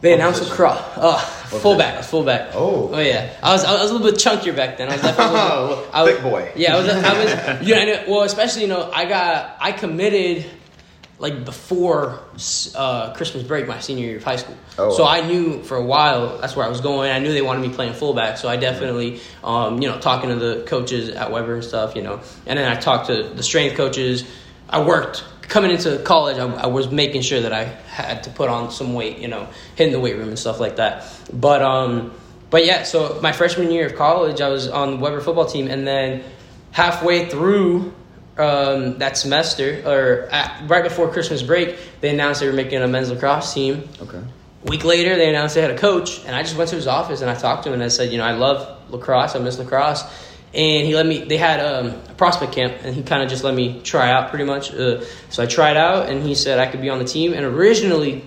they 0.00 0.10
What 0.12 0.14
announced 0.20 0.42
lacrosse. 0.48 0.80
Uh, 0.96 1.18
fullback. 1.18 1.94
I 1.94 1.96
was 1.98 2.06
fullback. 2.06 2.50
Oh. 2.54 2.90
Oh 2.92 3.00
yeah. 3.00 3.30
I 3.42 3.52
was 3.52 3.64
I 3.64 3.72
was 3.82 3.90
a 3.90 3.94
little 3.94 4.08
bit 4.10 4.20
chunkier 4.20 4.54
back 4.54 4.78
then. 4.78 4.88
I 4.88 4.92
was 4.92 5.02
definitely 5.02 5.36
a 5.38 5.60
little 5.62 5.86
I 5.92 6.02
was- 6.02 6.12
Thick 6.12 6.22
boy. 6.22 6.52
Yeah, 6.54 6.76
I 6.76 6.78
was. 6.80 6.88
I 6.88 7.24
was. 7.24 7.62
Yeah, 7.66 7.76
I 7.78 7.84
know, 7.84 8.04
well, 8.08 8.22
especially 8.22 8.62
you 8.62 8.68
know, 8.68 8.88
I 8.94 9.04
got 9.06 9.56
I 9.60 9.72
committed 9.72 10.46
like 11.18 11.44
before 11.44 12.20
uh, 12.76 13.12
Christmas 13.14 13.42
break, 13.42 13.66
my 13.66 13.80
senior 13.80 14.06
year 14.06 14.16
of 14.18 14.24
high 14.24 14.36
school. 14.36 14.56
Oh, 14.78 14.96
so 14.96 15.02
wow. 15.02 15.10
I 15.10 15.26
knew 15.26 15.62
for 15.64 15.76
a 15.76 15.82
while 15.82 16.38
that's 16.38 16.54
where 16.54 16.64
I 16.64 16.68
was 16.68 16.80
going. 16.80 17.10
I 17.10 17.18
knew 17.18 17.32
they 17.32 17.42
wanted 17.42 17.68
me 17.68 17.74
playing 17.74 17.94
fullback, 17.94 18.38
so 18.38 18.48
I 18.48 18.56
definitely, 18.56 19.20
um, 19.42 19.82
you 19.82 19.88
know, 19.88 19.98
talking 19.98 20.30
to 20.30 20.36
the 20.36 20.64
coaches 20.66 21.08
at 21.10 21.32
Webber 21.32 21.54
and 21.54 21.64
stuff, 21.64 21.96
you 21.96 22.02
know, 22.02 22.20
and 22.46 22.58
then 22.58 22.70
I 22.70 22.78
talked 22.78 23.08
to 23.08 23.24
the 23.24 23.42
strength 23.42 23.76
coaches. 23.76 24.24
I 24.70 24.82
worked 24.84 25.24
coming 25.42 25.70
into 25.70 25.98
college. 25.98 26.38
I, 26.38 26.46
I 26.46 26.66
was 26.66 26.90
making 26.90 27.22
sure 27.22 27.40
that 27.40 27.52
I 27.52 27.64
had 27.64 28.24
to 28.24 28.30
put 28.30 28.48
on 28.48 28.70
some 28.70 28.94
weight, 28.94 29.18
you 29.18 29.28
know, 29.28 29.48
hitting 29.74 29.92
the 29.92 30.00
weight 30.00 30.16
room 30.16 30.28
and 30.28 30.38
stuff 30.38 30.60
like 30.60 30.76
that. 30.76 31.04
But 31.32 31.62
um, 31.62 32.12
but 32.50 32.64
yeah, 32.64 32.84
so 32.84 33.18
my 33.22 33.32
freshman 33.32 33.70
year 33.70 33.86
of 33.86 33.96
college, 33.96 34.40
I 34.40 34.48
was 34.48 34.68
on 34.68 34.92
the 34.92 34.96
Webber 34.98 35.20
football 35.20 35.46
team, 35.46 35.68
and 35.68 35.86
then 35.86 36.22
halfway 36.70 37.28
through 37.28 37.92
um, 38.38 38.98
that 38.98 39.16
semester, 39.16 39.82
or 39.84 40.28
at, 40.30 40.68
right 40.68 40.84
before 40.84 41.10
Christmas 41.10 41.42
break, 41.42 41.76
they 42.00 42.10
announced 42.10 42.40
they 42.40 42.46
were 42.46 42.52
making 42.52 42.80
a 42.80 42.88
men's 42.88 43.10
lacrosse 43.10 43.52
team. 43.52 43.88
Okay. 44.00 44.18
A 44.18 44.70
week 44.70 44.84
later, 44.84 45.16
they 45.16 45.28
announced 45.28 45.54
they 45.54 45.62
had 45.62 45.70
a 45.70 45.78
coach, 45.78 46.24
and 46.24 46.34
I 46.34 46.42
just 46.42 46.56
went 46.56 46.70
to 46.70 46.76
his 46.76 46.86
office 46.86 47.20
and 47.20 47.30
I 47.30 47.34
talked 47.34 47.64
to 47.64 47.68
him 47.68 47.74
and 47.74 47.82
I 47.82 47.88
said, 47.88 48.10
you 48.10 48.18
know, 48.18 48.24
I 48.24 48.32
love 48.32 48.90
lacrosse, 48.90 49.34
I 49.34 49.38
miss 49.38 49.58
lacrosse, 49.58 50.02
and 50.54 50.86
he 50.86 50.94
let 50.94 51.06
me. 51.06 51.24
They 51.24 51.36
had 51.36 51.60
um, 51.60 51.88
a 52.08 52.14
prospect 52.14 52.52
camp, 52.52 52.74
and 52.82 52.94
he 52.94 53.02
kind 53.02 53.22
of 53.22 53.28
just 53.28 53.44
let 53.44 53.54
me 53.54 53.80
try 53.82 54.10
out 54.10 54.30
pretty 54.30 54.44
much. 54.44 54.72
Uh, 54.72 55.04
so 55.28 55.42
I 55.42 55.46
tried 55.46 55.76
out, 55.76 56.08
and 56.08 56.22
he 56.22 56.34
said 56.34 56.58
I 56.58 56.66
could 56.66 56.80
be 56.80 56.88
on 56.88 56.98
the 56.98 57.04
team. 57.04 57.34
And 57.34 57.44
originally, 57.44 58.24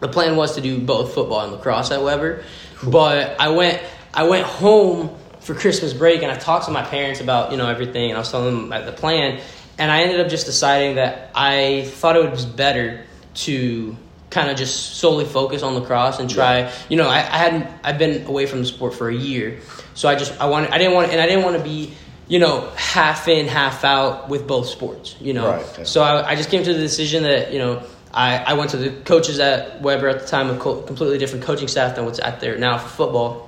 the 0.00 0.08
plan 0.08 0.36
was 0.36 0.54
to 0.54 0.60
do 0.60 0.80
both 0.80 1.14
football 1.14 1.40
and 1.40 1.52
lacrosse 1.52 1.90
at 1.90 2.02
Webber, 2.02 2.44
but 2.84 3.40
I 3.40 3.48
went 3.48 3.82
I 4.14 4.22
went 4.24 4.46
home 4.46 5.16
for 5.48 5.54
Christmas 5.54 5.94
break, 5.94 6.22
and 6.22 6.30
I 6.30 6.36
talked 6.36 6.66
to 6.66 6.70
my 6.70 6.84
parents 6.84 7.22
about 7.22 7.52
you 7.52 7.56
know 7.56 7.70
everything, 7.70 8.10
and 8.10 8.16
I 8.16 8.18
was 8.18 8.30
telling 8.30 8.54
them 8.54 8.66
about 8.66 8.84
the 8.84 8.92
plan, 8.92 9.40
and 9.78 9.90
I 9.90 10.02
ended 10.02 10.20
up 10.20 10.28
just 10.28 10.44
deciding 10.44 10.96
that 10.96 11.30
I 11.34 11.84
thought 11.86 12.16
it 12.16 12.30
was 12.30 12.44
better 12.44 13.02
to 13.46 13.96
kind 14.28 14.50
of 14.50 14.58
just 14.58 14.96
solely 14.96 15.24
focus 15.24 15.62
on 15.62 15.74
lacrosse 15.74 16.18
and 16.18 16.28
try. 16.28 16.58
Yeah. 16.58 16.74
You 16.90 16.96
know, 16.98 17.08
I, 17.08 17.20
I 17.20 17.38
hadn't 17.38 17.66
I've 17.82 17.96
been 17.96 18.26
away 18.26 18.44
from 18.44 18.58
the 18.58 18.66
sport 18.66 18.92
for 18.92 19.08
a 19.08 19.14
year, 19.14 19.60
so 19.94 20.06
I 20.06 20.16
just 20.16 20.38
I 20.38 20.50
wanted 20.50 20.70
I 20.70 20.76
didn't 20.76 20.92
want 20.92 21.12
and 21.12 21.18
I 21.20 21.26
didn't 21.26 21.44
want 21.44 21.56
to 21.56 21.64
be 21.64 21.94
you 22.28 22.40
know 22.40 22.68
half 22.76 23.26
in 23.26 23.46
half 23.46 23.84
out 23.84 24.28
with 24.28 24.46
both 24.46 24.68
sports. 24.68 25.16
You 25.18 25.32
know, 25.32 25.48
Right, 25.48 25.86
so 25.86 26.02
I, 26.02 26.28
I 26.28 26.34
just 26.34 26.50
came 26.50 26.62
to 26.62 26.74
the 26.74 26.80
decision 26.80 27.22
that 27.22 27.54
you 27.54 27.58
know. 27.58 27.82
I, 28.10 28.38
I 28.38 28.52
went 28.54 28.70
to 28.70 28.78
the 28.78 28.90
coaches 29.02 29.38
at 29.38 29.82
Webber 29.82 30.08
at 30.08 30.20
the 30.20 30.26
time, 30.26 30.48
a 30.48 30.58
co- 30.58 30.80
completely 30.80 31.18
different 31.18 31.44
coaching 31.44 31.68
staff 31.68 31.94
than 31.94 32.06
what's 32.06 32.18
out 32.18 32.40
there 32.40 32.56
now 32.56 32.78
for 32.78 32.88
football 32.88 33.47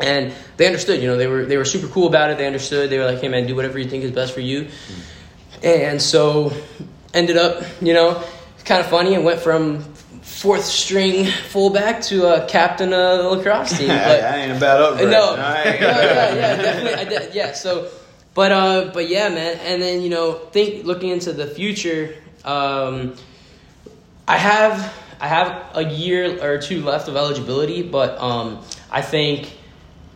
and 0.00 0.32
they 0.56 0.66
understood 0.66 1.00
you 1.00 1.06
know 1.06 1.16
they 1.16 1.26
were 1.26 1.44
they 1.44 1.56
were 1.56 1.64
super 1.64 1.86
cool 1.88 2.06
about 2.08 2.30
it 2.30 2.38
they 2.38 2.46
understood 2.46 2.90
they 2.90 2.98
were 2.98 3.04
like 3.06 3.20
hey 3.20 3.28
man 3.28 3.46
do 3.46 3.54
whatever 3.54 3.78
you 3.78 3.88
think 3.88 4.02
is 4.04 4.10
best 4.10 4.32
for 4.34 4.40
you 4.40 4.68
and 5.62 6.00
so 6.02 6.52
ended 7.12 7.36
up 7.36 7.62
you 7.80 7.92
know 7.94 8.22
kind 8.64 8.80
of 8.80 8.86
funny 8.86 9.14
and 9.14 9.24
went 9.24 9.40
from 9.40 9.82
fourth 10.22 10.64
string 10.64 11.26
fullback 11.26 12.00
to 12.02 12.26
a 12.26 12.46
captain 12.48 12.92
of 12.92 13.18
the 13.18 13.28
lacrosse 13.28 13.78
team 13.78 13.88
but 14.08 14.24
I 14.24 14.36
ain't 14.38 14.56
a 14.56 14.60
bad 14.60 14.80
upgrade. 14.80 15.10
no, 15.10 15.34
I 15.38 15.62
ain't- 15.64 15.80
yeah, 15.80 16.00
yeah, 16.00 16.34
yeah, 16.34 16.56
definitely. 16.56 17.04
Did, 17.18 17.34
yeah. 17.34 17.52
So, 17.52 17.88
but 18.34 18.50
uh, 18.50 18.90
but 18.92 19.08
yeah, 19.08 19.28
man. 19.28 19.58
And 19.62 19.80
then 19.82 20.00
you 20.02 20.08
know, 20.08 20.32
think 20.32 20.84
looking 20.84 21.10
into 21.10 21.32
the 21.32 21.46
future. 21.46 22.14
Um, 22.44 23.14
I 24.26 24.38
have 24.38 24.92
I 25.20 25.28
have 25.28 25.62
a 25.76 25.84
year 25.84 26.42
or 26.42 26.58
two 26.58 26.82
left 26.82 27.06
of 27.08 27.16
eligibility, 27.16 27.82
but 27.82 28.18
um, 28.18 28.60
I 28.90 29.02
think 29.02 29.52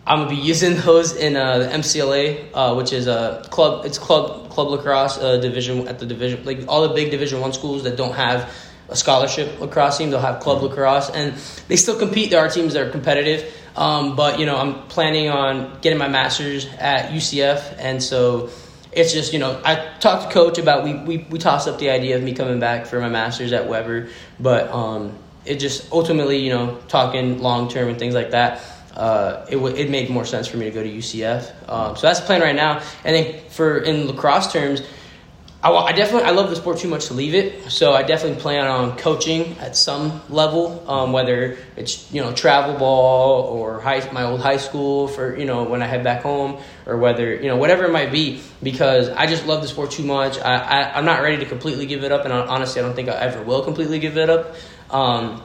I'm 0.09 0.21
gonna 0.21 0.31
be 0.31 0.37
using 0.37 0.75
those 0.77 1.14
in 1.14 1.37
uh, 1.37 1.59
the 1.59 1.66
MCLA, 1.66 2.49
uh, 2.55 2.75
which 2.75 2.94
is 2.94 3.07
a 3.07 3.47
club. 3.51 3.85
It's 3.85 3.99
club 3.99 4.49
club 4.49 4.68
lacrosse 4.68 5.18
uh, 5.18 5.37
division 5.37 5.87
at 5.87 5.99
the 5.99 6.07
division, 6.07 6.44
like 6.47 6.64
all 6.66 6.88
the 6.88 6.94
big 6.94 7.11
Division 7.11 7.40
One 7.40 7.53
schools 7.53 7.83
that 7.83 7.97
don't 7.97 8.14
have 8.14 8.51
a 8.88 8.97
scholarship 8.97 9.61
lacrosse 9.61 9.99
team. 9.99 10.09
They'll 10.09 10.21
have 10.21 10.40
club 10.40 10.62
lacrosse, 10.62 11.11
and 11.11 11.35
they 11.68 11.77
still 11.77 11.99
compete. 11.99 12.31
There 12.31 12.40
are 12.40 12.49
teams 12.49 12.73
that 12.73 12.87
are 12.87 12.90
competitive, 12.90 13.55
um, 13.77 14.16
but 14.16 14.40
you 14.40 14.47
know 14.47 14.57
I'm 14.57 14.87
planning 14.88 15.29
on 15.29 15.79
getting 15.83 15.99
my 15.99 16.09
master's 16.09 16.66
at 16.79 17.11
UCF, 17.11 17.75
and 17.79 18.03
so 18.03 18.49
it's 18.92 19.12
just 19.12 19.35
you 19.35 19.38
know 19.38 19.61
I 19.62 19.75
talked 20.01 20.29
to 20.29 20.33
coach 20.33 20.57
about 20.57 20.85
we 20.85 20.94
we 20.94 21.18
we 21.29 21.38
tossed 21.38 21.68
up 21.68 21.79
the 21.79 21.90
idea 21.90 22.16
of 22.16 22.23
me 22.23 22.33
coming 22.33 22.61
back 22.61 22.87
for 22.87 22.99
my 22.99 23.11
master's 23.11 23.53
at 23.53 23.68
Webber, 23.68 24.09
but 24.40 24.71
um, 24.71 25.18
it 25.44 25.57
just 25.57 25.92
ultimately 25.92 26.38
you 26.38 26.51
know 26.51 26.79
talking 26.88 27.42
long 27.42 27.68
term 27.68 27.88
and 27.90 27.99
things 27.99 28.14
like 28.14 28.31
that. 28.31 28.62
Uh, 28.99 29.47
it, 29.49 29.55
w- 29.55 29.77
it 29.77 29.89
made 29.91 30.11
more 30.11 30.25
sense 30.25 30.49
for 30.49 30.57
me 30.57 30.65
to 30.65 30.73
go 30.73 30.83
to 30.83 30.91
UCF. 30.91 31.71
Um, 31.71 31.95
so 31.95 32.03
that's 32.03 32.19
the 32.19 32.27
plan 32.27 32.41
right 32.41 32.57
now. 32.57 32.83
And 33.05 33.15
then 33.15 33.49
for 33.49 33.79
in 33.79 34.09
lacrosse 34.09 34.53
terms, 34.53 34.83
I, 35.63 35.73
I 35.73 35.93
definitely 35.93 36.29
I 36.29 36.31
love 36.31 36.51
the 36.51 36.57
sport 36.57 36.79
too 36.79 36.89
much 36.89 37.07
to 37.07 37.15
leave 37.15 37.35
it. 37.35 37.71
So 37.71 37.93
I 37.93 38.03
definitely 38.03 38.41
plan 38.41 38.67
on 38.67 38.97
coaching 38.97 39.57
at 39.59 39.77
some 39.77 40.21
level, 40.29 40.85
um, 40.89 41.13
whether 41.13 41.59
it's 41.77 42.13
you 42.13 42.21
know 42.23 42.33
travel 42.33 42.77
ball 42.77 43.43
or 43.43 43.81
high, 43.81 44.09
my 44.13 44.25
old 44.25 44.41
high 44.41 44.57
school 44.57 45.09
for 45.09 45.37
you 45.37 45.47
know 45.47 45.65
when 45.65 45.83
I 45.83 45.87
head 45.87 46.05
back 46.05 46.23
home, 46.23 46.61
or 46.87 46.97
whether 46.97 47.35
you 47.35 47.49
know 47.49 47.57
whatever 47.57 47.85
it 47.85 47.93
might 47.93 48.13
be. 48.13 48.41
Because 48.63 49.09
I 49.11 49.27
just 49.27 49.47
love 49.47 49.63
the 49.63 49.69
sport 49.69 49.91
too 49.91 50.05
much. 50.05 50.39
I, 50.39 50.57
I 50.57 50.99
I'm 50.99 51.05
not 51.05 51.23
ready 51.23 51.39
to 51.39 51.47
completely 51.47 51.87
give 51.87 52.05
it 52.05 52.13
up, 52.13 52.25
and 52.25 52.33
I, 52.33 52.39
honestly 52.39 52.81
I 52.81 52.85
don't 52.85 52.95
think 52.95 53.09
I 53.09 53.15
ever 53.15 53.43
will 53.43 53.63
completely 53.63 53.99
give 53.99 54.17
it 54.17 54.31
up. 54.31 54.55
Um, 54.91 55.43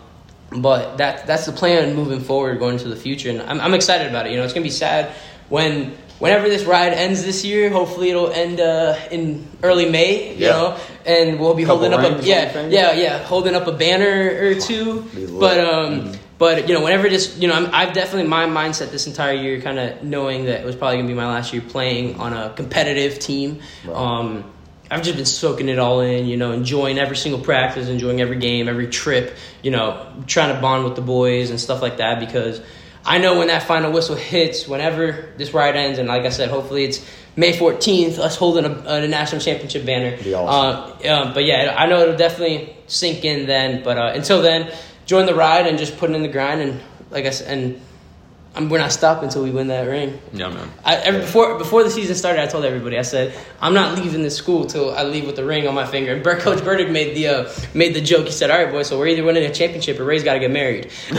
but 0.62 0.98
that 0.98 1.26
that's 1.28 1.46
the 1.46 1.52
plan 1.52 1.96
moving 1.96 2.20
forward, 2.22 2.60
going 2.60 2.74
into 2.74 2.90
the 2.90 2.96
future, 2.96 3.30
and 3.30 3.42
I'm, 3.42 3.60
I'm 3.62 3.74
excited 3.74 4.08
about 4.08 4.26
it. 4.28 4.32
You 4.32 4.38
know, 4.38 4.44
it's 4.44 4.54
gonna 4.54 4.64
be 4.64 4.70
sad 4.70 5.12
when 5.50 5.94
whenever 6.20 6.48
this 6.48 6.64
ride 6.64 6.94
ends 6.94 7.24
this 7.24 7.44
year. 7.44 7.70
Hopefully, 7.70 8.10
it'll 8.10 8.32
end 8.32 8.60
uh, 8.60 8.96
in 9.12 9.48
early 9.64 9.90
May. 9.90 10.34
You 10.36 10.46
Yeah. 10.46 10.50
know, 10.52 10.78
and 11.06 11.40
we'll 11.40 11.54
be 11.54 11.64
Couple 11.66 11.80
holding 11.90 11.94
up 11.94 12.22
a 12.22 12.24
yeah 12.26 12.68
yeah 12.68 12.92
yeah 12.94 13.18
holding 13.24 13.56
up 13.56 13.68
a 13.68 13.72
banner 13.74 14.38
or 14.42 14.56
two. 14.56 15.02
But 15.40 15.60
um, 15.60 16.12
but 16.38 16.68
you 16.68 16.74
know, 16.74 16.84
whenever 16.84 17.10
this 17.10 17.38
you 17.38 17.48
know, 17.48 17.54
I'm, 17.56 17.70
I've 17.74 17.94
definitely 17.94 18.30
my 18.30 18.46
mindset 18.46 18.92
this 18.92 19.08
entire 19.08 19.34
year, 19.34 19.60
kind 19.62 19.80
of 19.80 20.04
knowing 20.04 20.46
that 20.46 20.62
it 20.62 20.66
was 20.66 20.76
probably 20.76 20.98
gonna 20.98 21.08
be 21.10 21.14
my 21.14 21.28
last 21.28 21.54
year 21.54 21.62
playing 21.68 22.20
on 22.20 22.34
a 22.34 22.54
competitive 22.56 23.20
team. 23.20 23.60
Right. 23.86 23.96
Um, 23.96 24.44
I've 24.94 25.02
just 25.02 25.16
been 25.16 25.26
soaking 25.26 25.70
it 25.70 25.80
all 25.80 26.02
in, 26.02 26.28
you 26.28 26.38
know, 26.38 26.52
enjoying 26.52 27.00
every 27.00 27.16
single 27.16 27.42
practice, 27.42 27.88
enjoying 27.88 28.22
every 28.22 28.38
game, 28.38 28.68
every 28.68 28.88
trip, 28.88 29.36
you 29.64 29.72
know, 29.72 30.14
trying 30.28 30.54
to 30.54 30.62
bond 30.62 30.84
with 30.84 30.96
the 30.96 31.02
boys 31.02 31.50
and 31.50 31.60
stuff 31.60 31.82
like 31.82 31.98
that 31.98 32.20
because 32.20 32.62
I 33.04 33.18
know 33.18 33.40
when 33.40 33.48
that 33.48 33.64
final 33.64 33.92
whistle 33.92 34.16
hits, 34.16 34.68
whenever 34.68 35.34
this 35.38 35.52
ride 35.52 35.76
ends, 35.76 35.98
and 35.98 36.08
like 36.08 36.24
I 36.24 36.30
said, 36.30 36.50
hopefully 36.50 36.86
it's 36.86 37.04
May 37.36 37.58
14th, 37.58 38.20
us 38.20 38.36
holding 38.36 38.66
a, 38.66 38.84
a 38.86 39.08
national 39.08 39.42
championship 39.42 39.84
banner. 39.84 40.16
Be 40.22 40.36
awesome. 40.36 41.00
Uh, 41.04 41.10
um, 41.10 41.34
but 41.34 41.44
yeah, 41.44 41.74
I 41.76 41.88
know 41.88 42.00
it'll 42.02 42.16
definitely 42.16 42.76
sink 42.86 43.26
in 43.26 43.48
then. 43.48 43.84
But 43.84 43.98
uh, 43.98 44.12
until 44.14 44.44
then, 44.44 44.72
join 45.08 45.26
the 45.26 45.34
ride 45.34 45.66
and 45.66 45.80
just 45.80 45.98
put 45.98 46.12
it 46.12 46.16
in 46.16 46.22
the 46.22 46.28
grind. 46.28 46.62
And 46.62 46.82
like 47.10 47.26
I 47.26 47.32
said, 47.32 47.58
and 47.58 47.82
I'm, 48.56 48.70
we're 48.70 48.78
not 48.78 48.92
stopping 48.92 49.26
until 49.26 49.44
we 49.44 49.50
win 49.50 49.68
that 49.68 49.88
ring. 49.88 50.20
Yeah, 50.32 50.50
man. 50.50 50.70
I, 50.86 50.98
every, 50.98 51.22
before 51.22 51.58
before 51.58 51.84
the 51.84 51.90
season 51.90 52.16
started, 52.16 52.42
I 52.42 52.46
told 52.46 52.66
everybody. 52.66 53.00
I 53.00 53.02
said, 53.02 53.34
"I'm 53.60 53.74
not 53.74 53.98
leaving 53.98 54.22
this 54.22 54.36
school 54.36 54.66
till 54.66 54.94
I 54.94 55.04
leave 55.04 55.26
with 55.26 55.36
the 55.36 55.44
ring 55.44 55.68
on 55.68 55.74
my 55.74 55.88
finger." 55.88 56.14
And 56.14 56.24
Bert, 56.24 56.42
Coach 56.42 56.64
Burdick 56.64 56.92
made 56.92 57.16
the 57.16 57.28
uh, 57.28 57.52
made 57.74 57.96
the 57.96 58.02
joke. 58.02 58.26
He 58.26 58.32
said, 58.32 58.52
"All 58.52 58.64
right, 58.64 58.72
boys, 58.72 58.88
so 58.88 59.00
we're 59.00 59.08
either 59.08 59.24
winning 59.24 59.44
a 59.44 59.54
championship 59.54 60.00
or 60.00 60.04
Rey's 60.04 60.24
got 60.24 60.34
to 60.34 60.40
get 60.40 60.52
married." 60.52 60.92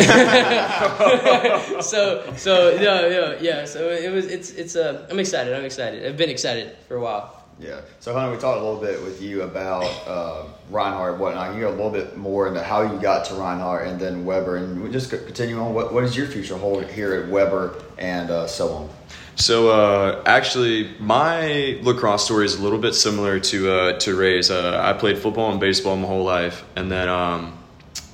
so 1.82 2.32
so 2.36 2.78
no, 2.80 3.08
no, 3.08 3.38
yeah. 3.40 3.64
So 3.64 3.90
it 3.90 4.12
was 4.12 4.26
it's 4.26 4.52
it's 4.52 4.76
uh, 4.76 5.06
I'm 5.10 5.18
excited. 5.18 5.54
I'm 5.54 5.64
excited. 5.64 6.06
I've 6.06 6.16
been 6.16 6.30
excited 6.30 6.76
for 6.86 6.96
a 6.96 7.00
while. 7.00 7.43
Yeah. 7.60 7.80
So, 8.00 8.12
Hunter, 8.12 8.32
we 8.32 8.38
talked 8.38 8.58
a 8.58 8.64
little 8.64 8.80
bit 8.80 9.02
with 9.02 9.22
you 9.22 9.42
about 9.42 9.84
uh, 10.06 10.44
Reinhardt 10.70 11.12
and 11.12 11.20
whatnot. 11.20 11.54
You 11.54 11.60
go 11.60 11.68
a 11.68 11.70
little 11.70 11.90
bit 11.90 12.16
more 12.16 12.48
into 12.48 12.62
how 12.62 12.82
you 12.82 13.00
got 13.00 13.24
to 13.26 13.34
Reinhardt 13.34 13.86
and 13.86 14.00
then 14.00 14.24
Webber, 14.24 14.56
and 14.56 14.82
we 14.82 14.90
just 14.90 15.10
continue 15.10 15.58
on. 15.58 15.72
What, 15.72 15.92
what 15.92 16.04
is 16.04 16.16
your 16.16 16.26
future 16.26 16.56
hold 16.56 16.84
here 16.86 17.14
at 17.14 17.28
Webber 17.28 17.80
and 17.96 18.30
uh, 18.30 18.46
so 18.46 18.72
on? 18.72 18.90
So 19.36 19.70
uh, 19.70 20.22
actually, 20.26 20.94
my 20.98 21.78
lacrosse 21.82 22.24
story 22.24 22.46
is 22.46 22.54
a 22.54 22.62
little 22.62 22.78
bit 22.78 22.94
similar 22.94 23.40
to 23.40 23.70
uh, 23.70 23.98
to 24.00 24.16
Rey's. 24.16 24.50
Uh, 24.50 24.80
I 24.82 24.92
played 24.92 25.18
football 25.18 25.50
and 25.50 25.60
baseball 25.60 25.96
my 25.96 26.06
whole 26.06 26.24
life, 26.24 26.64
and 26.76 26.90
then 26.90 27.08
um, 27.08 27.58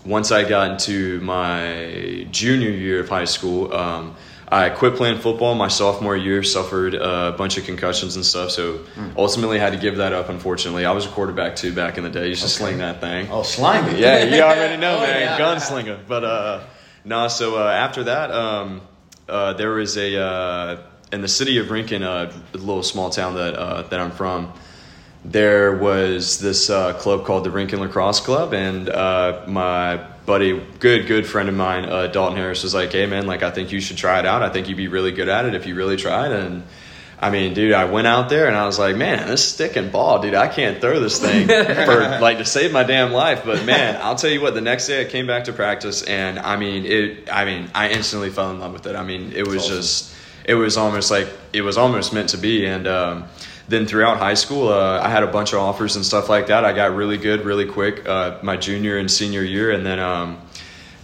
once 0.04 0.32
I 0.32 0.48
got 0.48 0.70
into 0.70 1.20
my 1.20 2.26
junior 2.30 2.70
year 2.70 3.00
of 3.00 3.08
high 3.08 3.26
school, 3.26 3.72
um, 3.74 4.16
I 4.52 4.68
quit 4.70 4.96
playing 4.96 5.18
football. 5.20 5.54
My 5.54 5.68
sophomore 5.68 6.16
year, 6.16 6.42
suffered 6.42 6.94
a 6.94 7.32
bunch 7.38 7.56
of 7.56 7.64
concussions 7.64 8.16
and 8.16 8.24
stuff, 8.26 8.50
so 8.50 8.80
ultimately 9.16 9.58
had 9.60 9.72
to 9.74 9.78
give 9.78 9.98
that 9.98 10.12
up. 10.12 10.28
Unfortunately, 10.28 10.84
I 10.84 10.90
was 10.92 11.06
a 11.06 11.08
quarterback 11.08 11.54
too 11.56 11.72
back 11.72 11.98
in 11.98 12.04
the 12.04 12.10
day. 12.10 12.28
Used 12.28 12.42
to 12.42 12.48
sling 12.48 12.78
that 12.78 13.00
thing. 13.00 13.28
Oh, 13.30 13.42
slimy. 13.44 13.98
Yeah, 14.00 14.24
you 14.24 14.42
already 14.50 14.76
know, 14.76 14.96
Oh, 14.98 15.00
man, 15.02 15.20
yeah. 15.20 15.38
gunslinger. 15.38 15.98
But 16.08 16.24
uh, 16.24 16.60
no, 17.04 17.28
so 17.28 17.58
uh, 17.58 17.70
after 17.70 18.04
that, 18.04 18.30
um, 18.32 18.80
uh, 19.28 19.52
there 19.52 19.70
was 19.70 19.96
a 19.96 20.20
uh, 20.20 20.80
in 21.12 21.20
the 21.22 21.28
city 21.28 21.58
of 21.58 21.70
Rincon, 21.70 22.02
uh, 22.02 22.32
a 22.52 22.56
little 22.56 22.82
small 22.82 23.10
town 23.10 23.34
that 23.36 23.54
uh, 23.54 23.82
that 23.82 24.00
I'm 24.00 24.10
from. 24.10 24.52
There 25.24 25.76
was 25.76 26.38
this 26.40 26.70
uh, 26.70 26.94
club 26.94 27.24
called 27.26 27.44
the 27.44 27.50
Rincon 27.50 27.78
Lacrosse 27.80 28.20
Club, 28.20 28.52
and 28.54 28.88
uh, 28.88 29.44
my 29.46 29.98
buddy, 30.26 30.62
good 30.78 31.06
good 31.06 31.26
friend 31.26 31.48
of 31.48 31.54
mine, 31.54 31.84
uh, 31.84 32.06
Dalton 32.06 32.36
Harris, 32.36 32.62
was 32.62 32.74
like, 32.74 32.92
"Hey 32.92 33.06
man, 33.06 33.26
like 33.26 33.42
I 33.42 33.50
think 33.50 33.72
you 33.72 33.80
should 33.80 33.96
try 33.96 34.18
it 34.18 34.26
out. 34.26 34.42
I 34.42 34.50
think 34.50 34.68
you'd 34.68 34.76
be 34.76 34.88
really 34.88 35.12
good 35.12 35.28
at 35.28 35.44
it 35.44 35.54
if 35.54 35.66
you 35.66 35.74
really 35.74 35.96
tried." 35.96 36.32
And 36.32 36.62
I 37.22 37.28
mean, 37.28 37.52
dude, 37.52 37.72
I 37.72 37.84
went 37.84 38.06
out 38.06 38.30
there 38.30 38.46
and 38.46 38.56
I 38.56 38.64
was 38.64 38.78
like, 38.78 38.96
man, 38.96 39.28
this 39.28 39.46
stick 39.46 39.76
and 39.76 39.92
ball, 39.92 40.22
dude, 40.22 40.34
I 40.34 40.48
can't 40.48 40.80
throw 40.80 40.98
this 41.00 41.18
thing 41.18 41.48
for 41.84 42.18
like 42.18 42.38
to 42.38 42.46
save 42.46 42.72
my 42.72 42.82
damn 42.82 43.12
life. 43.12 43.42
But 43.44 43.66
man, 43.66 43.98
I'll 44.00 44.14
tell 44.14 44.30
you 44.30 44.40
what, 44.40 44.54
the 44.54 44.62
next 44.62 44.86
day 44.86 45.02
I 45.02 45.04
came 45.04 45.26
back 45.26 45.44
to 45.44 45.52
practice 45.52 46.02
and 46.02 46.38
I 46.38 46.56
mean, 46.56 46.86
it, 46.86 47.30
I 47.30 47.44
mean, 47.44 47.70
I 47.74 47.90
instantly 47.90 48.30
fell 48.30 48.50
in 48.50 48.58
love 48.58 48.72
with 48.72 48.86
it. 48.86 48.96
I 48.96 49.04
mean, 49.04 49.32
it 49.34 49.46
was 49.46 49.64
awesome. 49.64 49.76
just, 49.76 50.14
it 50.44 50.54
was 50.54 50.78
almost 50.78 51.10
like, 51.10 51.28
it 51.52 51.60
was 51.60 51.76
almost 51.76 52.14
meant 52.14 52.30
to 52.30 52.38
be. 52.38 52.64
And, 52.64 52.86
um, 52.86 53.24
then 53.70 53.86
throughout 53.86 54.18
high 54.18 54.34
school, 54.34 54.68
uh, 54.68 55.00
I 55.00 55.08
had 55.08 55.22
a 55.22 55.26
bunch 55.28 55.52
of 55.52 55.60
offers 55.60 55.96
and 55.96 56.04
stuff 56.04 56.28
like 56.28 56.48
that. 56.48 56.64
I 56.64 56.72
got 56.72 56.94
really 56.94 57.16
good 57.16 57.44
really 57.44 57.66
quick 57.66 58.06
uh, 58.08 58.38
my 58.42 58.56
junior 58.56 58.98
and 58.98 59.10
senior 59.10 59.42
year, 59.42 59.70
and 59.70 59.84
then 59.86 59.98
um, 59.98 60.38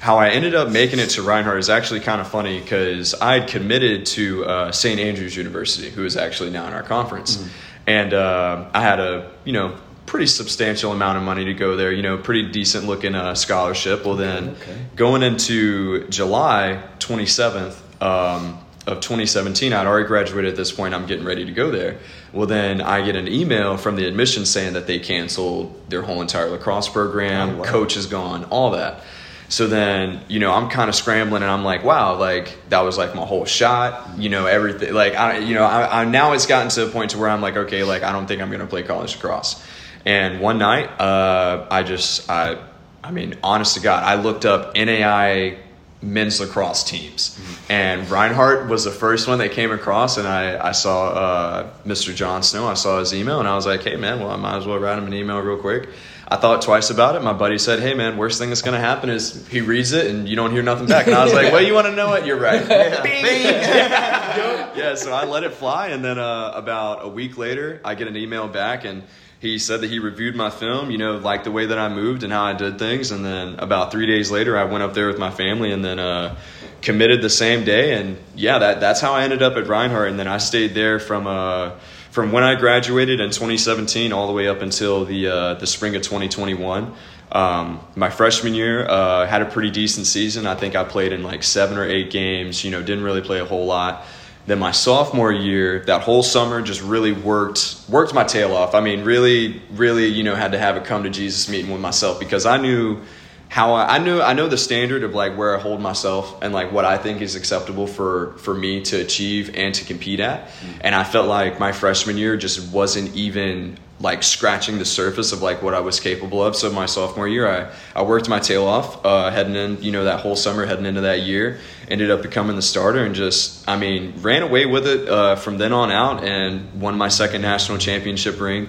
how 0.00 0.18
I 0.18 0.28
ended 0.30 0.54
up 0.54 0.68
making 0.70 0.98
it 0.98 1.10
to 1.10 1.22
Reinhardt 1.22 1.58
is 1.58 1.70
actually 1.70 2.00
kind 2.00 2.20
of 2.20 2.28
funny 2.28 2.60
because 2.60 3.14
I 3.14 3.38
had 3.40 3.48
committed 3.48 4.06
to 4.06 4.44
uh, 4.44 4.72
St. 4.72 5.00
Andrews 5.00 5.36
University, 5.36 5.90
who 5.90 6.04
is 6.04 6.16
actually 6.16 6.50
now 6.50 6.66
in 6.66 6.72
our 6.74 6.82
conference, 6.82 7.36
Mm. 7.38 7.48
and 7.86 8.14
uh, 8.14 8.64
I 8.74 8.82
had 8.82 9.00
a 9.00 9.30
you 9.44 9.52
know 9.52 9.76
pretty 10.06 10.26
substantial 10.26 10.92
amount 10.92 11.18
of 11.18 11.24
money 11.24 11.44
to 11.46 11.54
go 11.54 11.76
there. 11.76 11.92
You 11.92 12.02
know, 12.02 12.18
pretty 12.18 12.50
decent 12.50 12.86
looking 12.86 13.14
uh, 13.14 13.34
scholarship. 13.34 14.04
Well, 14.04 14.16
then 14.16 14.50
Okay. 14.60 14.76
going 14.96 15.22
into 15.22 16.06
July 16.08 16.82
twenty 16.98 17.26
seventh. 17.26 17.76
Um, 18.02 18.58
of 18.88 19.00
2017, 19.00 19.72
I'd 19.72 19.84
already 19.84 20.06
graduated 20.06 20.52
at 20.52 20.56
this 20.56 20.70
point. 20.70 20.94
I'm 20.94 21.06
getting 21.06 21.24
ready 21.24 21.44
to 21.46 21.50
go 21.50 21.72
there. 21.72 21.98
Well, 22.36 22.46
then 22.46 22.82
I 22.82 23.02
get 23.02 23.16
an 23.16 23.28
email 23.28 23.78
from 23.78 23.96
the 23.96 24.06
admission 24.06 24.44
saying 24.44 24.74
that 24.74 24.86
they 24.86 24.98
canceled 24.98 25.88
their 25.88 26.02
whole 26.02 26.20
entire 26.20 26.50
lacrosse 26.50 26.86
program. 26.86 27.48
Oh, 27.48 27.56
wow. 27.60 27.64
Coach 27.64 27.96
is 27.96 28.04
gone, 28.04 28.44
all 28.44 28.72
that. 28.72 29.00
So 29.48 29.66
then, 29.66 30.20
you 30.28 30.38
know, 30.38 30.52
I'm 30.52 30.68
kind 30.68 30.90
of 30.90 30.94
scrambling 30.94 31.42
and 31.42 31.50
I'm 31.50 31.64
like, 31.64 31.82
wow, 31.82 32.18
like 32.18 32.58
that 32.68 32.80
was 32.80 32.98
like 32.98 33.14
my 33.14 33.24
whole 33.24 33.46
shot, 33.46 34.18
you 34.18 34.28
know, 34.28 34.44
everything. 34.44 34.92
Like, 34.92 35.14
I, 35.14 35.38
you 35.38 35.54
know, 35.54 35.64
I, 35.64 36.02
I 36.02 36.04
now 36.04 36.32
it's 36.32 36.44
gotten 36.44 36.68
to 36.68 36.86
a 36.86 36.90
point 36.90 37.12
to 37.12 37.18
where 37.18 37.30
I'm 37.30 37.40
like, 37.40 37.56
okay, 37.56 37.84
like 37.84 38.02
I 38.02 38.12
don't 38.12 38.26
think 38.26 38.42
I'm 38.42 38.48
going 38.48 38.60
to 38.60 38.66
play 38.66 38.82
college 38.82 39.14
lacrosse. 39.14 39.64
And 40.04 40.40
one 40.40 40.58
night, 40.58 40.88
uh, 41.00 41.66
I 41.70 41.84
just, 41.84 42.28
I, 42.28 42.62
I 43.02 43.12
mean, 43.12 43.38
honest 43.42 43.76
to 43.76 43.80
God, 43.80 44.02
I 44.02 44.20
looked 44.20 44.44
up 44.44 44.74
NAIA 44.74 45.58
men's 46.02 46.40
lacrosse 46.40 46.84
teams. 46.84 47.38
And 47.68 48.08
Reinhardt 48.10 48.68
was 48.68 48.84
the 48.84 48.90
first 48.90 49.28
one 49.28 49.38
that 49.38 49.52
came 49.52 49.72
across, 49.72 50.18
and 50.18 50.28
I, 50.28 50.68
I 50.68 50.72
saw 50.72 51.08
uh, 51.08 51.70
Mr. 51.84 52.14
John 52.14 52.42
Snow. 52.42 52.66
I 52.66 52.74
saw 52.74 52.98
his 52.98 53.14
email, 53.14 53.40
and 53.40 53.48
I 53.48 53.54
was 53.54 53.66
like, 53.66 53.82
hey, 53.82 53.96
man, 53.96 54.20
well, 54.20 54.30
I 54.30 54.36
might 54.36 54.56
as 54.56 54.66
well 54.66 54.78
write 54.78 54.98
him 54.98 55.06
an 55.06 55.14
email 55.14 55.40
real 55.40 55.58
quick. 55.58 55.88
I 56.28 56.36
thought 56.36 56.62
twice 56.62 56.90
about 56.90 57.14
it. 57.14 57.22
My 57.22 57.32
buddy 57.32 57.56
said, 57.56 57.78
hey, 57.78 57.94
man, 57.94 58.16
worst 58.16 58.40
thing 58.40 58.48
that's 58.48 58.62
going 58.62 58.74
to 58.74 58.84
happen 58.84 59.10
is 59.10 59.46
he 59.46 59.60
reads 59.60 59.92
it 59.92 60.08
and 60.08 60.28
you 60.28 60.34
don't 60.34 60.50
hear 60.50 60.62
nothing 60.62 60.86
back. 60.88 61.06
And 61.06 61.14
I 61.14 61.22
was 61.22 61.32
like, 61.32 61.52
well, 61.52 61.62
you 61.62 61.72
want 61.72 61.86
to 61.86 61.94
know 61.94 62.08
what? 62.08 62.26
You're 62.26 62.40
right. 62.40 62.66
Bing. 63.02 63.24
yeah, 63.24 64.96
so 64.96 65.12
I 65.12 65.24
let 65.24 65.44
it 65.44 65.54
fly, 65.54 65.88
and 65.88 66.04
then 66.04 66.18
uh, 66.18 66.52
about 66.54 67.04
a 67.04 67.08
week 67.08 67.38
later, 67.38 67.80
I 67.84 67.94
get 67.94 68.08
an 68.08 68.16
email 68.16 68.48
back, 68.48 68.84
and 68.84 69.04
he 69.40 69.58
said 69.58 69.82
that 69.82 69.90
he 69.90 69.98
reviewed 69.98 70.34
my 70.34 70.50
film, 70.50 70.90
you 70.90 70.98
know, 70.98 71.18
liked 71.18 71.44
the 71.44 71.50
way 71.50 71.66
that 71.66 71.78
I 71.78 71.88
moved 71.88 72.22
and 72.22 72.32
how 72.32 72.44
I 72.44 72.54
did 72.54 72.78
things. 72.78 73.10
And 73.10 73.24
then 73.24 73.58
about 73.58 73.92
three 73.92 74.06
days 74.06 74.30
later, 74.30 74.56
I 74.56 74.64
went 74.64 74.82
up 74.82 74.94
there 74.94 75.06
with 75.08 75.18
my 75.18 75.30
family, 75.30 75.72
and 75.72 75.84
then 75.84 75.98
uh, 75.98 76.36
committed 76.80 77.22
the 77.22 77.30
same 77.30 77.64
day. 77.64 77.94
And 77.94 78.18
yeah, 78.34 78.58
that 78.58 78.80
that's 78.80 79.00
how 79.00 79.12
I 79.12 79.24
ended 79.24 79.42
up 79.42 79.56
at 79.56 79.66
Reinhardt, 79.66 80.08
and 80.08 80.18
then 80.18 80.28
I 80.28 80.38
stayed 80.38 80.74
there 80.74 80.98
from. 80.98 81.26
Uh, 81.26 81.72
from 82.16 82.32
when 82.32 82.42
I 82.42 82.54
graduated 82.54 83.20
in 83.20 83.28
2017 83.28 84.10
all 84.10 84.26
the 84.26 84.32
way 84.32 84.48
up 84.48 84.62
until 84.62 85.04
the 85.04 85.28
uh, 85.28 85.54
the 85.54 85.66
spring 85.66 85.94
of 85.96 86.00
2021. 86.02 86.94
Um, 87.30 87.80
my 87.94 88.08
freshman 88.08 88.54
year 88.54 88.86
uh, 88.88 89.26
had 89.26 89.42
a 89.42 89.44
pretty 89.44 89.70
decent 89.70 90.06
season. 90.06 90.46
I 90.46 90.54
think 90.54 90.74
I 90.74 90.84
played 90.84 91.12
in 91.12 91.22
like 91.22 91.42
seven 91.42 91.76
or 91.76 91.84
eight 91.84 92.10
games. 92.10 92.64
You 92.64 92.70
know, 92.70 92.80
didn't 92.80 93.04
really 93.04 93.20
play 93.20 93.40
a 93.40 93.44
whole 93.44 93.66
lot. 93.66 94.06
Then 94.46 94.60
my 94.60 94.70
sophomore 94.70 95.32
year, 95.32 95.80
that 95.86 96.02
whole 96.02 96.22
summer 96.22 96.62
just 96.62 96.80
really 96.80 97.12
worked 97.12 97.80
worked 97.88 98.14
my 98.14 98.22
tail 98.22 98.54
off. 98.54 98.74
I 98.74 98.80
mean, 98.80 99.02
really, 99.04 99.60
really, 99.72 100.06
you 100.06 100.22
know, 100.22 100.36
had 100.36 100.52
to 100.52 100.58
have 100.58 100.76
a 100.76 100.80
come 100.80 101.02
to 101.02 101.10
Jesus 101.10 101.48
meeting 101.48 101.72
with 101.72 101.80
myself 101.80 102.20
because 102.20 102.46
I 102.46 102.56
knew 102.56 103.02
how 103.48 103.74
I, 103.74 103.96
I 103.96 103.98
knew 103.98 104.20
I 104.20 104.32
know 104.32 104.48
the 104.48 104.58
standard 104.58 105.04
of 105.04 105.14
like 105.14 105.36
where 105.36 105.56
I 105.56 105.60
hold 105.60 105.80
myself 105.80 106.42
and 106.42 106.52
like 106.52 106.72
what 106.72 106.84
I 106.84 106.98
think 106.98 107.20
is 107.20 107.36
acceptable 107.36 107.86
for 107.86 108.32
for 108.38 108.54
me 108.54 108.82
to 108.82 109.00
achieve 109.00 109.54
and 109.54 109.74
to 109.74 109.84
compete 109.84 110.20
at. 110.20 110.50
And 110.80 110.94
I 110.94 111.04
felt 111.04 111.28
like 111.28 111.60
my 111.60 111.72
freshman 111.72 112.16
year 112.16 112.36
just 112.36 112.72
wasn't 112.72 113.14
even 113.14 113.78
like 113.98 114.22
scratching 114.22 114.78
the 114.78 114.84
surface 114.84 115.32
of 115.32 115.40
like 115.40 115.62
what 115.62 115.72
I 115.72 115.80
was 115.80 116.00
capable 116.00 116.44
of. 116.44 116.54
So 116.54 116.70
my 116.70 116.86
sophomore 116.86 117.26
year, 117.26 117.48
I, 117.48 117.72
I 117.94 118.02
worked 118.02 118.28
my 118.28 118.38
tail 118.38 118.66
off, 118.66 119.04
uh, 119.04 119.30
heading 119.30 119.54
in, 119.54 119.82
you 119.82 119.90
know, 119.90 120.04
that 120.04 120.20
whole 120.20 120.36
summer, 120.36 120.66
heading 120.66 120.84
into 120.84 121.02
that 121.02 121.20
year, 121.20 121.58
ended 121.88 122.10
up 122.10 122.22
becoming 122.22 122.56
the 122.56 122.62
starter 122.62 123.04
and 123.04 123.14
just, 123.14 123.66
I 123.68 123.78
mean, 123.78 124.14
ran 124.18 124.42
away 124.42 124.66
with 124.66 124.86
it 124.86 125.08
uh, 125.08 125.36
from 125.36 125.56
then 125.56 125.72
on 125.72 125.90
out 125.90 126.24
and 126.24 126.80
won 126.80 126.98
my 126.98 127.08
second 127.08 127.40
national 127.40 127.78
championship 127.78 128.38
ring. 128.38 128.68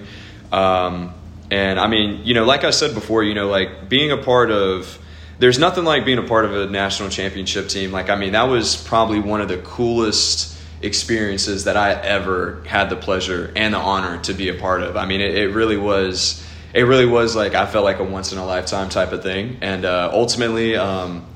Um, 0.50 1.12
and 1.50 1.80
I 1.80 1.86
mean, 1.86 2.24
you 2.24 2.34
know, 2.34 2.44
like 2.44 2.64
I 2.64 2.70
said 2.70 2.94
before, 2.94 3.22
you 3.22 3.34
know, 3.34 3.48
like 3.48 3.88
being 3.88 4.10
a 4.10 4.16
part 4.16 4.50
of, 4.50 4.98
there's 5.38 5.58
nothing 5.58 5.84
like 5.84 6.04
being 6.04 6.18
a 6.18 6.22
part 6.22 6.44
of 6.44 6.54
a 6.54 6.66
national 6.66 7.08
championship 7.10 7.68
team. 7.68 7.92
Like, 7.92 8.10
I 8.10 8.16
mean, 8.16 8.32
that 8.32 8.44
was 8.44 8.76
probably 8.76 9.20
one 9.20 9.40
of 9.40 9.48
the 9.48 9.58
coolest 9.58 10.56
experiences 10.82 11.64
that 11.64 11.76
I 11.76 11.92
ever 11.92 12.62
had 12.66 12.90
the 12.90 12.96
pleasure 12.96 13.52
and 13.56 13.74
the 13.74 13.78
honor 13.78 14.20
to 14.22 14.34
be 14.34 14.48
a 14.48 14.54
part 14.54 14.82
of. 14.82 14.96
I 14.96 15.06
mean, 15.06 15.20
it, 15.20 15.34
it 15.36 15.48
really 15.54 15.76
was, 15.76 16.44
it 16.74 16.82
really 16.82 17.06
was 17.06 17.34
like, 17.34 17.54
I 17.54 17.66
felt 17.66 17.84
like 17.84 17.98
a 17.98 18.04
once 18.04 18.32
in 18.32 18.38
a 18.38 18.44
lifetime 18.44 18.88
type 18.88 19.12
of 19.12 19.22
thing. 19.22 19.58
And 19.60 19.84
uh, 19.84 20.10
ultimately, 20.12 20.76
um, 20.76 21.26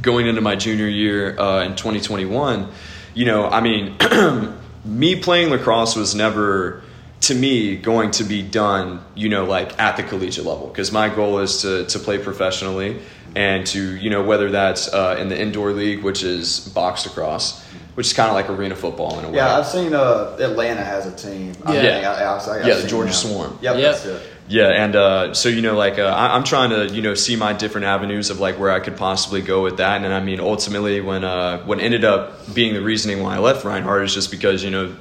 going 0.00 0.26
into 0.26 0.40
my 0.40 0.56
junior 0.56 0.88
year 0.88 1.38
uh, 1.38 1.64
in 1.64 1.76
2021, 1.76 2.68
you 3.14 3.24
know, 3.24 3.46
I 3.46 3.60
mean, 3.60 3.96
me 4.84 5.16
playing 5.16 5.50
lacrosse 5.50 5.96
was 5.96 6.14
never 6.14 6.82
to 7.22 7.34
me 7.34 7.76
going 7.76 8.10
to 8.12 8.24
be 8.24 8.42
done, 8.42 9.04
you 9.14 9.28
know, 9.28 9.44
like 9.44 9.78
at 9.78 9.96
the 9.96 10.02
collegiate 10.02 10.44
level 10.44 10.68
because 10.68 10.92
my 10.92 11.08
goal 11.08 11.40
is 11.40 11.62
to 11.62 11.84
to 11.86 11.98
play 11.98 12.18
professionally 12.18 13.00
and 13.34 13.66
to 13.68 13.96
you 13.96 14.10
know 14.10 14.22
whether 14.22 14.50
that's 14.50 14.92
uh, 14.92 15.16
in 15.18 15.28
the 15.28 15.38
indoor 15.40 15.72
league, 15.72 16.02
which 16.02 16.22
is 16.22 16.60
box 16.68 17.06
lacrosse 17.06 17.64
which 17.98 18.06
is 18.06 18.12
kind 18.12 18.28
of 18.28 18.34
like 18.36 18.48
arena 18.48 18.76
football 18.76 19.18
in 19.18 19.24
a 19.24 19.28
way. 19.28 19.34
Yeah, 19.38 19.58
I've 19.58 19.66
seen 19.66 19.92
uh, 19.92 20.36
Atlanta 20.38 20.84
has 20.84 21.04
a 21.06 21.10
team. 21.16 21.52
I 21.64 21.74
Yeah. 21.74 21.80
think. 21.80 22.06
I, 22.06 22.12
I, 22.22 22.60
I've 22.60 22.64
Yeah, 22.68 22.74
the 22.76 22.86
Georgia 22.86 23.10
them. 23.10 23.30
Swarm. 23.32 23.58
Yep, 23.60 23.74
Yep. 23.76 23.82
that's 23.92 24.04
it. 24.04 24.22
Yeah, 24.46 24.68
and 24.68 24.94
uh, 24.94 25.34
so 25.34 25.48
you 25.48 25.60
know, 25.62 25.74
like 25.76 25.98
uh, 25.98 26.04
I, 26.04 26.36
I'm 26.36 26.44
trying 26.44 26.70
to 26.70 26.94
you 26.94 27.02
know 27.02 27.14
see 27.14 27.34
my 27.34 27.52
different 27.54 27.86
avenues 27.88 28.30
of 28.30 28.38
like 28.38 28.56
where 28.56 28.70
I 28.70 28.78
could 28.78 28.96
possibly 28.96 29.42
go 29.42 29.64
with 29.64 29.78
that, 29.78 30.04
and 30.04 30.14
I 30.14 30.20
mean 30.20 30.38
ultimately 30.38 31.00
when 31.00 31.24
uh, 31.24 31.58
what 31.64 31.80
ended 31.80 32.04
up 32.04 32.54
being 32.54 32.72
the 32.74 32.82
reasoning 32.82 33.20
why 33.20 33.34
I 33.34 33.38
left 33.40 33.64
Reinhardt 33.64 34.04
is 34.04 34.14
just 34.14 34.30
because 34.30 34.62
you 34.62 34.70
know 34.70 34.94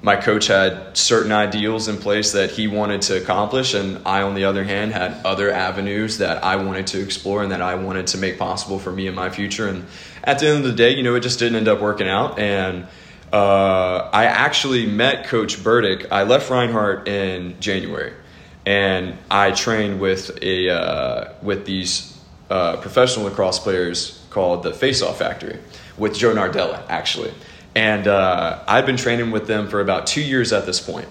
my 0.00 0.16
coach 0.16 0.46
had 0.46 0.96
certain 0.96 1.32
ideals 1.32 1.88
in 1.88 1.96
place 1.96 2.32
that 2.32 2.50
he 2.50 2.68
wanted 2.68 3.02
to 3.02 3.20
accomplish, 3.20 3.74
and 3.74 4.06
I 4.06 4.22
on 4.22 4.34
the 4.34 4.44
other 4.44 4.62
hand 4.62 4.92
had 4.92 5.24
other 5.24 5.50
avenues 5.50 6.18
that 6.18 6.44
I 6.44 6.56
wanted 6.56 6.86
to 6.88 7.02
explore 7.02 7.42
and 7.42 7.50
that 7.50 7.60
I 7.60 7.74
wanted 7.74 8.06
to 8.08 8.18
make 8.18 8.38
possible 8.38 8.78
for 8.78 8.92
me 8.92 9.08
in 9.08 9.14
my 9.14 9.28
future, 9.30 9.68
and 9.68 9.86
at 10.22 10.38
the 10.38 10.48
end 10.48 10.58
of 10.58 10.64
the 10.64 10.72
day, 10.72 10.94
you 10.94 11.02
know, 11.02 11.16
it 11.16 11.20
just 11.20 11.38
didn't 11.38 11.56
end 11.56 11.68
up 11.68 11.80
working 11.80 12.08
out, 12.08 12.38
and 12.38 12.86
uh, 13.32 14.08
I 14.12 14.26
actually 14.26 14.86
met 14.86 15.26
Coach 15.26 15.62
Burdick. 15.62 16.10
I 16.12 16.22
left 16.22 16.48
Reinhardt 16.48 17.08
in 17.08 17.60
January, 17.60 18.12
and 18.64 19.18
I 19.30 19.50
trained 19.50 20.00
with 20.00 20.38
a 20.42 20.70
uh, 20.70 21.32
with 21.42 21.66
these 21.66 22.18
uh, 22.50 22.76
professional 22.76 23.26
lacrosse 23.26 23.58
players 23.58 24.24
called 24.30 24.62
the 24.62 24.72
Face 24.72 25.02
Off 25.02 25.18
Factory 25.18 25.58
with 25.96 26.16
Joe 26.16 26.34
Nardella 26.34 26.82
actually, 26.88 27.32
and 27.78 28.08
uh, 28.08 28.58
I'd 28.66 28.86
been 28.86 28.96
training 28.96 29.30
with 29.30 29.46
them 29.46 29.68
for 29.68 29.80
about 29.80 30.08
two 30.08 30.20
years 30.20 30.52
at 30.52 30.66
this 30.66 30.80
point, 30.80 31.06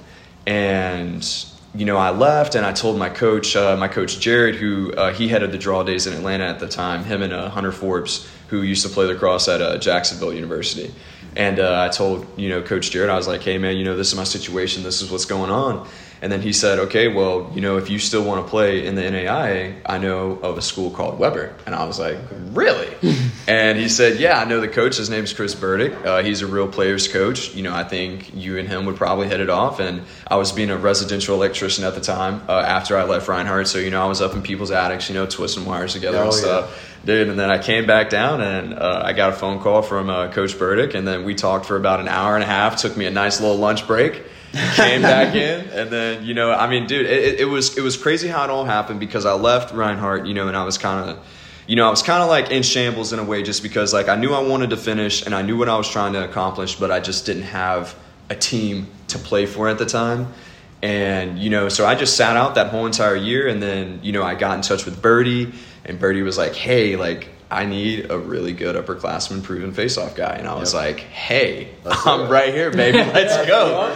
and 0.46 1.26
you 1.74 1.86
know 1.86 1.96
I 1.96 2.10
left 2.10 2.56
and 2.56 2.66
I 2.66 2.74
told 2.74 3.00
my 3.00 3.10
coach, 3.10 3.56
uh, 3.56 3.78
my 3.78 3.88
coach 3.88 4.20
Jared, 4.20 4.56
who 4.56 4.92
uh, 4.92 5.14
he 5.14 5.30
headed 5.30 5.54
the 5.54 5.58
draw 5.58 5.84
days 5.84 6.08
in 6.08 6.14
Atlanta 6.14 6.44
at 6.44 6.60
the 6.60 6.68
time, 6.68 7.06
him 7.06 7.22
and 7.22 7.32
uh, 7.32 7.50
Hunter 7.50 7.72
Forbes, 7.72 8.30
who 8.50 8.64
used 8.64 8.86
to 8.86 8.90
play 8.90 9.06
lacrosse 9.06 9.48
at 9.48 9.62
uh, 9.62 9.78
Jacksonville 9.78 10.34
University. 10.34 10.94
And 11.38 11.58
uh, 11.62 11.86
I 11.86 11.88
told 11.88 12.28
you 12.38 12.50
know 12.50 12.62
Coach 12.62 12.92
Jared, 12.92 13.10
I 13.10 13.16
was 13.16 13.30
like, 13.30 13.44
"Hey 13.44 13.58
man, 13.58 13.78
you 13.78 13.86
know 13.86 13.96
this 13.96 14.10
is 14.10 14.16
my 14.16 14.26
situation. 14.26 14.84
This 14.84 15.02
is 15.02 15.10
what's 15.10 15.26
going 15.26 15.50
on." 15.50 15.88
And 16.22 16.32
then 16.32 16.42
he 16.42 16.52
said, 16.54 16.80
"Okay, 16.80 17.08
well, 17.08 17.52
you 17.54 17.62
know 17.62 17.78
if 17.78 17.90
you 17.90 18.00
still 18.00 18.24
want 18.24 18.44
to 18.46 18.50
play 18.50 18.86
in 18.86 18.96
the 18.96 19.04
NAIA, 19.04 19.76
I 19.86 19.98
know 20.00 20.32
of 20.42 20.58
a 20.58 20.62
school 20.62 20.90
called 20.90 21.20
Webber." 21.20 21.54
And 21.66 21.76
I 21.76 21.86
was 21.86 22.00
like, 22.00 22.18
"Really?" 22.52 22.88
and 23.48 23.78
he 23.78 23.88
said, 23.88 24.20
"Yeah, 24.20 24.40
I 24.40 24.46
know 24.46 24.60
the 24.60 24.68
coach. 24.68 24.98
His 24.98 25.10
name's 25.10 25.32
Chris 25.34 25.54
Burdick. 25.54 25.94
Uh, 26.06 26.24
he's 26.24 26.42
a 26.42 26.48
real 26.48 26.68
players 26.68 27.08
coach. 27.08 27.54
You 27.54 27.64
know, 27.64 27.74
I 27.74 27.84
think 27.84 28.34
you 28.36 28.58
and 28.58 28.68
him 28.68 28.86
would 28.88 28.96
probably 28.96 29.28
hit 29.28 29.40
it 29.40 29.50
off." 29.50 29.80
And 29.80 30.02
I 30.28 30.38
was 30.38 30.52
being 30.52 30.70
a 30.72 30.78
residential 30.78 31.36
electrician 31.36 31.84
at 31.84 31.94
the 31.94 32.02
time 32.02 32.42
uh, 32.50 32.54
after 32.54 32.98
I 32.98 33.04
left 33.04 33.28
Reinhardt, 33.28 33.68
so 33.68 33.78
you 33.78 33.92
know 33.92 34.02
I 34.04 34.08
was 34.08 34.22
up 34.22 34.34
in 34.34 34.42
people's 34.42 34.72
attics, 34.72 35.10
you 35.10 35.16
know, 35.16 35.26
twisting 35.28 35.66
wires 35.66 35.94
together 35.94 36.18
Oh, 36.18 36.24
and 36.24 36.34
yeah. 36.34 36.40
stuff 36.40 36.94
dude. 37.06 37.30
And 37.30 37.40
then 37.40 37.50
I 37.50 37.58
came 37.58 37.86
back 37.88 38.10
down 38.10 38.42
and 38.42 38.74
uh, 38.74 39.02
I 39.06 39.14
got 39.14 39.30
a 39.30 39.34
phone 39.34 39.60
call 39.60 39.82
from 39.82 40.10
uh, 40.10 40.30
Coach 40.32 40.58
Burdick, 40.60 40.94
and 40.94 41.08
then 41.08 41.24
we 41.24 41.36
talked 41.36 41.66
for 41.66 41.78
about 41.78 42.00
an 42.00 42.08
hour 42.08 42.36
and 42.36 42.44
a 42.44 42.48
half. 42.48 42.78
Took 42.78 42.98
me 42.98 43.06
a 43.06 43.12
nice 43.12 43.40
little 43.40 43.56
lunch 43.58 43.88
break. 43.88 44.24
Came 44.54 45.02
back 45.02 45.36
in, 45.36 45.68
and 45.70 45.90
then 45.90 46.26
you 46.26 46.34
know, 46.34 46.52
I 46.52 46.68
mean, 46.68 46.88
dude, 46.88 47.06
it, 47.06 47.40
it, 47.40 47.46
was 47.46 47.78
it 47.78 47.82
was 47.82 47.98
crazy 47.98 48.28
how 48.28 48.44
it 48.44 48.50
all 48.50 48.66
happened 48.66 49.00
because 49.00 49.26
I 49.26 49.34
left 49.34 49.74
Reinhardt, 49.74 50.26
you 50.26 50.34
know, 50.34 50.48
and 50.48 50.58
I 50.58 50.64
was 50.64 50.78
kind 50.78 51.10
of. 51.10 51.26
You 51.70 51.76
know, 51.76 51.86
I 51.86 51.90
was 51.90 52.02
kind 52.02 52.24
of 52.24 52.30
like 52.30 52.50
in 52.50 52.64
shambles 52.64 53.12
in 53.12 53.20
a 53.20 53.26
way 53.26 53.44
just 53.44 53.62
because 53.62 53.94
like 53.94 54.08
I 54.08 54.16
knew 54.16 54.34
I 54.34 54.40
wanted 54.40 54.70
to 54.70 54.78
finish 54.78 55.26
and 55.26 55.36
I 55.36 55.42
knew 55.42 55.58
what 55.58 55.68
I 55.68 55.76
was 55.76 55.90
trying 55.90 56.14
to 56.14 56.24
accomplish, 56.24 56.76
but 56.76 56.92
I 56.92 57.02
just 57.02 57.26
didn't 57.26 57.44
have 57.44 57.94
a 58.30 58.36
team 58.36 58.88
to 59.10 59.20
play 59.20 59.46
for 59.46 59.68
at 59.68 59.78
the 59.78 59.86
time. 59.86 60.34
And, 60.82 61.40
you 61.40 61.50
know, 61.50 61.70
so 61.70 61.86
I 61.86 61.96
just 61.96 62.16
sat 62.16 62.38
out 62.38 62.56
that 62.56 62.68
whole 62.68 62.86
entire 62.86 63.16
year. 63.16 63.48
And 63.48 63.62
then, 63.62 64.00
you 64.04 64.12
know, 64.12 64.24
I 64.24 64.36
got 64.36 64.56
in 64.56 64.62
touch 64.62 64.86
with 64.86 65.02
Birdie, 65.02 65.54
and 65.86 66.00
Birdie 66.00 66.22
was 66.22 66.38
like, 66.38 66.54
hey, 66.54 66.96
like, 66.96 67.30
I 67.50 67.66
need 67.66 68.12
a 68.12 68.18
really 68.18 68.52
good 68.54 68.76
upperclassman 68.76 69.42
proven 69.44 69.72
face-off 69.72 70.16
guy. 70.16 70.36
And 70.36 70.48
I 70.48 70.56
was 70.60 70.74
Yep. 70.74 70.84
like, 70.84 71.00
hey, 71.00 71.70
Let's 71.84 72.06
I'm 72.06 72.30
right 72.30 72.54
here, 72.54 72.72
baby. 72.72 72.98
Let's 73.14 73.48
go. 73.48 73.96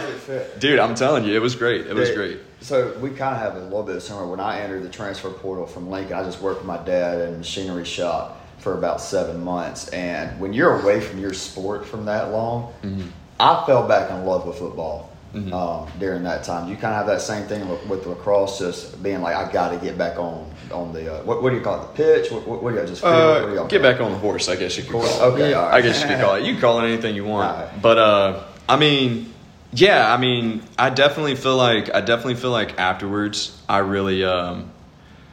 Dude, 0.58 0.78
I'm 0.78 0.94
telling 0.94 1.24
you, 1.24 1.34
it 1.34 1.42
was 1.42 1.54
great. 1.54 1.86
It 1.86 1.94
was 1.94 2.08
Yeah, 2.08 2.14
great. 2.14 2.38
So 2.60 2.96
we 3.00 3.10
kind 3.10 3.34
of 3.34 3.42
have 3.42 3.56
a 3.56 3.64
little 3.64 3.82
bit 3.82 3.96
of 3.96 4.02
summer. 4.02 4.26
When 4.26 4.40
I 4.40 4.60
entered 4.60 4.82
the 4.84 4.88
transfer 4.88 5.30
portal 5.30 5.66
from 5.66 5.90
Lincoln, 5.90 6.14
I 6.16 6.22
just 6.22 6.40
worked 6.40 6.60
with 6.60 6.66
my 6.66 6.78
dad 6.78 7.20
in 7.28 7.34
a 7.34 7.38
machinery 7.38 7.84
shop. 7.84 8.38
for 8.58 8.78
about 8.78 9.00
seven 9.00 9.42
months, 9.42 9.88
and 9.88 10.38
when 10.40 10.52
you're 10.52 10.80
away 10.80 11.00
from 11.00 11.18
your 11.18 11.32
sport 11.32 11.84
from 11.84 12.04
that 12.04 12.30
long, 12.30 12.72
Mm-hmm. 12.84 13.08
I 13.40 13.64
fell 13.66 13.88
back 13.88 14.08
in 14.12 14.24
love 14.24 14.46
with 14.46 14.56
football. 14.56 15.10
Um, 15.34 15.88
during 15.98 16.22
that 16.24 16.44
time, 16.44 16.68
you 16.68 16.76
kind 16.76 16.92
of 16.94 16.98
have 16.98 17.06
that 17.08 17.20
same 17.22 17.48
thing 17.48 17.68
with, 17.68 17.84
with 17.88 18.06
lacrosse, 18.06 18.60
just 18.60 19.02
being 19.02 19.20
like, 19.20 19.34
I 19.34 19.50
got 19.50 19.70
to 19.70 19.78
get 19.78 19.98
back 19.98 20.16
on 20.16 20.48
on 20.72 20.92
the 20.92 21.14
uh, 21.14 21.22
what, 21.22 21.42
what 21.42 21.50
do 21.50 21.56
you 21.56 21.62
call 21.62 21.82
it, 21.82 21.86
the 21.88 22.04
pitch? 22.04 22.30
What, 22.30 22.46
what, 22.46 22.62
what 22.62 22.74
do 22.74 22.80
you 22.80 22.86
just 22.86 23.02
what 23.02 23.10
do 23.10 23.16
Uh, 23.16 23.54
y'all 23.54 23.66
get 23.66 23.82
back 23.82 24.00
on 24.00 24.12
the 24.12 24.18
horse, 24.18 24.48
I 24.48 24.56
guess 24.56 24.76
you 24.76 24.82
could 24.82 24.92
call 24.92 25.04
it. 25.04 25.20
Okay, 25.32 25.50
Yeah, 25.50 25.60
all 25.60 25.68
right. 25.68 25.74
I 25.74 25.80
guess 25.80 26.00
you 26.02 26.08
could 26.08 26.20
call 26.20 26.34
it. 26.36 26.44
You 26.44 26.52
can 26.52 26.60
call 26.60 26.80
it 26.80 26.88
anything 26.88 27.14
you 27.14 27.24
want. 27.24 27.56
Right. 27.56 27.82
But 27.82 27.98
uh, 27.98 28.44
I 28.68 28.76
mean, 28.76 29.32
yeah, 29.72 30.12
I 30.12 30.16
mean, 30.16 30.62
I 30.78 30.90
definitely 30.90 31.36
feel 31.36 31.56
like 31.56 31.94
I 31.94 32.00
definitely 32.00 32.36
feel 32.36 32.50
like 32.50 32.78
afterwards, 32.78 33.60
I 33.68 33.78
really, 33.78 34.24
um, 34.24 34.70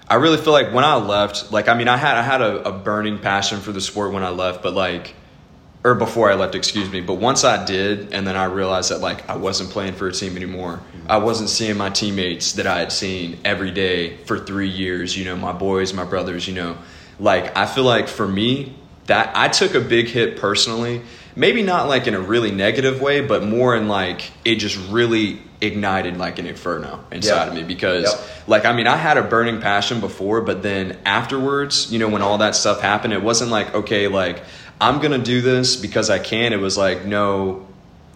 I 0.07 0.15
really 0.15 0.37
feel 0.37 0.53
like 0.53 0.73
when 0.73 0.83
I 0.83 0.95
left, 0.95 1.51
like 1.51 1.67
I 1.67 1.73
mean, 1.73 1.87
I 1.87 1.97
had 1.97 2.17
I 2.17 2.21
had 2.23 2.41
a, 2.41 2.69
a 2.69 2.71
burning 2.71 3.19
passion 3.19 3.59
for 3.59 3.71
the 3.71 3.81
sport 3.81 4.13
when 4.13 4.23
I 4.23 4.29
left, 4.29 4.63
but 4.63 4.73
like. 4.73 5.15
Or 5.81 5.95
before 5.95 6.29
I 6.29 6.35
left, 6.35 6.55
excuse 6.55 6.91
me. 6.91 6.99
But 6.99 7.15
once 7.15 7.45
I 7.45 7.63
did, 7.63 8.13
and 8.13 8.27
then 8.27 8.35
I 8.35 8.45
realized 8.45 8.91
that 8.91 8.99
like 8.99 9.29
I 9.29 9.37
wasn't 9.37 9.69
playing 9.69 9.93
for 9.93 10.07
a 10.07 10.11
team 10.11 10.35
anymore. 10.35 10.81
I 11.07 11.17
wasn't 11.17 11.49
seeing 11.49 11.77
my 11.77 11.89
teammates 11.89 12.53
that 12.53 12.67
I 12.67 12.79
had 12.79 12.91
seen 12.91 13.39
every 13.45 13.71
day 13.71 14.17
for 14.25 14.37
three 14.37 14.67
years. 14.67 15.17
You 15.17 15.23
know, 15.25 15.37
my 15.37 15.53
boys, 15.53 15.93
my 15.93 16.03
brothers. 16.03 16.47
You 16.47 16.53
know, 16.55 16.77
like 17.19 17.57
I 17.57 17.65
feel 17.65 17.85
like 17.85 18.09
for 18.09 18.27
me 18.27 18.75
that 19.05 19.31
I 19.35 19.47
took 19.47 19.73
a 19.73 19.79
big 19.81 20.07
hit 20.07 20.37
personally. 20.37 21.01
Maybe 21.35 21.63
not 21.63 21.87
like 21.87 22.07
in 22.07 22.13
a 22.15 22.19
really 22.19 22.51
negative 22.51 22.99
way, 23.01 23.21
but 23.21 23.43
more 23.43 23.73
in 23.75 23.87
like 23.87 24.29
it 24.43 24.55
just 24.55 24.77
really 24.89 25.41
ignited 25.61 26.17
like 26.17 26.39
an 26.39 26.45
inferno 26.45 27.03
inside 27.11 27.49
of 27.49 27.53
me 27.53 27.63
because 27.63 28.03
Yep. 28.03 28.47
like 28.47 28.65
I 28.65 28.73
mean 28.73 28.87
I 28.87 28.97
had 28.97 29.17
a 29.17 29.23
burning 29.23 29.61
passion 29.61 30.01
before, 30.01 30.41
but 30.41 30.61
then 30.61 30.97
afterwards, 31.05 31.91
you 31.91 31.99
know, 31.99 32.09
when 32.09 32.21
all 32.21 32.39
that 32.39 32.55
stuff 32.55 32.81
happened, 32.81 33.13
it 33.13 33.21
wasn't 33.23 33.51
like 33.51 33.73
okay, 33.73 34.07
like 34.07 34.41
I'm 34.81 34.99
gonna 34.99 35.17
do 35.17 35.41
this 35.41 35.75
because 35.75 36.09
I 36.09 36.19
can. 36.19 36.53
It 36.53 36.59
was 36.59 36.77
like 36.77 37.05
no, 37.05 37.67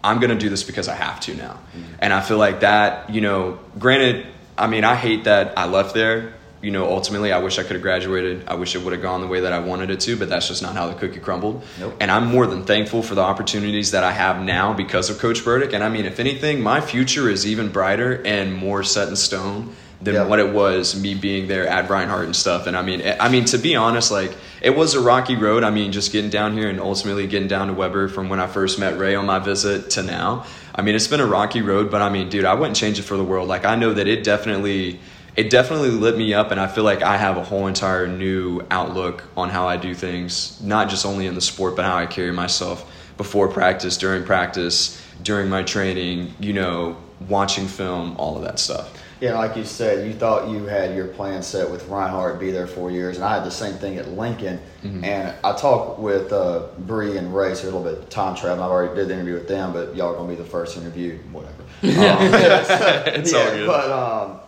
I'm 0.03 0.19
gonna 0.19 0.39
do 0.39 0.49
this 0.49 0.63
because 0.63 0.87
I 0.87 0.95
have 0.95 1.19
to 1.21 1.35
now. 1.35 1.53
Mm-hmm. 1.53 1.95
And 1.99 2.13
I 2.13 2.21
feel 2.21 2.37
like 2.37 2.61
that, 2.61 3.09
you 3.09 3.21
know, 3.21 3.59
granted, 3.79 4.27
I 4.57 4.67
mean, 4.67 4.83
I 4.83 4.95
hate 4.95 5.25
that 5.25 5.57
I 5.57 5.65
left 5.67 5.93
there. 5.93 6.33
You 6.61 6.71
know, 6.71 6.89
ultimately, 6.89 7.33
I 7.33 7.39
wish 7.39 7.59
I 7.59 7.63
could 7.63 7.73
have 7.73 7.81
graduated. 7.81 8.47
I 8.47 8.55
wish 8.55 8.73
it 8.73 8.83
would 8.83 8.93
have 8.93 9.01
gone 9.01 9.19
the 9.19 9.27
way 9.27 9.41
that 9.41 9.51
I 9.51 9.59
wanted 9.59 9.89
it 9.89 9.99
to, 10.01 10.15
but 10.15 10.29
that's 10.29 10.47
just 10.47 10.61
not 10.61 10.75
how 10.75 10.87
the 10.87 10.93
cookie 10.93 11.19
crumbled. 11.19 11.61
Nope. 11.77 11.97
And 11.99 12.09
I'm 12.09 12.27
more 12.27 12.47
than 12.47 12.63
thankful 12.63 13.03
for 13.03 13.15
the 13.15 13.21
opportunities 13.21 13.91
that 13.91 14.05
I 14.05 14.13
have 14.13 14.41
now 14.41 14.71
because 14.71 15.09
of 15.09 15.19
Coach 15.19 15.43
Burdick. 15.43 15.73
And 15.73 15.83
I 15.83 15.89
mean, 15.89 16.05
if 16.05 16.21
anything, 16.21 16.61
my 16.61 16.79
future 16.79 17.29
is 17.29 17.45
even 17.45 17.69
brighter 17.69 18.21
and 18.25 18.53
more 18.53 18.81
set 18.81 19.09
in 19.09 19.17
stone 19.17 19.75
than 20.03 20.15
Yeah. 20.15 20.25
what 20.25 20.39
it 20.39 20.51
was 20.51 20.99
me 20.99 21.13
being 21.13 21.47
there 21.47 21.67
at 21.67 21.89
Reinhardt 21.89 22.25
and 22.25 22.35
stuff. 22.35 22.67
And 22.67 22.75
I 22.75 22.81
mean, 22.81 23.01
I 23.19 23.29
mean 23.29 23.45
to 23.45 23.57
be 23.57 23.75
honest, 23.75 24.11
like 24.11 24.35
it 24.61 24.75
was 24.75 24.95
a 24.95 24.99
rocky 24.99 25.35
road. 25.35 25.63
I 25.63 25.69
mean, 25.69 25.91
just 25.91 26.11
getting 26.11 26.29
down 26.29 26.57
here 26.57 26.69
and 26.69 26.79
ultimately 26.79 27.27
getting 27.27 27.47
down 27.47 27.67
to 27.67 27.73
Webber 27.73 28.07
from 28.07 28.29
when 28.29 28.39
I 28.39 28.47
first 28.47 28.79
met 28.79 28.97
Rey 28.97 29.15
on 29.15 29.25
my 29.25 29.39
visit 29.39 29.89
to 29.91 30.03
now. 30.03 30.45
I 30.75 30.81
mean, 30.81 30.95
it's 30.95 31.07
been 31.07 31.19
a 31.19 31.25
rocky 31.25 31.61
road, 31.61 31.91
but 31.91 32.01
I 32.01 32.09
mean, 32.09 32.29
dude, 32.29 32.45
I 32.45 32.53
wouldn't 32.53 32.75
change 32.75 32.97
it 32.99 33.03
for 33.03 33.15
the 33.17 33.23
world. 33.23 33.47
Like 33.47 33.65
I 33.65 33.75
know 33.75 33.93
that 33.93 34.07
it 34.07 34.23
definitely 34.23 34.99
it 35.35 35.49
definitely 35.49 35.89
lit 35.89 36.15
me 36.17 36.33
up 36.33 36.51
and 36.51 36.59
I 36.59 36.67
feel 36.67 36.83
like 36.83 37.01
I 37.01 37.17
have 37.17 37.37
a 37.37 37.43
whole 37.43 37.65
entire 37.67 38.07
new 38.07 38.61
outlook 38.69 39.23
on 39.35 39.49
how 39.49 39.67
I 39.67 39.77
do 39.77 39.95
things, 39.95 40.61
not 40.61 40.89
just 40.89 41.05
only 41.05 41.25
in 41.25 41.33
the 41.35 41.41
sport, 41.41 41.75
but 41.75 41.85
how 41.85 41.97
I 41.97 42.05
carry 42.05 42.31
myself 42.31 42.89
before 43.17 43.47
practice, 43.47 43.97
during 43.97 44.23
practice, 44.25 45.01
during 45.23 45.49
my 45.49 45.63
training, 45.63 46.33
you 46.39 46.53
know, 46.53 46.97
watching 47.27 47.67
film, 47.67 48.15
all 48.17 48.35
of 48.37 48.43
that 48.43 48.59
stuff. 48.59 48.91
Yeah, 49.23 49.37
like 49.37 49.55
you 49.55 49.63
said, 49.63 50.05
you 50.05 50.13
thought 50.13 50.49
you 50.49 50.65
had 50.65 50.97
your 50.97 51.07
plan 51.07 51.41
set 51.43 51.71
with 51.71 51.87
Reinhardt, 51.87 52.41
be 52.41 52.51
there 52.51 52.67
four 52.67 52.91
years, 52.91 53.15
and 53.15 53.23
I 53.23 53.35
had 53.35 53.45
the 53.45 53.51
same 53.51 53.75
thing 53.75 53.95
at 53.95 54.09
Lincoln. 54.09 54.59
Mm-hmm. 54.83 55.05
And 55.05 55.33
I 55.45 55.55
talked 55.55 55.97
with 55.97 56.33
uh, 56.33 56.67
Bri 56.79 57.15
and 57.15 57.33
Rey, 57.33 57.55
so 57.55 57.63
a 57.63 57.71
little 57.71 57.83
bit 57.85 58.09
time 58.09 58.35
travel. 58.35 58.61
I 58.61 58.67
already 58.67 58.93
did 58.95 59.07
the 59.07 59.13
interview 59.13 59.35
with 59.35 59.47
them, 59.47 59.71
but 59.71 59.95
y'all 59.95 60.13
are 60.13 60.17
gonna 60.17 60.27
be 60.27 60.35
the 60.35 60.43
first 60.43 60.75
interview, 60.75 61.19
whatever. 61.31 61.53
Um, 61.83 61.93
It's 63.15 63.33
all 63.33 63.39
yeah, 63.45 63.53
good. 63.53 63.67
But 63.67 63.91
um, 63.91 64.39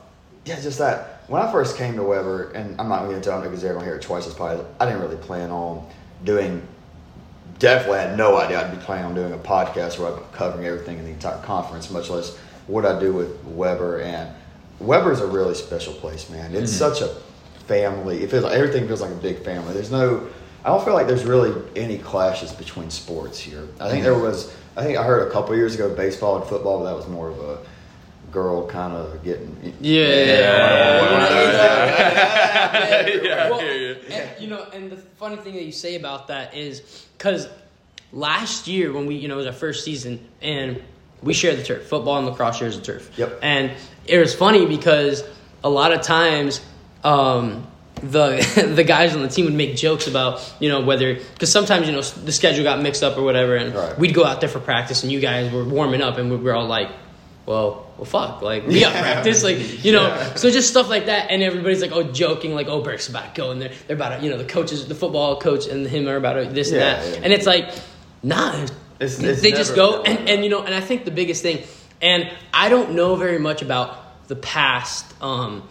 yeah, 0.43 0.59
just 0.59 0.79
that 0.79 1.23
when 1.27 1.41
I 1.41 1.49
first 1.53 1.77
came 1.77 1.95
to 1.95 2.03
Webber, 2.03 2.51
and 2.51 2.77
I'm 2.77 2.89
not 2.89 3.03
going 3.03 3.15
to 3.15 3.21
tell 3.21 3.39
them 3.39 3.49
because 3.49 3.61
they're 3.61 3.71
going 3.71 3.85
to 3.85 3.89
hear 3.89 3.95
it 3.95 4.01
twice 4.01 4.27
as 4.27 4.33
probably. 4.33 4.65
I 4.81 4.85
didn't 4.85 4.99
really 4.99 5.15
plan 5.15 5.51
on 5.51 5.89
doing. 6.25 6.61
Definitely 7.59 7.99
had 7.99 8.17
no 8.17 8.35
idea 8.35 8.59
I'd 8.59 8.77
be 8.77 8.83
planning 8.83 9.05
on 9.05 9.15
doing 9.15 9.31
a 9.31 9.37
podcast 9.37 9.99
where 9.99 10.11
I'm 10.11 10.21
covering 10.33 10.67
everything 10.67 10.97
in 10.97 11.05
the 11.05 11.11
entire 11.11 11.41
conference, 11.43 11.89
much 11.89 12.09
less 12.09 12.35
what 12.67 12.85
I 12.85 12.99
do 12.99 13.13
with 13.13 13.41
Webber. 13.45 14.01
And 14.01 14.35
Webber's 14.79 15.21
a 15.21 15.27
really 15.27 15.55
special 15.55 15.93
place, 15.93 16.29
man. 16.29 16.53
It's 16.55 16.71
mm-hmm. 16.71 16.93
such 16.93 17.01
a 17.01 17.07
family. 17.65 18.23
It 18.23 18.29
feels 18.29 18.43
like 18.43 18.53
everything 18.53 18.87
feels 18.87 19.01
like 19.01 19.11
a 19.11 19.15
big 19.15 19.43
family. 19.43 19.73
There's 19.73 19.91
no. 19.91 20.27
I 20.63 20.69
don't 20.69 20.83
feel 20.83 20.93
like 20.93 21.07
there's 21.07 21.25
really 21.25 21.53
any 21.75 21.97
clashes 21.97 22.51
between 22.51 22.89
sports 22.89 23.39
here. 23.39 23.67
I 23.79 23.89
think 23.89 24.03
mm-hmm. 24.03 24.03
there 24.03 24.19
was. 24.19 24.53
I 24.77 24.83
think 24.83 24.97
I 24.97 25.03
heard 25.03 25.27
a 25.27 25.31
couple 25.31 25.55
years 25.55 25.75
ago 25.75 25.93
baseball 25.93 26.37
and 26.37 26.45
football, 26.45 26.79
but 26.79 26.85
that 26.85 26.95
was 26.95 27.07
more 27.07 27.29
of 27.29 27.39
a 27.39 27.59
girl 28.35 28.67
kind 28.67 28.93
of 28.93 29.23
getting. 29.23 29.73
Yeah. 29.79 30.05
Yeah, 33.23 33.49
Well, 33.49 33.61
you. 33.61 33.95
And, 34.09 34.41
you 34.41 34.47
know, 34.47 34.67
and 34.73 34.91
the 34.91 34.97
funny 34.97 35.37
thing 35.37 35.53
that 35.53 35.63
you 35.63 35.71
say 35.71 35.95
about 35.95 36.27
that 36.27 36.53
is 36.53 37.07
because 37.17 37.47
last 38.11 38.67
year 38.67 38.91
when 38.91 39.05
we, 39.05 39.15
you 39.15 39.29
know, 39.29 39.35
it 39.35 39.37
was 39.37 39.47
our 39.47 39.53
first 39.53 39.85
season 39.85 40.19
and 40.41 40.83
we 41.21 41.33
shared 41.33 41.57
the 41.57 41.63
turf, 41.63 41.87
football 41.87 42.17
and 42.17 42.27
lacrosse 42.27 42.57
shares 42.57 42.77
the 42.77 42.83
turf. 42.83 43.09
Yep. 43.17 43.39
And 43.41 43.71
it 44.07 44.17
was 44.19 44.33
funny 44.35 44.65
because 44.65 45.23
a 45.63 45.69
lot 45.69 45.91
of 45.93 46.01
times, 46.01 46.61
um, 47.03 47.65
the 48.01 48.71
the 48.75 48.83
guys 48.83 49.15
on 49.15 49.21
the 49.21 49.27
team 49.29 49.45
would 49.45 49.53
make 49.53 49.75
jokes 49.75 50.07
about 50.07 50.53
you 50.59 50.69
know 50.69 50.81
whether 50.81 51.15
because 51.15 51.51
sometimes 51.51 51.87
you 51.87 51.93
know 51.93 52.01
the 52.01 52.31
schedule 52.31 52.63
got 52.63 52.81
mixed 52.81 53.03
up 53.03 53.17
or 53.17 53.23
whatever 53.23 53.55
and 53.55 53.73
Right. 53.73 53.97
we'd 53.97 54.13
go 54.13 54.25
out 54.25 54.41
there 54.41 54.49
for 54.49 54.59
practice 54.59 55.03
and 55.03 55.11
you 55.11 55.19
guys 55.21 55.51
were 55.51 55.63
warming 55.63 56.01
up 56.01 56.17
and 56.17 56.29
we 56.29 56.35
were 56.37 56.53
all 56.53 56.67
like 56.67 56.89
well 57.45 57.87
well 57.97 58.05
fuck 58.05 58.41
like 58.41 58.67
we 58.67 58.81
got 58.81 58.93
Yeah. 58.93 59.01
practice 59.01 59.43
like 59.43 59.83
you 59.85 59.93
know 59.93 60.07
Yeah. 60.07 60.33
so 60.35 60.51
just 60.51 60.69
stuff 60.69 60.89
like 60.89 61.05
that, 61.05 61.31
and 61.31 61.41
everybody's 61.41 61.81
like, 61.81 61.93
oh, 61.93 62.03
joking, 62.03 62.53
like, 62.53 62.67
oh, 62.67 62.81
Burke's 62.81 63.07
about 63.07 63.33
to 63.33 63.41
go, 63.41 63.51
and 63.51 63.61
they're 63.61 63.71
they're 63.87 63.95
about 63.95 64.17
to, 64.19 64.23
you 64.25 64.29
know, 64.29 64.37
the 64.37 64.43
coaches, 64.45 64.87
the 64.87 64.95
football 64.95 65.39
coach, 65.39 65.67
and 65.67 65.87
him 65.87 66.07
are 66.09 66.17
about 66.17 66.33
to 66.33 66.45
this 66.45 66.71
and 66.71 66.81
that, 66.81 67.07
yeah. 67.07 67.19
and 67.23 67.31
it's 67.31 67.45
like, 67.45 67.71
nah, 68.23 68.65
It's- 68.99 69.17
they 69.41 69.51
just 69.51 69.73
go, 69.75 70.03
and 70.03 70.27
and 70.27 70.43
you 70.43 70.49
know, 70.49 70.63
and 70.63 70.75
I 70.75 70.81
think 70.81 71.05
the 71.05 71.11
biggest 71.11 71.41
thing, 71.43 71.63
and 72.01 72.29
I 72.53 72.69
don't 72.69 72.93
know 72.95 73.15
very 73.15 73.39
much 73.39 73.61
about 73.61 74.27
the 74.27 74.35
past. 74.35 75.05
um 75.21 75.63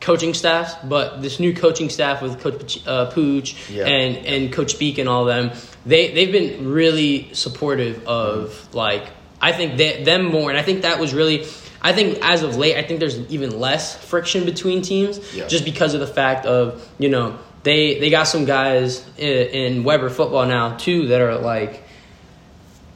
coaching 0.00 0.32
staffs 0.32 0.72
but 0.88 1.20
this 1.20 1.38
new 1.38 1.52
coaching 1.54 1.90
staff 1.90 2.22
with 2.22 2.40
coach 2.40 2.80
uh, 2.86 3.10
Pooch 3.10 3.54
Yeah. 3.68 3.84
and 3.86 4.24
and 4.26 4.50
coach 4.50 4.78
Beak 4.78 4.96
and 4.96 5.06
all 5.10 5.26
them 5.26 5.50
they 5.84 6.10
they've 6.14 6.32
been 6.32 6.70
really 6.72 7.28
supportive 7.34 8.06
of 8.08 8.48
Mm-hmm. 8.48 8.76
like 8.78 9.04
I 9.42 9.52
think 9.52 9.76
that 9.76 10.06
them 10.06 10.24
more 10.24 10.48
and 10.48 10.58
I 10.58 10.62
think 10.62 10.82
that 10.82 10.98
was 10.98 11.12
really 11.12 11.44
I 11.82 11.92
think 11.92 12.18
as 12.22 12.42
of 12.42 12.56
late 12.56 12.76
I 12.78 12.82
think 12.82 12.98
there's 13.00 13.18
even 13.30 13.60
less 13.60 13.94
friction 14.02 14.46
between 14.46 14.80
teams 14.80 15.20
Yeah. 15.34 15.46
just 15.48 15.66
because 15.66 15.92
of 15.92 16.00
the 16.00 16.06
fact 16.20 16.46
of 16.46 16.80
you 16.98 17.10
know 17.10 17.36
they 17.62 18.00
they 18.00 18.08
got 18.08 18.24
some 18.24 18.46
guys 18.46 19.04
in, 19.18 19.28
in 19.60 19.84
Webber 19.84 20.08
football 20.08 20.46
now 20.46 20.78
too 20.78 21.08
that 21.08 21.20
are 21.20 21.36
like 21.36 21.82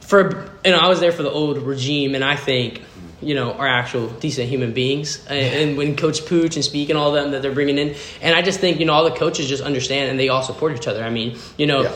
for 0.07 0.49
you 0.63 0.71
know 0.71 0.77
I 0.77 0.87
was 0.87 0.99
there 0.99 1.11
for 1.11 1.23
the 1.23 1.31
old 1.31 1.57
regime 1.59 2.15
and 2.15 2.23
I 2.23 2.35
think 2.35 2.81
you 3.21 3.33
know 3.33 3.53
are 3.53 3.67
actual 3.67 4.07
decent 4.09 4.49
human 4.49 4.73
beings. 4.73 5.25
And, 5.27 5.39
and 5.69 5.77
when 5.77 5.95
Coach 5.95 6.25
Pooch 6.25 6.55
and 6.55 6.63
Speak 6.65 6.89
and 6.89 6.97
all 6.97 7.11
them 7.11 7.31
that 7.31 7.41
they're 7.41 7.53
bringing 7.53 7.77
in 7.77 7.95
and 8.21 8.35
I 8.35 8.41
just 8.41 8.59
think 8.59 8.79
you 8.79 8.85
know 8.85 8.93
all 8.93 9.03
the 9.05 9.15
coaches 9.15 9.47
just 9.47 9.63
understand 9.63 10.11
and 10.11 10.19
they 10.19 10.29
all 10.29 10.43
support 10.43 10.75
each 10.75 10.87
other. 10.87 11.03
I 11.03 11.09
mean 11.09 11.37
you 11.57 11.65
know 11.67 11.83
Yeah. 11.83 11.95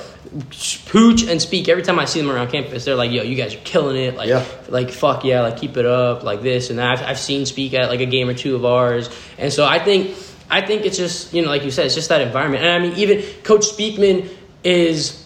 Pooch 0.86 1.24
and 1.24 1.42
Speak 1.42 1.70
every 1.70 1.84
time 1.84 2.00
I 2.00 2.06
see 2.06 2.22
them 2.22 2.30
around 2.32 2.50
campus 2.52 2.86
they're 2.86 2.96
like 2.96 3.12
yo 3.12 3.24
you 3.24 3.36
guys 3.36 3.54
are 3.54 3.60
killing 3.60 3.96
it. 3.98 4.16
Like 4.16 4.30
Yeah. 4.30 4.46
like 4.70 4.92
fuck 4.92 5.24
yeah 5.24 5.42
like 5.42 5.58
keep 5.58 5.78
it 5.78 5.86
up 5.86 6.24
like 6.24 6.42
this 6.42 6.70
and 6.70 6.80
that. 6.80 7.00
I've, 7.00 7.06
I've 7.06 7.20
seen 7.20 7.46
Speak 7.46 7.74
at 7.74 7.90
like 7.90 8.00
a 8.00 8.06
game 8.06 8.30
or 8.30 8.34
two 8.34 8.56
of 8.56 8.66
ours. 8.66 9.10
And 9.38 9.52
so 9.54 9.66
I 9.66 9.80
think 9.80 10.16
I 10.50 10.62
think 10.62 10.86
it's 10.86 10.98
just 10.98 11.34
you 11.34 11.42
know 11.44 11.50
like 11.50 11.64
you 11.64 11.72
said 11.72 11.86
it's 11.86 11.96
just 11.96 12.10
that 12.10 12.22
environment. 12.22 12.64
And 12.64 12.72
I 12.72 12.80
mean 12.80 12.98
even 12.98 13.22
Coach 13.44 13.66
Speakman 13.66 14.30
is 14.64 15.26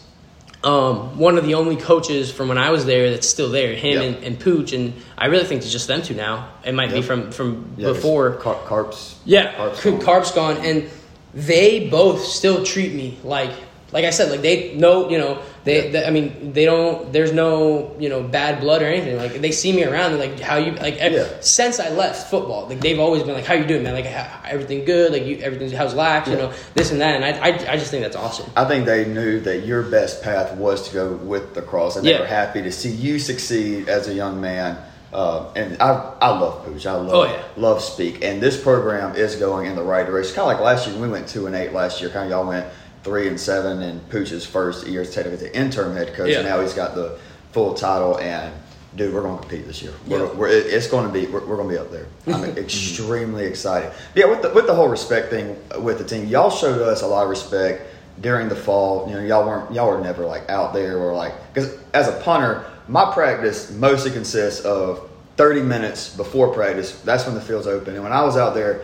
um, 0.64 1.18
one 1.18 1.38
of 1.38 1.44
the 1.46 1.56
only 1.56 1.76
coaches 1.76 2.32
from 2.32 2.48
when 2.48 2.58
I 2.58 2.70
was 2.72 2.86
there 2.86 3.10
that's 3.12 3.28
still 3.28 3.50
there. 3.50 3.76
Him 3.76 3.94
Yeah. 3.94 4.02
and, 4.02 4.24
and 4.24 4.40
Pooch, 4.40 4.72
and 4.74 4.94
I 5.18 5.26
really 5.28 5.44
think 5.46 5.62
it's 5.62 5.72
just 5.72 5.88
them 5.88 6.02
two 6.02 6.14
now. 6.14 6.50
It 6.64 6.74
might 6.74 6.92
be 6.92 7.02
from 7.02 7.32
from 7.32 7.74
Yeah, 7.78 7.90
before. 7.90 8.36
Car- 8.36 8.60
Carps. 8.66 9.20
Yeah, 9.26 9.54
Carps. 9.56 9.82
Carp's 10.06 10.32
gone, 10.32 10.58
and 10.58 10.90
they 11.34 11.90
both 11.90 12.24
still 12.24 12.64
treat 12.64 12.94
me 12.94 13.18
like 13.24 13.52
like 13.94 14.06
I 14.06 14.10
said, 14.10 14.32
like 14.32 14.42
they 14.42 14.74
know, 14.74 15.10
you 15.10 15.18
know, 15.20 15.38
they, 15.64 15.86
Yeah. 15.86 15.92
they- 15.92 16.06
I 16.06 16.10
mean, 16.10 16.52
they 16.54 16.66
don't. 16.66 17.14
There's 17.14 17.32
no, 17.32 17.96
you 18.00 18.10
know, 18.10 18.22
bad 18.24 18.60
blood 18.60 18.82
or 18.82 18.86
anything. 18.86 19.18
Like 19.18 19.40
they 19.40 19.52
see 19.52 19.72
me 19.72 19.84
around, 19.86 20.18
like 20.20 20.40
how 20.40 20.58
you 20.58 20.72
like 20.74 20.98
Yeah. 21.00 21.26
since 21.42 21.80
I 21.80 21.90
left 21.90 22.30
football, 22.30 22.68
like 22.68 22.82
they've 22.82 23.00
always 23.00 23.24
been 23.24 23.34
like, 23.36 23.46
how 23.46 23.54
you 23.54 23.66
doing, 23.66 23.84
man? 23.84 23.94
Like 23.94 24.08
everything 24.46 24.84
good? 24.84 25.14
Like 25.14 25.26
you, 25.26 25.38
everything's 25.38 25.72
how's 25.74 25.94
lax? 25.94 26.28
You 26.28 26.36
know, 26.38 26.52
this 26.74 26.92
and 26.92 27.00
that, 27.00 27.16
and 27.16 27.24
I, 27.24 27.30
I, 27.50 27.74
I 27.74 27.78
just 27.78 27.92
think 27.92 28.04
that's 28.04 28.16
awesome. 28.18 28.50
I 28.58 28.66
think 28.66 28.86
they 28.86 29.06
knew 29.06 29.40
that 29.42 29.66
your 29.66 29.84
best 29.84 30.24
path 30.24 30.58
was 30.58 30.88
to 30.90 30.94
go 30.94 31.08
with 31.14 31.54
the 31.54 31.62
cross, 31.62 31.96
and 31.96 32.06
they 32.06 32.12
Yeah. 32.12 32.22
were 32.22 32.26
happy 32.26 32.62
to 32.64 32.72
see 32.72 32.90
you 32.90 33.20
succeed 33.20 33.88
as 33.88 34.08
a 34.10 34.14
young 34.14 34.42
man. 34.42 34.78
Uh, 35.14 35.46
and 35.56 35.80
I, 35.80 36.14
I 36.20 36.30
love 36.40 36.66
Pooch. 36.66 36.88
I 36.88 36.94
love, 36.96 37.14
Oh, 37.14 37.24
yeah. 37.26 37.40
love 37.56 37.84
Speak. 37.84 38.24
And 38.24 38.42
this 38.42 38.60
program 38.60 39.16
is 39.16 39.36
going 39.36 39.68
in 39.68 39.76
the 39.76 39.84
right 39.84 40.04
direction. 40.08 40.34
Kind 40.34 40.50
of 40.52 40.58
like 40.58 40.60
last 40.66 40.88
year, 40.88 40.96
when 40.98 41.04
we 41.12 41.14
went 41.14 41.28
two 41.28 41.46
and 41.46 41.56
eight 41.56 41.72
last 41.72 42.02
year. 42.02 42.10
Kind 42.10 42.26
of 42.26 42.32
y'all 42.32 42.48
went 42.48 42.66
three 43.04 43.28
and 43.28 43.40
seven 43.40 43.82
in 43.82 44.00
Pooch's 44.10 44.46
first 44.46 44.88
year 44.88 45.02
as 45.02 45.14
technically 45.14 45.48
the 45.50 45.58
interim 45.58 45.96
head 45.96 46.14
coach. 46.14 46.30
Yeah. 46.30 46.40
And 46.40 46.48
now 46.48 46.62
he's 46.62 46.74
got 46.74 46.96
the 46.96 47.20
full 47.52 47.74
title. 47.74 48.18
And 48.20 48.54
dude, 48.96 49.14
we're 49.14 49.22
going 49.22 49.36
to 49.36 49.42
compete 49.42 49.66
this 49.68 49.82
year. 49.82 49.94
We're, 50.08 50.26
Yeah. 50.26 50.34
we're, 50.34 50.48
it's 50.50 50.88
going 50.88 51.08
to 51.08 51.14
be 51.14 51.28
we're, 51.28 51.46
we're 51.46 51.58
going 51.58 51.68
to 51.70 51.74
be 51.74 51.80
up 51.80 51.92
there. 51.92 52.08
I'm 52.28 52.44
extremely 52.58 53.46
excited. 53.46 53.92
Yeah, 54.16 54.26
with 54.26 54.42
the 54.42 54.50
with 54.50 54.68
the 54.68 54.74
whole 54.76 54.88
respect 54.88 55.30
thing 55.30 55.58
with 55.80 55.98
the 55.98 56.06
team, 56.06 56.28
y'all 56.28 56.50
showed 56.50 56.82
us 56.82 57.02
a 57.02 57.08
lot 57.08 57.24
of 57.24 57.30
respect 57.30 57.84
during 58.22 58.48
the 58.50 58.56
fall. 58.56 59.08
You 59.10 59.16
know, 59.16 59.24
y'all 59.24 59.46
weren't 59.46 59.74
y'all 59.74 59.90
were 59.90 60.02
never 60.02 60.26
like 60.26 60.50
out 60.50 60.74
there 60.74 60.98
or 60.98 61.14
like 61.14 61.34
because 61.54 61.78
as 61.94 62.08
a 62.08 62.20
punter, 62.22 62.66
my 62.88 63.12
practice 63.14 63.72
mostly 63.72 64.12
consists 64.12 64.62
of 64.66 65.10
30 65.38 65.62
minutes 65.64 66.16
before 66.16 66.54
practice. 66.54 67.00
That's 67.02 67.26
when 67.26 67.34
the 67.34 67.42
field's 67.42 67.66
open. 67.68 67.96
And 67.96 68.04
when 68.04 68.14
I 68.14 68.22
was 68.24 68.38
out 68.38 68.54
there, 68.54 68.84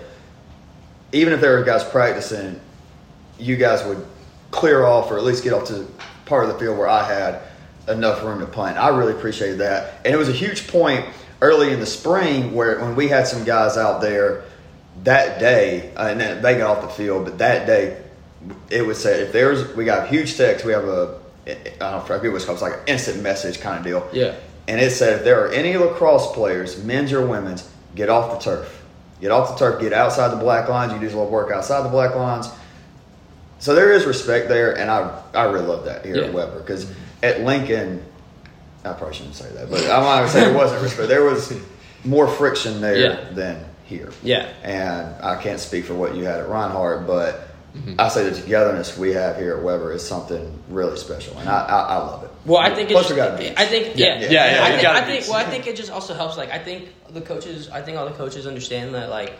even 1.11 1.31
if 1.33 1.41
there 1.41 1.57
were 1.57 1.63
guys 1.63 1.83
practicing, 1.83 2.59
you 3.39 3.55
guys 3.55 3.83
would 3.85 4.05
clear 4.51 4.85
off 4.85 5.11
or 5.11 5.17
at 5.17 5.23
least 5.23 5.43
get 5.43 5.53
off 5.53 5.67
to 5.67 5.87
part 6.25 6.45
of 6.45 6.53
the 6.53 6.59
field 6.59 6.77
where 6.77 6.87
I 6.87 7.03
had 7.03 7.41
enough 7.87 8.23
room 8.23 8.39
to 8.39 8.45
punt. 8.45 8.77
I 8.77 8.89
really 8.89 9.13
appreciated 9.13 9.59
that. 9.59 10.01
And 10.05 10.13
it 10.13 10.17
was 10.17 10.29
a 10.29 10.33
huge 10.33 10.67
point 10.67 11.05
early 11.41 11.73
in 11.73 11.79
the 11.79 11.85
spring 11.85 12.53
where 12.53 12.79
when 12.79 12.95
we 12.95 13.07
had 13.07 13.27
some 13.27 13.43
guys 13.43 13.77
out 13.77 14.01
there 14.01 14.43
that 15.03 15.39
day, 15.39 15.93
uh, 15.95 16.07
and 16.07 16.19
then 16.19 16.41
they 16.41 16.57
got 16.57 16.77
off 16.77 16.83
the 16.83 16.89
field, 16.89 17.25
but 17.25 17.37
that 17.39 17.65
day 17.65 18.01
it 18.69 18.85
would 18.85 18.95
say 18.95 19.21
if 19.21 19.31
there's 19.31 19.75
we 19.75 19.85
got 19.85 20.05
a 20.05 20.07
huge 20.07 20.37
text, 20.37 20.65
we 20.65 20.71
have 20.71 20.85
a 20.85 21.19
I 21.47 21.53
don't 21.79 22.09
know, 22.09 22.15
I 22.15 22.17
what 22.17 22.35
it's 22.35 22.45
called, 22.45 22.57
it's 22.57 22.61
like 22.61 22.73
an 22.73 22.87
instant 22.87 23.23
message 23.23 23.59
kind 23.59 23.77
of 23.77 23.83
deal. 23.83 24.07
Yeah. 24.13 24.35
And 24.67 24.79
it 24.79 24.91
said 24.91 25.19
if 25.19 25.23
there 25.23 25.43
are 25.43 25.51
any 25.51 25.77
lacrosse 25.77 26.31
players, 26.33 26.83
men's 26.83 27.11
or 27.11 27.25
women's, 27.25 27.69
get 27.95 28.09
off 28.09 28.37
the 28.37 28.51
turf. 28.51 28.75
Get 29.19 29.31
off 29.31 29.49
the 29.49 29.55
turf, 29.55 29.81
get 29.81 29.93
outside 29.93 30.29
the 30.29 30.37
black 30.37 30.69
lines. 30.69 30.93
You 30.93 30.99
do 30.99 31.07
a 31.07 31.09
little 31.09 31.29
work 31.29 31.51
outside 31.51 31.83
the 31.83 31.89
black 31.89 32.15
lines. 32.15 32.49
So 33.59 33.75
there 33.75 33.91
is 33.91 34.05
respect 34.05 34.47
there, 34.47 34.77
and 34.77 34.89
I 34.89 35.21
I 35.33 35.43
really 35.43 35.67
love 35.67 35.85
that 35.85 36.05
here 36.05 36.17
Yeah. 36.17 36.27
at 36.27 36.33
Webber 36.33 36.59
because 36.59 36.89
at 37.21 37.41
Lincoln, 37.41 38.03
I 38.85 38.93
probably 38.93 39.15
shouldn't 39.15 39.35
say 39.35 39.49
that, 39.51 39.69
but 39.69 39.81
I'm 39.81 40.03
not 40.03 40.17
gonna 40.19 40.29
say 40.29 40.39
there 40.45 40.57
wasn't 40.57 40.81
respect. 40.81 41.09
There 41.09 41.23
was 41.23 41.53
more 42.03 42.27
friction 42.27 42.81
there 42.81 42.97
Yeah. 42.97 43.19
than 43.33 43.65
here. 43.85 44.11
Yeah. 44.23 44.47
And 44.63 45.15
I 45.21 45.41
can't 45.41 45.59
speak 45.59 45.85
for 45.85 45.93
what 45.93 46.15
you 46.15 46.23
had 46.23 46.39
at 46.39 46.47
Reinhardt, 46.47 47.05
but 47.05 47.49
mm-hmm. 47.75 47.95
I 47.99 48.07
say 48.07 48.29
the 48.29 48.39
togetherness 48.39 48.97
we 48.97 49.13
have 49.13 49.35
here 49.37 49.57
at 49.57 49.63
Webber 49.63 49.91
is 49.91 50.07
something 50.07 50.57
really 50.69 50.95
special, 50.95 51.37
and 51.37 51.49
I 51.49 51.65
I, 51.65 51.79
I 51.81 51.97
love 51.97 52.23
it. 52.23 52.29
Well, 52.45 52.59
I 52.61 52.73
think 52.73 52.89
Plus 52.89 53.05
it's. 53.05 53.11
we 53.11 53.17
got. 53.17 53.33
I 53.33 53.65
think 53.65 53.97
yeah, 53.97 54.19
Yeah, 54.21 54.29
yeah, 54.29 54.63
I 54.63 54.71
think, 54.71 54.87
I 54.87 55.05
think 55.05 55.27
well, 55.27 55.37
I 55.37 55.43
think 55.43 55.67
it 55.67 55.75
just 55.75 55.91
also 55.91 56.13
helps. 56.13 56.37
Like 56.37 56.51
I 56.51 56.59
think 56.59 56.93
the 57.09 57.21
coaches, 57.21 57.69
I 57.69 57.81
think 57.81 57.97
all 57.97 58.05
the 58.05 58.15
coaches 58.15 58.47
understand 58.47 58.95
that 58.95 59.09
like 59.09 59.33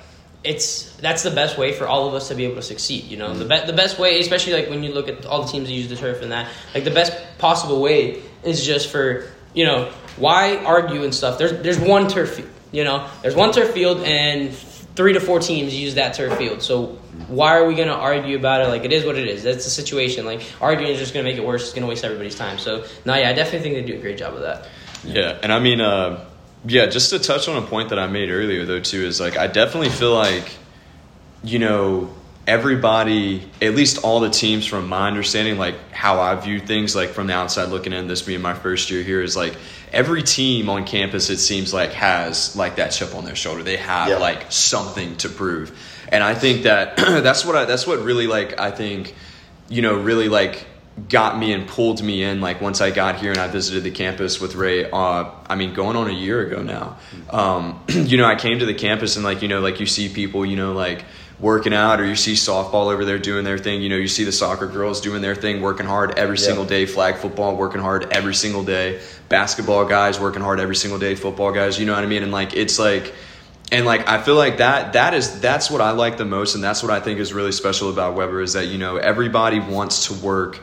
it's 0.44 0.96
that's 0.98 1.24
the 1.24 1.32
best 1.32 1.58
way 1.58 1.74
for 1.74 1.88
all 1.88 2.08
of 2.08 2.14
us 2.14 2.30
to 2.30 2.36
be 2.36 2.46
able 2.46 2.56
to 2.56 2.62
succeed. 2.62 3.04
You 3.06 3.18
know, 3.18 3.34
the 3.34 3.46
Mm-hmm. 3.46 3.66
be- 3.66 3.72
the 3.72 3.76
best 3.78 4.00
way, 4.00 4.20
especially 4.20 4.54
like 4.54 4.70
when 4.70 4.84
you 4.84 4.94
look 4.94 5.08
at 5.10 5.26
all 5.26 5.44
the 5.44 5.52
teams 5.52 5.68
that 5.68 5.74
use 5.74 5.90
the 5.90 5.96
turf 5.98 6.22
and 6.22 6.32
that, 6.32 6.48
like 6.74 6.84
the 6.86 6.92
best 6.92 7.14
possible 7.38 7.82
way 7.82 8.22
is 8.44 8.66
just 8.66 8.90
for 8.90 9.26
you 9.54 9.66
know 9.66 9.92
why 10.18 10.58
argue 10.58 11.04
and 11.04 11.14
stuff. 11.14 11.38
There's 11.38 11.54
there's 11.62 11.80
one 11.80 12.08
turf. 12.08 12.40
You 12.72 12.84
know, 12.84 13.10
there's 13.22 13.36
one 13.36 13.52
turf 13.52 13.72
field 13.72 14.00
and 14.04 14.54
three 14.96 15.14
to 15.14 15.20
four 15.20 15.40
teams 15.40 15.74
use 15.74 15.96
that 15.96 16.14
turf 16.14 16.38
field. 16.38 16.62
So 16.62 16.98
why 17.28 17.58
are 17.58 17.66
we 17.66 17.74
gonna 17.76 17.92
argue 17.94 18.38
about 18.38 18.62
it? 18.62 18.68
Like 18.70 18.86
it 18.86 18.94
is 18.94 19.06
what 19.06 19.18
it 19.18 19.28
is. 19.28 19.44
That's 19.44 19.64
the 19.66 19.72
situation. 19.72 20.26
Like 20.26 20.42
arguing 20.62 20.92
is 20.94 21.00
just 21.00 21.14
gonna 21.14 21.24
make 21.24 21.38
it 21.38 21.46
worse. 21.46 21.64
It's 21.64 21.74
gonna 21.74 21.88
waste 21.88 22.04
everybody's 22.06 22.36
time. 22.36 22.60
So 22.60 22.86
no, 23.06 23.16
yeah, 23.16 23.30
I 23.30 23.34
definitely 23.34 23.62
think 23.62 23.76
they 23.86 23.92
do 23.92 23.98
a 23.98 24.02
great 24.02 24.18
job 24.18 24.36
of 24.36 24.42
that. 24.42 24.68
Yeah, 25.04 25.38
and 25.42 25.52
I 25.52 25.60
mean, 25.60 25.82
uh, 25.82 26.26
yeah, 26.66 26.88
just 26.88 27.10
to 27.12 27.20
touch 27.20 27.48
on 27.48 27.62
a 27.62 27.66
point 27.66 27.90
that 27.90 28.00
I 28.00 28.08
made 28.08 28.30
earlier, 28.30 28.66
though, 28.66 28.80
too, 28.82 29.04
is 29.06 29.20
like 29.20 29.38
I 29.38 29.48
definitely 29.48 29.90
feel 29.90 30.14
like, 30.14 30.52
you 31.44 31.60
know, 31.60 32.14
everybody, 32.48 33.44
at 33.62 33.76
least 33.76 34.04
all 34.04 34.20
the 34.20 34.30
teams, 34.30 34.66
from 34.66 34.88
my 34.90 35.08
understanding, 35.08 35.58
like 35.58 35.76
how 35.92 36.20
I 36.20 36.36
view 36.36 36.60
things, 36.60 36.96
like 36.96 37.10
from 37.10 37.28
the 37.28 37.34
outside 37.34 37.70
looking 37.70 37.94
in, 37.94 38.08
this 38.08 38.22
being 38.22 38.42
my 38.42 38.54
first 38.54 38.90
year 38.92 39.04
here, 39.04 39.22
is 39.22 39.38
like 39.38 39.56
every 39.94 40.24
team 40.24 40.70
on 40.70 40.86
campus, 40.86 41.30
it 41.30 41.38
seems 41.38 41.74
like 41.74 41.92
has 41.94 42.56
like 42.56 42.76
that 42.78 42.90
chip 42.90 43.16
on 43.16 43.24
their 43.26 43.36
shoulder. 43.36 43.64
They 43.64 43.78
have 43.78 44.10
Yeah. 44.10 44.18
like 44.18 44.52
something 44.52 45.16
to 45.18 45.30
prove, 45.30 45.78
and 46.12 46.24
I 46.24 46.34
think 46.34 46.64
that 46.64 46.98
that's 46.98 47.46
what 47.46 47.56
I, 47.56 47.66
that's 47.66 47.86
what 47.88 48.02
really 48.04 48.28
like 48.28 48.60
I 48.60 48.72
think, 48.72 49.16
you 49.70 49.82
know, 49.82 49.96
really 50.00 50.28
like 50.28 50.66
got 51.08 51.38
me 51.38 51.54
and 51.54 51.68
pulled 51.68 52.02
me 52.04 52.24
in 52.24 52.42
like 52.42 52.62
once 52.62 52.82
I 52.82 52.92
got 52.92 53.18
here 53.18 53.32
and 53.32 53.40
I 53.40 53.48
visited 53.48 53.84
the 53.84 53.92
campus 53.92 54.42
with 54.42 54.56
Rey 54.56 54.90
uh 54.90 55.30
I 55.48 55.56
mean 55.56 55.74
going 55.74 55.96
on 55.96 56.10
a 56.10 56.14
year 56.14 56.46
ago 56.46 56.62
now. 56.62 56.98
Um 57.30 57.82
you 57.90 58.18
know 58.18 58.26
I 58.26 58.36
came 58.36 58.60
to 58.60 58.66
the 58.66 58.74
campus 58.74 59.16
and 59.16 59.24
like 59.24 59.42
you 59.42 59.48
know 59.48 59.60
like 59.62 59.80
you 59.80 59.86
see 59.86 60.10
people 60.10 60.46
you 60.46 60.56
know 60.56 60.74
like 60.74 61.06
working 61.40 61.74
out 61.74 62.02
or 62.02 62.06
you 62.06 62.18
see 62.18 62.34
softball 62.34 62.92
over 62.92 63.06
there 63.06 63.18
doing 63.20 63.46
their 63.46 63.58
thing. 63.58 63.82
You 63.82 63.90
know 63.90 63.96
you 63.96 64.08
see 64.10 64.26
the 64.26 64.32
soccer 64.32 64.68
girls 64.68 65.00
doing 65.00 65.22
their 65.22 65.36
thing 65.36 65.62
working 65.62 65.86
hard 65.86 66.18
every 66.20 66.38
Yeah. 66.38 66.46
single 66.48 66.66
day. 66.66 66.86
Flag 66.86 67.16
football 67.16 67.56
working 67.56 67.80
hard 67.82 68.12
every 68.12 68.36
single 68.36 68.64
day. 68.64 69.00
Basketball 69.30 69.86
guys 69.86 70.20
working 70.20 70.42
hard 70.42 70.60
every 70.60 70.76
single 70.76 71.00
day. 71.00 71.16
Football 71.16 71.52
guys 71.54 71.80
you 71.80 71.86
know 71.86 71.94
what 71.94 72.04
I 72.04 72.08
mean? 72.08 72.24
And 72.24 72.32
like 72.32 72.56
it's 72.56 72.78
like 72.80 73.14
and 73.72 73.86
like 73.86 74.08
I 74.08 74.22
feel 74.22 74.36
like 74.36 74.58
that 74.58 74.94
that 74.94 75.14
is 75.14 75.40
that's 75.40 75.70
what 75.70 75.80
I 75.82 75.92
like 75.92 76.18
the 76.18 76.26
most 76.26 76.56
and 76.56 76.64
that's 76.64 76.82
what 76.84 76.92
I 76.92 77.00
think 77.00 77.20
is 77.20 77.34
really 77.34 77.52
special 77.52 77.90
about 77.90 78.16
Webber 78.16 78.42
is 78.42 78.54
that 78.54 78.66
you 78.66 78.78
know 78.78 78.98
everybody 78.98 79.60
wants 79.60 80.08
to 80.08 80.14
work 80.16 80.60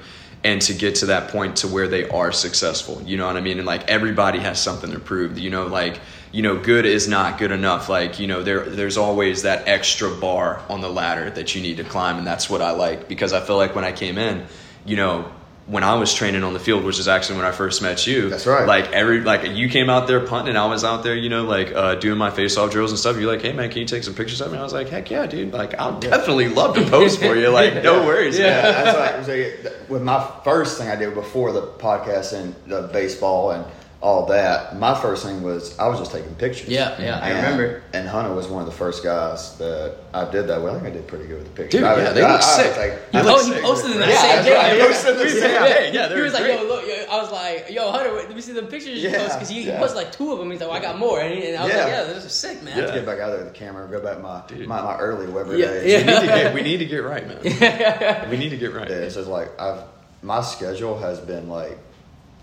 and 0.46 0.62
to 0.62 0.72
get 0.74 0.94
to 0.94 1.06
that 1.06 1.28
point 1.32 1.56
to 1.56 1.66
where 1.66 1.88
they 1.88 2.08
are 2.08 2.30
successful. 2.30 3.02
You 3.02 3.16
know 3.16 3.26
what 3.26 3.36
I 3.36 3.40
mean? 3.40 3.58
And 3.58 3.66
like 3.66 3.88
everybody 3.88 4.38
has 4.38 4.62
something 4.62 4.92
to 4.92 5.00
prove. 5.00 5.40
You 5.40 5.50
know 5.50 5.66
like 5.66 5.98
you 6.30 6.40
know 6.40 6.56
good 6.56 6.86
is 6.86 7.08
not 7.08 7.38
good 7.38 7.50
enough. 7.50 7.88
Like 7.88 8.20
you 8.20 8.28
know 8.28 8.44
there 8.44 8.60
there's 8.60 8.96
always 8.96 9.42
that 9.42 9.66
extra 9.66 10.08
bar 10.08 10.62
on 10.68 10.82
the 10.82 10.88
ladder 10.88 11.30
that 11.30 11.56
you 11.56 11.62
need 11.62 11.78
to 11.78 11.84
climb 11.84 12.16
and 12.16 12.26
that's 12.26 12.48
what 12.48 12.62
I 12.62 12.70
like 12.70 13.08
because 13.08 13.32
I 13.32 13.40
feel 13.40 13.56
like 13.56 13.74
when 13.74 13.84
I 13.84 13.90
came 13.90 14.18
in 14.18 14.46
you 14.84 14.94
know 14.94 15.28
when 15.66 15.82
I 15.82 15.94
was 15.96 16.14
training 16.14 16.44
on 16.44 16.52
the 16.52 16.60
field, 16.60 16.84
which 16.84 16.98
is 17.00 17.08
actually 17.08 17.38
when 17.38 17.44
I 17.44 17.50
first 17.50 17.82
met 17.82 18.06
you. 18.06 18.30
That's 18.30 18.46
right. 18.46 18.66
Like 18.66 18.92
every 18.92 19.20
like 19.20 19.50
you 19.50 19.68
came 19.68 19.90
out 19.90 20.06
there 20.06 20.20
punting, 20.24 20.50
and 20.50 20.58
I 20.58 20.66
was 20.66 20.84
out 20.84 21.02
there, 21.02 21.16
you 21.16 21.28
know, 21.28 21.44
like 21.44 21.72
uh, 21.72 21.96
doing 21.96 22.18
my 22.18 22.30
face 22.30 22.56
off 22.56 22.70
drills 22.70 22.92
and 22.92 22.98
stuff. 22.98 23.16
You're 23.16 23.30
like, 23.30 23.42
hey 23.42 23.52
man, 23.52 23.68
can 23.70 23.80
you 23.80 23.84
take 23.86 24.04
some 24.04 24.14
pictures 24.14 24.40
of 24.40 24.52
me? 24.52 24.58
I 24.58 24.62
was 24.62 24.72
like, 24.72 24.88
heck 24.88 25.10
yeah, 25.10 25.26
dude. 25.26 25.52
Like 25.52 25.74
I'll 25.74 25.98
definitely 25.98 26.48
love 26.48 26.76
to 26.76 26.88
pose 26.88 27.16
for 27.16 27.34
you. 27.34 27.48
Like 27.48 27.74
no 27.82 28.06
worries. 28.06 28.38
Yeah, 28.38 28.62
man. 28.62 28.62
that's 28.84 29.28
like 29.28 29.64
so, 29.64 29.72
with 29.88 30.02
my 30.02 30.30
first 30.44 30.78
thing 30.78 30.88
I 30.88 30.96
did 30.96 31.14
before 31.14 31.52
the 31.52 31.62
podcast 31.62 32.32
and 32.32 32.54
the 32.66 32.82
baseball 32.92 33.50
and 33.50 33.64
all 34.06 34.26
that. 34.26 34.78
My 34.78 34.94
first 34.94 35.24
thing 35.26 35.42
was 35.42 35.76
I 35.80 35.88
was 35.88 35.98
just 35.98 36.12
taking 36.12 36.32
pictures. 36.36 36.68
Yeah, 36.68 36.94
yeah, 37.02 37.18
I 37.18 37.30
And- 37.30 37.36
remember. 37.42 37.82
And 37.92 38.06
Hunter 38.06 38.32
was 38.32 38.46
one 38.46 38.60
of 38.62 38.66
the 38.70 38.76
first 38.76 39.02
guys 39.02 39.58
that 39.58 39.96
I 40.14 40.30
did 40.30 40.46
that 40.46 40.62
with. 40.62 40.70
I 40.72 40.78
think 40.78 40.86
I 40.86 40.90
did 40.90 41.08
pretty 41.08 41.26
good 41.26 41.38
with 41.38 41.48
the 41.48 41.62
pictures. 41.62 41.80
Dude, 41.80 41.88
I, 41.88 41.96
yeah, 41.98 42.12
they 42.12 42.22
I- 42.22 42.30
look 42.32 42.40
I 42.42 42.44
sick. 42.44 42.76
like- 42.76 42.92
You 43.12 43.18
I 43.18 43.22
look 43.22 43.32
oh, 43.32 43.36
was 43.38 43.46
he 43.48 43.52
sick. 43.54 43.62
posted 43.64 43.90
them 43.90 43.98
that 44.00 44.08
Yeah, 44.08 44.20
same 44.20 44.30
that's 44.36 44.46
day. 44.46 44.54
right. 44.54 44.72
He 44.72 44.78
Yeah. 44.78 44.86
posted 44.86 45.06
them 45.16 45.18
the 45.26 45.30
same 45.30 45.40
day. 45.40 45.90
Yeah, 45.92 46.06
they 46.06 46.14
he 46.14 46.20
were 46.20 46.24
was 46.24 46.34
like, 46.34 46.46
"Yo, 46.46 46.62
look, 46.62 46.86
yo, 46.86 46.94
I 47.10 47.16
was 47.22 47.32
like, 47.32 47.66
yo, 47.70 47.90
Hunter, 47.90 48.14
wait, 48.14 48.26
let 48.28 48.36
me 48.36 48.42
see 48.42 48.52
the 48.52 48.62
pictures 48.62 49.02
you 49.02 49.08
Yeah, 49.10 49.18
post 49.18 49.34
because 49.34 49.48
he, 49.48 49.62
he 49.62 49.70
posted 49.72 49.96
like 49.96 50.12
two 50.12 50.30
of 50.32 50.38
them. 50.38 50.50
He's 50.52 50.60
like, 50.60 50.68
well, 50.70 50.78
I 50.78 50.82
got 50.82 50.98
more, 50.98 51.18
and, 51.20 51.34
he, 51.34 51.48
and 51.48 51.56
I 51.58 51.64
was 51.64 51.72
Yeah. 51.72 51.78
like, 51.84 51.92
yeah, 51.92 52.02
this 52.04 52.24
is 52.24 52.32
sick, 52.32 52.62
man. 52.62 52.74
I 52.78 52.82
have 52.82 52.90
to 52.90 52.94
get 52.94 53.06
back 53.06 53.18
out 53.18 53.30
there 53.30 53.38
with 53.42 53.52
the 53.52 53.58
camera, 53.58 53.82
and 53.82 53.90
go 53.90 54.00
back 54.00 54.20
my 54.22 54.40
Dude. 54.46 54.68
my, 54.68 54.82
my 54.82 54.96
early 54.98 55.26
Webber 55.26 55.56
Yeah, 55.56 55.66
days. 55.66 55.90
yeah. 55.90 55.98
We 55.98 56.04
need 56.12 56.20
to 56.20 56.26
get 56.36 56.54
we 56.54 56.62
need 56.70 56.76
to 56.78 56.86
get 56.86 56.98
right, 57.02 57.26
man. 57.26 58.30
we 58.30 58.36
need 58.36 58.50
to 58.50 58.56
get 58.56 58.72
right. 58.72 58.88
Yeah, 58.88 58.96
it's 59.08 59.16
just 59.16 59.26
like 59.28 59.50
I've 59.60 59.80
my 60.22 60.42
schedule 60.42 60.96
has 60.98 61.18
been 61.18 61.48
like 61.48 61.76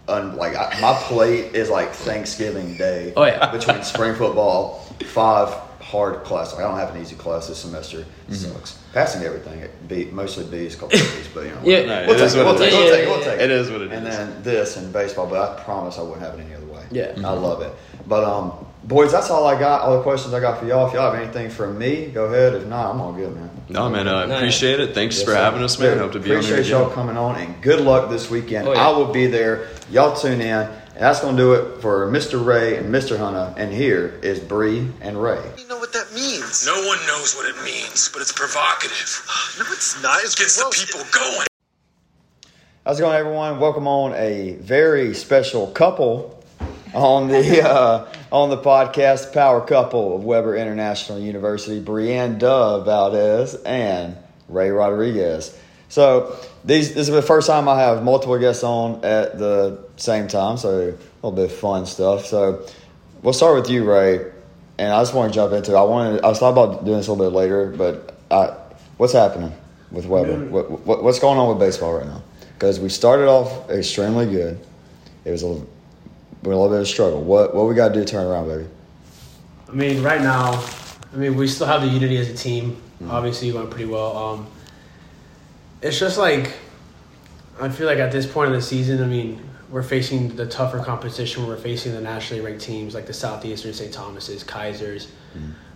un, 0.07 0.35
like 0.35 0.55
I, 0.55 0.79
my 0.81 0.93
plate 1.03 1.55
is 1.55 1.69
like 1.69 1.91
Thanksgiving 1.91 2.75
Day. 2.77 3.13
Oh, 3.15 3.23
yeah. 3.25 3.51
between 3.57 3.83
spring 3.83 4.15
football, 4.15 4.79
five 5.05 5.49
hard 5.81 6.23
classes. 6.23 6.53
Like, 6.55 6.65
I 6.65 6.67
don't 6.69 6.77
have 6.79 6.95
an 6.95 7.01
easy 7.01 7.15
class 7.15 7.47
this 7.47 7.57
semester. 7.59 7.99
Mm-hmm. 7.99 8.33
Sucks. 8.33 8.79
Passing 8.93 9.23
everything, 9.23 9.59
it 9.59 9.87
be 9.87 10.05
mostly 10.05 10.45
B's, 10.45 10.75
couple 10.75 10.97
of 10.99 11.15
B's, 11.15 11.27
but 11.33 11.45
you 11.45 11.49
know. 11.51 11.61
Yeah. 11.63 11.85
No, 11.85 12.05
we'll 12.07 12.15
it 12.15 12.17
take 12.17 12.21
is 12.25 12.35
it. 12.35 12.37
what 12.37 12.45
We'll 12.45 12.55
it 12.55 12.69
take 12.69 12.73
is. 12.73 12.73
it. 12.73 12.77
We'll 12.79 12.85
Yeah, 12.87 12.95
take 12.95 13.03
it. 13.03 13.09
We'll 13.09 13.23
take 13.23 13.41
It 13.41 13.51
is 13.51 13.71
what 13.71 13.81
it 13.81 13.91
and 13.91 14.07
is. 14.07 14.17
then 14.17 14.43
this 14.43 14.77
and 14.77 14.93
baseball, 14.93 15.27
but 15.27 15.41
I 15.59 15.61
promise 15.63 15.97
I 15.97 16.01
wouldn't 16.03 16.21
have 16.21 16.39
it 16.39 16.43
any 16.43 16.53
other 16.53 16.65
way. 16.67 16.83
Yeah. 16.91 17.13
I 17.17 17.31
love 17.33 17.61
it. 17.61 17.73
But 18.07 18.23
um, 18.23 18.65
boys, 18.83 19.11
that's 19.11 19.29
all 19.29 19.45
I 19.47 19.59
got. 19.59 19.81
All 19.81 19.97
the 19.97 20.03
questions 20.03 20.33
I 20.33 20.39
got 20.39 20.59
for 20.59 20.65
y'all. 20.65 20.87
If 20.87 20.93
y'all 20.93 21.11
have 21.11 21.21
anything 21.21 21.49
for 21.49 21.71
me, 21.71 22.07
go 22.07 22.25
ahead. 22.25 22.53
If 22.53 22.67
not, 22.67 22.93
I'm 22.93 23.01
all 23.01 23.13
good, 23.13 23.33
man. 23.35 23.49
No, 23.69 23.89
man, 23.89 24.07
uh, 24.07 24.25
No, 24.25 24.35
appreciate 24.37 24.79
it. 24.79 24.93
Thanks 24.93 25.15
Yes, 25.17 25.25
for 25.25 25.31
sir. 25.31 25.37
having 25.37 25.63
us, 25.63 25.79
man. 25.79 25.91
Dude, 25.91 25.99
Hope 25.99 26.11
to 26.13 26.19
be 26.19 26.31
on 26.31 26.37
appreciate 26.37 26.65
y'all 26.67 26.89
coming 26.89 27.17
on, 27.17 27.35
and 27.37 27.61
good 27.61 27.81
luck 27.81 28.09
this 28.09 28.29
weekend. 28.29 28.67
Oh, 28.67 28.73
yeah. 28.73 28.87
I 28.87 28.91
will 28.91 29.11
be 29.11 29.27
there. 29.27 29.67
Y'all 29.89 30.15
tune 30.15 30.41
in, 30.41 30.47
and 30.67 30.69
that's 30.97 31.21
gonna 31.21 31.37
do 31.37 31.53
it 31.53 31.81
for 31.81 32.07
Mr. 32.11 32.43
Rey 32.45 32.77
and 32.77 32.93
Mr. 32.93 33.17
Hunter. 33.17 33.53
And 33.57 33.73
here 33.73 34.19
is 34.21 34.39
Bri 34.39 34.87
and 35.01 35.21
Rey. 35.21 35.41
You 35.57 35.67
know 35.67 35.77
what 35.77 35.93
that 35.93 36.13
means? 36.13 36.65
No 36.65 36.75
one 36.85 36.99
knows 37.07 37.35
what 37.35 37.47
it 37.49 37.63
means, 37.63 38.09
but 38.11 38.21
it's 38.21 38.31
provocative. 38.31 39.21
No, 39.59 39.65
it's 39.71 40.01
not. 40.01 40.19
It's 40.23 40.33
Gets 40.35 40.57
the 40.57 40.85
people 40.85 41.05
going. 41.11 41.45
How's 42.85 42.99
it 42.99 43.03
going, 43.03 43.15
everyone? 43.15 43.59
Welcome 43.59 43.87
on 43.87 44.13
a 44.15 44.53
very 44.59 45.13
special 45.13 45.67
couple 45.67 46.42
on 46.93 47.27
the 47.27 47.61
uh, 47.67 48.07
on 48.31 48.49
the 48.49 48.57
podcast, 48.57 49.33
power 49.33 49.61
couple 49.61 50.15
of 50.15 50.23
Webber 50.23 50.55
International 50.55 51.19
University, 51.19 51.81
Brianda 51.81 52.83
Valdez 52.85 53.55
and 53.55 54.17
Rey 54.49 54.69
Rodriguez. 54.69 55.57
So 55.89 56.37
these 56.63 56.93
this 56.93 57.07
is 57.07 57.13
the 57.13 57.21
first 57.21 57.47
time 57.47 57.67
I 57.67 57.79
have 57.79 58.03
multiple 58.03 58.37
guests 58.39 58.63
on 58.63 59.03
at 59.05 59.37
the 59.37 59.83
same 59.97 60.27
time, 60.27 60.57
so 60.57 60.69
a 60.69 60.95
little 61.25 61.31
bit 61.31 61.45
of 61.45 61.53
fun 61.53 61.85
stuff. 61.85 62.25
So 62.25 62.65
we'll 63.21 63.33
start 63.33 63.55
with 63.55 63.69
you, 63.69 63.89
Rey, 63.89 64.31
and 64.77 64.93
I 64.93 65.01
just 65.01 65.13
want 65.13 65.31
to 65.31 65.35
jump 65.35 65.53
into. 65.53 65.71
it. 65.71 65.77
I 65.77 65.83
wanted 65.83 66.23
I 66.23 66.29
was 66.29 66.39
thought 66.39 66.51
about 66.51 66.85
doing 66.85 66.97
this 66.97 67.07
a 67.07 67.13
little 67.13 67.29
bit 67.29 67.35
later, 67.35 67.69
but 67.69 68.15
I, 68.31 68.55
what's 68.97 69.13
happening? 69.13 69.53
with 69.93 70.07
Webber? 70.07 70.45
What, 70.45 70.85
what, 70.85 71.03
what's 71.03 71.19
going 71.19 71.37
on 71.37 71.47
with 71.49 71.59
baseball 71.59 71.93
right 71.95 72.05
now? 72.05 72.21
Because 72.53 72.79
we 72.79 72.89
started 72.89 73.27
off 73.27 73.69
extremely 73.69 74.25
good. 74.25 74.59
It 75.23 75.31
was 75.31 75.43
a, 75.43 75.61
a 76.51 76.55
little 76.55 76.69
bit 76.69 76.77
of 76.77 76.81
a 76.81 76.85
struggle. 76.85 77.21
What 77.21 77.55
what 77.55 77.67
we 77.67 77.75
got 77.75 77.89
to 77.89 77.93
do 77.93 77.99
to 78.01 78.05
turn 78.05 78.27
around, 78.27 78.47
baby? 78.47 78.69
I 79.67 79.71
mean, 79.71 80.03
right 80.03 80.21
now, 80.21 80.63
I 81.13 81.15
mean, 81.15 81.35
we 81.35 81.47
still 81.47 81.67
have 81.67 81.81
the 81.81 81.87
unity 81.87 82.17
as 82.17 82.29
a 82.29 82.35
team. 82.35 82.81
Obviously, 83.09 83.51
going 83.51 83.67
pretty 83.69 83.85
well. 83.85 84.15
Um, 84.15 84.47
it's 85.81 85.99
just 85.99 86.17
like 86.17 86.53
I 87.59 87.69
feel 87.69 87.87
like 87.87 87.99
at 87.99 88.11
this 88.11 88.25
point 88.25 88.49
of 88.49 88.55
the 88.55 88.61
season, 88.61 89.03
I 89.03 89.07
mean, 89.07 89.41
we're 89.69 89.83
facing 89.83 90.35
the 90.35 90.45
tougher 90.45 90.79
competition. 90.79 91.45
We're 91.47 91.57
facing 91.57 91.93
the 91.93 92.01
nationally 92.01 92.41
ranked 92.43 92.61
teams 92.61 92.93
like 92.93 93.07
the 93.07 93.13
Southeastern 93.13 93.73
St. 93.73 93.91
Thomas's, 93.91 94.43
Keisers. 94.43 95.07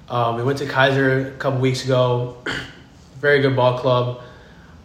Um, 0.09 0.37
we 0.37 0.43
went 0.43 0.59
to 0.59 0.65
Keiser 0.65 1.27
a 1.27 1.37
couple 1.37 1.59
weeks 1.59 1.83
ago. 1.83 2.37
Very 3.19 3.41
good 3.41 3.55
ball 3.55 3.79
club, 3.79 4.21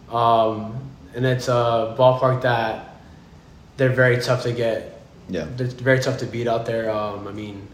um, 0.09 0.91
and 1.13 1.25
it's 1.25 1.47
a 1.47 1.95
ballpark 1.97 2.41
that 2.41 2.95
they're 3.77 3.89
very 3.89 4.19
tough 4.19 4.41
to 4.43 4.51
get 4.51 4.92
Yeah. 5.29 5.47
it's 5.57 5.73
very 5.73 5.99
tough 5.99 6.17
to 6.19 6.25
beat 6.25 6.47
out 6.47 6.65
there. 6.65 6.91
Um, 6.91 7.27
I 7.27 7.31
mean, 7.31 7.67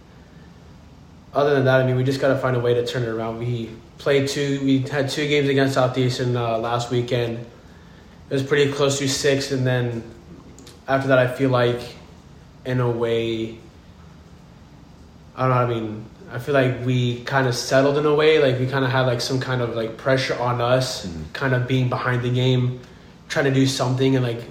other 1.34 1.54
than 1.54 1.66
that, 1.66 1.82
I 1.82 1.86
mean, 1.86 1.96
we 1.96 2.04
just 2.04 2.20
got 2.20 2.30
to 2.30 2.38
find 2.38 2.56
a 2.56 2.60
way 2.60 2.74
to 2.74 2.86
turn 2.86 3.04
it 3.04 3.10
around. 3.10 3.40
We 3.40 3.70
played 3.98 4.28
two. 4.28 4.60
We 4.64 4.80
had 4.80 5.10
two 5.10 5.28
games 5.28 5.50
against 5.50 5.76
Southeastern 5.76 6.36
uh, 6.36 6.58
last 6.58 6.92
weekend. 6.92 7.38
It 7.38 8.34
was 8.34 8.44
pretty 8.44 8.72
close 8.72 9.00
to 9.00 9.08
six, 9.08 9.52
and 9.52 9.66
then 9.66 10.04
after 10.88 11.08
that, 11.10 11.20
I 11.20 11.28
feel 11.28 11.50
like, 11.50 11.82
in 12.66 12.80
a 12.80 12.90
way, 12.90 13.58
I 15.36 15.48
don't 15.48 15.50
know. 15.50 15.56
I 15.56 15.66
mean, 15.66 16.06
I 16.32 16.40
feel 16.40 16.54
like 16.54 16.86
we 16.86 17.24
kind 17.24 17.48
of 17.48 17.56
settled 17.56 17.98
in 17.98 18.06
a 18.06 18.14
way. 18.14 18.42
Like 18.42 18.60
we 18.60 18.68
kind 18.68 18.86
of 18.86 18.92
had 18.92 19.02
like 19.08 19.22
some 19.22 19.40
kind 19.40 19.62
of 19.62 19.76
like 19.76 19.98
pressure 19.98 20.38
on 20.40 20.62
us, 20.62 21.12
kind 21.34 21.54
of 21.54 21.68
being 21.68 21.90
behind 21.90 22.22
the 22.22 22.30
game, 22.32 22.80
trying 23.28 23.46
to 23.46 23.52
do 23.52 23.66
something, 23.66 24.16
and 24.16 24.24
like 24.24 24.42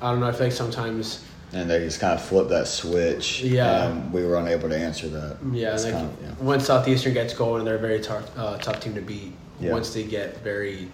I 0.00 0.10
don't 0.10 0.20
know. 0.20 0.28
I 0.28 0.32
feel 0.32 0.46
like 0.46 0.52
sometimes. 0.52 1.22
And 1.56 1.70
they 1.70 1.78
just 1.80 2.00
kind 2.00 2.12
of 2.12 2.22
flipped 2.22 2.50
that 2.50 2.68
switch. 2.68 3.40
Yeah. 3.42 3.88
And 3.88 4.12
we 4.12 4.24
were 4.24 4.36
unable 4.36 4.68
to 4.68 4.76
answer 4.76 5.08
that. 5.08 5.38
Yeah, 5.52 5.72
like 5.74 5.92
kind 5.92 6.06
of- 6.06 6.16
yeah. 6.22 6.32
once 6.40 6.66
Southeastern 6.66 7.14
gets 7.14 7.34
going, 7.34 7.64
they're 7.64 7.76
a 7.76 7.78
very 7.78 8.00
tough, 8.00 8.30
uh, 8.36 8.58
tough 8.58 8.80
team 8.80 8.94
to 8.94 9.00
beat. 9.00 9.32
Yeah. 9.60 9.72
Once 9.72 9.94
they 9.94 10.04
get 10.04 10.38
very 10.42 10.88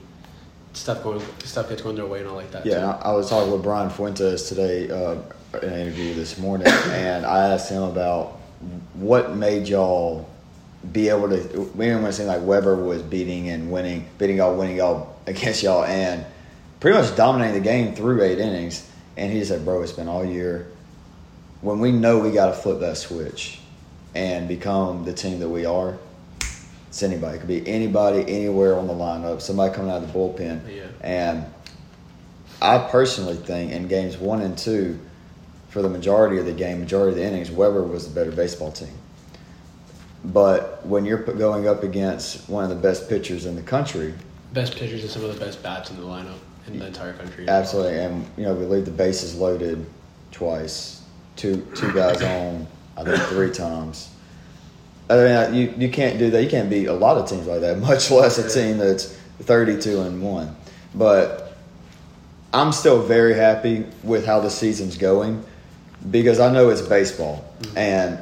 stuff 0.73 1.03
going, 1.03 1.21
stuff 1.45 1.69
gets 1.69 1.83
going 1.83 1.97
their 1.97 2.07
way 2.07 2.21
and 2.21 2.29
all 2.29 2.37
like 2.37 2.51
that. 2.53 2.65
Yeah. 2.65 2.97
I, 3.03 3.11
I 3.11 3.13
was 3.13 3.29
talking 3.29 3.53
with 3.53 3.63
Brian 3.63 3.91
Fuentes 3.91 4.49
today 4.49 4.89
uh, 4.91 5.17
in 5.61 5.69
an 5.69 5.81
interview 5.81 6.15
this 6.15 6.39
morning, 6.39 6.67
and 6.91 7.27
I 7.27 7.49
asked 7.49 7.71
him 7.71 7.83
about 7.83 8.39
what 8.95 9.35
made 9.37 9.67
y'all 9.69 10.29
be 10.93 11.09
able 11.09 11.29
to. 11.29 11.37
We 11.75 11.87
didn't 11.87 12.03
want 12.03 12.13
to 12.15 12.19
seem 12.19 12.27
like 12.27 12.43
Webber 12.43 12.77
was 12.77 13.03
beating 13.03 13.49
and 13.49 13.71
winning, 13.71 14.09
beating 14.19 14.37
y'all, 14.37 14.57
winning 14.57 14.77
y'all 14.77 15.17
against 15.27 15.63
y'all, 15.63 15.85
and 15.85 16.25
pretty 16.81 16.99
much 16.99 17.15
dominating 17.17 17.61
the 17.63 17.69
game 17.69 17.95
through 17.95 18.23
eight 18.23 18.39
innings. 18.39 18.89
And 19.17 19.33
he 19.33 19.45
said, 19.45 19.65
"Bro, 19.65 19.83
it's 19.83 19.93
been 19.93 20.09
all 20.09 20.25
year. 20.25 20.69
When 21.61 21.81
we 21.81 21.93
know 21.93 22.19
we 22.19 22.31
got 22.31 22.47
to 22.47 22.55
flip 22.55 22.81
that 22.81 22.97
switch 22.97 23.61
and 24.15 24.49
become 24.49 25.05
the 25.05 25.13
team 25.13 25.41
that 25.41 25.49
we 25.49 25.65
are." 25.67 25.97
It's 26.89 27.03
anybody. 27.03 27.37
It 27.37 27.41
could 27.41 27.49
be 27.49 27.67
anybody, 27.67 28.21
anywhere 28.29 28.77
on 28.77 28.87
the 28.87 28.93
lineup. 28.93 29.41
Somebody 29.41 29.75
coming 29.75 29.91
out 29.91 30.03
of 30.03 30.13
the 30.13 30.19
bullpen. 30.19 30.61
Yeah. 30.69 30.85
And 31.01 31.47
I 32.61 32.79
personally 32.91 33.37
think 33.37 33.73
in 33.73 33.89
games 33.89 34.19
one 34.19 34.43
and 34.43 34.59
two, 34.59 35.01
for 35.69 35.81
the 35.81 35.89
majority 35.89 36.39
of 36.39 36.45
the 36.45 36.53
game, 36.53 36.81
majority 36.81 37.13
of 37.13 37.17
the 37.17 37.25
innings, 37.25 37.51
Webber 37.51 37.83
was 37.83 38.07
the 38.07 38.15
better 38.15 38.31
baseball 38.31 38.73
team. 38.73 38.93
But 40.23 40.85
when 40.85 41.07
you're 41.07 41.23
going 41.23 41.67
up 41.67 41.83
against 41.83 42.49
one 42.49 42.63
of 42.63 42.69
the 42.69 42.77
best 42.77 43.09
pitchers 43.09 43.47
in 43.47 43.57
the 43.57 43.63
country, 43.63 44.13
best 44.53 44.77
pitchers 44.77 45.01
and 45.01 45.11
some 45.11 45.25
of 45.25 45.33
the 45.33 45.43
best 45.43 45.63
bats 45.63 45.91
in 45.91 45.97
the 45.97 46.03
lineup 46.03 46.39
in 46.67 46.79
the 46.79 46.87
entire 46.87 47.13
country. 47.15 47.49
absolutely, 47.49 47.99
and 47.99 48.27
you 48.37 48.45
know 48.45 48.55
we 48.55 48.65
leave 48.65 48.85
the 48.85 48.91
bases 48.91 49.35
loaded 49.35 49.85
twice, 50.31 51.03
two 51.37 51.67
two 51.75 51.93
guys 51.93 52.23
on, 52.23 52.67
I 52.97 53.05
think 53.05 53.23
three 53.29 53.51
times. 53.51 54.11
I 55.11 55.17
mean, 55.17 55.55
you 55.55 55.75
you 55.77 55.89
can't 55.91 56.19
do 56.19 56.31
that. 56.31 56.43
You 56.43 56.49
can't 56.49 56.71
beat 56.71 56.87
a 56.87 56.93
lot 56.93 57.19
of 57.19 57.29
teams 57.29 57.47
like 57.47 57.61
that, 57.61 57.79
much 57.81 58.11
less 58.11 58.39
a 58.39 58.49
team 58.49 58.79
that's 58.79 59.07
thirty-two 59.41 60.01
and 60.03 60.23
one. 60.23 60.57
But 60.95 61.57
I'm 62.53 62.73
still 62.73 63.03
very 63.03 63.35
happy 63.35 63.87
with 64.03 64.27
how 64.27 64.41
the 64.41 64.51
season's 64.51 64.97
going 64.97 65.45
because 66.11 66.41
I 66.41 66.53
know 66.53 66.69
it's 66.71 66.83
baseball 66.83 67.45
mm-hmm. 67.61 67.79
and 67.79 68.19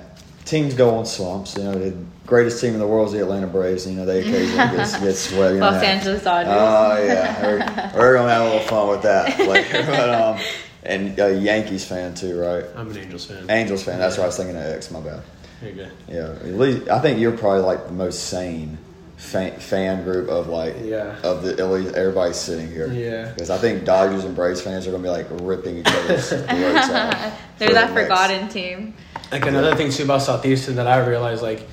teams 0.51 0.75
go 0.75 0.95
on 0.97 1.07
slumps. 1.07 1.57
You 1.57 1.65
know, 1.65 1.73
the 1.73 1.97
greatest 2.27 2.61
team 2.61 2.75
in 2.75 2.81
the 2.81 2.87
world 2.87 3.07
is 3.09 3.13
the 3.15 3.21
Atlanta 3.21 3.47
Braves. 3.47 3.87
You 3.87 3.95
know, 3.95 4.05
they 4.05 4.21
occasionally 4.21 4.57
get, 4.77 4.77
get 5.01 5.15
sweaty. 5.17 5.59
Los 5.59 5.75
that. 5.75 5.85
Angeles 5.85 6.23
Dodgers. 6.25 6.53
Oh 6.55 7.05
yeah, 7.07 7.43
we're, 7.43 7.59
we're 8.01 8.15
gonna 8.17 8.33
have 8.33 8.43
a 8.43 8.45
little 8.47 8.61
fun 8.69 8.89
with 8.89 9.03
that. 9.03 9.39
Like, 9.49 9.71
but, 9.73 10.11
um, 10.11 10.41
and 10.83 11.19
a 11.19 11.35
Yankees 11.39 11.85
fan 11.85 12.15
too, 12.15 12.39
right? 12.41 12.65
I'm 12.77 12.91
an 12.91 12.97
Angels 12.99 13.27
fan. 13.27 13.51
Angels 13.51 13.83
fan. 13.85 13.99
That's 13.99 14.17
what 14.17 14.25
I 14.25 14.27
was 14.27 14.37
thinking 14.37 14.57
of 14.57 14.63
X. 14.63 14.91
My 14.91 15.01
bad. 15.01 15.23
Very 15.61 15.73
good. 15.75 15.93
Yeah, 16.09 16.31
at 16.31 16.55
least 16.59 16.89
I 16.89 17.01
think 17.01 17.21
you're 17.21 17.37
probably 17.37 17.63
like 17.63 17.87
the 17.87 17.93
most 17.93 18.25
sane 18.29 18.79
fan, 19.17 19.59
fan 19.61 20.05
group 20.05 20.29
of 20.31 20.49
like 20.49 20.75
Yeah. 20.83 21.17
of 21.23 21.43
the 21.43 21.51
at 21.59 21.71
least 21.71 21.95
everybody 21.95 22.33
sitting 22.33 22.69
here. 22.71 22.91
Yeah. 22.91 23.31
because 23.33 23.51
I 23.51 23.59
think 23.59 23.85
Dodgers 23.85 24.25
and 24.25 24.35
Braves 24.35 24.63
fans 24.63 24.87
are 24.87 24.91
gonna 24.91 25.03
be 25.03 25.11
like 25.11 25.27
ripping 25.31 25.79
each 25.79 25.87
other's 25.87 26.29
throats 26.31 26.49
out. 26.49 27.33
They're 27.59 27.69
that 27.69 27.69
the 27.69 27.75
next- 27.75 27.93
forgotten 27.93 28.49
team. 28.49 28.95
Like 29.33 29.47
another 29.47 29.77
thing 29.77 29.91
too 29.91 30.03
about 30.05 30.23
Southeastern 30.23 30.77
that 30.77 30.89
I 30.89 31.07
realized, 31.07 31.43
like 31.43 31.67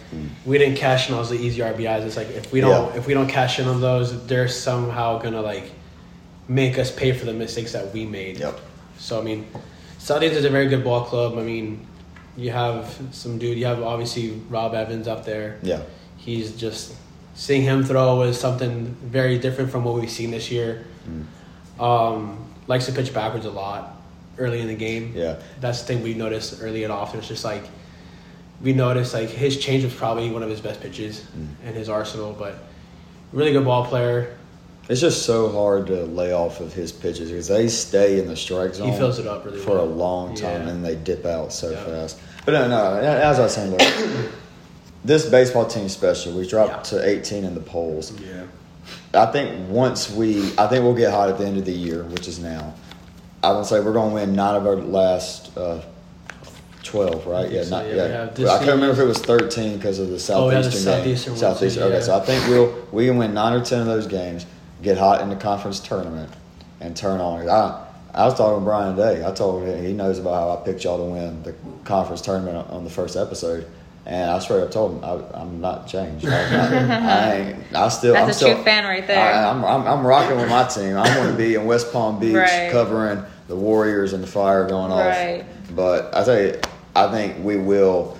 we 0.45 0.57
didn't 0.57 0.77
cash 0.77 1.09
in 1.09 1.15
on 1.15 1.27
the 1.27 1.35
easy 1.35 1.61
RBIs. 1.61 2.05
It's 2.05 2.15
like 2.17 2.29
if 2.29 2.51
we 2.51 2.61
don't 2.61 2.91
Yeah. 2.93 2.97
if 2.99 3.07
we 3.07 3.13
don't 3.13 3.27
cash 3.27 3.59
in 3.59 3.67
on 3.67 3.81
those, 3.81 4.25
they're 4.27 4.47
somehow 4.47 5.17
gonna 5.17 5.41
like 5.41 5.71
make 6.47 6.77
us 6.77 6.91
pay 6.91 7.11
for 7.13 7.25
the 7.25 7.33
mistakes 7.33 7.73
that 7.73 7.91
we 7.93 8.05
made. 8.05 8.39
Yep. 8.39 8.59
So 8.99 9.19
I 9.19 9.23
mean, 9.23 9.47
Southeastern 9.97 10.39
is 10.39 10.45
a 10.45 10.49
very 10.49 10.67
good 10.67 10.83
ball 10.83 11.03
club. 11.05 11.37
I 11.37 11.41
mean, 11.41 11.85
you 12.35 12.51
have 12.51 12.95
some 13.11 13.39
dude. 13.39 13.57
You 13.57 13.65
have 13.65 13.81
obviously 13.81 14.39
Rob 14.49 14.75
Evans 14.75 15.07
up 15.07 15.25
there. 15.25 15.57
Yeah. 15.63 15.81
He's 16.17 16.51
just 16.51 16.93
seeing 17.33 17.63
him 17.63 17.83
throw 17.83 18.21
is 18.21 18.39
something 18.39 18.95
very 19.03 19.39
different 19.39 19.71
from 19.71 19.83
what 19.83 19.95
we've 19.95 20.09
seen 20.11 20.29
this 20.31 20.51
year. 20.51 20.85
Mm. 21.09 21.81
Um, 21.81 22.45
likes 22.67 22.85
to 22.87 22.91
pitch 22.91 23.13
backwards 23.13 23.45
a 23.45 23.51
lot 23.51 23.96
early 24.37 24.61
in 24.61 24.67
the 24.67 24.75
game. 24.75 25.13
Yeah. 25.15 25.37
that's 25.61 25.81
the 25.81 25.87
thing 25.87 26.03
we 26.03 26.13
noticed 26.13 26.61
early 26.61 26.83
and 26.83 26.91
often. 26.93 27.19
It's 27.19 27.27
just 27.27 27.43
like 27.45 27.63
we 28.61 28.73
noticed 28.73 29.13
like 29.13 29.29
his 29.29 29.57
change 29.57 29.83
was 29.83 29.93
probably 29.93 30.29
one 30.31 30.43
of 30.43 30.49
his 30.49 30.61
best 30.61 30.81
pitches 30.81 31.21
Mm. 31.37 31.69
in 31.69 31.73
his 31.75 31.89
arsenal, 31.89 32.35
but 32.37 32.55
really 33.33 33.51
good 33.51 33.65
ball 33.65 33.85
player. 33.85 34.35
It's 34.89 35.01
just 35.01 35.23
so 35.25 35.49
hard 35.51 35.87
to 35.87 36.05
lay 36.05 36.31
off 36.33 36.61
of 36.61 36.73
his 36.73 36.91
pitches 36.93 37.29
because 37.29 37.47
they 37.49 37.67
stay 37.67 38.19
in 38.19 38.27
the 38.27 38.37
strike 38.37 38.73
zone. 38.73 38.89
He 38.91 38.97
fills 38.97 39.19
it 39.19 39.27
up 39.27 39.43
really 39.45 39.59
for 39.59 39.71
well. 39.71 39.83
a 39.83 39.85
long 39.85 40.33
time, 40.33 40.63
Yeah. 40.63 40.69
and 40.69 40.85
they 40.85 40.95
dip 40.95 41.25
out 41.25 41.51
so 41.51 41.71
Yeah. 41.71 41.83
fast. 41.83 42.17
But 42.45 42.53
no, 42.53 42.67
no. 42.69 42.95
As 42.97 43.37
I 43.37 43.43
was 43.43 43.53
saying, 43.53 43.77
this 45.05 45.25
baseball 45.29 45.65
team 45.65 45.89
special. 45.89 46.31
We 46.33 46.47
dropped 46.47 46.91
Yeah. 46.93 46.99
to 46.99 47.07
18 47.09 47.43
in 47.43 47.53
the 47.53 47.59
polls. 47.59 48.13
Yeah, 48.21 48.43
I 49.21 49.25
think 49.31 49.69
once 49.69 50.09
we, 50.09 50.53
I 50.57 50.67
think 50.67 50.83
we'll 50.83 50.93
get 50.95 51.11
hot 51.11 51.29
at 51.29 51.37
the 51.37 51.45
end 51.45 51.57
of 51.57 51.65
the 51.65 51.73
year, 51.73 52.03
which 52.03 52.27
is 52.27 52.39
now. 52.39 52.73
I 53.43 53.51
would 53.51 53.65
say 53.65 53.79
we're 53.79 53.93
going 53.93 54.09
to 54.09 54.15
win 54.15 54.33
nine 54.33 54.55
of 54.55 54.65
our 54.65 54.75
last 54.75 55.55
uh, 55.57 55.81
12, 56.83 57.27
right? 57.27 57.51
Yeah, 57.51 57.63
not, 57.69 57.85
yeah, 57.85 58.29
yeah. 58.35 58.49
I 58.51 58.57
can't 58.57 58.71
remember 58.71 58.91
if 58.91 58.99
it 58.99 59.05
was 59.05 59.19
13 59.19 59.75
because 59.77 59.99
of 59.99 60.09
the 60.09 60.19
southeastern 60.19 60.47
Oh, 60.47 60.49
had 60.49 60.65
the 60.65 60.71
southeastern 60.71 61.33
game. 61.33 61.39
Southeastern 61.39 61.39
Southeastern. 61.39 61.83
Okay, 61.83 61.93
yeah. 61.95 62.01
so 62.01 62.17
I 62.17 62.19
think 62.21 62.47
we'll 62.47 62.87
we 62.91 63.05
can 63.07 63.17
win 63.17 63.33
nine 63.33 63.53
or 63.53 63.63
10 63.63 63.81
of 63.81 63.85
those 63.87 64.07
games, 64.07 64.45
get 64.81 64.97
hot 64.97 65.21
in 65.21 65.29
the 65.29 65.35
conference 65.35 65.79
tournament, 65.79 66.31
and 66.79 66.95
turn 66.95 67.19
on. 67.21 67.47
I 67.47 67.85
I 68.13 68.25
was 68.25 68.33
talking 68.35 68.59
to 68.59 68.65
Brian 68.65 68.95
today. 68.95 69.23
I 69.25 69.31
told 69.31 69.67
him 69.67 69.83
he 69.85 69.93
knows 69.93 70.17
about 70.17 70.33
how 70.33 70.61
I 70.61 70.65
picked 70.65 70.83
y'all 70.83 70.97
to 70.97 71.03
win 71.11 71.43
the 71.43 71.53
conference 71.83 72.21
tournament 72.21 72.67
on 72.69 72.83
the 72.83 72.89
first 72.89 73.15
episode. 73.15 73.67
And 74.09 74.31
I 74.31 74.39
swear 74.39 74.65
I 74.65 74.69
told 74.69 74.93
him 74.93 75.03
I, 75.03 75.41
I'm 75.41 75.59
not 75.59 75.85
changed. 75.85 76.25
I'm 76.25 76.31
not, 76.31 77.01
I 77.03 77.33
ain't. 77.41 77.75
I 77.75 77.89
still. 77.89 78.13
That's 78.13 78.23
I'm 78.23 78.29
a 78.29 78.33
still, 78.33 78.53
true 78.55 78.63
fan 78.63 78.85
right 78.85 79.05
there. 79.05 79.19
I, 79.19 79.49
I'm, 79.49 79.65
I'm, 79.65 79.85
I'm 79.85 80.07
rocking 80.07 80.37
with 80.37 80.49
my 80.49 80.65
team. 80.65 80.95
I 80.95 81.17
want 81.17 81.29
to 81.29 81.37
be 81.37 81.55
in 81.55 81.65
West 81.65 81.91
Palm 81.91 82.17
Beach 82.17 82.33
Right. 82.33 82.69
covering 82.71 83.21
the 83.49 83.55
Warriors 83.57 84.13
and 84.13 84.23
the 84.23 84.27
fire 84.27 84.65
going 84.65 84.93
off. 84.93 84.99
Right. 85.05 85.43
But 85.75 86.15
I 86.15 86.23
tell 86.23 86.39
you, 86.41 86.57
I 86.95 87.11
think 87.11 87.43
we 87.43 87.57
will 87.57 88.17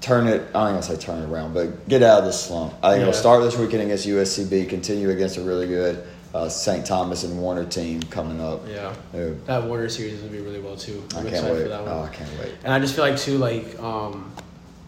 turn 0.00 0.28
it. 0.28 0.40
I 0.54 0.68
ain't 0.70 0.80
gonna 0.80 0.82
say 0.84 0.96
turn 0.96 1.20
it 1.20 1.26
around, 1.28 1.52
but 1.52 1.88
get 1.88 2.04
out 2.04 2.20
of 2.20 2.24
this 2.24 2.40
slump. 2.40 2.74
I 2.80 2.90
think 2.92 3.00
Yeah. 3.00 3.08
it'll 3.08 3.14
start 3.20 3.42
this 3.42 3.56
weekend 3.58 3.82
against 3.82 4.06
USCB, 4.06 4.68
continue 4.68 5.10
against 5.10 5.36
a 5.36 5.40
really 5.40 5.66
good 5.66 6.04
uh, 6.34 6.48
St. 6.48 6.84
Thomas 6.84 7.24
and 7.24 7.40
Warner 7.40 7.64
team 7.64 8.02
coming 8.04 8.40
up. 8.40 8.60
yeah. 8.68 8.94
Uh, 9.14 9.30
That 9.46 9.64
Warner 9.64 9.88
series 9.88 10.14
is 10.14 10.20
gonna 10.20 10.32
be 10.32 10.40
really 10.40 10.60
well 10.60 10.76
too. 10.76 11.02
I 11.14 11.18
I'm 11.18 11.22
can't 11.24 11.28
excited 11.34 11.54
wait. 11.56 11.62
for 11.64 11.68
that 11.70 11.82
one. 11.84 11.92
Oh, 11.92 12.02
I 12.02 12.08
can't 12.14 12.30
wait. 12.40 12.52
And 12.64 12.72
I 12.72 12.78
just 12.78 12.94
feel 12.94 13.04
like 13.04 13.16
too, 13.18 13.38
like, 13.38 13.78
um, 13.80 14.30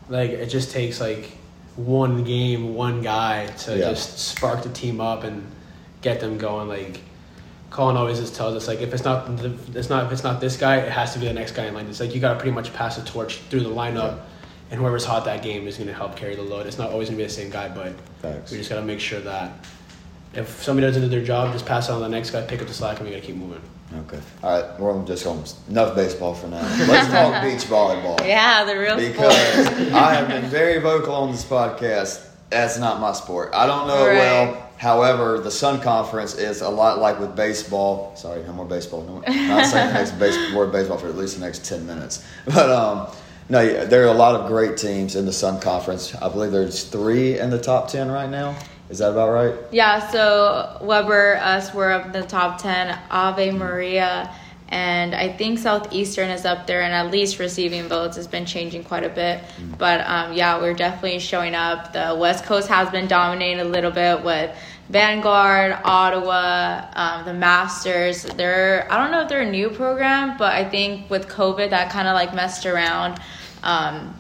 like 0.09 0.31
it 0.31 0.47
just 0.47 0.71
takes 0.71 1.01
like 1.01 1.31
one 1.77 2.25
game, 2.25 2.75
one 2.75 3.01
guy 3.01 3.47
to 3.47 3.77
Yeah. 3.79 3.91
just 3.91 4.19
spark 4.19 4.63
the 4.63 4.69
team 4.69 5.01
up 5.01 5.25
and 5.25 5.43
get 6.03 6.21
them 6.21 6.37
going. 6.37 6.69
Like 6.69 7.01
Colin 7.71 7.97
always 7.97 8.19
just 8.19 8.35
tells 8.35 8.55
us, 8.55 8.67
like 8.69 8.81
if 8.81 8.93
it's 8.93 9.05
not 9.05 9.37
the, 9.39 9.55
it's 9.75 9.89
not 9.89 10.07
if 10.07 10.13
it's 10.13 10.25
not 10.25 10.41
this 10.41 10.57
guy, 10.57 10.77
it 10.79 10.91
has 10.93 11.13
to 11.15 11.19
be 11.21 11.27
the 11.27 11.33
next 11.33 11.53
guy 11.53 11.67
in 11.67 11.75
line. 11.75 11.87
It's 11.87 12.01
like 12.01 12.15
you 12.15 12.21
got 12.21 12.35
to 12.35 12.39
pretty 12.39 12.55
much 12.55 12.73
pass 12.75 12.97
the 12.97 13.05
torch 13.09 13.37
through 13.49 13.61
the 13.61 13.71
lineup, 13.71 14.19
and 14.71 14.81
whoever's 14.81 15.05
hot 15.05 15.25
that 15.27 15.43
game 15.43 15.67
is 15.69 15.77
going 15.77 15.87
to 15.89 15.95
help 15.95 16.17
carry 16.17 16.35
the 16.35 16.43
load. 16.43 16.67
It's 16.67 16.79
not 16.79 16.91
always 16.91 17.09
going 17.09 17.17
to 17.19 17.23
be 17.25 17.27
the 17.29 17.33
same 17.33 17.49
guy, 17.49 17.69
but 17.69 17.95
Facts. 18.21 18.51
we 18.51 18.59
just 18.59 18.69
got 18.69 18.77
to 18.77 18.83
make 18.85 18.99
sure 19.01 19.21
that 19.21 19.53
if 20.35 20.63
somebody 20.63 20.87
doesn't 20.87 21.03
do 21.03 21.09
their 21.09 21.25
job, 21.25 21.53
just 21.53 21.67
pass 21.67 21.89
it 21.89 21.93
on 21.93 21.99
to 21.99 22.05
the 22.05 22.09
next 22.11 22.31
guy, 22.31 22.43
pick 22.43 22.61
up 22.61 22.69
the 22.69 22.75
slack, 22.75 22.99
and 22.99 23.09
we 23.09 23.15
gotta 23.15 23.27
keep 23.27 23.37
moving. 23.37 23.61
Okay. 24.07 24.21
All 24.45 24.63
right. 24.63 24.81
We're 24.81 25.05
just 25.05 25.25
going 25.25 25.43
enough 25.69 25.97
baseball 25.97 26.35
for 26.35 26.47
now. 26.47 26.63
Let's 26.87 27.11
talk 27.11 27.43
beach 27.43 27.69
volleyball. 27.69 28.25
Yeah, 28.25 28.65
the 28.65 28.79
real 28.79 28.97
Because 28.97 29.35
sport. 29.35 29.93
I 29.93 30.15
have 30.15 30.29
been 30.29 30.45
very 30.45 30.79
vocal 30.79 31.15
on 31.15 31.33
this 31.33 31.45
podcast. 31.45 32.29
That's 32.51 32.79
not 32.79 33.01
my 33.01 33.13
sport. 33.13 33.51
I 33.53 33.67
don't 33.67 33.89
know 33.89 34.07
it 34.07 34.15
well. 34.15 34.71
However, 34.77 35.41
the 35.41 35.51
Sun 35.51 35.83
Conference 35.83 36.37
is 36.37 36.63
a 36.63 36.69
lot 36.69 36.99
like 37.01 37.21
with 37.21 37.37
baseball. 37.37 38.15
Sorry, 38.17 38.43
no 38.45 38.53
more 38.53 38.65
baseball. 38.65 39.03
No, 39.03 39.19
not 39.21 39.67
saying 39.67 39.89
the 39.89 39.93
next 39.95 40.13
base, 40.13 40.55
word 40.55 40.73
baseball 40.73 40.97
for 40.97 41.09
at 41.09 41.17
least 41.17 41.39
the 41.39 41.45
next 41.45 41.65
ten 41.67 41.87
minutes. 41.87 42.25
But 42.47 42.71
um, 42.71 43.09
no, 43.49 43.61
yeah, 43.61 43.85
there 43.85 44.05
are 44.05 44.09
a 44.15 44.17
lot 44.17 44.37
of 44.37 44.47
great 44.47 44.77
teams 44.77 45.17
in 45.17 45.27
the 45.27 45.33
Sun 45.33 45.61
Conference. 45.61 46.15
I 46.15 46.29
believe 46.29 46.51
there's 46.53 46.85
three 46.85 47.39
in 47.39 47.51
the 47.51 47.61
top 47.61 47.89
ten 47.89 48.11
right 48.11 48.31
now. 48.31 48.57
Is 48.91 48.99
that 48.99 49.13
about 49.13 49.31
right? 49.31 49.55
Yeah, 49.71 50.11
so 50.11 50.79
Webber, 50.83 51.37
us, 51.37 51.73
we're 51.73 51.93
up 51.93 52.07
in 52.07 52.13
the 52.13 52.25
top 52.25 52.61
10. 52.61 52.99
Ave 53.11 53.53
Maria, 53.53 54.35
and 54.69 55.15
I 55.15 55.29
think 55.33 55.61
Southeastern 55.61 56.29
is 56.31 56.45
up 56.45 56.67
there, 56.67 56.83
and 56.83 56.93
at 56.93 57.13
least 57.13 57.39
receiving 57.39 57.89
votes 57.89 58.17
has 58.17 58.27
been 58.27 58.47
changing 58.47 58.85
quite 58.85 59.05
a 59.05 59.09
bit. 59.09 59.43
But 59.79 60.01
um, 60.07 60.33
yeah, 60.33 60.61
we're 60.61 60.75
definitely 60.75 61.21
showing 61.21 61.55
up. 61.55 61.93
The 61.93 62.17
West 62.19 62.45
Coast 62.45 62.69
has 62.69 62.91
been 62.91 63.07
dominating 63.07 63.61
a 63.61 63.65
little 63.65 63.93
bit 63.93 64.25
with 64.25 64.57
Vanguard, 64.89 65.79
Ottawa, 65.85 66.87
um, 66.95 67.25
the 67.25 67.35
Masters. 67.35 68.25
They're 68.25 68.87
I 68.91 68.97
don't 68.97 69.13
know 69.13 69.23
if 69.23 69.29
they're 69.29 69.43
a 69.43 69.51
new 69.51 69.71
program, 69.71 70.37
but 70.37 70.53
I 70.53 70.69
think 70.69 71.09
with 71.09 71.29
COVID 71.29 71.71
that 71.71 71.93
kind 71.93 72.09
of 72.09 72.15
like 72.15 72.35
messed 72.35 72.67
around. 72.67 73.21
Um, 73.63 74.17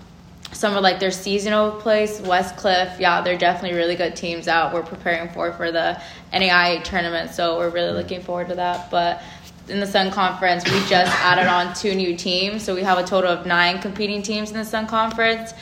some 0.53 0.77
of 0.77 0.83
like 0.83 0.99
their 1.01 1.11
seasonal 1.11 1.73
place, 1.73 2.21
Westcliff. 2.21 2.99
Yeah, 2.99 3.21
they're 3.21 3.39
definitely 3.39 3.77
really 3.77 3.97
good 3.97 4.17
teams 4.17 4.49
out. 4.49 4.75
We're 4.75 4.83
preparing 4.83 5.29
for 5.31 5.53
for 5.53 5.71
the 5.71 6.01
NAIA 6.33 6.83
tournament, 6.85 7.31
so 7.31 7.59
we're 7.59 7.71
really 7.71 7.93
looking 7.93 8.21
forward 8.21 8.49
to 8.49 8.55
that. 8.57 8.91
But 8.91 9.23
in 9.69 9.81
the 9.81 9.87
Sun 9.87 10.11
Conference, 10.11 10.65
we 10.65 10.79
just 10.87 11.13
added 11.23 11.47
on 11.47 11.75
two 11.75 11.95
new 11.95 12.17
teams, 12.17 12.65
so 12.65 12.75
we 12.75 12.83
have 12.83 12.99
a 12.99 13.05
total 13.05 13.31
of 13.31 13.47
nine 13.47 13.81
competing 13.81 14.23
teams 14.23 14.51
in 14.51 14.57
the 14.57 14.65
Sun 14.65 14.87
Conference. 14.89 15.53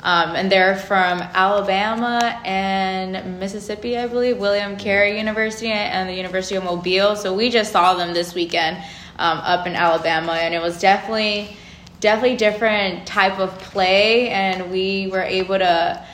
Um, 0.00 0.36
and 0.36 0.50
they're 0.50 0.76
from 0.76 1.20
Alabama 1.20 2.40
and 2.44 3.40
Mississippi, 3.40 3.98
I 3.98 4.06
believe, 4.06 4.38
William 4.38 4.76
Carey 4.76 5.18
University 5.18 5.70
and 5.72 6.08
the 6.08 6.14
University 6.14 6.54
of 6.54 6.62
Mobile. 6.62 7.16
So 7.16 7.34
we 7.34 7.50
just 7.50 7.72
saw 7.72 7.94
them 7.94 8.14
this 8.14 8.32
weekend 8.32 8.76
um, 9.18 9.38
up 9.38 9.66
in 9.66 9.74
Alabama, 9.74 10.32
and 10.32 10.54
it 10.54 10.62
was 10.62 10.80
definitely 10.80 11.56
definitely 12.00 12.36
different 12.36 13.06
type 13.06 13.38
of 13.38 13.58
play 13.58 14.28
and 14.28 14.70
we 14.70 15.08
were 15.08 15.22
able 15.22 15.58
to 15.58 16.06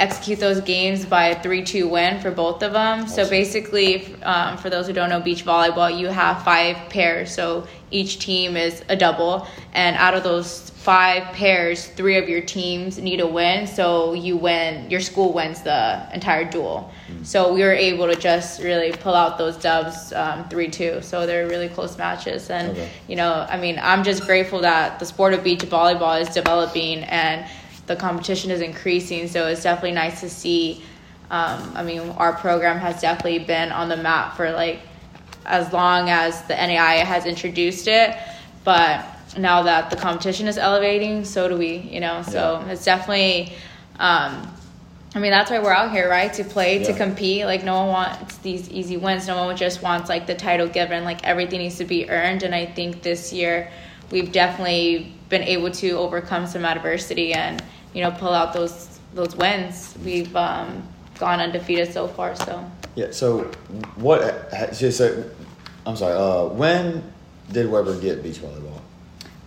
execute 0.00 0.38
those 0.40 0.60
games 0.60 1.04
by 1.04 1.26
a 1.26 1.36
3-2 1.36 1.88
win 1.90 2.20
for 2.20 2.30
both 2.30 2.62
of 2.62 2.72
them. 2.72 3.06
So 3.06 3.28
basically 3.28 4.14
um, 4.22 4.56
for 4.56 4.70
those 4.70 4.86
who 4.86 4.92
don't 4.92 5.10
know 5.10 5.20
beach 5.20 5.44
volleyball 5.44 5.96
you 5.96 6.08
have 6.08 6.42
five 6.42 6.76
pairs. 6.88 7.32
So 7.34 7.66
each 7.90 8.18
team 8.18 8.56
is 8.56 8.82
a 8.88 8.96
double. 8.96 9.46
And 9.74 9.96
out 9.96 10.14
of 10.14 10.22
those 10.22 10.70
five 10.70 11.24
pairs 11.34 11.86
three 11.88 12.16
of 12.16 12.28
your 12.28 12.40
teams 12.40 12.98
need 12.98 13.20
a 13.20 13.26
win. 13.26 13.66
So 13.66 14.14
you 14.14 14.36
win 14.36 14.90
your 14.90 15.00
school 15.00 15.32
wins 15.34 15.62
the 15.62 16.08
entire 16.14 16.50
duel. 16.50 16.90
So 17.22 17.52
we 17.52 17.62
were 17.62 17.72
able 17.72 18.06
to 18.06 18.16
just 18.16 18.62
really 18.62 18.92
pull 18.92 19.14
out 19.14 19.36
those 19.36 19.56
dubs 19.56 20.12
um, 20.14 20.44
3-2 20.48 21.04
so 21.04 21.26
they're 21.26 21.46
really 21.48 21.68
close 21.68 21.98
matches. 21.98 22.48
And 22.50 22.70
Okay. 22.70 22.88
you 23.08 23.16
know, 23.16 23.46
I 23.50 23.58
mean, 23.58 23.78
I'm 23.82 24.02
just 24.04 24.24
grateful 24.24 24.60
that 24.60 24.98
the 24.98 25.04
sport 25.06 25.34
of 25.34 25.44
beach 25.44 25.60
volleyball 25.60 26.20
is 26.20 26.28
developing 26.30 26.98
and 27.04 27.44
the 27.90 27.96
competition 27.96 28.52
is 28.52 28.60
increasing. 28.60 29.26
So 29.26 29.48
it's 29.48 29.64
definitely 29.64 29.92
nice 29.92 30.20
to 30.20 30.30
see. 30.30 30.84
Um, 31.28 31.72
I 31.74 31.82
mean, 31.82 32.00
our 32.10 32.32
program 32.32 32.78
has 32.78 33.00
definitely 33.00 33.40
been 33.40 33.72
on 33.72 33.88
the 33.88 33.96
map 33.96 34.36
for 34.36 34.52
like 34.52 34.78
as 35.44 35.72
long 35.72 36.08
as 36.08 36.40
the 36.44 36.54
NAIA 36.54 37.02
has 37.02 37.26
introduced 37.26 37.88
it. 37.88 38.16
But 38.62 39.04
now 39.36 39.64
that 39.64 39.90
the 39.90 39.96
competition 39.96 40.46
is 40.46 40.56
elevating, 40.56 41.24
so 41.24 41.48
do 41.48 41.56
we, 41.56 41.78
you 41.78 41.98
know. 41.98 42.22
So 42.22 42.64
it's 42.68 42.84
definitely. 42.84 43.54
Um, 43.98 44.54
I 45.12 45.18
mean, 45.18 45.32
that's 45.32 45.50
why 45.50 45.58
we're 45.58 45.72
out 45.72 45.90
here, 45.90 46.08
right? 46.08 46.32
To 46.34 46.44
play, 46.44 46.84
to 46.84 46.92
compete. 46.92 47.44
Like, 47.44 47.64
no 47.64 47.74
one 47.80 47.88
wants 47.88 48.36
these 48.38 48.70
easy 48.70 48.96
wins. 48.96 49.26
No 49.26 49.44
one 49.44 49.56
just 49.56 49.82
wants, 49.82 50.08
like, 50.08 50.28
the 50.28 50.36
title 50.36 50.68
given. 50.68 51.02
Like, 51.02 51.26
everything 51.26 51.58
needs 51.58 51.78
to 51.78 51.84
be 51.84 52.08
earned. 52.08 52.44
And 52.44 52.54
I 52.54 52.64
think 52.64 53.02
this 53.02 53.32
year 53.32 53.72
we've 54.12 54.30
definitely 54.30 55.12
been 55.28 55.42
able 55.42 55.72
to 55.72 55.90
overcome 55.98 56.46
some 56.46 56.64
adversity 56.64 57.32
and, 57.32 57.60
you 57.94 58.02
know, 58.02 58.10
pull 58.10 58.32
out 58.32 58.52
those 58.52 58.98
those 59.14 59.34
wins. 59.36 59.96
We've 60.04 60.34
um, 60.36 60.86
gone 61.18 61.40
undefeated 61.40 61.92
so 61.92 62.08
far, 62.08 62.34
so. 62.36 62.70
Yeah. 62.94 63.10
So 63.10 63.44
what? 63.96 64.50
So, 64.74 64.90
so 64.90 65.30
I'm 65.86 65.96
sorry. 65.96 66.14
Uh, 66.14 66.52
when 66.54 67.12
did 67.52 67.70
Webber 67.70 67.98
get 68.00 68.22
beach 68.22 68.36
volleyball? 68.36 68.80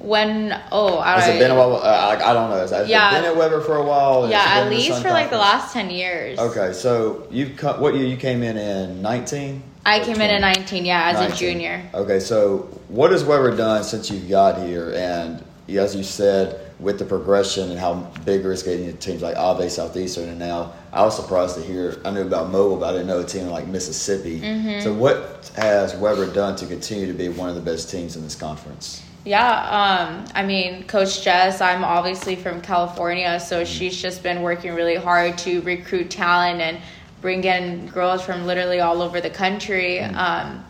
When, 0.04 0.62
oh, 0.74 1.00
I 1.00 1.22
Has 1.22 1.30
it 1.30 1.40
been 1.40 1.52
a 1.52 1.56
while? 1.56 1.78
Uh, 1.78 1.80
I, 1.80 2.32
I 2.32 2.34
don't 2.34 2.50
know. 2.50 2.58
Has, 2.58 2.90
Yeah. 2.90 3.10
it 3.10 3.22
been 3.22 3.32
at 3.32 3.38
Webber 3.38 3.62
for 3.62 3.78
a 3.78 3.84
while? 3.86 4.30
Yeah, 4.30 4.44
at 4.44 4.70
least 4.70 5.02
for, 5.02 5.10
like, 5.12 5.30
the 5.30 5.38
last 5.38 5.72
10 5.72 5.90
years. 5.90 6.38
Okay, 6.38 6.74
so 6.74 7.26
you've 7.32 7.56
come, 7.56 7.80
what 7.80 7.96
year 7.96 8.06
you 8.06 8.18
came 8.18 8.44
in 8.44 8.58
in 8.58 9.02
19? 9.02 9.64
I 9.86 10.02
came 10.02 10.16
in 10.16 10.30
at 10.30 10.42
19, 10.42 10.84
yeah, 10.84 11.14
as 11.16 11.32
a 11.32 11.34
junior. 11.34 11.90
Okay, 11.94 12.20
so 12.20 12.68
what 12.90 13.12
has 13.12 13.24
Webber 13.24 13.56
done 13.56 13.86
since 13.86 14.12
you 14.12 14.20
got 14.20 14.62
here? 14.68 14.92
And 14.94 15.42
as 15.70 15.96
you 15.96 16.04
said, 16.04 16.63
with 16.84 17.00
the 17.00 17.06
progression 17.06 17.72
and 17.72 17.80
how 17.80 17.96
bigger 18.26 18.52
it's 18.52 18.62
getting 18.62 18.86
in 18.86 18.98
teams 18.98 19.22
like 19.22 19.36
Ave 19.38 19.70
Southeastern, 19.70 20.30
and 20.30 20.38
now 20.38 20.74
I 20.92 21.04
was 21.04 21.16
surprised 21.16 21.56
to 21.56 21.62
hear 21.62 22.00
I 22.06 22.12
knew 22.12 22.22
about 22.22 22.52
Mobile, 22.52 22.78
but 22.78 22.90
I 22.90 22.92
didn't 22.92 23.08
know 23.08 23.22
a 23.22 23.26
team 23.26 23.48
like 23.48 23.68
Mississippi. 23.68 24.42
Mm-hmm. 24.42 24.82
So 24.82 24.94
what 24.94 25.52
has 25.56 25.96
Webber 25.96 26.32
done 26.32 26.56
to 26.58 26.68
continue 26.68 27.08
to 27.08 27.14
be 27.14 27.30
one 27.30 27.50
of 27.50 27.56
the 27.56 27.62
best 27.62 27.90
teams 27.90 28.16
in 28.16 28.24
this 28.24 28.36
conference? 28.36 29.02
Yeah, 29.26 29.50
um, 29.50 30.26
I 30.36 30.44
mean, 30.44 30.84
Coach 30.84 31.24
Jess, 31.24 31.62
I'm 31.62 31.86
obviously 31.86 32.36
from 32.36 32.62
California, 32.62 33.40
so 33.40 33.64
she's 33.64 34.00
just 34.02 34.22
been 34.22 34.42
working 34.42 34.74
really 34.74 34.96
hard 34.96 35.38
to 35.40 35.62
recruit 35.62 36.12
talent 36.12 36.60
and 36.60 36.78
bring 37.22 37.46
in 37.46 37.88
girls 37.88 38.22
from 38.22 38.46
literally 38.46 38.82
all 38.82 39.02
over 39.02 39.22
the 39.22 39.30
country. 39.30 40.02
Um, 40.02 40.66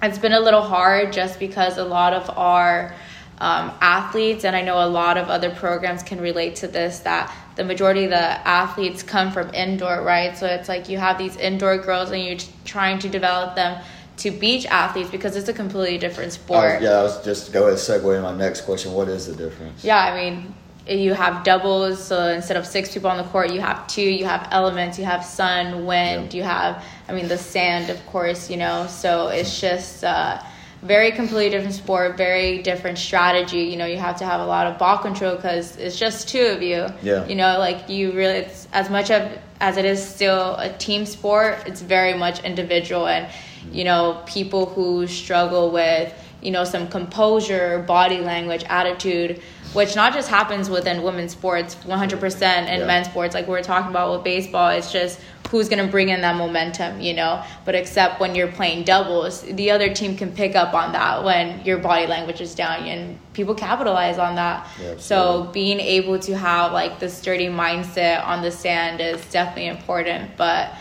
it's 0.00 0.18
been 0.18 0.32
a 0.32 0.38
little 0.38 0.62
hard 0.62 1.12
just 1.12 1.40
because 1.40 1.76
a 1.78 1.84
lot 1.84 2.12
of 2.12 2.30
our 2.38 2.94
um, 3.40 3.72
athletes, 3.80 4.44
and 4.44 4.56
I 4.56 4.62
know 4.62 4.84
a 4.84 4.88
lot 4.88 5.16
of 5.16 5.28
other 5.28 5.50
programs 5.50 6.02
can 6.02 6.20
relate 6.20 6.56
to 6.56 6.68
this, 6.68 7.00
that 7.00 7.32
the 7.56 7.64
majority 7.64 8.04
of 8.04 8.10
the 8.10 8.48
athletes 8.48 9.02
come 9.02 9.32
from 9.32 9.52
indoor, 9.54 10.02
right? 10.02 10.36
So 10.36 10.46
it's 10.46 10.68
like 10.68 10.88
you 10.88 10.98
have 10.98 11.18
these 11.18 11.36
indoor 11.36 11.78
girls 11.78 12.10
and 12.10 12.22
you're 12.22 12.38
trying 12.64 12.98
to 13.00 13.08
develop 13.08 13.54
them 13.54 13.82
to 14.18 14.30
beach 14.32 14.66
athletes 14.66 15.10
because 15.10 15.36
it's 15.36 15.48
a 15.48 15.52
completely 15.52 15.98
different 15.98 16.32
I 16.32 16.34
sport. 16.34 16.74
was- 16.74 16.82
yeah, 16.82 16.98
I 16.98 17.02
was 17.02 17.24
just 17.24 17.52
go 17.52 17.66
ahead 17.68 17.78
segue 17.78 18.16
into 18.16 18.22
my 18.22 18.36
next 18.36 18.62
question. 18.62 18.92
What 18.92 19.08
is 19.08 19.26
the 19.26 19.34
difference? 19.36 19.84
Yeah, 19.84 19.98
I 19.98 20.16
mean, 20.16 20.54
you 20.88 21.14
have 21.14 21.44
doubles, 21.44 22.02
so 22.02 22.28
instead 22.28 22.56
of 22.56 22.66
six 22.66 22.92
people 22.92 23.10
on 23.10 23.18
the 23.18 23.24
court, 23.24 23.52
you 23.52 23.60
have 23.60 23.86
two. 23.86 24.02
You 24.02 24.24
have 24.24 24.48
elements, 24.50 24.98
you 24.98 25.04
have 25.04 25.24
sun, 25.24 25.84
wind, 25.84 26.32
you 26.34 26.42
have, 26.42 26.82
I 27.08 27.12
mean, 27.12 27.28
the 27.28 27.38
sand, 27.38 27.90
of 27.90 28.04
course, 28.06 28.48
you 28.50 28.56
know. 28.56 28.86
So 28.88 29.28
it's 29.28 29.60
just 29.60 30.02
uh, 30.02 30.40
very 30.82 31.10
completely 31.10 31.50
different 31.50 31.74
sport, 31.74 32.16
very 32.16 32.62
different 32.62 32.98
strategy. 32.98 33.62
You 33.62 33.76
know, 33.76 33.86
you 33.86 33.96
have 33.96 34.16
to 34.18 34.24
have 34.24 34.40
a 34.40 34.46
lot 34.46 34.66
of 34.66 34.78
ball 34.78 34.98
control 34.98 35.34
because 35.36 35.76
it's 35.76 35.98
just 35.98 36.28
two 36.28 36.46
of 36.46 36.62
you. 36.62 36.86
Yeah. 37.02 37.26
You 37.26 37.34
know, 37.34 37.58
like 37.58 37.88
you 37.88 38.12
really, 38.12 38.38
it's 38.38 38.68
as 38.72 38.88
much 38.90 39.10
of 39.10 39.30
as 39.60 39.76
it 39.76 39.84
is 39.84 40.06
still 40.06 40.54
a 40.56 40.72
team 40.78 41.04
sport. 41.04 41.64
It's 41.66 41.80
very 41.82 42.14
much 42.14 42.44
individual, 42.44 43.06
and 43.08 43.28
you 43.72 43.84
know, 43.84 44.22
people 44.26 44.66
who 44.66 45.06
struggle 45.06 45.70
with 45.70 46.12
you 46.42 46.52
know 46.52 46.62
some 46.64 46.88
composure, 46.88 47.80
body 47.80 48.18
language, 48.20 48.62
attitude, 48.68 49.42
which 49.72 49.96
not 49.96 50.14
just 50.14 50.28
happens 50.28 50.70
within 50.70 51.02
women's 51.02 51.32
sports, 51.32 51.74
100% 51.84 52.68
in 52.68 52.80
Yeah. 52.80 52.86
men's 52.86 53.08
sports. 53.08 53.34
Like 53.34 53.46
we 53.46 53.52
we're 53.52 53.62
talking 53.62 53.90
about 53.90 54.12
with 54.12 54.22
baseball, 54.22 54.70
it's 54.70 54.92
just 54.92 55.18
who's 55.50 55.68
going 55.68 55.84
to 55.84 55.90
bring 55.90 56.10
in 56.10 56.20
that 56.20 56.36
momentum, 56.36 57.00
you 57.00 57.14
know. 57.14 57.42
But 57.64 57.74
except 57.74 58.20
when 58.20 58.34
you're 58.34 58.52
playing 58.52 58.84
doubles, 58.84 59.42
the 59.42 59.70
other 59.70 59.92
team 59.92 60.16
can 60.16 60.32
pick 60.32 60.54
up 60.54 60.74
on 60.74 60.92
that 60.92 61.24
when 61.24 61.64
your 61.64 61.78
body 61.78 62.06
language 62.06 62.40
is 62.40 62.54
down, 62.54 62.84
and 62.84 63.18
people 63.32 63.54
capitalize 63.54 64.18
on 64.18 64.34
that. 64.36 64.68
Yeah, 64.80 64.96
so 64.98 65.50
being 65.52 65.80
able 65.80 66.18
to 66.20 66.36
have 66.36 66.72
like 66.72 67.00
the 67.00 67.08
sturdy 67.08 67.48
mindset 67.48 68.24
on 68.24 68.42
the 68.42 68.50
sand 68.50 69.00
is 69.00 69.24
definitely 69.30 69.68
important. 69.68 70.36
But 70.36 70.74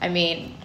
I 0.00 0.08
mean, 0.08 0.56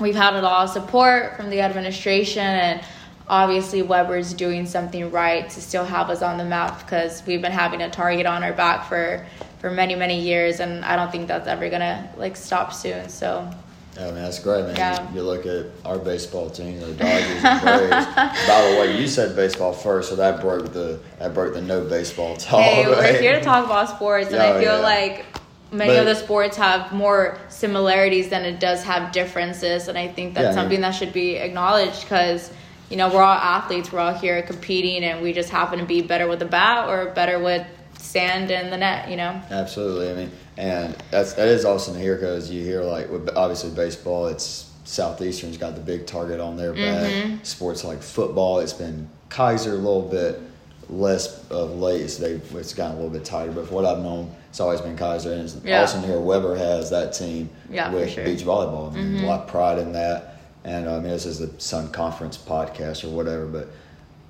we've 0.00 0.14
had 0.14 0.34
a 0.34 0.42
lot 0.42 0.64
of 0.64 0.70
support 0.70 1.36
from 1.36 1.50
the 1.50 1.60
administration 1.60 2.42
and 2.42 2.82
obviously 3.28 3.82
Webber's 3.82 4.32
doing 4.34 4.66
something 4.66 5.10
right 5.10 5.48
to 5.50 5.60
still 5.60 5.84
have 5.84 6.10
us 6.10 6.22
on 6.22 6.38
the 6.38 6.44
map 6.44 6.78
because 6.80 7.24
we've 7.26 7.42
been 7.42 7.52
having 7.52 7.82
a 7.82 7.90
target 7.90 8.26
on 8.26 8.44
our 8.44 8.52
back 8.52 8.88
for 8.88 9.26
for 9.66 9.72
many 9.74 9.96
many 9.96 10.20
years 10.20 10.60
and 10.60 10.84
I 10.84 10.94
don't 10.94 11.10
think 11.10 11.26
that's 11.26 11.48
ever 11.48 11.68
gonna 11.68 12.08
like 12.16 12.36
stop 12.36 12.72
soon 12.72 13.08
so 13.08 13.50
Yeah, 13.96 14.02
I 14.02 14.10
mean, 14.12 14.22
that's 14.22 14.38
great, 14.38 14.64
man. 14.64 14.76
Yeah. 14.76 15.10
You, 15.10 15.16
you 15.16 15.22
look 15.22 15.44
at 15.46 15.66
our 15.84 15.98
baseball 15.98 16.50
team, 16.50 16.78
the 16.78 16.92
Dodgers 16.92 17.42
and 17.44 17.60
Braves. 17.62 18.06
By 18.50 18.58
the 18.70 18.76
way, 18.78 19.00
you 19.00 19.08
said 19.08 19.34
baseball 19.34 19.72
first, 19.72 20.10
so 20.10 20.16
that 20.16 20.40
broke 20.40 20.72
the 20.72 21.00
that 21.18 21.34
broke 21.34 21.54
the 21.54 21.62
no 21.62 21.78
baseball 21.84 22.36
talk. 22.36 22.62
hey 22.62 22.86
we're 22.86 23.20
here 23.20 23.32
to 23.40 23.44
talk 23.44 23.64
about 23.64 23.88
sports 23.88 24.30
and 24.32 24.40
I 24.40 24.50
Oh, 24.50 24.60
feel 24.60 24.76
yeah. 24.78 24.94
like 24.94 25.24
many 25.72 25.90
But- 25.94 26.00
of 26.00 26.06
the 26.06 26.14
sports 26.14 26.56
have 26.58 26.92
more 26.92 27.38
similarities 27.48 28.28
than 28.28 28.44
it 28.44 28.60
does 28.60 28.84
have 28.84 29.10
differences, 29.10 29.88
and 29.88 29.98
I 29.98 30.06
think 30.06 30.34
that's 30.34 30.54
Yeah, 30.54 30.60
something 30.62 30.80
that 30.82 30.92
should 30.92 31.12
be 31.12 31.28
acknowledged 31.46 32.02
because 32.02 32.52
you 32.90 32.96
know 32.98 33.08
we're 33.12 33.22
all 33.30 33.40
athletes, 33.56 33.90
we're 33.92 33.98
all 34.06 34.14
here 34.14 34.40
competing, 34.42 35.02
and 35.08 35.22
we 35.24 35.32
just 35.32 35.50
happen 35.50 35.80
to 35.80 35.86
be 35.96 36.02
better 36.02 36.28
with 36.28 36.38
the 36.38 36.50
bat 36.58 36.88
or 36.88 37.06
better 37.20 37.38
with 37.40 37.66
sand 37.98 38.50
in 38.50 38.70
the 38.70 38.76
net. 38.76 39.08
You 39.10 39.16
know. 39.16 39.40
Absolutely. 39.50 40.10
I 40.10 40.14
mean, 40.14 40.30
and 40.56 40.96
that's 41.10 41.34
that 41.34 41.48
is 41.48 41.64
awesome 41.64 41.94
to 41.94 42.00
hear 42.00 42.14
because 42.16 42.50
you 42.50 42.62
hear 42.62 42.82
like 42.82 43.10
with 43.10 43.28
obviously 43.36 43.70
baseball, 43.70 44.26
it's 44.26 44.70
Southeastern's 44.84 45.56
got 45.58 45.74
the 45.74 45.80
big 45.80 46.06
target 46.06 46.40
on 46.40 46.56
their 46.56 46.72
back. 46.72 47.10
Mm-hmm. 47.12 47.42
Sports 47.42 47.84
like 47.84 48.02
football, 48.02 48.60
it's 48.60 48.72
been 48.72 49.08
Keiser 49.30 49.72
a 49.72 49.74
little 49.74 50.02
bit 50.08 50.40
less 50.88 51.44
of 51.50 51.70
late. 51.76 52.00
It's, 52.02 52.16
they, 52.18 52.34
it's 52.54 52.72
gotten 52.72 52.92
a 52.92 53.00
little 53.00 53.10
bit 53.10 53.24
tighter, 53.24 53.50
but 53.50 53.68
what 53.72 53.84
I've 53.84 53.98
known, 53.98 54.32
it's 54.48 54.60
always 54.60 54.80
been 54.80 54.96
Keiser. 54.96 55.32
And 55.32 55.42
it's 55.42 55.56
Yeah. 55.64 55.82
awesome 55.82 56.02
to 56.02 56.06
hear 56.06 56.20
Webber 56.20 56.54
has 56.54 56.90
that 56.90 57.12
team 57.12 57.50
Yeah, 57.68 57.90
with 57.92 58.10
sure. 58.12 58.22
Mm-hmm. 58.22 58.32
beach 58.36 58.44
volleyball. 58.44 58.92
I 58.92 58.96
mean, 58.96 59.24
A 59.24 59.26
lot 59.26 59.40
of 59.40 59.48
pride 59.48 59.78
in 59.78 59.92
that. 59.94 60.36
And 60.64 60.86
uh, 60.86 60.92
I 60.96 61.00
mean, 61.00 61.10
this 61.10 61.26
is 61.26 61.40
the 61.40 61.50
Sun 61.60 61.90
Conference 61.90 62.38
podcast 62.38 63.02
or 63.04 63.08
whatever, 63.08 63.46
but 63.46 63.68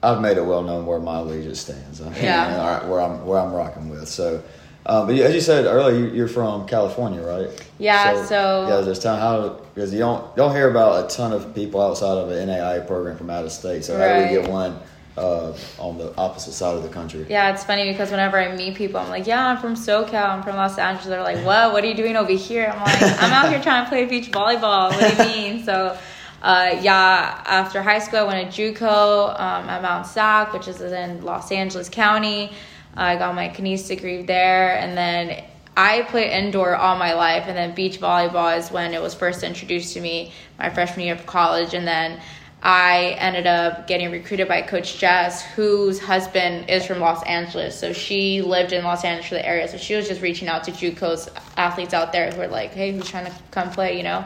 I've 0.02 0.20
made 0.20 0.36
it 0.36 0.44
well 0.44 0.62
known 0.62 0.86
where 0.86 1.00
my 1.00 1.18
allegiance 1.20 1.60
stands. 1.60 2.00
I 2.00 2.04
mean, 2.10 2.22
Yeah. 2.22 2.58
all 2.60 2.70
right, 2.70 2.86
where 2.88 3.00
I'm 3.00 3.26
where 3.26 3.40
I'm 3.40 3.52
rocking 3.52 3.88
with. 3.88 4.08
So, 4.08 4.42
um, 4.84 5.06
but 5.06 5.16
as 5.16 5.34
you 5.34 5.40
said 5.40 5.64
earlier, 5.64 5.96
you- 5.98 6.10
you're 6.12 6.28
from 6.28 6.66
California, 6.66 7.20
right? 7.22 7.48
Yeah, 7.78 8.24
so- 8.24 8.66
yeah, 8.68 8.80
there's 8.82 8.98
ton 8.98 9.18
how 9.18 9.56
because 9.74 9.92
you 9.92 9.98
don't 9.98 10.36
don't 10.36 10.52
hear 10.54 10.70
about 10.70 11.04
a 11.04 11.14
ton 11.16 11.32
of 11.32 11.54
people 11.54 11.80
outside 11.80 12.16
of 12.18 12.30
an 12.30 12.48
NAIA 12.48 12.86
program 12.86 13.16
from 13.16 13.30
out 13.30 13.44
of 13.44 13.52
state. 13.52 13.84
So 13.84 13.96
how 13.98 14.06
do 14.14 14.22
we 14.24 14.28
get 14.42 14.48
one 14.50 14.76
uh, 15.18 15.50
on 15.78 15.96
the 15.96 16.12
opposite 16.18 16.52
side 16.52 16.74
of 16.76 16.82
the 16.82 16.90
country? 16.90 17.24
Yeah, 17.26 17.50
it's 17.50 17.64
funny 17.64 17.90
because 17.90 18.10
whenever 18.10 18.38
I 18.38 18.54
meet 18.54 18.74
people, 18.74 19.00
I'm 19.00 19.08
like, 19.08 19.26
"Yeah, 19.26 19.46
I'm 19.46 19.56
from 19.56 19.74
SoCal. 19.74 20.12
I'm 20.28 20.42
from 20.42 20.56
Los 20.56 20.76
Angeles." 20.78 21.06
They're 21.06 21.22
like, 21.22 21.38
"What? 21.42 21.72
What 21.72 21.82
are 21.82 21.86
you 21.86 21.94
doing 21.94 22.16
over 22.16 22.32
here?" 22.32 22.70
I'm 22.70 22.80
like, 22.82 23.22
"I'm 23.22 23.32
out 23.32 23.48
here 23.48 23.58
trying 23.62 23.84
to 23.84 23.88
play 23.88 24.04
beach 24.04 24.30
volleyball." 24.30 24.90
What 24.90 25.16
do 25.16 25.22
you 25.24 25.30
mean? 25.54 25.64
So, 25.64 25.96
uh, 26.42 26.78
yeah, 26.80 27.42
after 27.46 27.82
high 27.82 27.98
school, 27.98 28.20
I 28.20 28.24
went 28.24 28.52
to 28.52 28.72
JUCO 28.72 29.40
um, 29.40 29.68
at 29.68 29.82
Mount 29.82 30.06
Sac, 30.06 30.52
which 30.52 30.68
is 30.68 30.80
in 30.80 31.24
Los 31.24 31.50
Angeles 31.50 31.88
County. 31.88 32.52
I 32.96 33.16
got 33.16 33.34
my 33.34 33.48
kines 33.48 33.88
degree 33.88 34.22
there, 34.22 34.76
and 34.76 34.96
then 34.96 35.44
I 35.76 36.02
played 36.02 36.30
indoor 36.30 36.74
all 36.76 36.96
my 36.96 37.14
life, 37.14 37.44
and 37.46 37.56
then 37.56 37.74
beach 37.74 38.00
volleyball 38.00 38.56
is 38.56 38.70
when 38.70 38.94
it 38.94 39.02
was 39.02 39.14
first 39.14 39.42
introduced 39.42 39.94
to 39.94 40.00
me 40.00 40.32
my 40.58 40.70
freshman 40.70 41.06
year 41.06 41.14
of 41.14 41.26
college, 41.26 41.74
and 41.74 41.86
then 41.86 42.20
I 42.62 43.16
ended 43.18 43.46
up 43.46 43.86
getting 43.86 44.10
recruited 44.10 44.48
by 44.48 44.62
Coach 44.62 44.98
Jess, 44.98 45.44
whose 45.44 46.00
husband 46.00 46.70
is 46.70 46.86
from 46.86 47.00
Los 47.00 47.22
Angeles. 47.24 47.78
So 47.78 47.92
she 47.92 48.40
lived 48.40 48.72
in 48.72 48.82
Los 48.82 49.04
Angeles 49.04 49.28
for 49.28 49.34
the 49.34 49.46
area. 49.46 49.68
So 49.68 49.76
she 49.76 49.94
was 49.94 50.08
just 50.08 50.22
reaching 50.22 50.48
out 50.48 50.64
to 50.64 50.72
JUCO's 50.72 51.28
athletes 51.56 51.92
out 51.92 52.12
there 52.12 52.30
who 52.30 52.38
were 52.38 52.48
like, 52.48 52.72
"Hey, 52.72 52.92
who's 52.92 53.08
trying 53.08 53.26
to 53.26 53.32
come 53.50 53.70
play?" 53.70 53.96
You 53.96 54.02
know. 54.02 54.24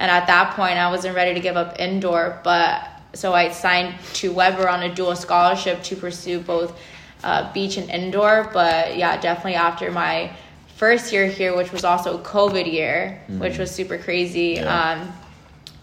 And 0.00 0.10
at 0.10 0.26
that 0.28 0.56
point, 0.56 0.78
I 0.78 0.90
wasn't 0.90 1.14
ready 1.14 1.34
to 1.34 1.40
give 1.40 1.56
up 1.58 1.78
indoor, 1.78 2.40
but 2.42 2.88
so 3.12 3.34
I 3.34 3.50
signed 3.50 3.94
to 4.14 4.32
Webber 4.32 4.66
on 4.66 4.82
a 4.82 4.94
dual 4.94 5.14
scholarship 5.14 5.82
to 5.84 5.94
pursue 5.96 6.40
both 6.40 6.76
uh, 7.22 7.52
beach 7.52 7.76
and 7.76 7.90
indoor. 7.90 8.48
But 8.50 8.96
yeah, 8.96 9.20
definitely 9.20 9.56
after 9.56 9.90
my 9.90 10.32
first 10.76 11.12
year 11.12 11.26
here, 11.26 11.54
which 11.54 11.70
was 11.70 11.84
also 11.84 12.18
COVID 12.22 12.72
year, 12.72 13.20
which 13.28 13.58
was 13.58 13.70
super 13.70 13.98
crazy. 13.98 14.54
Yeah. 14.56 15.02
Um, 15.02 15.12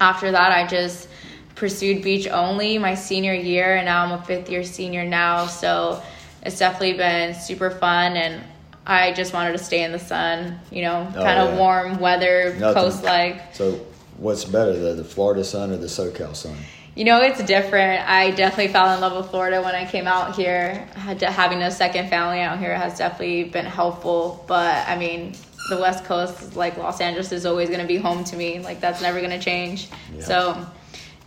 after 0.01 0.31
that, 0.31 0.51
I 0.51 0.65
just 0.65 1.07
pursued 1.53 2.01
beach 2.03 2.27
only 2.27 2.79
my 2.79 2.95
senior 2.95 3.33
year, 3.33 3.75
and 3.75 3.85
now 3.85 4.03
I'm 4.03 4.11
a 4.19 4.23
fifth 4.25 4.49
year 4.49 4.63
senior 4.63 5.05
now. 5.05 5.45
So 5.45 6.01
it's 6.41 6.57
definitely 6.57 6.93
been 6.93 7.35
super 7.35 7.69
fun, 7.69 8.17
and 8.17 8.43
I 8.87 9.13
just 9.13 9.31
wanted 9.33 9.51
to 9.51 9.63
stay 9.63 9.83
in 9.83 9.91
the 9.91 9.99
sun, 9.99 10.59
you 10.71 10.81
know, 10.81 11.07
Oh, 11.15 11.21
kind 11.23 11.39
of 11.39 11.49
yeah. 11.53 11.57
warm 11.59 11.99
weather, 11.99 12.55
coast 12.59 13.03
like. 13.03 13.53
So, 13.53 13.79
what's 14.17 14.45
better, 14.45 14.77
the, 14.77 14.93
the 14.93 15.03
Florida 15.03 15.43
sun 15.43 15.71
or 15.71 15.77
the 15.77 15.87
SoCal 15.87 16.35
sun? 16.35 16.57
You 16.95 17.05
know, 17.05 17.21
it's 17.21 17.43
different. 17.43 18.09
I 18.09 18.31
definitely 18.31 18.73
fell 18.73 18.93
in 18.95 19.01
love 19.01 19.15
with 19.15 19.29
Florida 19.29 19.61
when 19.61 19.75
I 19.75 19.85
came 19.85 20.07
out 20.07 20.35
here. 20.35 20.87
Having 20.95 21.61
a 21.61 21.69
second 21.69 22.09
family 22.09 22.41
out 22.41 22.57
here 22.57 22.75
has 22.75 22.97
definitely 22.97 23.43
been 23.43 23.65
helpful. 23.67 24.43
But 24.47 24.87
I 24.87 24.97
mean, 24.97 25.33
the 25.69 25.77
West 25.77 26.05
Coast, 26.05 26.55
like 26.55 26.75
Los 26.77 26.99
Angeles, 26.99 27.31
is 27.31 27.45
always 27.45 27.69
going 27.69 27.81
to 27.81 27.87
be 27.87 27.97
home 27.97 28.23
to 28.25 28.35
me. 28.35 28.59
Like 28.59 28.79
that's 28.81 28.99
never 28.99 29.19
going 29.19 29.31
to 29.31 29.39
change. 29.39 29.89
Yeah. 30.11 30.23
So, 30.23 30.65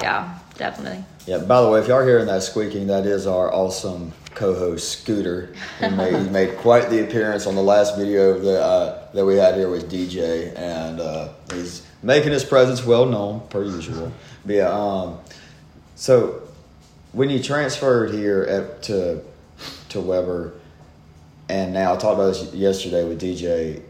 yeah, 0.02 0.38
definitely. 0.56 1.04
Yeah. 1.26 1.38
By 1.38 1.60
the 1.60 1.68
way, 1.68 1.80
if 1.80 1.88
y'all 1.88 1.98
are 1.98 2.06
hearing 2.06 2.26
that 2.26 2.42
squeaking, 2.42 2.86
that 2.88 3.06
is 3.06 3.26
our 3.26 3.52
awesome 3.52 4.12
co-host 4.34 5.00
Scooter. 5.00 5.54
He 5.80 5.88
made, 5.90 6.14
he 6.14 6.28
made 6.30 6.56
quite 6.58 6.88
the 6.88 7.04
appearance 7.04 7.46
on 7.46 7.54
the 7.54 7.62
last 7.62 7.96
video 7.96 8.38
that 8.38 8.62
uh, 8.62 9.06
that 9.12 9.24
we 9.24 9.36
had 9.36 9.54
here 9.54 9.70
with 9.70 9.90
DJ, 9.90 10.56
and 10.56 11.00
uh, 11.00 11.28
he's 11.52 11.86
making 12.02 12.32
his 12.32 12.44
presence 12.44 12.84
well 12.84 13.06
known 13.06 13.40
per 13.48 13.64
usual. 13.64 14.12
But 14.42 14.54
yeah, 14.54 14.70
um, 14.70 15.18
so 15.96 16.40
when 17.12 17.28
you 17.28 17.42
transferred 17.42 18.10
here 18.10 18.42
at, 18.44 18.82
to 18.84 19.22
to 19.90 20.00
Webber, 20.00 20.54
and 21.50 21.74
now 21.74 21.92
I 21.92 21.96
talked 21.96 22.14
about 22.14 22.28
this 22.28 22.54
yesterday 22.54 23.04
with 23.04 23.20
DJ. 23.20 23.82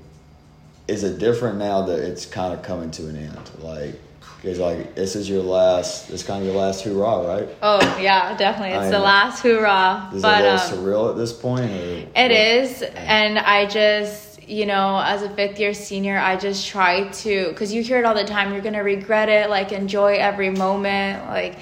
Is 0.89 1.05
it 1.05 1.21
different 1.21 1.59
now 1.59 1.83
that 1.83 2.01
it's 2.01 2.27
kind 2.27 2.53
of 2.53 2.65
coming 2.65 2.91
to 2.93 3.07
an 3.07 3.17
end? 3.17 3.51
Like, 3.61 3.95
because 4.41 4.59
like 4.59 4.95
this 4.95 5.17
is 5.17 5.29
your 5.29 5.43
last, 5.43 6.11
it's 6.11 6.23
kind 6.23 6.41
of 6.41 6.47
your 6.47 6.57
last 6.57 6.83
hurrah, 6.83 7.27
right? 7.27 7.49
Oh 7.63 7.79
yeah, 8.01 8.35
definitely. 8.37 8.75
It's 8.75 8.87
I 8.87 8.91
the 8.91 8.99
know. 8.99 9.05
last 9.05 9.43
hoorah. 9.43 10.11
Is 10.15 10.23
but 10.23 10.43
it 10.43 10.47
a 10.47 10.53
um, 10.53 10.57
little 10.57 10.79
surreal 10.79 11.11
at 11.11 11.17
this 11.17 11.33
point? 11.33 11.71
Or 11.71 12.09
It 12.17 12.31
is, 12.31 12.83
and 12.83 13.39
I 13.39 13.67
just, 13.67 14.43
you 14.49 14.65
know, 14.65 15.03
as 15.05 15.23
a 15.23 15.29
fifth 15.31 15.61
year 15.61 15.75
senior, 15.75 16.19
I 16.19 16.37
just 16.37 16.67
try 16.67 17.09
to, 17.09 17.49
because 17.49 17.73
you 17.73 17.83
hear 17.83 17.99
it 17.99 18.07
all 18.07 18.15
the 18.15 18.25
time, 18.25 18.53
you're 18.53 18.63
gonna 18.63 18.83
regret 18.83 19.29
it, 19.29 19.51
like 19.51 19.73
enjoy 19.73 20.15
every 20.15 20.51
moment, 20.51 21.27
like 21.27 21.59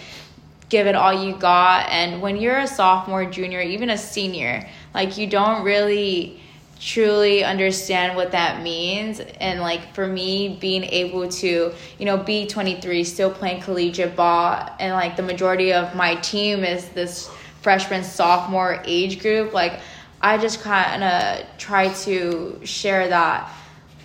give 0.69 0.87
it 0.87 0.95
all 0.95 1.25
you 1.25 1.37
got. 1.37 1.89
And 1.89 2.23
when 2.23 2.37
you're 2.37 2.59
a 2.59 2.67
sophomore, 2.69 3.25
junior, 3.25 3.61
even 3.61 3.91
a 3.91 3.99
senior, 3.99 4.69
like 4.95 5.19
you 5.19 5.27
don't 5.27 5.65
really 5.65 6.41
truly 6.81 7.45
understand 7.45 8.17
what 8.17 8.33
that 8.33 8.63
means. 8.63 9.21
And 9.21 9.61
like 9.61 9.95
for 9.95 10.07
me 10.07 10.57
being 10.61 10.85
able 10.85 11.29
to 11.29 11.73
you 11.99 12.05
know 12.05 12.17
be 12.17 12.47
23 12.47 13.05
still 13.05 13.31
playing 13.31 13.63
collegiate 13.63 14.15
ball 14.17 14.69
and 14.79 14.95
like 14.95 15.17
the 15.17 15.23
majority 15.23 15.73
of 15.73 15.95
my 15.95 16.15
team 16.17 16.65
is 16.65 16.89
this 16.91 17.31
freshman 17.63 18.05
sophomore 18.05 18.81
age 18.85 19.21
group 19.21 19.53
like 19.53 19.81
i 20.21 20.39
just 20.39 20.63
kind 20.63 21.03
of 21.03 21.45
try 21.59 21.93
to 21.93 22.59
share 22.65 23.09
that 23.09 23.53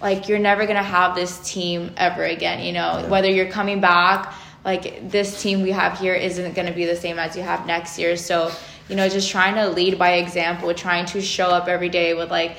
like 0.02 0.28
you're 0.28 0.40
never 0.40 0.66
gonna 0.66 0.82
have 0.82 1.16
this 1.16 1.38
team 1.40 1.92
ever 1.98 2.24
again 2.24 2.64
you 2.66 2.72
know? 2.72 3.00
Yeah. 3.00 3.08
whether 3.08 3.30
you're 3.30 3.52
coming 3.52 3.80
back 3.80 4.34
like 4.66 5.10
this 5.10 5.42
team 5.42 5.62
we 5.62 5.72
have 5.72 6.00
here 6.00 6.14
isn't 6.14 6.56
gonna 6.56 6.74
be 6.74 6.86
the 6.86 6.96
same 6.96 7.20
as 7.20 7.36
you 7.36 7.44
have 7.44 7.66
next 7.66 8.00
year. 8.00 8.16
So 8.16 8.52
you 8.90 8.96
know 8.96 9.08
just 9.10 9.30
trying 9.30 9.56
to 9.56 9.70
lead 9.70 9.98
by 9.98 10.14
example 10.14 10.74
trying 10.74 11.06
to 11.06 11.22
show 11.22 11.48
up 11.48 11.68
every 11.68 11.90
day 11.90 12.14
with 12.14 12.30
like 12.30 12.58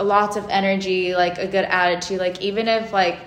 lots 0.00 0.36
of 0.36 0.48
energy 0.48 1.14
like 1.14 1.38
a 1.38 1.46
good 1.46 1.64
attitude. 1.64 2.18
Like 2.18 2.40
even 2.42 2.68
if 2.68 2.92
like 2.92 3.18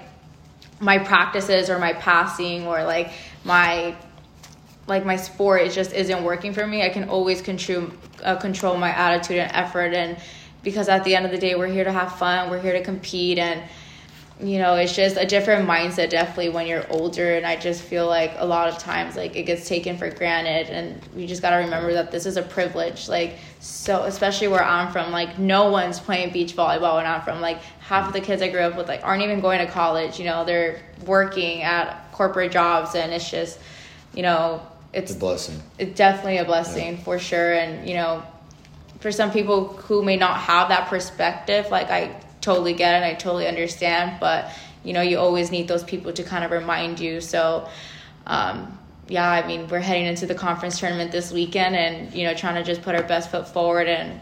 my 0.80 1.00
practices 1.00 1.70
or 1.70 1.80
my 1.80 1.93
passing 1.93 2.68
or 2.68 2.84
like 2.84 3.12
my 3.43 3.95
like 4.86 5.06
my 5.06 5.16
sport 5.16 5.62
it 5.62 5.72
just 5.72 5.91
isn't 5.91 6.24
working 6.24 6.54
for 6.54 6.66
me 6.66 6.82
i 6.84 6.88
can 6.88 7.10
always 7.10 7.41
control 7.41 7.89
uh, 8.24 8.36
control 8.36 8.78
my 8.78 8.89
attitude 8.89 9.38
and 9.38 9.52
effort. 9.54 9.93
And 9.93 10.18
because 10.64 10.89
at 10.89 11.04
the 11.04 11.16
end 11.16 11.26
of 11.26 11.32
the 11.32 11.38
day 11.38 11.56
we're 11.56 11.68
here 11.68 11.84
to 11.84 11.91
have 11.91 12.16
fun 12.18 12.50
we're 12.50 12.62
here 12.62 12.74
to 12.74 12.84
compete 12.84 13.38
and 13.38 13.62
you 14.40 14.60
know 14.60 14.76
it's 14.76 14.96
just 14.96 15.18
a 15.18 15.26
different 15.26 15.68
mindset 15.68 16.12
definitely 16.12 16.50
when 16.50 16.68
you're 16.68 16.86
older 16.92 17.36
and 17.36 17.46
i 17.46 17.56
just 17.56 17.82
feel 17.82 18.06
like 18.06 18.32
a 18.38 18.46
lot 18.46 18.68
of 18.68 18.78
times 18.78 19.16
like 19.16 19.36
it 19.36 19.44
gets 19.44 19.68
taken 19.68 19.98
for 19.98 20.12
granted 20.12 20.70
and 20.70 21.02
we 21.16 21.26
just 21.26 21.42
got 21.42 21.52
to 21.52 21.56
remember 21.56 21.92
that 21.92 22.12
this 22.12 22.28
is 22.28 22.38
a 22.38 22.44
privilege 22.44 23.10
like 23.10 23.38
so 23.60 24.04
especially 24.04 24.48
where 24.48 24.64
i'm 24.64 24.92
from 24.92 25.12
like 25.12 25.40
no 25.40 25.72
one's 25.72 26.00
playing 26.00 26.32
beach 26.32 26.56
volleyball 26.56 26.98
when 26.98 27.08
i'm 27.08 27.22
from 27.22 27.42
like 27.42 27.60
half 27.80 28.08
of 28.08 28.14
the 28.14 28.22
kids 28.22 28.44
i 28.44 28.48
grew 28.48 28.62
up 28.62 28.78
with 28.78 28.88
like 28.88 29.04
aren't 29.04 29.24
even 29.24 29.40
going 29.40 29.58
to 29.58 29.72
college 29.72 30.20
you 30.20 30.26
know 30.26 30.46
they're 30.46 30.80
working 31.08 31.64
at 31.64 32.12
corporate 32.12 32.52
jobs 32.52 32.94
and 32.94 33.12
it's 33.12 33.32
just 33.32 33.58
you 34.14 34.22
know 34.22 34.62
it's 34.94 35.10
it's 35.10 35.18
a 35.18 35.20
blessing. 35.20 35.64
it's 35.80 35.98
definitely 35.98 36.38
a 36.38 36.46
blessing 36.46 36.98
for 37.00 37.18
sure 37.18 37.54
and 37.54 37.90
you 37.90 37.96
know 37.96 38.22
for 39.00 39.12
some 39.12 39.32
people 39.32 39.70
who 39.70 40.04
may 40.04 40.16
not 40.16 40.38
have 40.38 40.70
that 40.70 40.88
perspective 40.90 41.72
like 41.72 41.90
i 41.90 42.16
totally 42.48 42.74
get 42.74 42.91
it 43.02 43.06
i 43.06 43.14
totally 43.14 43.45
understand 43.54 44.18
but 44.22 44.39
you 44.86 44.93
know 44.93 45.02
you 45.02 45.18
always 45.20 45.52
need 45.52 45.68
those 45.68 45.84
people 45.84 46.14
to 46.14 46.24
kind 46.24 46.43
of 46.45 46.52
remind 46.52 46.98
you 46.98 47.20
so 47.20 47.68
um, 48.26 48.56
yeah 49.10 49.30
i 49.30 49.45
mean 49.45 49.68
we're 49.68 49.80
heading 49.89 50.06
into 50.06 50.26
the 50.26 50.36
conference 50.36 50.80
tournament 50.80 51.12
this 51.12 51.30
weekend 51.39 51.76
and 51.76 52.14
you 52.14 52.24
know 52.26 52.34
trying 52.34 52.56
to 52.56 52.64
just 52.64 52.82
put 52.82 52.95
our 52.95 53.04
best 53.04 53.30
foot 53.32 53.45
forward 53.56 53.88
and 53.89 54.18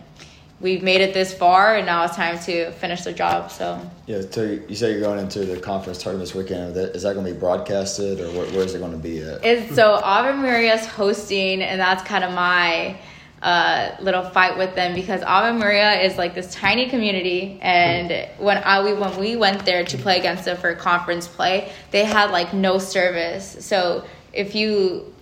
we've 0.59 0.81
made 0.81 1.01
it 1.01 1.13
this 1.13 1.31
far 1.35 1.75
and 1.77 1.85
now 1.85 2.03
it's 2.05 2.15
time 2.15 2.39
to 2.39 2.71
finish 2.83 3.01
the 3.03 3.13
job 3.13 3.51
so 3.51 3.67
Yeah. 4.07 4.21
So 4.31 4.41
you 4.43 4.63
you 4.69 4.75
say 4.75 4.91
you're 4.93 5.01
going 5.09 5.19
into 5.19 5.45
the 5.45 5.59
conference 5.71 5.97
tournament 6.01 6.27
this 6.27 6.35
weekend. 6.39 6.63
Is 6.69 6.73
that- 6.79 6.95
Is 6.97 7.01
that 7.03 7.13
going 7.13 7.25
to 7.27 7.33
be 7.33 7.39
broadcasted, 7.45 8.15
or 8.23 8.27
where, 8.35 8.47
where 8.53 8.65
is 8.67 8.73
it 8.75 8.79
going 8.79 8.97
to 8.99 9.05
be 9.11 9.15
at? 9.29 9.43
It's 9.51 9.75
so 9.75 9.85
Ave 10.13 10.31
Maria's 10.45 10.85
hosting, 10.99 11.61
and 11.69 11.77
that's 11.85 12.03
kind 12.11 12.23
of 12.23 12.31
my 12.47 12.95
uh, 13.41 13.95
little 14.01 14.23
fight 14.23 14.57
with 14.57 14.73
them 14.75 14.95
because 14.95 15.21
Ave 15.21 15.57
Maria 15.57 16.01
is 16.01 16.17
like 16.17 16.33
this 16.35 16.51
tiny 16.53 16.89
community, 16.89 17.59
and 17.61 18.27
when 18.39 18.57
I 18.63 18.83
we 18.83 18.93
when 18.93 19.17
we 19.19 19.35
went 19.35 19.65
there 19.65 19.83
to 19.85 19.97
play 19.97 20.17
against 20.19 20.45
them 20.45 20.57
for 20.57 20.73
conference 20.75 21.27
play, 21.27 21.71
they 21.91 22.03
had 22.05 22.31
like 22.31 22.53
no 22.53 22.77
service. 22.79 23.57
So 23.65 24.03
if 24.33 24.55
you 24.55 25.13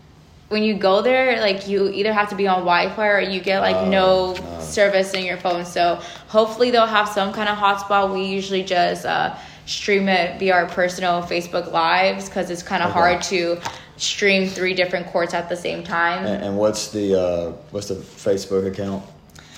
when 0.49 0.63
you 0.63 0.75
go 0.75 1.01
there, 1.01 1.39
like 1.41 1.67
you 1.67 1.89
either 1.89 2.13
have 2.13 2.29
to 2.29 2.35
be 2.35 2.47
on 2.47 2.59
Wi-Fi 2.59 3.07
or 3.07 3.19
you 3.19 3.41
get 3.41 3.59
like 3.61 3.75
Oh, 3.75 3.89
no 3.89 4.33
no. 4.33 4.59
service 4.61 5.13
in 5.13 5.25
your 5.25 5.37
phone. 5.37 5.65
So 5.65 5.95
hopefully 6.27 6.69
they'll 6.71 6.85
have 6.85 7.09
some 7.09 7.33
kind 7.33 7.49
of 7.49 7.57
hotspot. 7.57 8.13
We 8.13 8.25
usually 8.25 8.63
just 8.63 9.03
uh, 9.05 9.35
stream 9.65 10.07
it 10.07 10.39
via 10.39 10.53
our 10.53 10.65
personal 10.67 11.23
Facebook 11.23 11.71
lives 11.71 12.29
because 12.29 12.51
it's 12.51 12.61
kind 12.61 12.83
of 12.83 12.91
Okay. 12.91 12.99
hard 12.99 13.21
to 13.23 13.59
stream 13.97 14.47
three 14.47 14.73
different 14.73 15.07
courts 15.07 15.33
at 15.33 15.49
the 15.49 15.55
same 15.55 15.83
time. 15.83 16.25
And, 16.25 16.43
and 16.43 16.57
what's 16.57 16.91
the 16.91 17.19
uh, 17.19 17.51
what's 17.71 17.87
the 17.87 17.95
Facebook 17.95 18.67
account 18.67 19.03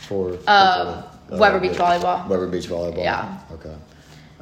for? 0.08 0.38
Uh, 0.48 1.04
for, 1.28 1.38
Webber 1.38 1.60
Beach 1.60 1.78
Volleyball. 1.78 2.28
Webber 2.28 2.48
Beach 2.48 2.68
Volleyball. 2.68 3.04
Yeah. 3.04 3.40
Okay. 3.52 3.76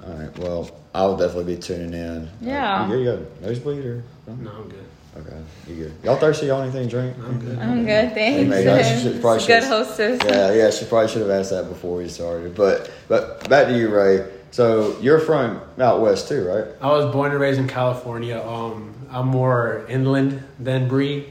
All 0.06 0.14
right. 0.14 0.40
Well, 0.40 0.70
I'll 0.94 1.18
definitely 1.18 1.56
be 1.56 1.62
tuning 1.62 1.94
in. 1.94 2.30
Yeah. 2.42 2.84
Uh, 2.84 2.88
you, 2.88 2.94
good? 2.94 3.00
you 3.00 3.12
got 3.12 3.42
nosebleed 3.42 3.86
or? 3.86 4.04
No, 4.28 4.52
I'm 4.52 4.70
good. 4.70 4.86
Okay. 5.16 5.44
You 5.68 5.76
good? 5.76 5.94
Y'all 6.04 6.18
thirsty? 6.18 6.48
Y'all 6.48 6.62
anything 6.62 6.84
to 6.84 6.90
drink? 6.90 7.16
I'm 7.24 7.40
good. 7.40 7.60
I'm 7.60 7.86
good, 7.86 8.14
thanks. 8.14 8.54
Hey, 8.56 8.66
man, 8.66 8.96
you 8.96 9.02
should- 9.02 9.22
probably 9.22 9.46
Good 9.46 9.64
hostess. 9.64 10.20
Yeah, 10.26 10.54
yeah. 10.54 10.70
She 10.72 10.86
probably 10.86 11.08
should 11.08 11.22
have 11.22 11.30
asked 11.30 11.52
that 11.52 11.70
before 11.70 11.98
we 11.98 12.10
started. 12.10 12.56
But 12.56 12.92
but 13.08 13.48
back 13.48 13.68
to 13.68 13.78
you, 13.78 13.90
Rey. 13.90 14.28
So 14.52 14.98
you're 15.02 15.20
from 15.20 15.62
out 15.80 16.02
west 16.02 16.28
too, 16.28 16.48
right? 16.48 16.66
I 16.82 16.88
was 16.88 17.12
born 17.12 17.32
and 17.32 17.40
raised 17.40 17.60
in 17.60 17.68
California. 17.68 18.40
Um, 18.42 18.94
I'm 19.14 19.28
more 19.28 19.86
inland 19.88 20.44
than 20.60 20.88
Bri. 20.88 21.28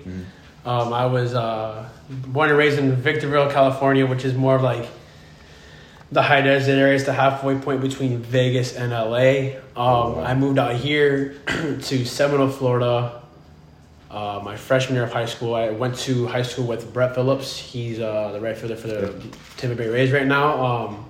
Um, 0.65 0.93
I 0.93 1.07
was 1.07 1.35
uh, 1.35 1.89
born 2.09 2.49
and 2.51 2.57
raised 2.59 2.79
in 2.79 2.95
Victorville, 2.95 3.51
California, 3.51 4.07
which 4.07 4.25
is 4.25 4.35
more 4.35 4.55
of 4.55 4.63
like 4.63 4.89
the 6.13 6.23
high 6.23 6.43
desert 6.43 6.73
area. 6.79 6.95
It's 6.95 7.05
the 7.05 7.13
halfway 7.13 7.59
point 7.59 7.81
between 7.81 8.19
Vegas 8.19 8.77
and 8.77 8.93
LA. 8.93 9.59
Um, 9.75 10.19
I 10.19 10.35
moved 10.35 10.59
out 10.59 10.77
here 10.77 11.35
to 11.47 12.05
Seminole, 12.05 12.51
Florida. 12.51 13.21
Uh, 14.09 14.41
my 14.45 14.57
freshman 14.57 14.95
year 14.95 15.05
of 15.05 15.13
high 15.13 15.25
school, 15.27 15.55
I 15.55 15.71
went 15.71 15.97
to 16.01 16.27
high 16.27 16.43
school 16.43 16.67
with 16.67 16.93
Brett 16.93 17.15
Phillips. 17.15 17.57
He's 17.59 17.99
uh, 17.99 18.31
the 18.33 18.41
right 18.41 18.57
fielder 18.57 18.77
for 18.77 18.87
the 18.87 19.15
Tampa 19.57 19.75
Bay 19.75 19.89
Rays 19.89 20.13
right 20.13 20.27
now. 20.27 20.65
Um, 20.65 21.07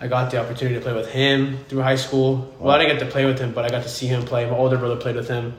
I 0.00 0.08
got 0.08 0.32
the 0.32 0.40
opportunity 0.40 0.74
to 0.74 0.80
play 0.82 0.92
with 0.92 1.08
him 1.08 1.64
through 1.68 1.82
high 1.82 1.94
school. 1.94 2.52
Well, 2.58 2.74
I 2.74 2.78
didn't 2.78 2.98
get 2.98 3.04
to 3.06 3.10
play 3.10 3.24
with 3.24 3.38
him, 3.38 3.52
but 3.54 3.64
I 3.64 3.68
got 3.70 3.84
to 3.84 3.88
see 3.88 4.08
him 4.08 4.24
play. 4.24 4.44
My 4.50 4.56
older 4.56 4.76
brother 4.76 4.96
played 4.96 5.14
with 5.14 5.28
him. 5.28 5.54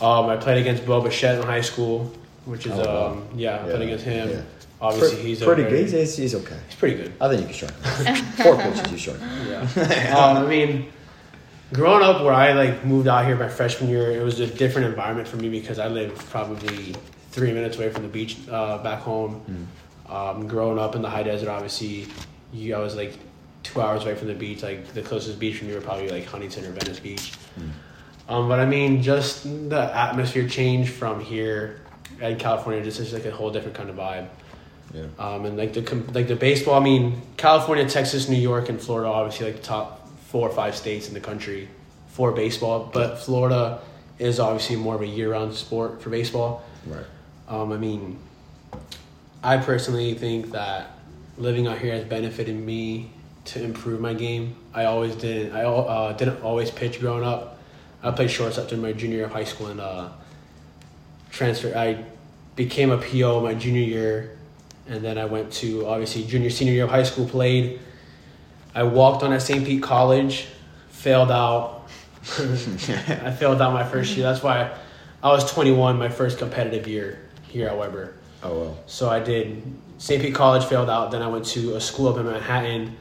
Um, 0.00 0.26
I 0.30 0.36
played 0.36 0.58
against 0.60 0.86
Bo 0.86 1.00
Bichette 1.02 1.38
in 1.40 1.42
high 1.46 1.60
school, 1.60 2.10
which 2.44 2.66
is 2.66 2.72
Oh, 2.72 2.78
wow. 2.84 3.06
um, 3.12 3.28
yeah, 3.34 3.56
I 3.56 3.58
played 3.64 3.82
against 3.82 4.04
him. 4.04 4.28
yeah. 4.30 4.42
Obviously, 4.82 5.16
Pre- 5.20 5.26
he's 5.28 5.42
pretty 5.42 5.62
good. 5.64 5.88
He's, 5.90 6.16
he's 6.16 6.34
okay. 6.34 6.56
He's 6.68 6.78
pretty 6.78 6.96
good. 6.96 7.12
I 7.20 7.28
think 7.28 7.40
you 7.42 7.46
can 7.54 7.54
strike. 7.54 8.06
him. 8.06 8.24
Four 8.42 8.56
pitches, 8.56 8.92
you 8.92 8.96
strike. 8.98 9.18
him. 9.20 9.46
Yeah. 9.76 10.16
um, 10.18 10.36
I 10.44 10.48
mean, 10.48 10.90
growing 11.74 12.02
up 12.02 12.22
where 12.24 12.32
I 12.32 12.52
like 12.54 12.82
moved 12.84 13.06
out 13.06 13.26
here 13.26 13.36
my 13.36 13.48
freshman 13.48 13.90
year, 13.90 14.10
it 14.10 14.22
was 14.22 14.40
a 14.40 14.46
different 14.46 14.88
environment 14.88 15.28
for 15.28 15.36
me 15.36 15.50
because 15.50 15.78
I 15.78 15.88
lived 15.88 16.16
probably 16.30 16.94
three 17.30 17.52
minutes 17.52 17.76
away 17.76 17.90
from 17.90 18.02
the 18.04 18.08
beach 18.08 18.38
uh, 18.50 18.78
back 18.82 19.00
home. 19.00 19.68
Um, 20.08 20.48
growing 20.48 20.78
up 20.78 20.96
in 20.96 21.02
the 21.02 21.10
high 21.10 21.22
desert, 21.24 21.48
obviously, 21.50 22.06
you, 22.52 22.74
I 22.74 22.78
was 22.78 22.96
like 22.96 23.12
two 23.62 23.80
hours 23.82 24.02
away 24.04 24.14
from 24.14 24.28
the 24.28 24.34
beach. 24.34 24.62
Like 24.62 24.94
the 24.94 25.02
closest 25.02 25.38
beach 25.38 25.58
from 25.58 25.68
me 25.68 25.74
were 25.74 25.80
probably 25.82 26.08
like 26.08 26.24
Huntington 26.24 26.64
or 26.64 26.70
Venice 26.72 26.98
Beach. 27.00 27.32
Um, 28.30 28.48
but 28.48 28.60
I 28.60 28.64
mean, 28.64 29.02
just 29.02 29.42
the 29.42 29.80
atmosphere 29.92 30.48
change 30.48 30.88
from 30.88 31.18
here 31.18 31.80
in 32.20 32.38
California 32.38 32.80
just 32.84 33.00
is 33.00 33.12
like 33.12 33.24
a 33.24 33.32
whole 33.32 33.50
different 33.50 33.76
kind 33.76 33.90
of 33.90 33.96
vibe. 33.96 34.28
Yeah. 34.94 35.06
Um, 35.18 35.46
and 35.46 35.56
like 35.56 35.72
the 35.72 35.82
com- 35.82 36.06
like 36.12 36.28
the 36.28 36.36
baseball, 36.36 36.74
I 36.74 36.80
mean, 36.80 37.20
California, 37.36 37.88
Texas, 37.88 38.28
New 38.28 38.38
York, 38.38 38.68
and 38.68 38.80
Florida, 38.80 39.08
obviously 39.08 39.46
like 39.46 39.56
the 39.56 39.62
top 39.62 40.08
four 40.28 40.48
or 40.48 40.54
five 40.54 40.76
states 40.76 41.08
in 41.08 41.14
the 41.14 41.20
country 41.20 41.68
for 42.08 42.30
baseball. 42.30 42.88
But 42.92 43.16
Florida 43.16 43.80
is 44.20 44.38
obviously 44.38 44.76
more 44.76 44.94
of 44.94 45.02
a 45.02 45.06
year-round 45.06 45.54
sport 45.54 46.00
for 46.00 46.10
baseball. 46.10 46.62
Right. 46.86 47.04
Um, 47.48 47.72
I 47.72 47.78
mean, 47.78 48.18
I 49.42 49.56
personally 49.56 50.14
think 50.14 50.52
that 50.52 50.92
living 51.36 51.66
out 51.66 51.78
here 51.78 51.94
has 51.94 52.04
benefited 52.04 52.54
me 52.54 53.10
to 53.46 53.62
improve 53.62 54.00
my 54.00 54.14
game. 54.14 54.54
I 54.72 54.84
always 54.84 55.16
didn't. 55.16 55.52
I 55.52 55.64
uh, 55.64 56.12
didn't 56.12 56.42
always 56.42 56.70
pitch 56.70 57.00
growing 57.00 57.24
up. 57.24 57.59
I 58.02 58.10
played 58.10 58.30
shortstop 58.30 58.68
during 58.68 58.82
my 58.82 58.92
junior 58.92 59.18
year 59.18 59.26
of 59.26 59.32
high 59.32 59.44
school 59.44 59.66
and 59.68 59.80
uh, 59.80 60.08
transfer. 61.30 61.76
I 61.76 62.04
became 62.56 62.90
a 62.90 62.98
PO 62.98 63.40
my 63.40 63.54
junior 63.54 63.82
year, 63.82 64.38
and 64.88 65.04
then 65.04 65.18
I 65.18 65.26
went 65.26 65.52
to 65.54 65.86
obviously 65.86 66.24
junior 66.24 66.50
senior 66.50 66.72
year 66.72 66.84
of 66.84 66.90
high 66.90 67.02
school. 67.02 67.26
Played. 67.26 67.80
I 68.74 68.84
walked 68.84 69.22
on 69.22 69.32
at 69.32 69.42
St. 69.42 69.64
Pete 69.64 69.82
College, 69.82 70.46
failed 70.90 71.30
out. 71.30 71.88
I 72.22 73.32
failed 73.32 73.60
out 73.60 73.72
my 73.72 73.84
first 73.84 74.16
year. 74.16 74.24
That's 74.24 74.42
why 74.42 74.76
I 75.22 75.28
was 75.28 75.50
21 75.52 75.98
my 75.98 76.08
first 76.08 76.38
competitive 76.38 76.86
year 76.86 77.18
here 77.48 77.68
at 77.68 77.76
Webber. 77.76 78.14
Oh 78.42 78.60
well. 78.60 78.78
So 78.86 79.10
I 79.10 79.20
did 79.20 79.62
St. 79.98 80.22
Pete 80.22 80.34
College, 80.34 80.64
failed 80.64 80.88
out. 80.88 81.10
Then 81.10 81.20
I 81.22 81.28
went 81.28 81.44
to 81.46 81.74
a 81.74 81.80
school 81.80 82.08
up 82.08 82.16
in 82.16 82.24
Manhattan 82.24 82.96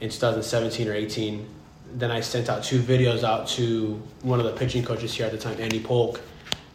in 0.00 0.10
2017 0.10 0.88
or 0.88 0.94
18. 0.94 1.46
Then 1.94 2.10
I 2.10 2.20
sent 2.20 2.48
out 2.48 2.64
two 2.64 2.80
videos 2.80 3.22
out 3.22 3.46
to 3.48 4.02
one 4.22 4.40
of 4.40 4.46
the 4.46 4.52
pitching 4.52 4.84
coaches 4.84 5.14
here 5.14 5.26
at 5.26 5.32
the 5.32 5.38
time, 5.38 5.60
Andy 5.60 5.80
Polk, 5.80 6.20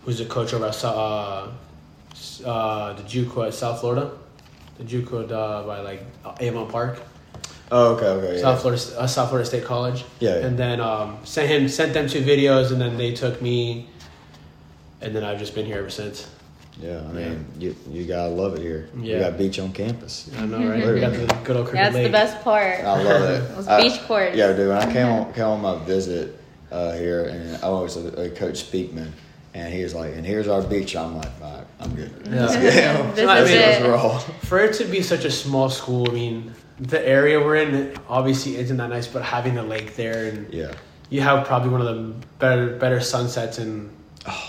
who's 0.05 0.21
a 0.21 0.25
coach 0.25 0.53
over 0.53 0.65
at 0.67 0.83
uh, 0.85 1.51
uh, 2.45 2.93
the 2.93 3.03
JUCO 3.03 3.47
at 3.47 3.53
South 3.53 3.81
Florida, 3.81 4.11
the 4.77 4.85
JUCO 4.85 5.29
uh, 5.29 5.63
by 5.63 5.81
like 5.81 6.05
Avon 6.39 6.69
Park. 6.69 7.01
Oh, 7.71 7.95
okay, 7.95 8.05
okay. 8.05 8.35
Yeah. 8.35 8.41
South 8.41 8.61
Florida, 8.61 8.81
uh, 8.97 9.07
South 9.07 9.29
Florida 9.29 9.45
State 9.45 9.65
College. 9.65 10.05
Yeah, 10.19 10.39
yeah. 10.39 10.45
And 10.45 10.57
then 10.57 10.79
um, 10.79 11.19
sent 11.23 11.49
him, 11.49 11.67
sent 11.67 11.93
them 11.93 12.07
two 12.07 12.21
videos, 12.21 12.71
and 12.71 12.79
then 12.79 12.97
they 12.97 13.13
took 13.13 13.41
me, 13.41 13.89
and 15.01 15.15
then 15.15 15.23
I've 15.23 15.37
just 15.37 15.53
been 15.53 15.65
here 15.65 15.79
ever 15.79 15.89
since. 15.89 16.29
Yeah, 16.79 17.01
I 17.09 17.11
mean, 17.11 17.45
you 17.59 17.75
you 17.91 18.05
gotta 18.05 18.29
love 18.29 18.55
it 18.55 18.61
here. 18.61 18.87
You 18.97 19.11
Yeah. 19.15 19.19
got 19.29 19.37
beach 19.37 19.59
on 19.59 19.71
campus. 19.73 20.29
I 20.37 20.45
know, 20.45 20.59
right? 20.69 20.85
We 20.93 20.99
got 21.01 21.11
the 21.11 21.25
good 21.43 21.57
old 21.57 21.67
Crooked 21.67 21.75
That's 21.75 21.95
the 21.95 22.09
best 22.09 22.41
part. 22.41 22.79
I 22.85 23.03
love 23.03 23.29
it. 23.29 23.41
Those 23.55 23.67
I- 23.67 23.81
beach 23.81 24.01
courts. 24.07 24.35
Yeah, 24.37 24.53
dude. 24.53 24.69
When 24.69 24.77
I 24.77 24.91
came 24.91 25.07
on 25.07 25.33
came 25.33 25.45
on 25.45 25.61
my 25.61 25.75
visit 25.83 26.39
uh, 26.71 26.93
here, 26.93 27.25
and 27.25 27.57
I 27.63 27.67
was 27.69 27.97
a, 27.97 28.07
a 28.25 28.29
coach 28.29 28.63
Speakman, 28.71 29.11
and 29.53 29.73
he 29.73 29.83
was 29.83 29.93
like, 29.93 30.13
"And 30.15 30.25
here's 30.25 30.47
our 30.47 30.61
beach." 30.61 30.95
I'm 30.95 31.17
like, 31.17 31.31
"All 31.43 31.51
right, 31.57 31.65
I'm 31.81 31.95
good." 31.95 32.11
Yeah. 32.25 33.11
This 33.15 33.27
I 33.27 33.39
is 33.41 33.49
mean, 33.49 33.85
it. 33.85 33.89
roll. 33.89 34.19
For 34.47 34.59
it 34.59 34.73
to 34.75 34.85
be 34.85 35.01
such 35.01 35.25
a 35.25 35.31
small 35.31 35.69
school, 35.69 36.09
I 36.09 36.13
mean, 36.13 36.53
the 36.79 37.05
area 37.05 37.39
we're 37.39 37.55
in 37.57 37.97
obviously 38.07 38.55
isn't 38.55 38.77
that 38.77 38.89
nice, 38.89 39.07
but 39.07 39.21
having 39.23 39.55
the 39.55 39.63
lake 39.63 39.95
there 39.97 40.27
and 40.29 40.53
Yeah. 40.53 40.71
you 41.09 41.19
have 41.21 41.45
probably 41.45 41.69
one 41.71 41.81
of 41.81 41.87
the 41.87 42.13
better 42.39 42.67
better 42.77 43.01
sunsets 43.01 43.57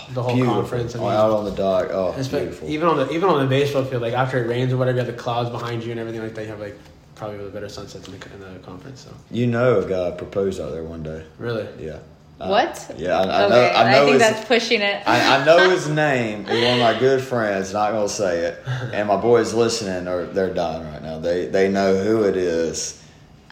in 0.07 0.13
the 0.13 0.23
whole 0.23 0.33
Beautiful. 0.35 0.55
conference. 0.61 0.95
I 0.95 0.99
Oh, 0.99 1.01
mean, 1.03 1.11
out 1.11 1.31
on 1.31 1.45
the 1.45 1.51
dock. 1.51 1.87
Oh, 1.91 2.13
it's 2.17 2.27
been- 2.27 2.43
beautiful. 2.45 2.69
even 2.69 2.87
on 2.87 2.97
the 2.97 3.09
even 3.11 3.29
on 3.29 3.39
the 3.41 3.47
baseball 3.47 3.83
field, 3.85 4.01
like 4.01 4.13
after 4.13 4.43
it 4.43 4.47
rains 4.47 4.71
or 4.73 4.77
whatever, 4.77 4.97
you 4.99 5.03
have 5.05 5.15
the 5.15 5.21
clouds 5.21 5.49
behind 5.49 5.83
you 5.83 5.91
and 5.91 5.99
everything 5.99 6.21
like 6.21 6.33
that. 6.35 6.43
You 6.43 6.49
have 6.49 6.59
like 6.59 6.77
probably 7.15 7.37
one 7.37 7.45
of 7.45 7.51
the 7.53 7.59
better 7.59 7.69
sunsets 7.69 8.07
in 8.07 8.19
the, 8.19 8.25
in 8.33 8.53
the 8.53 8.59
conference. 8.59 9.01
So 9.01 9.11
you 9.29 9.47
know, 9.47 9.79
a 9.79 9.85
guy 9.87 10.11
proposed 10.17 10.59
out 10.59 10.71
there 10.71 10.83
one 10.83 11.03
day. 11.03 11.23
really, 11.37 11.67
Yeah. 11.79 11.97
Uh, 12.39 12.47
What? 12.47 12.95
Yeah, 12.97 13.19
I, 13.19 13.45
I 13.45 13.49
know. 13.49 13.61
I 13.61 13.91
know 13.91 13.99
think 14.05 14.13
his, 14.13 14.19
that's 14.21 14.45
pushing 14.47 14.81
it. 14.81 15.03
I, 15.07 15.37
I 15.41 15.45
know 15.45 15.69
his 15.69 15.87
name. 16.05 16.43
He's 16.45 16.63
one 16.63 16.73
of 16.73 16.79
my 16.79 16.99
good 16.99 17.21
friends. 17.21 17.71
Not 17.71 17.91
gonna 17.91 18.09
say 18.09 18.39
it. 18.39 18.63
And 18.93 19.07
my 19.07 19.17
boys 19.17 19.53
listening 19.53 20.07
or 20.07 20.25
they're 20.25 20.51
dying 20.53 20.83
right 20.91 21.03
now. 21.03 21.19
They 21.19 21.45
they 21.45 21.69
know 21.69 21.95
who 22.03 22.23
it 22.23 22.35
is. 22.35 23.00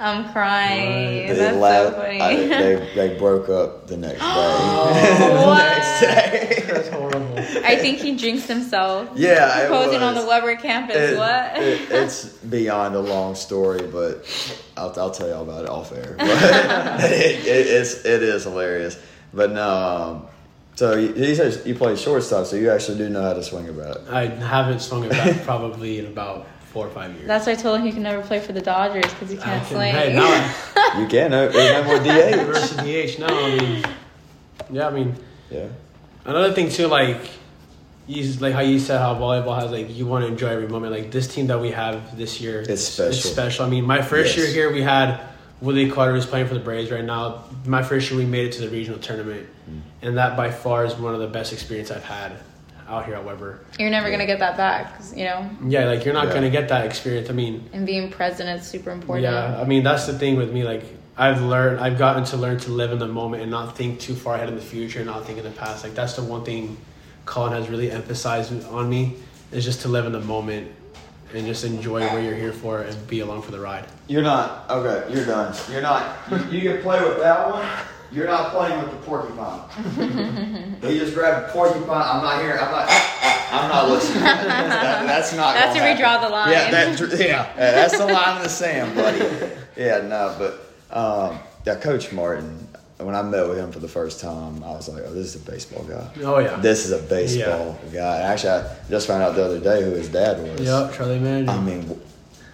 I'm 0.02 0.32
crying. 0.32 1.28
They 1.28 1.34
That's 1.36 1.58
laugh- 1.58 1.94
so 1.94 2.02
funny. 2.02 2.22
I- 2.22 2.36
they 2.48 2.92
they 2.96 3.18
broke 3.18 3.50
up 3.50 3.88
the 3.88 3.98
next 4.06 4.20
day. 4.20 4.26
What? 5.46 5.58
next 5.78 6.02
day. 6.02 6.64
that's 6.72 6.90
horrible. 6.90 7.38
I 7.66 7.76
think 7.76 8.00
he 8.00 8.16
jinxed 8.16 8.48
himself. 8.48 9.10
Yeah, 9.16 9.64
it 9.64 9.68
Proposing 9.68 10.02
on 10.02 10.16
the 10.16 10.26
Webber 10.26 10.56
campus. 10.56 10.96
It- 10.96 11.18
what? 11.18 11.58
it- 11.58 11.92
it's 11.92 12.26
beyond 12.26 12.96
a 12.96 13.00
long 13.00 13.36
story, 13.36 13.86
but 13.88 14.26
I'll, 14.78 14.94
I'll 15.00 15.12
tell 15.12 15.28
y'all 15.28 15.44
about 15.44 15.64
it 15.66 15.70
off 15.70 15.92
air. 15.92 16.16
But 16.18 17.12
it, 17.12 17.46
it, 17.46 17.68
it's 17.68 18.06
it 18.06 18.24
is 18.24 18.44
hilarious. 18.44 18.98
But 19.34 19.52
no, 19.52 19.70
um, 19.70 20.26
so 20.76 20.96
you, 20.96 21.14
you 21.14 21.36
said 21.36 21.66
you 21.68 21.76
play 21.76 21.96
shortstop, 21.98 22.46
so 22.46 22.56
you 22.56 22.72
actually 22.72 22.98
do 23.00 23.10
know 23.10 23.22
how 23.22 23.34
to 23.34 23.44
swing 23.44 23.68
a 23.68 23.74
bat. 23.74 23.98
I 24.10 24.28
haven't 24.28 24.80
swung 24.80 25.04
it 25.04 25.12
back 25.12 25.44
probably 25.44 26.00
in 26.00 26.06
about 26.06 26.48
four 26.72 26.88
or 26.88 26.90
five 26.92 27.12
years. 27.14 27.28
That's 27.28 27.46
why 27.46 27.54
I 27.54 27.56
told 27.56 27.80
him 27.80 27.86
he 27.86 27.92
can 27.92 28.04
never 28.04 28.22
play 28.22 28.40
for 28.40 28.54
the 28.54 28.62
Dodgers 28.62 29.12
because 29.14 29.30
he 29.30 29.38
can't 29.38 29.64
can- 29.66 29.76
swing. 29.76 29.92
Hey, 29.94 30.14
now 30.14 30.26
I, 30.26 31.00
You 31.02 31.08
can. 31.08 31.32
No, 31.32 31.50
there's 31.50 31.74
no 31.74 31.84
more 31.84 32.00
DH. 32.00 32.38
reverse 32.48 32.72
DH. 33.16 33.20
No, 33.20 33.28
I 33.28 33.58
mean, 33.60 33.84
yeah, 34.72 34.88
I 34.88 34.92
mean. 34.92 35.16
Yeah. 35.50 35.68
Another 36.26 36.54
thing 36.54 36.70
too, 36.70 36.88
like 36.88 37.18
you 38.08 38.32
like 38.40 38.54
how 38.54 38.62
you 38.62 38.80
said 38.80 39.00
how 39.00 39.16
volleyball 39.16 39.60
has 39.60 39.72
like 39.72 39.96
you 39.96 40.06
want 40.06 40.26
to 40.26 40.32
enjoy 40.32 40.50
every 40.50 40.68
moment. 40.68 40.92
Like 40.94 41.12
this 41.12 41.28
team 41.34 41.48
that 41.48 41.60
we 41.60 41.72
have 41.72 42.18
this 42.18 42.40
year, 42.42 42.62
It's 42.62 42.84
special. 42.84 43.12
It's 43.14 43.24
special. 43.30 43.66
I 43.66 43.70
mean, 43.70 43.86
my 43.86 44.02
first 44.02 44.36
Yes. 44.38 44.46
year 44.54 44.68
here, 44.68 44.74
we 44.74 44.82
had 44.82 45.22
Willie 45.62 45.90
Carter 45.90 46.14
who's 46.14 46.26
playing 46.26 46.48
for 46.48 46.54
the 46.54 46.60
Braves 46.60 46.92
right 46.92 47.04
now. 47.04 47.44
My 47.66 47.82
first 47.84 48.10
year, 48.10 48.20
we 48.20 48.26
made 48.26 48.48
it 48.48 48.54
to 48.54 48.62
the 48.62 48.70
regional 48.70 49.00
tournament, 49.00 49.48
Mm. 49.70 49.82
and 50.04 50.18
that 50.18 50.38
by 50.38 50.50
far 50.52 50.86
is 50.86 50.96
one 50.96 51.14
of 51.14 51.20
the 51.20 51.28
best 51.28 51.52
experience 51.54 51.92
I've 51.92 52.04
had 52.06 52.34
out 52.90 53.06
here 53.06 53.16
at 53.16 53.24
Webber. 53.24 53.60
You're 53.78 53.90
never 53.92 54.10
gonna 54.10 54.26
get 54.26 54.40
that 54.40 54.58
back, 54.58 54.98
'cause, 54.98 55.16
you 55.16 55.24
know. 55.26 55.48
Yeah, 55.68 55.86
like 55.86 56.04
you're 56.06 56.14
not 56.14 56.28
Yeah. 56.28 56.34
gonna 56.34 56.50
get 56.50 56.70
that 56.70 56.86
experience. 56.86 57.30
I 57.30 57.34
mean, 57.34 57.70
And 57.72 57.86
being 57.86 58.10
present 58.10 58.50
is 58.50 58.66
super 58.68 58.92
important. 58.92 59.24
yeah, 59.24 59.60
I 59.62 59.64
mean 59.66 59.84
that's 59.84 60.08
the 60.08 60.14
thing 60.14 60.36
with 60.36 60.52
me. 60.52 60.64
Like 60.64 60.84
I've 61.18 61.42
learned, 61.42 61.80
I've 61.82 61.98
gotten 61.98 62.24
to 62.26 62.38
learn 62.38 62.58
to 62.60 62.72
live 62.72 62.92
in 62.92 63.00
the 63.00 63.08
moment 63.08 63.42
and 63.44 63.52
not 63.52 63.78
think 63.78 64.00
too 64.00 64.16
far 64.16 64.36
ahead 64.36 64.50
in 64.50 64.56
the 64.56 64.62
future, 64.62 65.04
not 65.06 65.26
think 65.26 65.38
in 65.38 65.44
the 65.44 65.50
past. 65.52 65.84
Like 65.84 65.94
that's 65.94 66.14
the 66.14 66.24
one 66.24 66.44
thing 66.44 66.78
Colin 67.26 67.54
has 67.54 67.70
really 67.70 67.92
emphasized 67.92 68.52
on 68.70 68.90
me 68.90 69.16
is 69.52 69.64
just 69.64 69.82
to 69.82 69.88
live 69.88 70.06
in 70.06 70.14
the 70.14 70.20
moment 70.22 70.68
and 71.36 71.46
just 71.46 71.64
enjoy 71.64 72.02
what 72.08 72.24
you're 72.24 72.34
here 72.36 72.52
for 72.54 72.82
and 72.82 73.08
be 73.08 73.20
along 73.20 73.44
for 73.44 73.52
the 73.52 73.60
ride. 73.60 73.86
You're 74.08 74.24
not 74.24 74.66
okay. 74.70 75.14
You're 75.14 75.26
done. 75.26 75.54
You're 75.72 75.82
not. 75.84 76.04
You, 76.32 76.38
you 76.60 76.72
can 76.72 76.82
play 76.82 77.00
with 77.04 77.20
that 77.20 77.52
one. 77.52 77.66
You're 78.12 78.28
not 78.28 78.52
playing 78.52 78.80
with 78.82 78.92
the 78.92 78.98
porcupine. 79.06 80.78
he 80.82 80.98
just 81.00 81.14
grabbed 81.14 81.50
a 81.50 81.52
porcupine. 81.52 81.90
I'm 81.90 82.24
not 82.24 82.42
here. 82.42 82.58
I'm 82.60 82.72
not. 82.72 82.88
I'm 83.52 83.70
not 83.70 83.90
listening. 83.90 84.24
That- 84.24 85.06
that's 85.08 85.34
not. 85.36 85.54
That's 85.54 85.74
gonna 85.74 85.82
where 85.86 85.94
we 85.96 86.00
draw 86.02 86.18
the 86.20 86.30
line. 86.30 86.52
Yeah, 86.52 86.72
that, 86.72 87.20
yeah, 87.20 87.54
that's 87.56 87.98
the 87.98 88.06
line 88.06 88.38
in 88.38 88.44
the 88.44 88.50
sand, 88.50 88.96
buddy. 88.96 89.20
Yeah, 89.78 90.02
no, 90.02 90.36
but 90.40 90.96
um, 90.96 91.40
yeah, 91.66 91.76
Coach 91.76 92.12
Martin. 92.12 92.68
When 92.98 93.16
I 93.16 93.22
met 93.22 93.48
with 93.48 93.58
him 93.58 93.72
for 93.72 93.80
the 93.80 93.88
first 93.88 94.20
time, 94.20 94.62
I 94.62 94.72
was 94.72 94.90
like, 94.90 95.04
"Oh, 95.06 95.14
this 95.14 95.34
is 95.34 95.42
a 95.42 95.50
baseball 95.50 95.84
guy. 95.86 96.12
Oh 96.22 96.40
yeah. 96.40 96.58
This 96.58 96.84
is 96.86 96.92
a 96.92 96.98
baseball 97.02 97.80
guy." 97.94 98.18
Actually, 98.18 98.52
I 98.68 98.76
just 98.90 99.08
found 99.08 99.24
out 99.24 99.36
the 99.36 99.46
other 99.46 99.60
day 99.62 99.84
who 99.84 99.92
his 99.92 100.10
dad 100.10 100.38
was. 100.42 100.60
Yep, 100.60 100.94
Charlie 100.96 101.18
Manuel. 101.20 101.50
I 101.58 101.62
mean, 101.62 101.84
wh- 101.88 102.09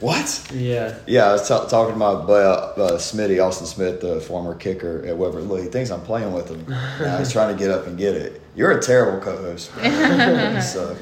what? 0.05 0.51
yeah. 0.53 0.97
Yeah, 1.07 1.25
I 1.25 1.31
was 1.33 1.47
ta 1.47 1.65
talking 1.65 1.93
to 1.93 1.99
my 1.99 2.13
buddy, 2.13 2.45
uh, 2.81 2.97
Smitty, 2.97 3.43
Austin 3.43 3.65
Smith, 3.67 4.01
the 4.01 4.21
former 4.21 4.53
kicker 4.55 5.05
at 5.05 5.17
Webber. 5.17 5.41
Look, 5.41 5.61
he 5.61 5.67
thinks 5.67 5.89
I'm 5.89 6.01
playing 6.01 6.31
with 6.31 6.49
him. 6.49 6.65
Now 6.67 7.17
he's 7.17 7.31
trying 7.31 7.55
to 7.55 7.59
get 7.59 7.71
up 7.71 7.87
and 7.87 7.97
get 7.97 8.15
it. 8.15 8.41
You're 8.55 8.71
a 8.71 8.81
terrible 8.81 9.19
co-host. 9.19 9.71
so, 10.73 10.95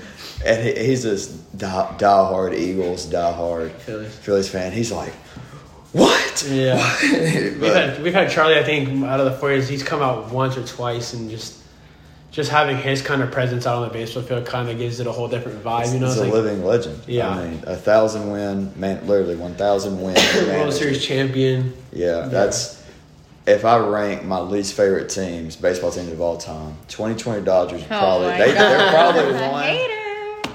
and 0.46 0.64
he, 0.64 0.86
he's 0.86 1.04
this 1.04 1.28
die, 1.28 1.96
diehard 1.98 2.58
Eagles, 2.58 3.06
diehard 3.06 3.72
Phillies. 3.72 4.16
Phillies 4.18 4.50
fan. 4.50 4.72
He's 4.72 4.92
like, 4.92 5.14
what? 5.92 6.48
Yeah. 6.50 6.78
What? 7.04 7.62
We've 7.62 7.74
had 7.74 8.04
we've 8.04 8.14
had 8.14 8.32
Charlie. 8.32 8.58
I 8.58 8.64
think 8.64 9.04
out 9.06 9.20
of 9.20 9.26
the 9.26 9.38
four 9.38 9.52
years, 9.52 9.70
he's 9.70 9.84
come 9.84 10.02
out 10.02 10.32
once 10.32 10.58
or 10.58 10.66
twice, 10.66 11.14
and 11.14 11.30
just 11.30 11.63
just 12.34 12.50
having 12.50 12.76
his 12.76 13.04
kind 13.04 13.22
of 13.22 13.32
presence 13.32 13.68
out 13.68 13.84
on 13.84 13.88
the 13.88 13.94
baseball 13.94 14.24
field 14.24 14.44
kind 14.44 14.68
of 14.68 14.80
gives 14.80 15.00
it 15.00 15.06
a 15.06 15.12
whole 15.12 15.28
different 15.28 15.64
vibe. 15.64 15.94
You 15.94 16.00
know, 16.00 16.08
he's 16.08 16.18
it's 16.18 16.22
a 16.22 16.24
like 16.24 16.34
living 16.34 16.66
legend. 16.66 17.00
Yeah. 17.08 17.30
I 17.30 17.48
mean, 17.48 17.64
a 17.68 17.76
thousand 17.76 18.32
win, 18.32 18.74
man, 18.76 19.06
literally 19.08 19.36
one 19.36 19.54
thousand 19.54 20.02
win. 20.02 20.16
World 20.36 20.48
manager. 20.48 20.72
Series 20.72 21.06
champion. 21.06 21.74
Yeah, 21.92 22.22
that's 22.22 22.84
if 23.46 23.64
I 23.64 23.78
rank 23.78 24.24
my 24.24 24.40
least 24.40 24.74
favorite 24.74 25.10
teams, 25.10 25.56
baseball 25.56 25.92
teams 25.92 26.12
of 26.12 26.22
all 26.22 26.38
time. 26.38 26.76
2020 26.88 27.46
Dodgers 27.46 27.84
are 27.84 27.86
probably 27.86 28.28
oh 28.28 28.32
my 28.32 28.38
they, 28.40 28.54
God. 28.54 28.56
they're 28.56 28.90
probably 28.90 29.36
A 29.38 29.52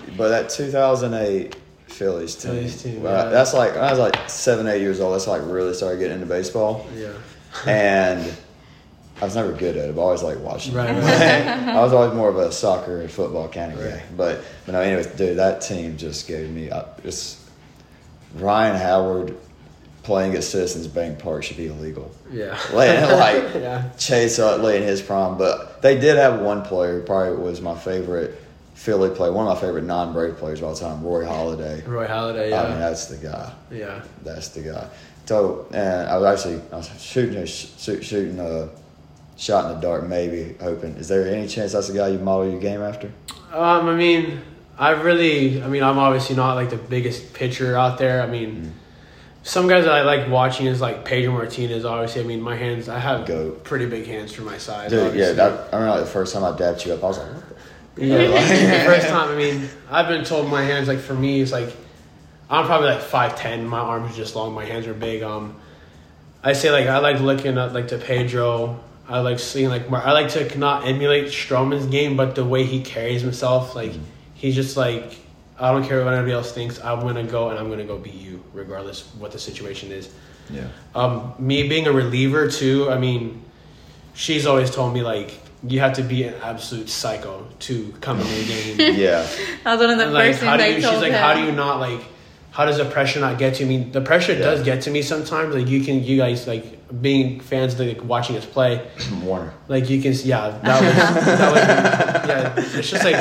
one. 0.09 0.17
But 0.17 0.29
that 0.31 0.51
2008 0.51 1.55
Phillies 1.87 2.35
team, 2.35 2.51
Phillies 2.55 2.83
team, 2.83 3.03
well, 3.05 3.25
yeah. 3.27 3.31
that's 3.31 3.55
like 3.55 3.75
when 3.77 3.85
I 3.85 3.91
was 3.91 4.01
like 4.01 4.29
seven, 4.29 4.67
eight 4.67 4.81
years 4.81 4.99
old. 4.99 5.15
That's 5.15 5.29
like 5.29 5.43
really 5.45 5.75
started 5.75 6.01
getting 6.01 6.15
into 6.15 6.27
baseball, 6.27 6.89
Yeah. 6.97 7.13
and 7.67 8.37
I 9.21 9.25
was 9.25 9.35
never 9.35 9.53
good 9.53 9.77
at 9.77 9.89
it. 9.91 9.95
But 9.95 10.01
I 10.03 10.05
always 10.05 10.23
like 10.23 10.39
watching. 10.41 10.75
Right, 10.75 10.89
I 10.97 11.81
was 11.83 11.93
always 11.93 12.15
more 12.15 12.29
of 12.29 12.37
a 12.37 12.53
soccer 12.53 13.01
and 13.01 13.11
football 13.11 13.49
kind 13.49 13.73
of 13.73 13.79
guy. 13.79 14.03
But 14.17 14.43
but 14.67 14.73
no, 14.73 14.81
anyways, 14.81 15.09
dude, 15.09 15.39
that 15.39 15.61
team 15.61 15.97
just 15.97 16.27
gave 16.29 16.51
me 16.51 16.71
uh, 16.71 16.85
just 17.03 17.39
Ryan 18.37 18.77
Howard 18.77 19.37
playing 20.03 20.35
at 20.35 20.45
Citizens 20.45 20.87
Bank 20.87 21.19
Park 21.19 21.43
should 21.45 21.57
be 21.57 21.67
illegal. 21.67 22.11
Yeah. 22.33 22.59
Like, 22.73 23.01
like 23.11 23.55
Yeah. 23.55 23.91
Chase 23.99 24.39
Utley 24.39 24.77
in 24.77 24.83
his 24.83 25.03
prime, 25.03 25.37
but 25.37 25.83
they 25.83 25.99
did 25.99 26.17
have 26.17 26.41
one 26.41 26.63
player 26.63 27.01
who 27.01 27.07
probably 27.07 27.37
was 27.43 27.61
my 27.61 27.77
favorite 27.77 28.41
Philly 28.75 29.11
player, 29.11 29.33
one 29.33 29.47
of 29.49 29.55
my 29.55 29.61
favorite 29.61 29.85
non-Brave 29.85 30.37
players 30.37 30.61
of 30.61 30.65
all 30.69 30.75
time, 30.75 31.03
Roy 31.03 31.25
Halladay. 31.25 31.87
Roy 31.87 32.07
Halladay. 32.07 32.53
I 32.57 32.63
mean, 32.69 32.73
Yeah. 32.73 32.79
that's 32.79 33.07
the 33.07 33.17
guy. 33.17 33.53
yeah. 33.73 34.03
That's 34.23 34.49
the 34.49 34.61
guy. 34.63 34.89
So, 35.27 35.67
and 35.73 36.09
I 36.09 36.17
was 36.17 36.39
actually 36.47 36.63
I 36.73 36.77
was 36.77 36.89
shooting 37.03 37.37
a 37.37 37.47
shoot- 37.47 38.05
shooting 38.05 38.39
a 38.39 38.69
shot 39.39 39.65
in 39.71 39.77
the 39.77 39.81
dark, 39.81 40.07
maybe 40.07 40.55
hoping. 40.61 40.91
Is 40.97 41.09
there 41.09 41.27
any 41.27 41.49
chance 41.49 41.73
that's 41.73 41.89
the 41.89 41.95
guy 41.95 42.09
you 42.09 42.19
model 42.19 42.51
your 42.51 42.61
game 42.61 42.83
after? 42.83 43.11
Um, 43.53 43.89
I 43.89 43.95
mean, 43.95 44.43
I 44.79 44.91
really, 44.91 45.63
I 45.63 45.69
mean, 45.69 45.83
I'm 45.83 45.99
obviously 45.99 46.37
not 46.37 46.55
like 46.55 46.69
the 46.71 46.77
biggest 46.77 47.33
pitcher 47.33 47.77
out 47.77 47.97
there. 47.99 48.21
I 48.23 48.27
mean, 48.27 48.51
Mm-hmm. 48.57 48.71
some 49.45 49.67
guys 49.69 49.85
that 49.85 49.95
I 49.95 50.03
like 50.03 50.29
watching 50.29 50.67
is 50.67 50.81
like 50.81 51.05
Pedro 51.05 51.33
Martinez. 51.33 51.85
Obviously, 51.85 52.21
I 52.21 52.25
mean, 52.25 52.43
my 52.43 52.57
hands, 52.57 52.89
I 52.89 52.99
have 52.99 53.25
Goat. 53.27 53.65
pretty 53.65 53.87
big 53.87 54.07
hands 54.07 54.33
for 54.33 54.43
my 54.43 54.59
size. 54.59 54.91
Dude, 54.91 55.15
yeah, 55.15 55.33
that, 55.33 55.73
I 55.73 55.79
remember 55.79 55.97
like 55.97 56.05
the 56.05 56.11
first 56.11 56.35
time 56.35 56.45
I 56.45 56.57
dapped 56.57 56.85
you 56.85 56.93
up, 56.93 57.03
I 57.03 57.07
was 57.07 57.19
like, 57.19 57.29
what 57.33 57.45
the 57.97 58.05
Yeah, 58.07 58.27
the 58.79 58.85
first 58.85 59.09
time. 59.09 59.31
I 59.31 59.37
mean, 59.37 59.69
I've 59.91 60.09
been 60.09 60.25
told 60.25 60.49
my 60.51 60.63
hands 60.63 60.87
like 60.89 60.99
for 60.99 61.15
me, 61.15 61.41
it's 61.41 61.53
like 61.53 61.71
I'm 62.51 62.67
probably 62.67 62.89
like 62.89 63.01
five 63.03 63.37
ten. 63.37 63.67
My 63.67 63.79
arms 63.81 64.13
are 64.13 64.17
just 64.17 64.35
long. 64.37 64.53
My 64.53 64.65
hands 64.65 64.87
are 64.87 64.95
big. 64.95 65.23
Um, 65.23 65.55
I 66.43 66.53
say 66.53 66.71
like 66.71 66.87
I 66.87 66.99
like 66.99 67.21
looking 67.21 67.57
at 67.59 67.73
like 67.73 67.89
to 67.89 67.99
Pedro. 67.99 68.81
I 69.09 69.21
like 69.21 69.39
seeing 69.39 69.69
like 69.71 69.91
I 69.91 70.13
like 70.13 70.29
to 70.31 70.59
not 70.59 70.87
emulate 70.87 71.27
Stroman's 71.27 71.87
game, 71.87 72.17
but 72.17 72.35
the 72.35 72.45
way 72.45 72.65
he 72.65 72.81
carries 72.83 73.23
himself, 73.23 73.75
like 73.75 73.93
he's 74.35 74.55
just 74.55 74.77
like 74.77 75.17
I 75.59 75.73
don't 75.73 75.85
care 75.85 76.05
what 76.05 76.13
anybody 76.15 76.33
else 76.33 76.53
thinks. 76.53 76.79
I'm 76.81 77.01
gonna 77.01 77.25
go 77.25 77.51
and 77.51 77.59
I'm 77.59 77.69
gonna 77.71 77.85
go 77.85 77.99
beat 77.99 78.15
you, 78.15 78.43
regardless 78.53 79.03
what 79.19 79.33
the 79.33 79.39
situation 79.39 79.91
is. 79.93 80.11
Yeah. 80.51 80.69
Um, 80.95 81.35
me 81.39 81.69
being 81.69 81.87
a 81.87 81.93
reliever 81.93 82.51
too. 82.51 82.91
I 82.91 82.99
mean, 82.99 83.43
she's 84.15 84.47
always 84.47 84.71
told 84.71 84.95
me 84.95 85.03
like 85.03 85.33
you 85.67 85.81
have 85.81 85.95
to 85.95 86.03
be 86.03 86.23
an 86.23 86.35
absolute 86.43 86.89
psycho 86.89 87.47
to 87.61 87.93
come 88.01 88.21
in 88.21 88.27
the 88.27 88.45
game. 88.77 88.95
Yeah. 88.97 89.27
That 89.65 89.73
was 89.73 89.81
one 89.81 89.91
of 89.91 89.99
the 89.99 90.05
And, 90.05 90.13
like, 90.15 90.33
first 90.35 90.43
how 90.45 90.57
things 90.57 90.63
do 90.63 90.65
I 90.65 90.77
you, 90.77 90.83
told 90.83 90.95
she's 90.95 91.03
like, 91.03 91.13
him. 91.13 91.19
how 91.21 91.35
do 91.35 91.43
you 91.45 91.53
not 91.53 91.81
like? 91.81 92.01
How 92.53 92.65
does 92.65 92.79
the 92.79 92.85
pressure 92.85 93.21
not 93.21 93.39
get 93.39 93.55
to 93.57 93.67
me? 93.67 93.79
The 93.85 94.01
pressure 94.01 94.33
Yeah. 94.35 94.39
does 94.41 94.63
get 94.63 94.83
to 94.83 94.91
me 94.91 95.03
sometimes. 95.03 95.55
Like 95.55 95.67
you 95.67 95.83
can, 95.83 96.05
you 96.05 96.17
guys 96.17 96.47
like 96.47 96.78
being 97.01 97.41
fans 97.41 97.79
of 97.79 97.87
like 97.87 98.03
watching 98.05 98.37
us 98.37 98.47
play. 98.47 98.89
Warner. 99.23 99.53
Like 99.69 99.89
you 99.91 100.01
can, 100.01 100.15
see, 100.15 100.29
yeah, 100.29 100.59
that 100.63 100.83
was, 100.83 100.95
that 101.39 102.57
was, 102.57 102.65
yeah. 102.73 102.79
It's 102.79 102.91
just 102.91 103.05
like, 103.05 103.17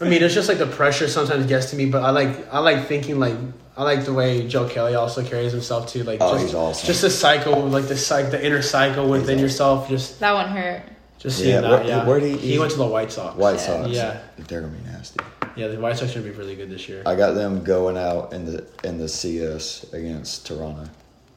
I 0.00 0.08
mean, 0.08 0.22
it's 0.22 0.34
just 0.34 0.48
like 0.48 0.58
the 0.58 0.66
pressure 0.66 1.08
sometimes 1.08 1.46
gets 1.46 1.70
to 1.70 1.76
me. 1.76 1.86
But 1.86 2.02
I 2.02 2.10
like, 2.10 2.52
I 2.52 2.58
like 2.58 2.86
thinking 2.86 3.18
like, 3.18 3.36
I 3.76 3.84
like 3.84 4.04
the 4.04 4.12
way 4.12 4.46
Joe 4.48 4.68
Kelly 4.68 4.94
also 4.94 5.24
carries 5.24 5.52
himself 5.52 5.88
too. 5.88 6.02
Like, 6.04 6.18
Oh, 6.20 6.32
just, 6.34 6.44
he's 6.46 6.54
awesome. 6.54 6.86
Just 6.86 7.02
the 7.02 7.10
cycle, 7.10 7.66
like 7.68 7.86
the 7.88 7.96
psych, 7.96 8.30
the 8.30 8.44
inner 8.44 8.60
cycle 8.62 9.08
within 9.08 9.36
awesome. 9.36 9.38
yourself. 9.38 9.88
Just, 9.88 10.20
That 10.20 10.32
one 10.34 10.48
hurt. 10.50 10.82
just 11.18 11.38
Yeah, 11.38 11.44
seeing 11.44 11.62
that. 11.62 11.70
where- 11.70 11.84
yeah, 11.84 12.06
where'd 12.06 12.22
he- 12.22 12.36
he 12.36 12.58
went 12.58 12.72
to 12.72 12.78
the 12.78 12.86
White 12.86 13.10
Sox. 13.12 13.36
White 13.36 13.60
Sox. 13.60 13.88
Yeah. 13.88 14.18
They're 14.48 14.60
gonna 14.60 14.72
be 14.74 14.84
nasty. 14.90 15.20
Yeah, 15.56 15.68
the 15.68 15.78
White 15.80 15.96
Sox 15.96 16.10
are 16.12 16.20
gonna 16.20 16.30
be 16.32 16.36
really 16.36 16.54
good 16.56 16.68
this 16.70 16.88
year. 16.88 17.02
I 17.06 17.14
got 17.14 17.32
them 17.32 17.62
going 17.64 17.96
out 17.96 18.32
in 18.34 18.44
the 18.44 18.66
in 18.84 18.98
the 18.98 19.08
CS 19.08 19.86
against 19.94 20.46
Toronto. 20.46 20.84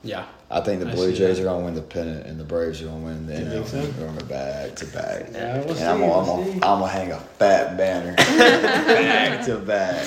Yeah. 0.06 0.26
I 0.52 0.62
think 0.62 0.82
the 0.82 0.90
I 0.90 0.94
Blue 0.94 1.12
Jays 1.12 1.38
that. 1.38 1.42
are 1.42 1.46
gonna 1.46 1.66
win 1.66 1.74
the 1.74 1.82
pennant 1.82 2.28
and 2.28 2.40
the 2.40 2.44
Braves 2.44 2.82
are 2.82 2.86
gonna 2.86 3.04
win 3.04 3.26
the 3.26 3.34
You 3.34 3.50
think 3.50 3.66
NL. 3.66 3.68
so? 3.68 3.82
They're 3.82 4.08
gonna 4.08 4.20
go 4.22 4.26
back 4.28 4.76
to 4.76 4.86
back. 4.88 5.26
Yeah, 5.34 5.58
we'll 5.60 5.70
and 5.70 5.78
see, 5.78 5.84
I'm 5.84 6.00
gonna, 6.00 6.12
we'll 6.12 6.26
gonna, 6.26 6.46
see. 6.46 6.52
I'm 6.54 6.60
gonna 6.80 6.88
hang 6.88 7.12
a 7.12 7.20
fat 7.20 7.76
banner 7.76 8.16
back 8.16 9.46
to 9.46 9.58
back. 9.58 10.06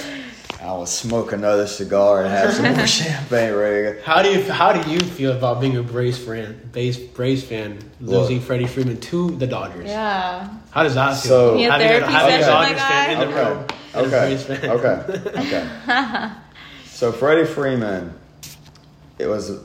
I 0.60 0.72
will 0.72 0.86
smoke 0.86 1.32
another 1.32 1.66
cigar 1.68 2.22
and 2.22 2.30
have 2.30 2.52
some 2.52 2.74
more 2.74 2.86
champagne 2.98 3.54
ready. 3.54 4.00
How 4.02 4.22
do 4.22 4.30
you 4.30 4.42
how 4.50 4.72
do 4.72 4.90
you 4.90 5.00
feel 5.00 5.32
about 5.36 5.60
being 5.60 5.76
a 5.76 5.82
Braves 5.82 6.18
fan? 6.18 6.68
Braves 6.72 6.98
Braves 6.98 7.44
fan 7.44 7.78
losing 8.00 8.36
Look. 8.38 8.46
Freddie 8.46 8.66
Freeman 8.66 8.98
to 9.00 9.30
the 9.36 9.46
Dodgers. 9.46 9.86
Yeah. 9.88 10.48
How 10.70 10.82
does 10.84 10.94
that 10.94 11.12
feel? 11.20 11.30
So- 11.30 11.54
Need 11.56 11.66
a 11.66 11.72
having 11.72 11.88
therapy 11.88 12.12
having 12.12 12.34
a 12.34 12.42
session, 12.44 12.76
fan 12.78 13.10
in 13.10 13.18
the 13.18 13.26
Okay. 13.36 13.50
room. 13.50 13.66
and 13.94 14.64
a 14.64 14.72
Okay. 14.74 15.08
Okay. 15.28 15.46
Okay. 15.46 16.30
so 16.86 17.12
Freddie 17.12 17.46
Freeman, 17.46 18.12
it 19.18 19.26
was 19.26 19.60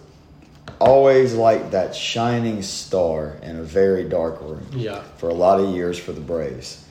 always 0.79 1.33
like 1.33 1.71
that 1.71 1.95
shining 1.95 2.61
star 2.61 3.37
in 3.41 3.57
a 3.57 3.63
very 3.63 4.07
dark 4.07 4.41
room. 4.41 4.65
Yeah. 4.73 5.01
For 5.17 5.29
a 5.29 5.33
lot 5.33 5.59
of 5.59 5.73
years 5.73 5.97
for 5.97 6.11
the 6.11 6.21
Braves. 6.21 6.85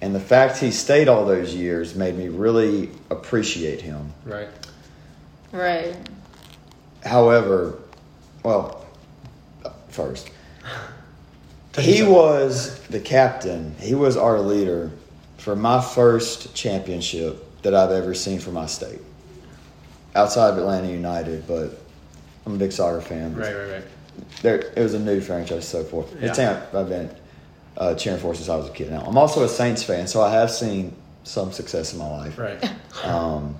And 0.00 0.14
the 0.14 0.20
fact 0.20 0.58
he 0.58 0.70
stayed 0.70 1.08
all 1.08 1.24
those 1.24 1.54
years 1.54 1.94
made 1.94 2.16
me 2.16 2.28
really 2.28 2.90
appreciate 3.10 3.80
him. 3.80 4.12
Right. 4.24 4.48
Right. 5.52 5.96
However, 7.04 7.78
well, 8.42 8.84
first, 9.88 10.30
he 11.78 12.02
was 12.02 12.78
the 12.88 13.00
captain. 13.00 13.74
He 13.78 13.94
was 13.94 14.16
our 14.16 14.40
leader 14.40 14.90
for 15.38 15.56
my 15.56 15.80
first 15.80 16.54
championship 16.54 17.62
that 17.62 17.74
I've 17.74 17.90
ever 17.90 18.14
seen 18.14 18.38
for 18.38 18.50
my 18.50 18.66
state. 18.66 19.00
Outside 20.14 20.50
of 20.50 20.58
Atlanta 20.58 20.88
United, 20.88 21.46
but 21.46 21.80
I'm 22.46 22.54
a 22.54 22.58
big 22.58 22.72
soccer 22.72 23.00
fan. 23.00 23.34
Right, 23.34 23.54
right, 23.54 23.70
right. 23.70 23.84
There, 24.40 24.60
it 24.60 24.78
was 24.78 24.94
a 24.94 24.98
new 24.98 25.20
franchise, 25.20 25.66
so 25.68 25.84
forth. 25.84 26.14
Yeah. 26.20 26.28
It's 26.28 26.38
team 26.38 26.48
I've 26.48 26.88
been 26.88 27.10
uh, 27.76 27.94
cheering 27.96 28.20
for 28.20 28.34
since 28.34 28.48
I 28.48 28.56
was 28.56 28.68
a 28.68 28.72
kid. 28.72 28.90
Now 28.90 29.00
I'm 29.00 29.18
also 29.18 29.42
a 29.42 29.48
Saints 29.48 29.82
fan, 29.82 30.06
so 30.06 30.22
I 30.22 30.30
have 30.30 30.50
seen 30.50 30.94
some 31.24 31.52
success 31.52 31.92
in 31.92 31.98
my 31.98 32.08
life. 32.08 32.38
Right. 32.38 32.72
Um, 33.04 33.56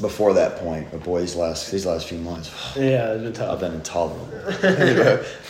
before 0.00 0.32
that 0.32 0.56
point, 0.56 0.88
but 0.90 1.04
boy, 1.04 1.20
these 1.20 1.36
last 1.36 1.70
these 1.70 1.84
last 1.84 2.08
few 2.08 2.16
months, 2.16 2.50
Yeah, 2.76 3.12
it's 3.12 3.38
been 3.38 3.48
I've 3.48 3.60
been 3.60 3.74
intolerable. 3.74 4.26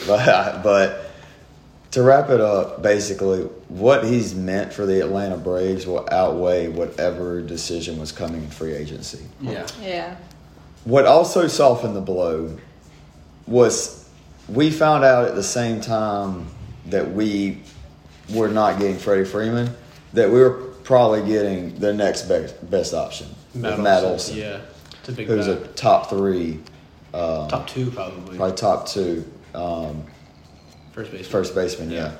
but, 0.06 0.62
but 0.64 1.12
to 1.92 2.02
wrap 2.02 2.30
it 2.30 2.40
up, 2.40 2.82
basically, 2.82 3.42
what 3.68 4.04
he's 4.04 4.34
meant 4.34 4.72
for 4.72 4.86
the 4.86 5.00
Atlanta 5.00 5.36
Braves 5.36 5.86
will 5.86 6.08
outweigh 6.10 6.66
whatever 6.66 7.40
decision 7.40 8.00
was 8.00 8.10
coming 8.10 8.42
in 8.42 8.50
free 8.50 8.72
agency. 8.72 9.24
Yeah. 9.40 9.66
Yeah. 9.80 10.16
What 10.84 11.06
also 11.06 11.46
softened 11.48 11.94
the 11.94 12.00
blow 12.00 12.56
was 13.46 14.08
we 14.48 14.70
found 14.70 15.04
out 15.04 15.26
at 15.26 15.34
the 15.34 15.42
same 15.42 15.80
time 15.80 16.46
that 16.86 17.12
we 17.12 17.60
were 18.32 18.48
not 18.48 18.78
getting 18.78 18.96
Freddie 18.96 19.24
Freeman 19.24 19.70
that 20.12 20.28
we 20.30 20.40
were 20.40 20.50
probably 20.84 21.22
getting 21.26 21.74
the 21.78 21.92
next 21.92 22.22
best, 22.22 22.70
best 22.70 22.92
option 22.94 23.28
with 23.54 23.78
Matt 23.78 24.04
Olson, 24.04 24.36
Yeah. 24.36 24.60
It's 25.00 25.08
a 25.08 25.12
big 25.12 25.26
who's 25.26 25.48
a 25.48 25.66
top 25.68 26.10
three, 26.10 26.60
um, 27.12 27.48
top 27.48 27.66
two 27.66 27.90
probably. 27.90 28.36
probably 28.36 28.56
top 28.56 28.86
two 28.86 29.24
um, 29.54 30.04
First 30.92 31.10
base. 31.10 31.26
first 31.26 31.54
baseman. 31.54 31.90
Yeah, 31.90 32.16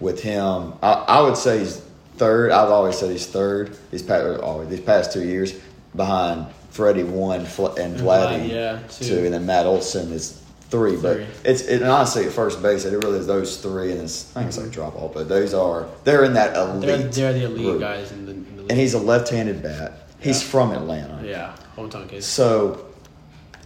with 0.00 0.22
him, 0.22 0.72
I, 0.82 0.92
I 0.92 1.20
would 1.20 1.36
say 1.36 1.58
he's 1.58 1.78
third. 2.16 2.50
I've 2.50 2.70
always 2.70 2.96
said 2.98 3.10
he's 3.10 3.26
third. 3.26 3.76
These 3.90 4.02
past 4.02 4.40
always 4.40 4.68
these 4.70 4.80
past 4.80 5.12
two 5.12 5.24
years 5.24 5.54
behind 5.94 6.46
Freddie 6.72 7.04
one 7.04 7.44
Fl- 7.44 7.66
and 7.66 7.96
Vladdy 7.96 8.46
Vlad, 8.46 8.48
yeah, 8.48 8.78
two. 8.88 9.04
two, 9.04 9.24
and 9.24 9.34
then 9.34 9.44
Matt 9.46 9.66
Olson 9.66 10.10
is 10.10 10.42
three. 10.70 10.96
But 10.96 11.18
it's 11.44 11.60
it, 11.62 11.82
and 11.82 11.90
honestly 11.90 12.24
at 12.24 12.32
first 12.32 12.62
base 12.62 12.86
it 12.86 12.96
really 13.04 13.18
is 13.18 13.26
those 13.26 13.58
three, 13.58 13.92
and 13.92 14.00
it's 14.00 14.34
I 14.34 14.40
think 14.40 14.48
it's 14.48 14.56
like 14.56 14.66
mm-hmm. 14.66 14.74
drop 14.74 14.96
off, 14.96 15.12
but 15.12 15.28
those 15.28 15.52
are 15.52 15.86
they're 16.04 16.24
in 16.24 16.32
that 16.32 16.56
elite. 16.56 16.86
They're, 16.86 16.98
they're 16.98 17.32
the 17.34 17.44
elite 17.44 17.62
group. 17.62 17.80
guys 17.80 18.10
in 18.10 18.24
the, 18.24 18.32
in 18.32 18.56
the 18.56 18.62
league. 18.62 18.70
and 18.70 18.80
he's 18.80 18.94
a 18.94 18.98
left-handed 18.98 19.62
bat. 19.62 19.98
He's 20.18 20.42
Yeah. 20.42 20.48
from 20.48 20.72
Atlanta, 20.72 21.20
yeah, 21.26 21.54
hometown 21.76 22.08
kid. 22.08 22.24
so 22.24 22.86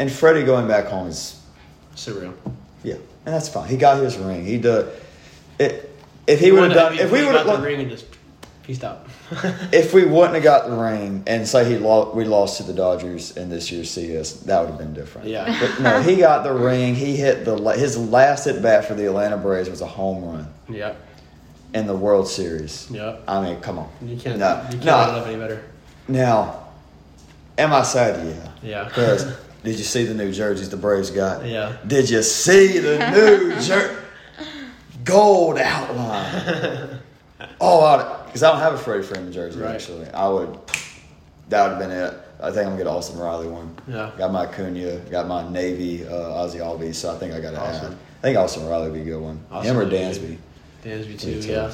and 0.01 0.11
Freddie 0.11 0.43
going 0.43 0.67
back 0.67 0.87
home 0.87 1.07
is 1.07 1.41
Surreal. 1.95 2.35
yeah, 2.83 2.95
and 2.95 3.35
that's 3.35 3.49
fine. 3.49 3.69
He 3.69 3.77
got 3.77 4.03
his 4.03 4.17
ring. 4.19 4.45
He 4.45 4.59
did. 4.59 4.89
It, 5.59 5.95
if 6.27 6.41
he 6.41 6.51
would 6.51 6.73
have 6.73 6.73
done, 6.73 6.99
if 6.99 7.13
we 7.13 7.25
would 7.25 7.33
got 7.33 7.47
the 7.47 7.53
have, 7.53 7.63
ring 7.63 7.81
and 7.81 7.89
just 7.91 8.07
pieced 8.65 8.83
out. 8.83 9.07
if 9.73 9.93
we 9.93 10.05
wouldn't 10.05 10.35
have 10.35 10.45
got 10.45 10.69
the 10.69 10.77
ring 10.77 11.25
and 11.27 11.47
say 11.49 11.69
he 11.69 11.79
lost, 11.79 12.15
we 12.15 12.25
lost 12.25 12.59
to 12.59 12.63
the 12.63 12.73
Dodgers 12.73 13.37
in 13.37 13.49
this 13.49 13.73
year's 13.73 13.91
CS, 13.91 14.33
that 14.43 14.61
would 14.61 14.71
have 14.71 14.79
been 14.79 14.95
different. 14.95 15.29
Yeah. 15.29 15.59
but 15.61 15.81
no, 15.81 16.01
he 16.01 16.17
got 16.21 16.45
the 16.45 16.53
ring. 16.53 16.95
He 16.95 17.17
hit 17.17 17.45
the 17.45 17.57
la- 17.57 17.73
his 17.73 17.99
last 17.99 18.47
at 18.47 18.63
bat 18.63 18.85
for 18.85 18.95
the 18.95 19.07
Atlanta 19.07 19.37
Braves 19.37 19.69
was 19.69 19.81
a 19.81 19.87
home 19.87 20.25
run 20.25 20.47
yep. 20.69 20.97
in 21.75 21.87
the 21.87 21.97
World 21.97 22.29
Series. 22.29 22.89
Yep. 22.91 23.25
I 23.27 23.43
mean, 23.43 23.61
come 23.61 23.79
on. 23.79 23.91
You 24.01 24.17
can't. 24.17 24.39
No, 24.39 24.63
you 24.71 24.79
can't 24.79 24.85
no. 24.85 24.93
line 24.93 25.15
it 25.15 25.19
up 25.19 25.27
any 25.27 25.37
better. 25.39 25.65
Now, 26.07 26.65
am 27.59 27.73
I 27.73 27.83
sad? 27.83 28.25
Yeah. 28.27 28.51
Yeah. 28.63 28.85
Because 28.89 29.37
did 29.65 29.79
you 29.79 29.85
see 29.85 30.05
the 30.05 30.15
new 30.15 30.31
jerseys 30.33 30.71
the 30.71 30.77
Braves 30.77 31.11
got? 31.11 31.45
Yeah. 31.45 31.77
Did 31.85 32.09
you 32.09 32.23
see 32.23 32.79
the 32.79 33.11
new 33.11 33.61
jer- 33.61 34.05
gold 35.03 35.59
outline? 35.59 37.01
oh, 37.61 38.16
because 38.37 38.43
I 38.43 38.53
don't 38.53 38.61
have 38.61 38.75
a 38.75 38.79
Freddie 38.79 39.03
Freeman 39.03 39.33
jersey 39.33 39.59
Right. 39.61 39.75
actually. 39.75 40.07
I 40.11 40.29
would. 40.29 40.59
That 41.49 41.63
would 41.63 41.71
have 41.71 41.79
been 41.79 41.91
it. 41.91 42.13
I 42.39 42.51
think 42.51 42.59
I'm 42.67 42.73
gonna 42.73 42.77
get 42.77 42.87
Austin 42.87 43.19
Riley 43.19 43.49
one. 43.49 43.75
Yeah. 43.89 44.11
Got 44.19 44.31
my 44.31 44.45
Acuna, 44.45 44.99
got 45.11 45.27
my 45.27 45.49
Navy 45.49 46.07
uh, 46.07 46.35
Ozzie 46.35 46.59
Albies, 46.59 46.97
so 46.97 47.15
I 47.15 47.19
think 47.19 47.33
I 47.33 47.41
got 47.41 47.53
to 47.53 47.61
Awesome. 47.63 47.93
add. 47.93 47.99
I 48.19 48.23
think 48.23 48.37
Austin 48.37 48.67
Riley 48.69 48.91
would 48.91 48.93
be 48.95 49.01
a 49.01 49.05
good 49.15 49.23
one. 49.23 49.41
Austin 49.51 49.75
Him 49.75 49.81
or 49.81 49.91
Dansby. 49.91 50.37
Dansby 50.85 51.19
too. 51.19 51.41
Too. 51.41 51.51
Yeah. 51.51 51.73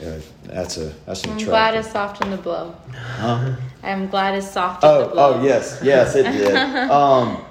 Yeah, 0.00 0.18
that's 0.44 0.76
a 0.76 0.92
that's 1.04 1.24
an 1.24 1.30
I'm 1.30 1.36
attractive. 1.36 1.46
glad 1.48 1.74
it 1.74 1.84
softened 1.84 2.32
the 2.32 2.36
blow. 2.36 2.76
Huh? 2.94 3.56
I'm 3.82 4.06
glad 4.08 4.36
it 4.36 4.42
softened 4.42 4.82
the 4.82 4.86
Oh, 4.86 5.08
blow. 5.08 5.34
oh 5.40 5.42
yes, 5.44 5.80
yes, 5.82 6.14
it 6.14 6.22
did. 6.30 6.54
um, 6.90 7.44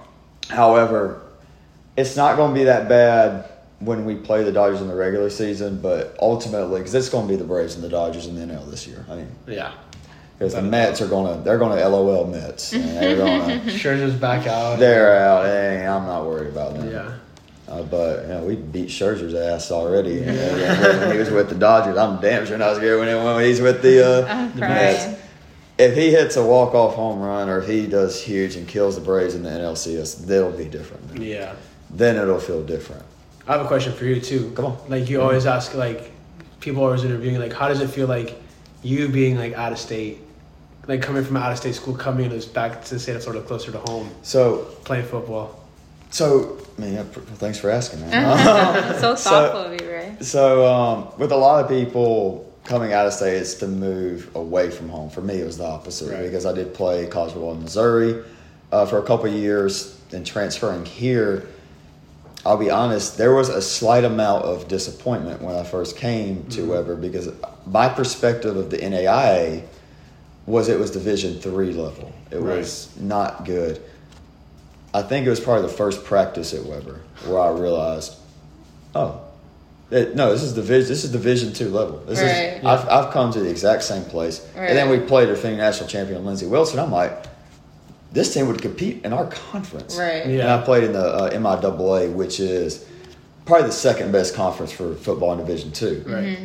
however, 0.49 1.21
it's 1.97 2.15
not 2.15 2.37
going 2.37 2.53
to 2.53 2.59
be 2.59 2.63
that 2.65 2.87
bad 2.87 3.50
when 3.81 4.05
we 4.05 4.15
play 4.15 4.43
the 4.43 4.51
Dodgers 4.51 4.81
in 4.81 4.87
the 4.87 4.95
regular 4.95 5.29
season, 5.29 5.81
but 5.81 6.15
ultimately, 6.21 6.79
because 6.79 6.93
it's 6.95 7.09
going 7.09 7.27
to 7.27 7.33
be 7.33 7.35
the 7.37 7.43
Braves 7.43 7.75
and 7.75 7.83
the 7.83 7.89
Dodgers 7.89 8.27
in 8.27 8.35
the 8.35 8.41
NL 8.53 8.69
this 8.69 8.87
year. 8.87 9.05
I 9.09 9.15
mean, 9.15 9.27
Yeah. 9.47 9.73
because 10.37 10.53
the 10.53 10.61
Mets 10.61 11.01
are 11.01 11.07
going 11.07 11.35
to 11.37 11.43
they're 11.43 11.57
going 11.57 11.77
to 11.77 11.87
LOL 11.87 12.25
Mets, 12.27 12.73
and 12.73 12.83
they're 12.97 13.17
going 13.17 13.47
to 13.65 13.71
Scherzer's 13.71 14.15
back 14.15 14.47
out. 14.47 14.79
they're 14.79 15.15
out. 15.19 15.45
Hey, 15.45 15.85
I'm 15.85 16.05
not 16.05 16.25
worried 16.25 16.49
about 16.49 16.75
them. 16.75 16.89
Yeah. 16.91 17.13
Uh, 17.67 17.83
but 17.83 18.23
you 18.23 18.27
know, 18.29 18.43
we 18.43 18.55
beat 18.55 18.89
Scherzer's 18.89 19.33
ass 19.33 19.71
already 19.71 20.21
uh, 20.23 20.25
when 20.99 21.11
he 21.13 21.17
was 21.17 21.29
with 21.29 21.47
the 21.49 21.55
Dodgers. 21.55 21.97
I'm 21.97 22.19
damn 22.21 22.45
sure 22.45 22.57
not 22.57 22.75
scared 22.77 22.99
when, 22.99 23.23
when 23.23 23.45
he's 23.45 23.61
with 23.61 23.81
the 23.81 24.05
uh, 24.05 24.47
the. 24.49 24.59
Mets. 24.59 25.19
If 25.77 25.95
he 25.95 26.11
hits 26.11 26.35
a 26.35 26.43
walk 26.45 26.75
off 26.75 26.93
home 26.95 27.19
run 27.21 27.49
or 27.49 27.59
if 27.59 27.67
he 27.67 27.87
does 27.87 28.21
huge 28.21 28.55
and 28.55 28.67
kills 28.67 28.95
the 28.95 29.01
Braves 29.01 29.33
in 29.33 29.41
the 29.41 29.49
NLCS, 29.49 30.25
that'll 30.27 30.51
be 30.51 30.65
different. 30.65 31.19
Yeah. 31.19 31.55
Then 31.89 32.17
it'll 32.17 32.39
feel 32.39 32.61
different. 32.63 33.03
I 33.47 33.53
have 33.53 33.61
a 33.65 33.67
question 33.67 33.93
for 33.93 34.05
you 34.05 34.19
too. 34.21 34.51
Come 34.55 34.65
on. 34.65 34.77
Like 34.87 35.09
you 35.09 35.21
always 35.21 35.45
ask, 35.45 35.73
like 35.73 36.11
people 36.59 36.83
always 36.83 37.03
interviewing, 37.03 37.39
like 37.39 37.53
how 37.53 37.67
does 37.67 37.81
it 37.81 37.89
feel 37.89 38.07
like 38.07 38.39
you 38.83 39.09
being 39.09 39.37
like 39.37 39.53
out 39.53 39.71
of 39.71 39.79
state, 39.79 40.19
like 40.87 41.01
coming 41.01 41.23
from 41.23 41.37
out 41.37 41.51
of 41.51 41.57
state 41.57 41.75
school, 41.75 41.95
coming 41.95 42.31
us 42.31 42.45
back 42.45 42.83
to 42.85 42.93
the 42.95 42.99
state 42.99 43.13
that's 43.13 43.25
sort 43.25 43.35
of 43.35 43.45
Florida, 43.47 43.65
closer 43.65 43.85
to 43.85 43.91
home, 43.91 44.09
So, 44.21 44.59
playing 44.83 45.05
football. 45.05 45.59
so 46.09 46.57
I 46.77 46.81
mean, 46.81 46.93
yeah, 46.93 47.03
pr- 47.11 47.19
thanks 47.19 47.59
for 47.59 47.69
asking, 47.69 48.01
man. 48.01 48.99
so 48.99 49.15
So- 49.15 49.29
thoughtful 49.29 49.61
of 49.73 49.81
you, 49.81 49.91
right? 49.93 50.23
So, 50.23 50.65
um, 50.67 51.07
with 51.17 51.31
a 51.31 51.35
lot 51.37 51.63
of 51.63 51.69
people 51.69 52.51
coming 52.63 52.93
out 52.93 53.05
of 53.07 53.13
state, 53.13 53.37
it's 53.37 53.55
to 53.55 53.67
move 53.67 54.33
away 54.35 54.69
from 54.69 54.87
home. 54.89 55.09
For 55.09 55.21
me, 55.21 55.35
it 55.41 55.45
was 55.45 55.57
the 55.57 55.65
opposite 55.65 56.11
Right. 56.13 56.23
because 56.23 56.45
I 56.45 56.53
did 56.53 56.73
play 56.73 57.07
college 57.07 57.33
football 57.33 57.53
in 57.53 57.61
Missouri 57.63 58.23
uh, 58.71 58.85
for 58.85 58.99
a 58.99 59.03
couple 59.03 59.25
of 59.27 59.33
years. 59.33 59.97
and 60.13 60.25
transferring 60.25 60.85
here, 60.85 61.47
I'll 62.45 62.57
be 62.57 62.71
honest, 62.71 63.17
there 63.17 63.33
was 63.33 63.49
a 63.49 63.61
slight 63.61 64.03
amount 64.03 64.45
of 64.45 64.67
disappointment 64.67 65.41
when 65.41 65.55
I 65.55 65.63
first 65.63 65.95
came 65.95 66.43
to 66.49 66.61
mm-hmm. 66.61 66.69
Webber 66.71 66.95
because 66.95 67.29
my 67.67 67.87
perspective 67.87 68.55
of 68.55 68.71
the 68.71 68.77
NAIA 68.77 69.63
was 70.47 70.67
it 70.67 70.79
was 70.79 70.91
Division 70.91 71.39
three 71.39 71.71
level. 71.71 72.11
It 72.31 72.37
Right. 72.37 72.57
was 72.57 72.89
not 72.99 73.45
good. 73.45 73.81
I 74.93 75.03
think 75.03 75.25
it 75.25 75.29
was 75.29 75.39
probably 75.39 75.63
the 75.63 75.73
first 75.73 76.03
practice 76.03 76.53
at 76.53 76.65
Webber 76.65 76.99
where 77.25 77.39
I 77.39 77.51
realized, 77.51 78.15
oh, 78.95 79.21
it, 79.91 80.15
no, 80.15 80.31
this 80.31 80.41
is 80.41 80.53
division. 80.53 80.89
This 80.89 81.03
is 81.03 81.11
Division 81.11 81.53
two 81.53 81.69
level. 81.69 82.01
This 82.07 82.19
Right. 82.19 82.57
is 82.59 82.65
I've, 82.65 82.87
I've 82.89 83.13
come 83.13 83.31
to 83.33 83.39
the 83.39 83.49
exact 83.49 83.83
same 83.83 84.03
place, 84.05 84.41
and 84.55 84.77
then 84.77 84.89
we 84.89 84.99
played 84.99 85.27
our 85.29 85.35
defending 85.35 85.59
national 85.59 85.89
champion 85.89 86.25
Lindsey 86.25 86.45
Wilson. 86.47 86.79
I'm 86.79 86.91
like, 86.91 87.25
this 88.11 88.33
team 88.33 88.47
would 88.47 88.61
compete 88.61 89.05
in 89.05 89.13
our 89.13 89.27
conference, 89.27 89.97
Right. 89.97 90.25
Yeah. 90.27 90.41
And 90.41 90.49
I 90.51 90.61
played 90.63 90.83
in 90.83 90.91
the 90.93 90.99
uh, 91.05 91.29
MIAA, 91.31 92.11
which 92.13 92.39
is 92.39 92.85
probably 93.45 93.67
the 93.67 93.73
second 93.73 94.11
best 94.11 94.35
conference 94.35 94.71
for 94.71 94.95
football 94.95 95.31
in 95.33 95.39
Division 95.39 95.71
two, 95.71 96.03
Right. 96.05 96.39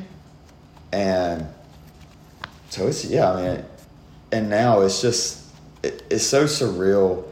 and 0.93 1.47
so 2.71 2.87
it's 2.87 3.05
yeah. 3.05 3.33
I 3.33 3.43
mean, 3.57 3.65
and 4.33 4.51
now 4.51 4.81
it's 4.83 5.01
just 5.01 5.45
it, 5.83 6.03
it's 6.11 6.25
so 6.27 6.45
surreal 6.45 7.25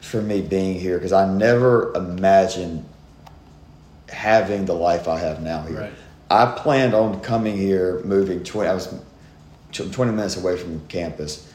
for 0.00 0.20
me 0.20 0.40
being 0.40 0.78
here 0.78 0.96
because 0.98 1.12
I 1.12 1.32
never 1.32 1.92
imagined 1.94 2.84
having 4.08 4.64
the 4.64 4.74
life 4.74 5.08
I 5.08 5.18
have 5.18 5.40
now 5.42 5.62
here. 5.62 5.80
Right. 5.80 5.92
I 6.30 6.46
planned 6.56 6.94
on 6.94 7.20
coming 7.20 7.56
here, 7.56 8.00
moving 8.04 8.44
twenty. 8.44 8.68
I 8.68 8.74
was 8.74 8.94
twenty 9.72 10.12
minutes 10.12 10.36
away 10.36 10.56
from 10.56 10.86
campus, 10.88 11.50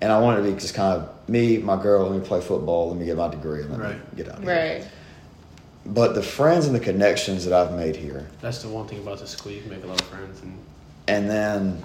and 0.00 0.10
I 0.12 0.18
wanted 0.20 0.42
to 0.42 0.52
be 0.52 0.58
just 0.58 0.74
kind 0.74 1.00
of 1.00 1.19
me, 1.30 1.58
my 1.58 1.80
girl. 1.80 2.08
Let 2.08 2.20
me 2.20 2.26
play 2.26 2.40
football. 2.40 2.88
Let 2.90 2.98
me 2.98 3.06
get 3.06 3.16
my 3.16 3.28
degree. 3.28 3.62
And 3.62 3.70
let 3.70 3.92
me 3.92 4.00
get 4.16 4.28
out 4.28 4.38
of 4.38 4.44
here. 4.44 4.54
Right. 4.54 4.88
But 5.86 6.14
the 6.14 6.22
friends 6.22 6.66
and 6.66 6.74
the 6.74 6.80
connections 6.80 7.44
that 7.46 7.54
I've 7.54 7.74
made 7.74 7.96
here, 7.96 8.28
That's 8.42 8.62
the 8.62 8.68
one 8.68 8.86
thing 8.86 8.98
about 8.98 9.18
the 9.18 9.26
school. 9.26 9.52
You 9.52 9.62
can 9.62 9.70
make 9.70 9.82
a 9.82 9.86
lot 9.86 10.00
of 10.00 10.06
friends, 10.08 10.42
and 10.42 10.58
and 11.08 11.30
then 11.30 11.82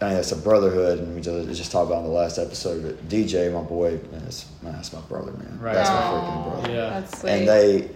I 0.00 0.10
mean, 0.10 0.18
it's 0.18 0.32
a 0.32 0.36
brotherhood, 0.36 0.98
and 0.98 1.14
we 1.14 1.22
just, 1.22 1.48
just 1.58 1.72
talked 1.72 1.86
about 1.90 2.00
in 2.00 2.04
the 2.04 2.10
last 2.10 2.36
episode. 2.38 2.82
But 2.82 3.08
DJ, 3.08 3.52
my 3.52 3.62
boy, 3.62 3.92
man, 4.12 4.24
that's, 4.24 4.46
man, 4.62 4.74
that's 4.74 4.92
my 4.92 5.00
brother, 5.00 5.32
man. 5.32 5.58
Right. 5.58 5.74
That's 5.74 5.88
my 5.88 5.96
Aw, 5.96 6.10
freaking 6.20 6.52
brother. 6.52 6.74
Yeah. 6.74 7.00
That's 7.00 7.20
sweet. 7.20 7.30
And 7.30 7.48
they, 7.48 7.90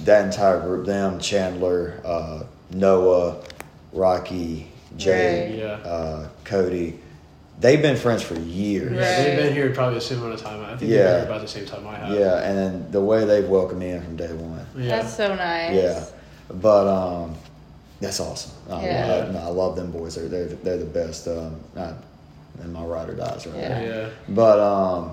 that 0.00 0.26
entire 0.26 0.60
group, 0.60 0.84
them, 0.84 1.18
Chandler, 1.18 2.02
uh, 2.04 2.44
Noah, 2.72 3.42
Rocky, 3.94 4.70
Jay, 4.98 5.58
yeah. 5.58 5.88
uh, 5.88 6.28
Cody, 6.44 6.98
they've 7.60 7.80
been 7.80 7.96
friends 7.96 8.22
for 8.22 8.38
years. 8.38 8.90
Right. 8.92 8.98
they've 8.98 9.36
been 9.38 9.52
here 9.54 9.70
probably 9.72 9.94
the 9.96 10.00
same 10.00 10.18
amount 10.18 10.34
of 10.34 10.42
time. 10.42 10.62
I 10.62 10.68
think 10.68 10.80
they've 10.80 10.90
Yeah. 10.90 11.04
been 11.04 11.14
here 11.20 11.24
about 11.26 11.40
the 11.42 11.48
same 11.48 11.66
time 11.66 11.86
I 11.86 11.96
have. 11.96 12.18
Yeah, 12.18 12.42
and 12.42 12.58
then 12.58 12.86
the 12.90 13.00
way 13.00 13.24
they've 13.24 13.48
welcomed 13.48 13.80
me 13.80 13.90
in 13.90 14.02
from 14.02 14.16
day 14.16 14.32
one. 14.32 14.66
Yeah. 14.76 14.96
That's 15.00 15.14
so 15.16 15.34
nice. 15.34 15.74
Yeah, 15.74 16.04
but 16.50 16.86
um, 16.86 17.34
that's 18.00 18.20
awesome. 18.20 18.52
I, 18.70 18.84
Yeah. 18.84 19.26
I, 19.28 19.32
no, 19.32 19.38
I 19.38 19.48
love 19.48 19.76
them 19.76 19.90
boys. 19.90 20.14
They're 20.16 20.28
they're, 20.28 20.46
they're 20.46 20.78
the 20.78 20.84
best. 20.84 21.26
Um, 21.28 21.56
I, 21.76 21.92
and 22.62 22.72
my 22.72 22.82
ride 22.82 23.08
or 23.10 23.14
dies 23.14 23.46
right 23.46 23.56
Yeah. 23.56 23.68
there. 23.68 24.02
yeah. 24.02 24.08
But 24.34 24.58
um, 24.60 25.12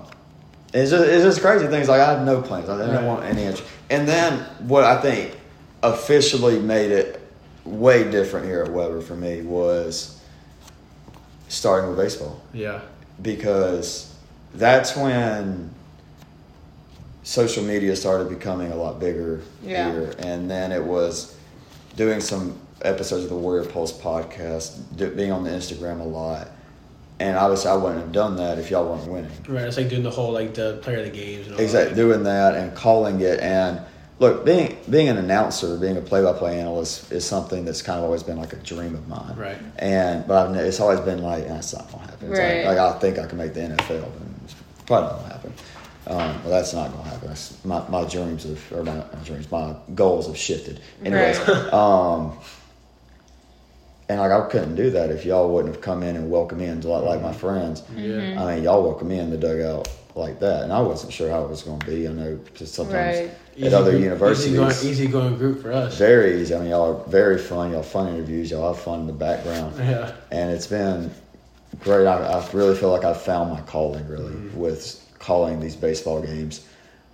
it's 0.72 0.90
just 0.90 1.04
it's 1.06 1.24
just 1.24 1.40
crazy 1.40 1.66
things. 1.66 1.88
Like 1.88 2.00
I 2.00 2.12
have 2.12 2.24
no 2.26 2.40
plans. 2.42 2.68
I 2.68 2.76
didn't 2.78 2.94
Right. 2.94 3.04
want 3.04 3.24
any 3.24 3.42
interest. 3.42 3.64
And 3.90 4.06
then 4.08 4.38
what 4.66 4.84
I 4.84 5.00
think 5.00 5.36
officially 5.82 6.58
made 6.58 6.90
it 6.90 7.20
way 7.64 8.10
different 8.10 8.46
here 8.46 8.62
at 8.62 8.70
Webber 8.72 9.00
for 9.02 9.14
me 9.14 9.42
was 9.42 10.13
starting 11.48 11.88
with 11.90 11.98
baseball 11.98 12.40
Yeah. 12.52 12.80
because 13.22 14.12
that's 14.54 14.96
when 14.96 15.70
social 17.22 17.62
media 17.64 17.96
started 17.96 18.28
becoming 18.28 18.70
a 18.72 18.76
lot 18.76 19.00
bigger 19.00 19.40
Yeah. 19.62 19.90
here 19.92 20.14
and 20.18 20.50
then 20.50 20.72
it 20.72 20.82
was 20.84 21.34
doing 21.96 22.20
some 22.20 22.58
episodes 22.82 23.24
of 23.24 23.30
the 23.30 23.36
Warrior 23.36 23.64
Pulse 23.64 23.92
podcast, 23.92 24.76
do, 24.96 25.10
being 25.10 25.32
on 25.32 25.42
the 25.44 25.50
Instagram 25.50 26.00
a 26.00 26.04
lot, 26.04 26.48
and 27.20 27.36
obviously 27.38 27.70
I 27.70 27.76
wouldn't 27.76 28.00
have 28.00 28.12
done 28.12 28.36
that 28.36 28.58
if 28.58 28.70
y'all 28.70 28.84
weren't 28.92 29.06
winning. 29.10 29.30
Right, 29.48 29.64
it's 29.64 29.76
like 29.76 29.88
doing 29.88 30.02
the 30.02 30.10
whole 30.10 30.32
like 30.32 30.52
the 30.54 30.78
player 30.82 30.98
of 30.98 31.04
the 31.04 31.10
games. 31.10 31.46
And 31.46 31.54
all 31.56 31.60
Exactly, 31.62 31.90
That. 31.94 31.96
doing 31.96 32.22
that 32.24 32.54
and 32.56 32.74
calling 32.74 33.20
it 33.20 33.40
and. 33.40 33.80
Look, 34.20 34.44
being 34.44 34.78
being 34.88 35.08
an 35.08 35.18
announcer, 35.18 35.76
being 35.76 35.96
a 35.96 36.00
play-by-play 36.00 36.60
analyst 36.60 37.10
is 37.10 37.24
something 37.24 37.64
that's 37.64 37.82
kind 37.82 37.98
of 37.98 38.04
always 38.04 38.22
been 38.22 38.36
like 38.36 38.52
a 38.52 38.56
dream 38.56 38.94
of 38.94 39.08
mine. 39.08 39.34
Right. 39.36 39.58
And 39.76 40.26
but 40.26 40.50
I've, 40.50 40.56
it's 40.56 40.78
always 40.78 41.00
been 41.00 41.22
like 41.22 41.48
that's 41.48 41.74
not 41.74 41.90
gonna 41.90 42.06
happen. 42.06 42.30
It's 42.30 42.38
Right. 42.38 42.64
Like, 42.64 42.78
like 42.78 42.96
I 42.96 42.98
think 43.00 43.18
I 43.18 43.26
can 43.26 43.38
make 43.38 43.54
the 43.54 43.60
NFL, 43.60 44.04
and 44.04 44.40
it's 44.44 44.54
probably 44.86 45.08
not 45.08 45.16
gonna 45.20 45.32
happen. 45.32 45.52
Um, 46.06 46.42
well, 46.42 46.50
that's 46.50 46.72
not 46.74 46.92
gonna 46.92 47.08
happen. 47.08 47.28
That's 47.28 47.64
my, 47.64 47.88
my 47.88 48.04
dreams 48.04 48.44
have 48.44 48.72
or 48.72 48.84
my, 48.84 48.96
my 48.96 49.24
dreams, 49.24 49.50
my 49.50 49.74
goals 49.94 50.26
have 50.28 50.36
shifted. 50.36 50.80
Anyways, 51.04 51.40
um, 51.72 52.38
and 54.08 54.20
like 54.20 54.30
I 54.30 54.48
couldn't 54.48 54.76
do 54.76 54.90
that 54.90 55.10
if 55.10 55.24
y'all 55.24 55.52
wouldn't 55.52 55.74
have 55.74 55.82
come 55.82 56.04
in 56.04 56.14
and 56.14 56.30
welcomed 56.30 56.60
me 56.60 56.66
in 56.66 56.80
to 56.82 56.88
like, 56.88 57.04
like 57.04 57.22
my 57.22 57.32
friends. 57.32 57.82
Yeah. 57.96 58.40
I 58.40 58.54
mean, 58.54 58.64
y'all 58.64 58.82
welcomed 58.82 59.10
me 59.10 59.18
in 59.18 59.30
the 59.30 59.38
dugout 59.38 59.88
like 60.14 60.38
that, 60.40 60.62
and 60.62 60.72
I 60.72 60.80
wasn't 60.80 61.12
sure 61.12 61.28
how 61.30 61.44
it 61.44 61.50
was 61.50 61.62
going 61.62 61.80
to 61.80 61.86
be. 61.86 62.06
I 62.06 62.12
know 62.12 62.38
just 62.54 62.74
sometimes 62.74 63.18
Right. 63.18 63.30
at 63.66 63.74
other 63.74 63.90
group- 63.92 64.04
universities, 64.04 64.46
easy 64.52 64.56
going, 64.56 64.70
easy 64.72 65.06
going 65.08 65.36
group 65.36 65.60
for 65.62 65.72
us. 65.72 65.96
very 65.96 66.40
easy. 66.40 66.54
I 66.54 66.60
mean, 66.60 66.68
y'all 66.70 66.96
are 66.96 67.10
very 67.10 67.38
fun. 67.38 67.72
Y'all 67.72 67.82
fun 67.82 68.08
interviews. 68.14 68.50
Y'all 68.50 68.72
have 68.72 68.82
fun 68.82 69.00
in 69.00 69.06
the 69.06 69.12
background, 69.12 69.74
Yeah. 69.78 70.12
and 70.30 70.50
it's 70.50 70.66
been 70.68 71.10
great. 71.82 72.06
I, 72.06 72.16
I 72.38 72.46
really 72.52 72.76
feel 72.76 72.90
like 72.90 73.04
I've 73.04 73.20
found 73.20 73.50
my 73.50 73.60
calling 73.62 74.06
really 74.08 74.34
with 74.54 75.00
calling 75.18 75.58
these 75.58 75.74
baseball 75.74 76.20
games, 76.20 76.60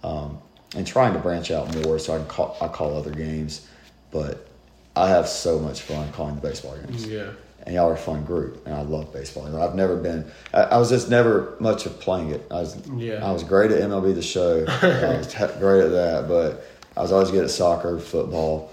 um, 0.05 0.39
and 0.77 0.86
trying 0.86 1.14
to 1.14 1.18
branch 1.20 1.51
out 1.51 1.74
more 1.85 1.98
so 1.98 2.14
I 2.14 2.18
can 2.18 2.27
call 2.27 2.56
I 2.60 2.68
call 2.68 2.97
other 2.97 3.10
games, 3.12 3.66
but 4.10 4.47
I 4.94 5.09
have 5.09 5.27
so 5.28 5.59
much 5.59 5.81
fun 5.82 6.10
calling 6.12 6.35
the 6.35 6.40
baseball 6.43 6.77
games 6.77 7.06
Yeah. 7.06 7.31
And 7.66 7.74
y'all 7.74 7.90
are 7.90 7.94
a 7.94 7.96
fun 7.96 8.24
group, 8.24 8.64
and 8.66 8.74
I 8.74 8.80
love 8.82 9.12
baseball. 9.12 9.44
And 9.46 9.56
I've 9.56 9.74
never 9.74 9.94
been, 9.96 10.30
I, 10.54 10.62
I 10.62 10.76
was 10.78 10.88
just 10.88 11.10
never 11.10 11.56
much 11.60 11.84
of 11.86 12.00
playing 12.00 12.30
it. 12.30 12.46
I 12.50 12.54
was, 12.60 12.76
Yeah. 12.96 13.24
I 13.26 13.30
was 13.32 13.44
great 13.44 13.70
at 13.70 13.82
MLB 13.82 14.14
The 14.14 14.22
Show. 14.22 14.64
I 14.82 15.18
was 15.18 15.34
great 15.58 15.84
at 15.84 15.90
that, 15.90 16.26
but 16.26 16.64
I 16.96 17.02
was 17.02 17.12
always 17.12 17.30
good 17.30 17.44
at 17.44 17.50
soccer, 17.50 17.98
football, 17.98 18.70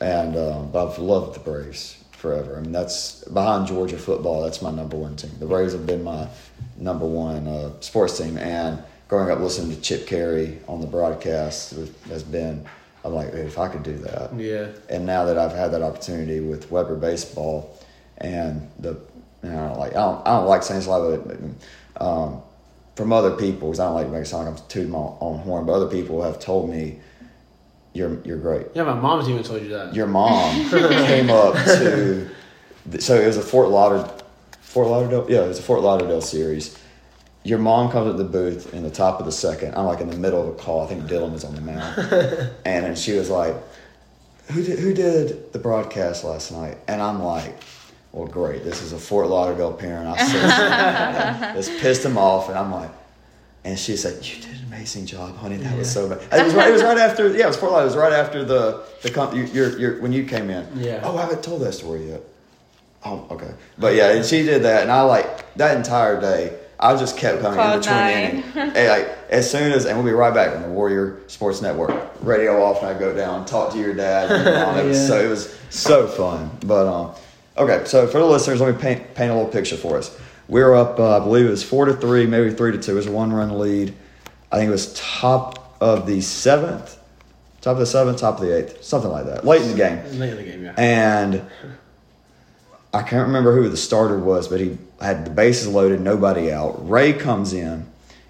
and 0.00 0.36
um, 0.36 0.70
but 0.70 0.86
I've 0.92 0.98
loved 0.98 1.34
the 1.34 1.40
Braves 1.40 2.02
forever. 2.12 2.56
I 2.56 2.60
mean, 2.60 2.72
that's 2.72 3.24
behind 3.24 3.66
Georgia 3.66 3.98
football. 3.98 4.42
That's 4.42 4.62
my 4.62 4.70
number 4.70 4.96
one 4.96 5.16
team. 5.16 5.32
The 5.40 5.46
Braves 5.46 5.72
have 5.72 5.86
been 5.86 6.04
my 6.04 6.28
number 6.76 7.06
one 7.06 7.46
uh, 7.48 7.72
sports 7.80 8.16
team, 8.18 8.38
and 8.38 8.82
growing 9.08 9.30
up 9.30 9.40
listening 9.40 9.74
to 9.74 9.82
Chip 9.82 10.06
Caray 10.06 10.58
on 10.68 10.80
the 10.80 10.86
broadcast 10.86 11.74
has 12.08 12.22
been. 12.22 12.64
I'm 13.04 13.12
like, 13.12 13.32
"Dude, 13.32 13.40
if 13.44 13.58
I 13.58 13.68
could 13.68 13.82
do 13.82 13.96
that, 13.98 14.32
Yeah. 14.34 14.68
and 14.88 15.04
now 15.04 15.26
that 15.26 15.36
I've 15.36 15.52
had 15.52 15.72
that 15.72 15.82
opportunity 15.82 16.40
with 16.40 16.70
Webber 16.70 16.96
baseball 16.96 17.78
and 18.18 18.70
the 18.78 18.98
you 19.42 19.50
know, 19.50 19.64
I 19.64 19.68
don't 19.68 19.78
like 19.78 19.92
I 19.92 19.96
don't, 19.96 20.26
I 20.26 20.30
don't 20.38 20.46
like 20.46 20.62
saying 20.62 20.80
this 20.80 20.86
a 20.86 20.90
lot, 20.90 21.26
but 21.26 22.04
um, 22.04 22.42
from 22.96 23.12
other 23.12 23.36
people 23.36 23.68
because 23.68 23.80
I 23.80 23.86
don't 23.86 23.94
like 23.94 24.06
making 24.06 24.22
it 24.22 24.26
sound 24.26 24.46
like 24.46 24.58
I'm 24.58 24.68
tooting 24.68 24.90
my 24.90 24.98
own 25.20 25.38
horn, 25.40 25.66
but 25.66 25.72
other 25.72 25.88
people 25.88 26.22
have 26.22 26.38
told 26.38 26.70
me 26.70 27.00
you're 27.92 28.20
you're 28.24 28.38
great. 28.38 28.66
Yeah, 28.74 28.84
my 28.84 28.94
mom's 28.94 29.28
even 29.28 29.42
told 29.42 29.62
you 29.62 29.68
that. 29.70 29.94
Your 29.94 30.06
mom 30.06 30.68
came 30.70 31.30
up 31.30 31.54
to 31.54 32.28
so 32.98 33.20
it 33.20 33.26
was 33.26 33.36
a 33.36 33.42
Fort 33.42 33.68
Lauderdale 33.68 34.20
Fort 34.60 34.88
Lauderdale 34.88 35.26
yeah 35.28 35.44
it 35.44 35.48
was 35.48 35.58
a 35.58 35.62
Fort 35.62 35.80
Lauderdale 35.80 36.20
series. 36.20 36.78
Your 37.44 37.58
mom 37.58 37.90
comes 37.90 38.10
at 38.10 38.16
the 38.16 38.24
booth 38.24 38.72
in 38.72 38.82
the 38.82 38.90
top 38.90 39.20
of 39.20 39.26
the 39.26 39.32
second. 39.32 39.74
I'm 39.76 39.84
like 39.84 40.00
in 40.00 40.08
the 40.08 40.16
middle 40.16 40.40
of 40.40 40.48
a 40.48 40.58
call. 40.58 40.82
I 40.82 40.86
think 40.86 41.04
Dylan 41.04 41.32
was 41.32 41.44
on 41.44 41.54
the 41.54 41.60
mound, 41.60 41.98
and 42.64 42.86
then 42.86 42.96
she 42.96 43.12
was 43.12 43.28
like, 43.28 43.54
"Who 44.50 44.62
did 44.62 44.78
who 44.78 44.94
did 44.94 45.52
the 45.52 45.58
broadcast 45.58 46.24
last 46.24 46.52
night?" 46.52 46.78
And 46.88 47.02
I'm 47.02 47.22
like, 47.22 47.54
"Well, 48.14 48.26
great. 48.28 48.64
This 48.64 48.80
is 48.82 48.92
a 48.92 48.98
Fort 48.98 49.28
Lauderdale 49.28 49.72
parent." 49.72 50.06
I 50.08 50.26
said, 50.26 51.54
"This 51.56 51.68
pissed 51.80 52.04
him 52.04 52.16
off," 52.16 52.48
and 52.48 52.58
I'm 52.58 52.72
like, 52.72 52.90
and 53.64 53.78
she 53.78 53.96
said, 53.96 54.24
"You 54.24 54.40
did 54.42 54.50
an 54.52 54.64
amazing 54.68 55.06
job, 55.06 55.36
honey. 55.36 55.56
That 55.56 55.76
was 55.76 55.90
so 55.90 56.08
bad." 56.08 56.22
It 56.32 56.44
was 56.44 56.54
right. 56.54 56.68
It 56.68 56.72
was 56.72 56.82
right 56.82 56.98
after. 57.08 57.28
Yeah, 57.36 57.44
it 57.44 57.48
was 57.48 57.56
Fort 57.56 57.72
Lauderdale. 57.72 57.92
It 57.92 57.96
was 57.96 58.10
right 58.10 58.12
after 58.12 58.44
the 58.44 58.84
the 59.02 59.10
comp, 59.10 59.34
you, 59.34 59.44
your 59.44 59.78
your 59.78 60.00
when 60.00 60.12
you 60.12 60.24
came 60.24 60.48
in. 60.50 60.66
Yeah. 60.76 61.00
Oh, 61.02 61.16
I 61.16 61.22
haven't 61.22 61.42
told 61.42 61.62
that 61.62 61.72
story 61.72 62.08
yet. 62.08 62.22
Oh, 63.04 63.26
okay. 63.32 63.52
But 63.78 63.94
yeah, 63.94 64.12
and 64.12 64.24
she 64.24 64.42
did 64.44 64.62
that, 64.62 64.82
and 64.82 64.90
I 64.90 65.02
like 65.02 65.54
that 65.56 65.76
entire 65.76 66.20
day. 66.20 66.58
I 66.80 66.96
just 66.96 67.16
kept 67.16 67.40
coming 67.40 67.60
in 67.60 67.78
between 67.78 67.94
nine. 67.96 68.24
innings. 68.24 68.46
And 68.76 68.88
like 68.88 69.08
as 69.30 69.50
soon 69.50 69.72
as, 69.72 69.86
and 69.86 69.96
we'll 69.96 70.06
be 70.06 70.12
right 70.12 70.34
back 70.34 70.54
on 70.56 70.62
the 70.62 70.68
Warrior 70.68 71.20
Sports 71.28 71.62
Network. 71.62 71.92
Radio 72.20 72.62
off, 72.62 72.78
and 72.82 72.88
I 72.88 72.98
go 72.98 73.14
down, 73.14 73.44
talk 73.44 73.72
to 73.72 73.78
your 73.78 73.94
dad. 73.94 74.30
And 74.30 74.44
your 74.44 74.54
mom. 74.54 74.78
It 74.78 74.84
was 74.88 75.06
so 75.08 75.20
it 75.24 75.28
was 75.28 75.56
so 75.70 76.06
fun. 76.08 76.50
But 76.64 76.86
um, 76.86 77.14
okay, 77.56 77.84
so 77.84 78.06
for 78.06 78.18
the 78.18 78.26
listeners, 78.26 78.60
let 78.60 78.74
me 78.74 78.80
paint 78.80 79.14
paint 79.14 79.30
a 79.30 79.34
little 79.34 79.50
picture 79.50 79.76
for 79.76 79.98
us. 79.98 80.16
We 80.48 80.62
were 80.62 80.74
up, 80.74 80.98
uh, 80.98 81.16
I 81.16 81.20
believe 81.20 81.46
it 81.46 81.50
was 81.50 81.62
four 81.62 81.86
to 81.86 81.94
three, 81.94 82.26
maybe 82.26 82.52
three 82.52 82.72
to 82.72 82.78
two. 82.78 82.92
It 82.92 82.94
was 82.96 83.06
a 83.06 83.12
one 83.12 83.32
run 83.32 83.58
lead. 83.58 83.94
I 84.52 84.56
think 84.56 84.68
it 84.68 84.72
was 84.72 84.92
top 84.94 85.76
of 85.80 86.06
the 86.06 86.20
seventh, 86.20 86.98
top 87.60 87.72
of 87.72 87.78
the 87.78 87.86
seventh, 87.86 88.18
top 88.18 88.40
of 88.40 88.46
the 88.46 88.56
eighth, 88.56 88.84
something 88.84 89.10
like 89.10 89.26
that. 89.26 89.44
Late 89.46 89.62
in 89.62 89.68
the 89.68 89.76
game. 89.76 90.18
Late 90.18 90.30
in 90.30 90.36
the 90.36 90.42
game, 90.42 90.64
yeah. 90.64 90.74
And 90.76 91.42
I 92.92 93.02
can't 93.02 93.26
remember 93.26 93.54
who 93.54 93.68
the 93.68 93.76
starter 93.76 94.18
was, 94.18 94.48
but 94.48 94.60
he 94.60 94.78
had 95.00 95.24
the 95.26 95.30
bases 95.30 95.66
loaded, 95.66 96.00
nobody 96.00 96.52
out. 96.52 96.88
Rey 96.88 97.12
comes 97.12 97.52
in, 97.52 97.86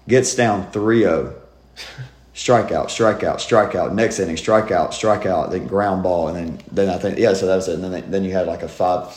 gets 0.07 0.33
down 0.35 0.71
3 0.71 0.99
0. 1.01 1.35
Strikeout, 2.35 2.87
strikeout, 2.87 3.37
strikeout. 3.37 3.93
Next 3.93 4.19
inning, 4.19 4.35
strikeout, 4.35 4.89
strikeout. 4.89 5.51
Then 5.51 5.67
ground 5.67 6.03
ball, 6.03 6.27
and 6.27 6.35
then 6.35 6.59
then 6.69 6.89
I 6.89 6.97
think 6.97 7.17
yeah. 7.17 7.33
So 7.33 7.47
that 7.47 7.55
was 7.55 7.69
it. 7.69 7.79
And 7.79 7.93
then 7.93 8.11
then 8.11 8.25
you 8.25 8.33
had 8.33 8.45
like 8.45 8.61
a 8.61 8.67
five 8.67 9.07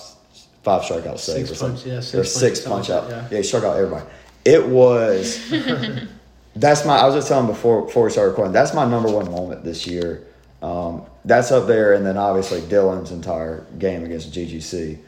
five 0.62 0.82
strikeout 0.82 1.18
save 1.18 1.48
Six 1.48 1.50
or 1.50 1.54
something. 1.56 1.82
punch, 1.82 1.86
yeah, 1.86 2.20
or 2.20 2.24
six 2.24 2.30
six 2.30 2.60
punch, 2.60 2.90
out. 2.90 3.10
Yeah. 3.10 3.28
he 3.28 3.42
struck 3.42 3.64
out 3.64 3.76
everybody. 3.76 4.06
It 4.44 4.64
was. 4.68 5.50
that's 6.56 6.84
my. 6.86 6.96
I 6.96 7.06
was 7.06 7.16
just 7.16 7.26
telling 7.26 7.48
before 7.48 7.86
before 7.86 8.04
we 8.04 8.10
started 8.10 8.30
recording. 8.30 8.52
That's 8.52 8.72
my 8.72 8.88
number 8.88 9.10
one 9.10 9.28
moment 9.32 9.64
this 9.64 9.84
year. 9.84 10.24
Um, 10.62 11.02
that's 11.24 11.50
up 11.50 11.66
there, 11.66 11.94
and 11.94 12.06
then 12.06 12.16
obviously 12.16 12.60
Dylan's 12.60 13.10
entire 13.10 13.66
game 13.78 14.04
against 14.04 14.32
GGC. 14.32 14.98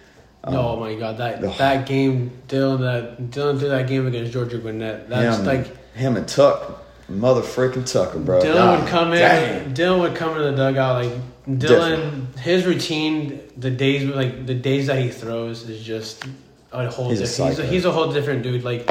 oh 0.45 0.81
my 0.81 0.97
god, 0.97 1.19
that 1.19 1.45
ugh. 1.45 1.57
that 1.59 1.87
game, 1.87 2.33
Dylan, 2.49 2.81
that 2.81 3.31
Dylan 3.31 3.61
did 3.61 3.71
that 3.71 3.87
game 3.87 4.09
against 4.09 4.33
Georgia 4.33 4.59
Gwinnett. 4.59 5.09
That's 5.09 5.39
him, 5.39 5.47
like 5.47 5.95
him 5.95 6.17
and 6.17 6.27
Tuck, 6.27 6.83
mother 7.11 7.43
freaking 7.43 7.91
Tucker, 7.91 8.19
bro. 8.19 8.41
Dylan 8.41 8.55
God 8.55 8.81
would 8.81 8.89
come 8.89 9.13
in. 9.13 9.75
Dylan 9.75 10.01
would 10.01 10.15
come 10.15 10.31
into 10.31 10.45
the 10.45 10.57
dugout 10.57 11.05
like 11.05 11.13
Dylan. 11.59 12.37
His 12.39 12.65
routine, 12.65 13.41
the 13.57 13.71
days 13.71 14.05
like 14.05 14.47
the 14.47 14.55
days 14.55 14.87
that 14.87 14.99
he 15.03 15.11
throws 15.11 15.69
is 15.69 15.83
just 15.85 16.25
a 16.73 16.89
whole. 16.91 17.11
He's 17.11 17.21
a 17.21 17.47
He's, 17.49 17.59
a, 17.59 17.67
he's 17.67 17.85
a 17.85 17.93
whole 17.93 18.13
different 18.13 18.43
dude. 18.43 18.65
Like 18.65 18.91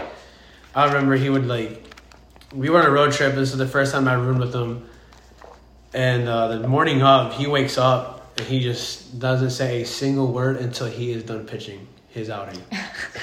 I 0.75 0.85
remember 0.85 1.15
he 1.15 1.29
would 1.29 1.47
like. 1.47 1.83
We 2.53 2.69
were 2.69 2.79
on 2.79 2.85
a 2.85 2.91
road 2.91 3.11
trip. 3.13 3.35
This 3.35 3.51
is 3.51 3.57
the 3.57 3.67
first 3.67 3.91
time 3.93 4.07
I 4.07 4.13
roomed 4.15 4.39
with 4.39 4.53
him. 4.55 4.87
And 5.93 6.27
uh, 6.27 6.57
the 6.59 6.67
morning 6.67 7.01
of, 7.01 7.35
he 7.35 7.47
wakes 7.47 7.77
up 7.77 8.37
and 8.37 8.47
he 8.47 8.59
just 8.59 9.19
doesn't 9.19 9.49
say 9.51 9.81
a 9.81 9.85
single 9.85 10.31
word 10.31 10.57
until 10.57 10.87
he 10.87 11.11
is 11.11 11.23
done 11.23 11.45
pitching 11.47 11.87
his 12.09 12.29
outing. 12.29 12.59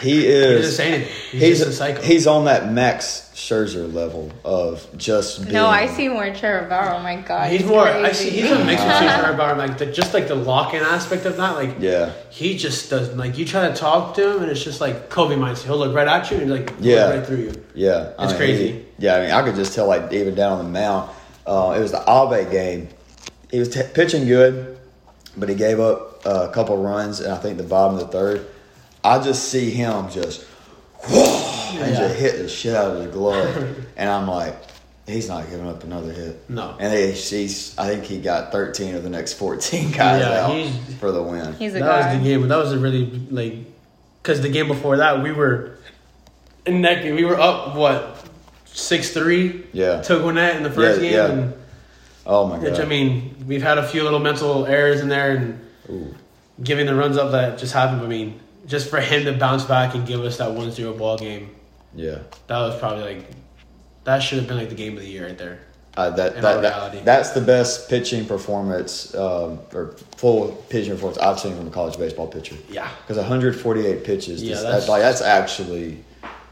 He 0.01 0.11
He 0.23 0.27
is. 0.27 0.61
doesn't 0.63 0.73
say 0.77 0.93
anything. 0.93 1.13
He's, 1.33 1.41
He's 1.43 1.59
just 1.59 1.71
a 1.71 1.73
psycho. 1.75 2.03
he's 2.03 2.27
on 2.27 2.45
that 2.47 2.73
Max 2.73 3.26
Scherzer 3.37 3.93
level 3.93 4.33
of 4.47 4.87
just 4.97 5.43
being. 5.43 5.53
No, 5.53 5.67
I 5.67 5.89
see 5.89 6.09
more 6.09 6.33
Trevor 6.35 6.67
Bauer. 6.71 6.95
Oh 6.95 7.03
my 7.03 7.17
god, 7.17 7.51
He's 7.53 7.67
more. 7.67 7.83
Crazy. 7.85 8.05
I 8.07 8.13
see. 8.13 8.31
He's 8.31 8.51
a 8.51 8.65
mix 8.65 8.81
between 8.83 9.11
Trevor 9.21 9.37
Bauer 9.37 9.51
and 9.51 9.59
like 9.59 9.77
the, 9.77 9.85
just 9.85 10.15
like 10.15 10.27
the 10.27 10.35
lock-in 10.35 10.83
aspect 10.83 11.27
of 11.27 11.37
that. 11.37 11.51
Like 11.55 11.77
Yeah, 11.79 12.13
he 12.31 12.57
just 12.57 12.89
does. 12.89 13.15
Like 13.15 13.37
you 13.37 13.45
try 13.45 13.69
to 13.69 13.75
talk 13.75 14.15
to 14.15 14.37
him, 14.37 14.43
and 14.43 14.51
it's 14.51 14.65
just 14.65 14.81
like 14.81 15.11
Kobe 15.11 15.35
mindset. 15.37 15.65
He'll 15.67 15.77
look 15.77 15.95
right 15.95 16.09
at 16.09 16.31
you 16.31 16.39
and 16.39 16.51
like 16.51 16.73
Yeah. 16.81 17.11
right 17.11 17.27
through 17.27 17.37
you. 17.43 17.65
yeah. 17.75 18.15
I 18.19 18.25
It's 18.25 18.33
mean, 18.33 18.39
crazy. 18.39 18.73
he- 18.73 18.85
yeah, 19.01 19.17
I 19.17 19.21
mean, 19.21 19.31
I 19.33 19.43
could 19.43 19.55
just 19.55 19.75
tell 19.75 19.87
like 19.87 20.11
even 20.15 20.35
down 20.35 20.53
on 20.53 20.65
the 20.65 20.71
mound. 20.71 21.11
Uh, 21.47 21.75
it 21.77 21.81
was 21.81 21.93
the 21.93 22.03
Ave 22.07 22.51
game. 22.51 22.89
He 23.51 23.59
was 23.59 23.69
t- 23.69 23.83
pitching 23.93 24.27
good, 24.27 24.79
but 25.37 25.51
he 25.51 25.55
gave 25.55 25.79
up 25.79 26.27
uh, 26.27 26.47
a 26.49 26.53
couple 26.55 26.79
runs, 26.83 27.21
and 27.21 27.31
I 27.35 27.37
think 27.37 27.59
the 27.59 27.65
bottom 27.65 27.97
of 27.97 28.01
the 28.01 28.09
third. 28.09 28.47
I 29.05 29.19
just 29.23 29.51
see 29.51 29.71
him 29.71 30.09
just, 30.11 30.43
whoa, 31.05 31.46
and 31.75 31.97
just 31.97 32.17
hit 32.17 32.39
the 32.39 32.49
shit 32.49 32.75
out 32.75 32.93
of 32.97 33.03
his 33.03 33.13
glove, 33.13 33.87
and 33.97 34.09
I'm 34.11 34.27
like, 34.29 34.57
he's 35.07 35.29
not 35.29 35.49
giving 35.51 35.69
up 35.69 35.85
another 35.85 36.13
hit. 36.13 36.49
No. 36.51 36.77
and 36.79 36.93
he, 36.93 37.13
he's. 37.13 37.77
I 37.79 37.89
think 37.89 38.05
he 38.05 38.21
got 38.21 38.53
13 38.53 38.95
of 38.95 39.03
the 39.03 39.11
next 39.11 39.35
14 39.35 39.91
guys 39.93 40.21
Yeah, 40.23 40.45
out 40.47 40.53
he's- 40.55 40.95
for 41.01 41.13
the 41.13 41.23
win. 41.23 41.53
He's 41.55 41.73
a 41.75 41.79
that 41.79 41.81
guy. 41.81 42.13
was 42.15 42.19
the 42.23 42.29
game. 42.29 42.41
But 42.43 42.49
that 42.49 42.57
was 42.59 42.73
a 42.73 42.79
really 42.79 43.07
like, 43.31 43.55
because 44.23 44.41
the 44.41 44.49
game 44.49 44.69
before 44.69 44.97
that 44.99 45.23
we 45.23 45.33
were 45.33 45.79
in 46.67 46.83
that 46.83 47.03
game. 47.03 47.15
We 47.15 47.25
were 47.25 47.39
up 47.39 47.77
what 47.77 48.25
six 48.67 49.13
three. 49.13 49.65
Yeah. 49.73 50.03
To 50.03 50.19
Gwinnett 50.19 50.57
in 50.57 50.63
the 50.65 50.71
first 50.71 51.01
Yeah, 51.01 51.09
game, 51.11 51.15
yeah. 51.15 51.33
and 51.45 51.55
Oh 52.29 52.47
my 52.49 52.57
god! 52.57 52.65
which 52.65 52.81
I 52.81 52.85
mean, 52.85 53.45
we've 53.47 53.63
had 53.63 53.79
a 53.79 53.87
few 53.87 54.03
little 54.03 54.19
mental 54.19 54.67
errors 54.67 55.01
in 55.01 55.09
there 55.09 55.37
and 55.37 55.61
Ooh. 55.89 56.13
giving 56.61 56.87
the 56.87 56.95
runs 56.97 57.17
up 57.17 57.31
that 57.31 57.57
just 57.59 57.73
happened. 57.73 58.03
I 58.03 58.07
mean, 58.09 58.41
just 58.67 58.91
for 58.91 59.01
him 59.01 59.25
to 59.25 59.33
bounce 59.33 59.65
back 59.65 59.95
and 59.95 60.07
give 60.07 60.21
us 60.21 60.39
that 60.39 60.51
1-0 60.51 60.99
ball 60.99 61.17
game, 61.17 61.51
yeah. 61.95 62.19
that 62.49 62.59
was 62.59 62.79
probably 62.79 63.03
like 63.05 63.31
that 64.05 64.21
should 64.21 64.39
have 64.39 64.47
been 64.49 64.57
like 64.57 64.69
the 64.69 64.75
game 64.75 64.95
of 64.97 65.03
the 65.03 65.09
year 65.09 65.27
right 65.27 65.39
there. 65.39 65.61
Uh, 65.97 66.11
that, 66.11 66.35
that, 66.43 66.61
that 66.61 67.05
that's 67.07 67.31
the 67.31 67.41
best 67.41 67.89
pitching 67.89 68.27
performance 68.27 69.15
um, 69.15 69.59
or 69.73 69.97
full 70.17 70.49
pitching 70.69 70.93
performance 70.93 71.17
I've 71.19 71.41
seen 71.41 71.57
from 71.57 71.69
a 71.69 71.71
college 71.71 71.97
baseball 71.97 72.29
pitcher. 72.29 72.55
Yeah. 72.69 72.91
because 73.01 73.17
148 73.17 74.05
pitches. 74.05 74.43
Yeah, 74.43 74.51
Yeah, 74.51 74.55
that's- 74.57 74.73
that's 74.75 74.89
like 74.91 75.01
that's 75.01 75.23
actually 75.23 76.05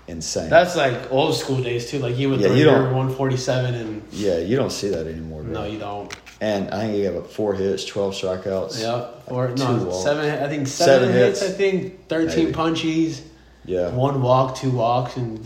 insane. 0.08 0.48
That's 0.48 0.76
like 0.76 1.12
old 1.12 1.34
school 1.34 1.62
days 1.62 1.90
too. 1.90 1.98
Like 1.98 2.14
he 2.14 2.26
would 2.26 2.40
Yeah, 2.40 2.48
throw 2.48 2.56
you 2.56 2.64
don't- 2.64 2.84
147 2.94 3.74
and 3.74 4.02
yeah, 4.12 4.38
you 4.38 4.56
don't 4.56 4.72
see 4.72 4.88
that 4.88 5.06
anymore. 5.06 5.42
Bro. 5.42 5.52
no, 5.52 5.64
you 5.66 5.78
don't. 5.78 6.14
And 6.40 6.70
I 6.74 6.80
think 6.80 6.94
he 6.94 7.00
had 7.02 7.14
what, 7.14 7.30
four 7.30 7.54
hits, 7.54 7.84
12 7.84 8.14
strikeouts. 8.14 8.80
Yeah, 8.80 9.06
or 9.32 9.48
no, 9.50 9.84
walks. 9.84 10.02
seven. 10.04 10.42
I 10.42 10.48
think 10.48 10.66
seven, 10.66 11.08
Seven 11.08 11.12
hits, 11.14 11.40
hits. 11.40 11.52
I 11.52 11.56
think 11.56 12.08
13 12.08 12.36
Maybe. 12.46 12.52
punchies, 12.52 13.20
yeah. 13.64 13.90
one 13.90 14.20
walk, 14.20 14.56
two 14.56 14.70
walks, 14.70 15.16
and 15.16 15.40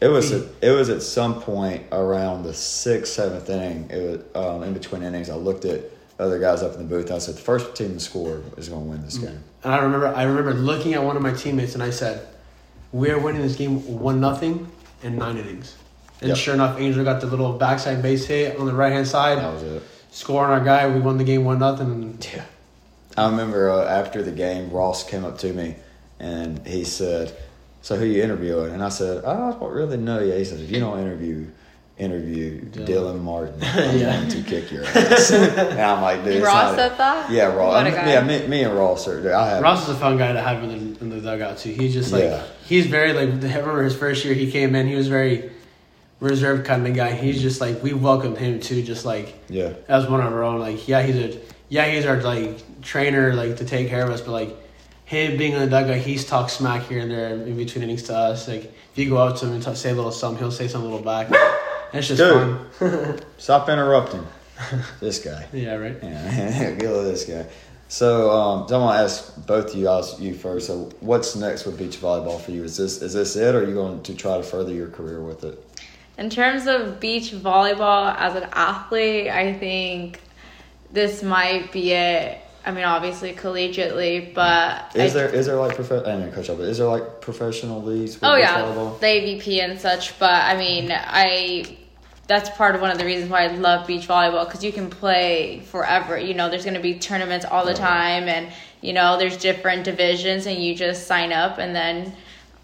It 0.00 0.08
was 0.08 0.32
at, 0.32 0.46
it 0.62 0.70
was 0.70 0.88
at 0.88 1.02
some 1.02 1.42
point 1.42 1.82
around 1.92 2.44
the 2.44 2.54
sixth, 2.54 3.12
seventh 3.12 3.50
inning. 3.50 3.90
It 3.90 4.24
was 4.34 4.46
um, 4.46 4.62
in 4.62 4.72
between 4.72 5.02
innings. 5.02 5.28
I 5.30 5.34
looked 5.34 5.64
at 5.64 5.82
other 6.18 6.38
guys 6.38 6.62
up 6.62 6.72
in 6.74 6.78
the 6.78 6.84
booth. 6.84 7.10
I 7.10 7.18
said, 7.18 7.34
"The 7.34 7.40
first 7.40 7.74
team 7.74 7.94
to 7.94 8.00
score 8.00 8.40
is 8.56 8.68
going 8.68 8.84
to 8.84 8.90
win 8.90 9.02
this 9.04 9.18
game." 9.18 9.42
And 9.64 9.74
I 9.74 9.78
remember, 9.78 10.06
I 10.08 10.22
remember 10.22 10.54
looking 10.54 10.94
at 10.94 11.02
one 11.02 11.16
of 11.16 11.22
my 11.22 11.32
teammates 11.32 11.74
and 11.74 11.82
I 11.82 11.90
said, 11.90 12.26
"We 12.92 13.10
are 13.10 13.18
winning 13.18 13.42
this 13.42 13.56
game 13.56 13.98
one 14.00 14.20
nothing 14.20 14.68
in 15.02 15.16
nine 15.18 15.36
innings." 15.38 15.74
And 16.20 16.28
Yep. 16.28 16.36
sure 16.38 16.54
enough, 16.54 16.78
Angel 16.78 17.02
got 17.04 17.20
the 17.20 17.26
little 17.26 17.52
backside 17.54 18.00
base 18.02 18.26
hit 18.26 18.58
on 18.58 18.66
the 18.66 18.74
right 18.74 18.92
hand 18.92 19.08
side, 19.08 19.38
That 19.38 19.52
was 19.54 19.62
it. 19.62 19.82
Scoring 20.10 20.50
our 20.50 20.60
guy. 20.64 20.88
We 20.88 21.00
won 21.00 21.18
the 21.18 21.24
game 21.24 21.44
one 21.44 21.58
nothing. 21.58 22.18
Yeah. 22.34 22.44
I 23.16 23.28
remember 23.28 23.70
uh, 23.70 23.84
after 23.86 24.22
the 24.22 24.30
game, 24.32 24.70
Ross 24.70 25.08
came 25.08 25.24
up 25.24 25.38
to 25.38 25.52
me 25.52 25.76
and 26.18 26.64
he 26.66 26.84
said, 26.84 27.34
"So 27.82 27.96
who 27.96 28.04
you 28.04 28.22
interviewing?" 28.22 28.72
And 28.72 28.82
I 28.82 28.88
said, 28.88 29.24
"I 29.24 29.50
don't 29.52 29.72
really 29.72 29.96
know 29.96 30.20
yet." 30.20 30.38
He 30.38 30.44
said, 30.44 30.60
"If 30.60 30.70
you 30.70 30.80
don't 30.80 30.98
interview." 31.00 31.46
Interview 31.98 32.62
Dylan 32.70 33.20
Martin. 33.20 33.56
I'm 33.62 33.98
going 33.98 34.28
to 34.30 34.42
kick 34.42 34.72
your 34.72 34.84
ass. 34.86 35.30
and 35.32 35.78
I'm 35.78 36.00
like, 36.00 36.24
dude, 36.24 36.42
Ross 36.42 36.74
not- 36.74 36.76
said 36.76 36.96
that? 36.96 37.30
Yeah, 37.30 37.54
Ross. 37.54 37.74
What 37.74 37.86
a 37.88 37.90
guy. 37.90 38.08
Yeah, 38.12 38.22
me, 38.24 38.46
me 38.46 38.62
and 38.62 38.74
Ross 38.74 39.06
are. 39.06 39.34
I 39.34 39.46
have 39.50 39.62
Ross 39.62 39.82
is 39.86 39.90
a 39.96 39.98
fun 39.98 40.16
guy 40.16 40.32
to 40.32 40.40
have 40.40 40.62
in 40.64 40.94
the, 40.94 41.00
in 41.02 41.10
the 41.10 41.20
dugout 41.20 41.58
too. 41.58 41.72
He's 41.72 41.92
just 41.92 42.10
like 42.10 42.22
Yeah. 42.22 42.42
he's 42.64 42.86
very 42.86 43.12
like. 43.12 43.28
I 43.28 43.32
remember 43.58 43.82
his 43.82 43.94
first 43.94 44.24
year 44.24 44.32
he 44.32 44.50
came 44.50 44.74
in. 44.74 44.86
He 44.86 44.94
was 44.94 45.08
very 45.08 45.52
reserved 46.20 46.64
kind 46.66 46.86
of 46.86 46.94
guy. 46.94 47.12
He's 47.12 47.40
just 47.42 47.60
like 47.60 47.82
we 47.82 47.92
welcomed 47.92 48.38
him 48.38 48.60
too, 48.60 48.82
just 48.82 49.04
like 49.04 49.34
Yeah. 49.48 49.72
as 49.88 50.08
one 50.08 50.20
of 50.20 50.32
our 50.32 50.42
own. 50.44 50.60
Like 50.60 50.86
yeah, 50.86 51.02
he's 51.02 51.16
a 51.16 51.40
yeah 51.68 51.90
he's 51.90 52.06
our 52.06 52.20
like 52.22 52.58
trainer 52.82 53.34
like 53.34 53.56
to 53.56 53.64
take 53.64 53.88
care 53.88 54.04
of 54.04 54.10
us, 54.10 54.20
but 54.20 54.32
like 54.32 54.56
him 55.06 55.36
being 55.36 55.52
in 55.54 55.58
the 55.60 55.66
dugout, 55.66 55.96
he's 55.96 56.24
talked 56.24 56.50
smack 56.52 56.82
here 56.88 57.00
and 57.00 57.10
there 57.10 57.30
in 57.34 57.56
between 57.56 57.82
innings 57.84 58.04
to 58.04 58.14
us. 58.16 58.46
Like 58.46 58.64
if 58.64 58.92
you 58.96 59.08
go 59.08 59.16
up 59.18 59.36
to 59.38 59.46
him 59.46 59.54
and 59.54 59.62
t- 59.62 59.74
say 59.74 59.90
a 59.90 59.94
little 59.94 60.12
something, 60.12 60.38
he'll 60.38 60.50
say 60.52 60.68
something 60.68 60.90
a 60.90 60.94
little 60.94 61.04
back. 61.04 61.28
It's 61.92 62.06
just 62.06 62.18
Dude. 62.20 62.68
fun. 62.78 63.18
Stop 63.38 63.68
interrupting. 63.68 64.24
this 65.00 65.18
guy. 65.18 65.44
yeah, 65.52 65.74
right. 65.74 65.96
Yeah, 66.00 66.70
get 66.70 66.78
this 66.80 67.24
guy. 67.24 67.46
So, 67.88 68.30
um, 68.30 68.62
I'm 68.62 68.68
gonna 68.68 69.02
ask 69.02 69.34
both 69.44 69.70
of 69.70 69.74
you 69.74 69.86
guys, 69.86 70.14
you 70.20 70.34
first. 70.34 70.68
So, 70.68 70.90
what's 71.00 71.34
next 71.34 71.66
with 71.66 71.76
beach 71.76 72.00
volleyball 72.00 72.40
for 72.40 72.52
you? 72.52 72.62
Is 72.62 72.76
this 72.76 73.02
is 73.02 73.14
this 73.14 73.34
it, 73.34 73.56
or 73.56 73.64
are 73.64 73.66
you 73.66 73.74
going 73.74 74.04
to 74.04 74.14
try 74.14 74.36
to 74.36 74.44
further 74.44 74.72
your 74.72 74.86
career 74.86 75.20
with 75.20 75.42
it? 75.42 75.58
In 76.20 76.28
terms 76.28 76.66
of 76.66 77.00
beach 77.00 77.32
volleyball 77.32 78.14
as 78.14 78.34
an 78.34 78.46
athlete, 78.52 79.28
I 79.28 79.54
think 79.54 80.20
this 80.92 81.22
might 81.22 81.72
be 81.72 81.92
it. 81.92 82.38
I 82.62 82.72
mean, 82.72 82.84
obviously 82.84 83.32
collegiately, 83.32 84.34
but 84.34 84.94
Is 84.94 85.16
I- 85.16 85.18
there 85.18 85.28
is 85.34 85.46
there 85.46 85.56
like 85.56 85.74
prof- 85.76 86.06
I 86.06 86.16
didn't 86.16 86.32
coach 86.32 86.50
up, 86.50 86.58
but 86.58 86.64
is 86.64 86.76
there 86.76 86.88
like 86.88 87.22
professional 87.22 87.82
leagues? 87.82 88.18
Oh 88.22 88.36
yeah, 88.36 88.60
volleyball? 88.60 89.00
the 89.00 89.06
AVP 89.06 89.64
and 89.64 89.80
such. 89.80 90.18
But 90.18 90.44
I 90.44 90.58
mean, 90.58 90.92
I 90.94 91.78
that's 92.26 92.50
part 92.50 92.74
of 92.74 92.82
one 92.82 92.90
of 92.90 92.98
the 92.98 93.06
reasons 93.06 93.30
why 93.30 93.44
I 93.44 93.46
love 93.46 93.86
beach 93.86 94.06
volleyball 94.06 94.44
because 94.46 94.62
you 94.62 94.72
can 94.72 94.90
play 94.90 95.60
forever. 95.70 96.18
You 96.18 96.34
know, 96.34 96.50
there's 96.50 96.64
going 96.64 96.74
to 96.74 96.80
be 96.80 96.98
tournaments 96.98 97.46
all 97.46 97.64
the 97.64 97.72
time, 97.72 98.28
and 98.28 98.52
you 98.82 98.92
know, 98.92 99.16
there's 99.16 99.38
different 99.38 99.84
divisions, 99.84 100.44
and 100.44 100.62
you 100.62 100.74
just 100.74 101.06
sign 101.06 101.32
up, 101.32 101.56
and 101.56 101.74
then 101.74 102.14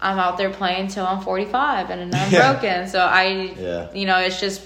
I'm 0.01 0.19
out 0.19 0.37
there 0.37 0.49
playing 0.51 0.89
till 0.89 1.05
I'm 1.05 1.21
45 1.21 1.89
and 1.89 2.13
I'm 2.15 2.29
broken. 2.59 2.87
So 2.87 2.99
I, 2.99 3.53
Yeah. 3.59 3.91
you 3.93 4.05
know, 4.05 4.19
it's 4.19 4.39
just 4.39 4.61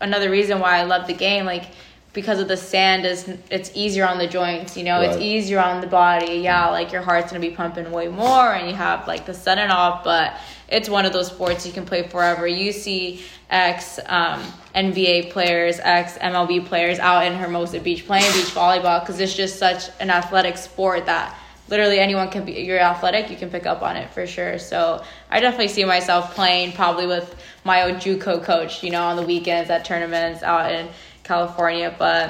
another 0.00 0.30
reason 0.30 0.60
why 0.60 0.78
I 0.78 0.84
love 0.84 1.06
the 1.06 1.14
game. 1.14 1.44
Like 1.44 1.64
because 2.12 2.40
of 2.40 2.48
the 2.48 2.56
sand 2.56 3.06
is 3.06 3.26
it's 3.50 3.70
easier 3.74 4.06
on 4.06 4.18
the 4.18 4.26
joints 4.26 4.76
you 4.76 4.84
know 4.84 5.00
it's 5.00 5.16
easier 5.16 5.58
on 5.58 5.80
the 5.80 5.86
body 5.86 6.34
yeah 6.40 6.68
like 6.68 6.92
your 6.92 7.00
heart's 7.00 7.32
gonna 7.32 7.40
be 7.40 7.48
pumping 7.50 7.90
way 7.90 8.06
more 8.06 8.52
and 8.52 8.68
you 8.68 8.74
have 8.76 9.08
like 9.08 9.24
the 9.24 9.32
sun 9.32 9.56
and 9.58 9.72
off 9.72 10.04
but 10.04 10.34
it's 10.68 10.90
one 10.90 11.06
of 11.06 11.14
those 11.14 11.28
sports 11.28 11.66
you 11.66 11.72
can 11.72 11.86
play 11.86 12.02
forever 12.06 12.46
you 12.46 12.70
see 12.70 13.22
ex 13.48 13.98
um, 14.08 14.42
nba 14.74 15.30
players 15.30 15.80
ex 15.82 16.18
mlb 16.18 16.66
players 16.66 16.98
out 16.98 17.24
in 17.24 17.32
hermosa 17.32 17.80
beach 17.80 18.04
playing 18.06 18.30
beach 18.34 18.52
volleyball 18.54 19.00
because 19.00 19.18
it's 19.18 19.34
just 19.34 19.58
such 19.58 19.84
an 19.98 20.10
athletic 20.10 20.58
sport 20.58 21.06
that 21.06 21.34
literally 21.72 21.98
anyone 21.98 22.28
can 22.28 22.44
be 22.44 22.52
you're 22.68 22.78
athletic 22.78 23.30
you 23.32 23.36
can 23.42 23.48
pick 23.56 23.64
up 23.72 23.80
on 23.88 23.94
it 23.96 24.08
for 24.14 24.24
sure. 24.34 24.58
So 24.58 25.02
i 25.30 25.40
definitely 25.40 25.68
see 25.76 25.84
myself 25.96 26.34
playing 26.38 26.72
probably 26.80 27.06
with 27.14 27.28
my 27.64 27.76
old 27.84 27.96
juco 28.04 28.34
coach 28.50 28.72
you 28.84 28.90
know 28.94 29.04
on 29.10 29.16
the 29.20 29.26
weekends 29.32 29.68
at 29.70 29.80
tournaments 29.90 30.42
out 30.42 30.70
in 30.78 30.84
california. 31.30 31.88
But 32.04 32.24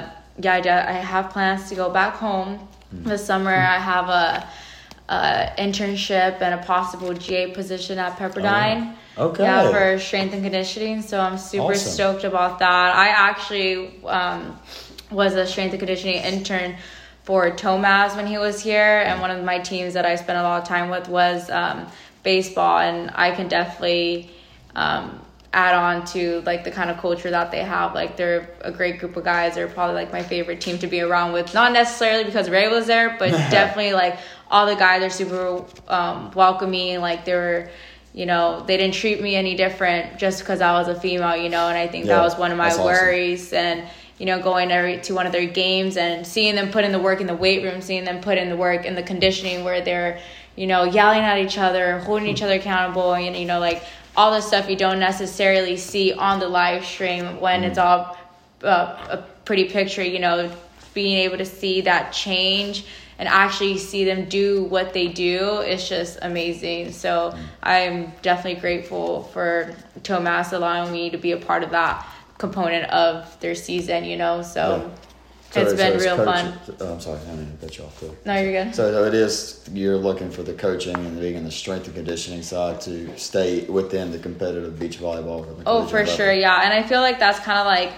yeah 0.45 0.53
i, 0.59 0.61
de- 0.61 0.89
I 0.95 0.97
have 1.13 1.25
plans 1.35 1.61
to 1.69 1.75
go 1.75 1.87
back 1.99 2.13
home 2.15 2.51
this 3.09 3.25
summer. 3.25 3.53
I 3.53 3.79
have 3.93 4.07
a, 4.23 4.47
a 5.09 5.21
internship 5.65 6.33
and 6.45 6.53
a 6.59 6.63
possible 6.73 7.11
ga 7.13 7.51
position 7.59 7.95
at 7.99 8.11
pepperdine. 8.17 8.95
Okay. 9.17 9.43
yeah 9.43 9.69
for 9.73 9.99
strength 9.99 10.33
and 10.33 10.43
conditioning. 10.49 11.01
So 11.09 11.19
i'm 11.19 11.37
super 11.37 11.73
Awesome. 11.73 11.91
stoked 11.97 12.23
about 12.23 12.53
that. 12.59 12.89
I 13.05 13.07
actually 13.09 13.75
um, 14.19 14.41
was 15.11 15.31
a 15.35 15.45
strength 15.45 15.73
and 15.73 15.79
conditioning 15.85 16.15
intern 16.31 16.71
for 17.23 17.49
Tomaz 17.51 18.15
when 18.15 18.27
he 18.27 18.37
was 18.37 18.61
here, 18.61 18.99
and 19.05 19.21
one 19.21 19.31
of 19.31 19.43
my 19.43 19.59
teams 19.59 19.93
that 19.93 20.05
I 20.05 20.15
spent 20.15 20.37
a 20.37 20.43
lot 20.43 20.61
of 20.61 20.67
time 20.67 20.89
with 20.89 21.07
was 21.07 21.49
um, 21.49 21.87
baseball, 22.23 22.79
and 22.79 23.11
I 23.15 23.31
can 23.31 23.47
definitely 23.47 24.29
um, 24.75 25.19
add 25.53 25.75
on 25.75 26.05
to 26.07 26.41
like 26.45 26.63
the 26.63 26.71
kind 26.71 26.89
of 26.89 26.97
culture 26.97 27.29
that 27.29 27.51
they 27.51 27.63
have. 27.63 27.93
Like 27.93 28.17
they're 28.17 28.49
a 28.61 28.71
great 28.71 28.99
group 28.99 29.15
of 29.15 29.23
guys. 29.23 29.55
They're 29.55 29.67
probably 29.67 29.95
like 29.95 30.11
my 30.11 30.23
favorite 30.23 30.59
team 30.61 30.77
to 30.79 30.87
be 30.87 30.99
around 31.01 31.31
with. 31.33 31.53
Not 31.53 31.71
necessarily 31.71 32.23
because 32.25 32.49
Rey 32.49 32.67
was 32.69 32.87
there, 32.87 33.15
but 33.17 33.29
definitely 33.51 33.93
like 33.93 34.17
all 34.51 34.65
the 34.65 34.75
guys 34.75 35.01
are 35.03 35.09
super 35.09 35.63
um, 35.87 36.31
welcoming. 36.31 36.99
Like 36.99 37.25
they 37.25 37.33
were. 37.35 37.69
You 38.15 38.27
know, 38.27 38.63
they 38.67 38.77
didn't 38.77 38.93
treat 38.93 39.23
me 39.23 39.35
any 39.35 39.55
different 39.55 40.19
just 40.19 40.41
because 40.41 40.61
I 40.61 40.73
was 40.73 40.87
a 40.87 40.93
female, 40.93 41.35
you 41.35 41.49
know, 41.49 41.67
and 41.67 41.75
I 41.75 41.87
think 41.87 42.05
Yeah, 42.05 42.17
that 42.17 42.21
was 42.21 42.37
one 42.37 42.51
of 42.51 42.59
my 42.59 42.65
that's 42.65 42.75
awesome. 42.77 42.85
worries 42.85 43.51
and 43.53 43.89
you 44.19 44.25
know 44.25 44.41
going 44.41 44.71
every, 44.71 44.99
to 45.01 45.13
one 45.13 45.25
of 45.25 45.31
their 45.31 45.45
games 45.45 45.97
and 45.97 46.25
seeing 46.25 46.55
them 46.55 46.71
put 46.71 46.83
in 46.83 46.91
the 46.91 46.99
work 46.99 47.21
in 47.21 47.27
the 47.27 47.35
weight 47.35 47.63
room 47.63 47.81
seeing 47.81 48.03
them 48.03 48.21
put 48.21 48.37
in 48.37 48.49
the 48.49 48.55
work 48.55 48.85
in 48.85 48.95
the 48.95 49.03
conditioning 49.03 49.63
where 49.63 49.81
they're 49.81 50.19
you 50.55 50.67
know 50.67 50.83
yelling 50.83 51.21
at 51.21 51.39
each 51.39 51.57
other 51.57 51.99
holding 51.99 52.27
each 52.27 52.41
other 52.41 52.55
accountable 52.55 53.13
and 53.13 53.35
you 53.35 53.45
know 53.45 53.59
like 53.59 53.83
all 54.15 54.31
the 54.31 54.41
stuff 54.41 54.69
you 54.69 54.75
don't 54.75 54.99
necessarily 54.99 55.75
see 55.75 56.13
on 56.13 56.39
the 56.39 56.47
live 56.47 56.85
stream 56.85 57.39
when 57.39 57.63
it's 57.63 57.77
all 57.77 58.17
uh, 58.63 59.07
a 59.09 59.17
pretty 59.45 59.65
picture 59.65 60.03
you 60.03 60.19
know 60.19 60.55
being 60.93 61.17
able 61.17 61.37
to 61.37 61.45
see 61.45 61.81
that 61.81 62.11
change 62.11 62.85
and 63.19 63.27
actually 63.27 63.77
see 63.77 64.03
them 64.05 64.27
do 64.27 64.63
what 64.63 64.91
they 64.91 65.07
do 65.07 65.59
is 65.59 65.87
just 65.87 66.19
amazing. 66.21 66.91
So 66.91 67.35
i'm 67.61 68.11
definitely 68.21 68.59
grateful 68.59 69.23
for 69.25 69.75
tomas 70.03 70.53
allowing 70.53 70.91
me 70.91 71.09
to 71.09 71.17
be 71.17 71.31
a 71.31 71.37
part 71.37 71.63
of 71.63 71.71
that 71.71 72.07
component 72.37 72.89
of 72.91 73.39
their 73.39 73.55
season, 73.55 74.03
you 74.03 74.17
know. 74.17 74.41
So 74.41 74.91
So- 75.51 75.61
it's 75.61 75.71
so 75.71 75.77
been 75.77 75.99
real 75.99 76.15
coach- 76.15 76.25
fun. 76.25 76.59
oh, 76.81 76.93
I'm 76.93 76.99
sorry, 76.99 77.19
I 77.27 77.35
didn't 77.35 77.61
cut 77.61 77.77
you 77.77 77.83
off 77.83 77.99
there. 78.01 78.09
No, 78.25 78.41
you're 78.41 78.63
good. 78.63 78.73
So, 78.75 78.91
so 78.91 79.03
it 79.05 79.13
is 79.13 79.59
you're 79.71 79.97
looking 79.97 80.31
for 80.31 80.41
the 80.43 80.53
coaching 80.53 80.95
and 80.95 81.19
being 81.19 81.35
in 81.35 81.43
the 81.45 81.51
strength 81.51 81.85
and 81.85 81.95
conditioning 81.95 82.41
side 82.41 82.81
to 82.81 83.15
stay 83.17 83.61
within 83.65 84.11
the 84.11 84.17
competitive 84.17 84.79
beach 84.79 84.99
volleyball. 84.99 85.45
Oh, 85.67 85.85
for 85.85 85.99
level. 85.99 86.15
sure, 86.15 86.33
yeah. 86.33 86.61
And 86.63 86.73
I 86.73 86.81
feel 86.81 87.01
like 87.01 87.19
that's 87.19 87.39
kind 87.39 87.59
of 87.59 87.65
like 87.67 87.91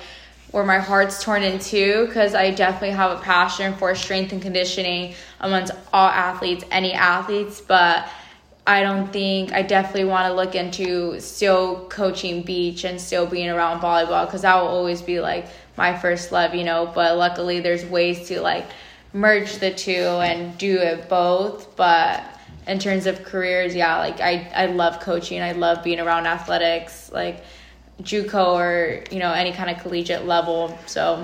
where 0.52 0.66
my 0.66 0.80
heart's 0.80 1.24
torn 1.24 1.44
in 1.44 1.60
two 1.60 2.06
because 2.08 2.36
I 2.36 2.52
definitely 2.52 2.92
have 2.92 3.12
a 3.12 3.22
passion 3.22 3.74
for 3.76 3.94
strength 3.96 4.32
and 4.34 4.42
conditioning 4.42 5.14
amongst 5.42 5.72
all 5.94 6.08
athletes, 6.10 6.64
any 6.72 6.94
athletes, 6.94 7.62
but 7.62 8.08
I 8.68 8.82
don't 8.82 9.14
think 9.14 9.54
I 9.54 9.62
definitely 9.62 10.06
want 10.06 10.28
to 10.28 10.34
look 10.34 10.56
into 10.56 11.20
still 11.20 11.88
coaching 11.88 12.42
beach 12.42 12.84
and 12.84 13.00
still 13.00 13.28
being 13.28 13.50
around 13.50 13.80
volleyball 13.80 14.26
because 14.26 14.42
that 14.42 14.56
will 14.56 14.70
always 14.70 15.04
be 15.04 15.20
like 15.20 15.48
my 15.78 15.96
first 15.96 16.32
love, 16.32 16.56
you 16.56 16.64
know. 16.64 16.92
But 16.94 17.18
luckily, 17.18 17.60
there's 17.60 17.86
ways 17.86 18.28
to 18.30 18.42
like 18.42 18.66
merge 19.14 19.58
the 19.58 19.72
two 19.72 19.92
and 19.92 20.58
do 20.58 20.78
it 20.78 21.08
both. 21.08 21.76
But 21.76 22.24
in 22.68 22.80
terms 22.80 23.06
of 23.06 23.24
careers, 23.24 23.76
yeah, 23.76 24.00
like 24.00 24.20
I, 24.20 24.52
I 24.56 24.66
love 24.66 25.00
coaching. 25.00 25.42
I 25.42 25.52
love 25.52 25.84
being 25.84 26.00
around 26.00 26.26
athletics, 26.26 27.12
like 27.14 27.44
JUCO 28.02 28.54
or 28.54 29.04
you 29.12 29.20
know 29.20 29.32
any 29.32 29.52
kind 29.52 29.70
of 29.70 29.78
collegiate 29.78 30.26
level. 30.26 30.76
So 30.88 31.24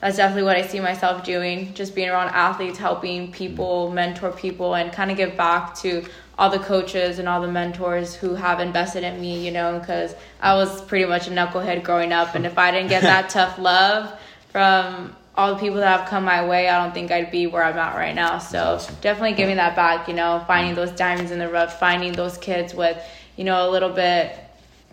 that's 0.00 0.16
definitely 0.16 0.44
what 0.44 0.56
I 0.56 0.66
see 0.66 0.80
myself 0.80 1.22
doing. 1.22 1.74
Just 1.74 1.94
being 1.94 2.08
around 2.08 2.28
athletes, 2.28 2.78
helping 2.78 3.30
people, 3.30 3.90
mentor 3.90 4.30
people, 4.30 4.74
and 4.74 4.90
kind 4.90 5.10
of 5.10 5.18
give 5.18 5.36
back 5.36 5.74
to 5.80 6.02
all 6.38 6.50
the 6.50 6.58
coaches 6.60 7.18
and 7.18 7.28
all 7.28 7.40
the 7.40 7.50
mentors 7.50 8.14
who 8.14 8.36
have 8.36 8.60
invested 8.60 9.02
in 9.02 9.20
me, 9.20 9.44
you 9.44 9.50
know, 9.50 9.78
because 9.78 10.14
I 10.40 10.54
was 10.54 10.80
pretty 10.82 11.04
much 11.04 11.26
a 11.26 11.30
knucklehead 11.30 11.82
growing 11.82 12.12
up. 12.12 12.36
And 12.36 12.46
if 12.46 12.56
I 12.56 12.70
didn't 12.70 12.88
get 12.88 13.02
that 13.02 13.28
tough 13.30 13.58
love 13.58 14.16
from 14.50 15.16
all 15.34 15.54
the 15.54 15.60
people 15.60 15.78
that 15.78 15.98
have 15.98 16.08
come 16.08 16.24
my 16.24 16.46
way, 16.46 16.68
I 16.68 16.82
don't 16.82 16.94
think 16.94 17.10
I'd 17.10 17.32
be 17.32 17.48
where 17.48 17.64
I'm 17.64 17.76
at 17.76 17.96
right 17.96 18.14
now. 18.14 18.38
So 18.38 18.74
awesome. 18.74 18.96
definitely 19.00 19.34
giving 19.34 19.56
that 19.56 19.74
back, 19.74 20.06
you 20.06 20.14
know, 20.14 20.44
finding 20.46 20.74
mm-hmm. 20.74 20.86
those 20.86 20.92
diamonds 20.92 21.32
in 21.32 21.40
the 21.40 21.48
rough, 21.48 21.80
finding 21.80 22.12
those 22.12 22.38
kids 22.38 22.72
with, 22.72 23.02
you 23.36 23.42
know, 23.42 23.68
a 23.68 23.70
little 23.70 23.90
bit 23.90 24.38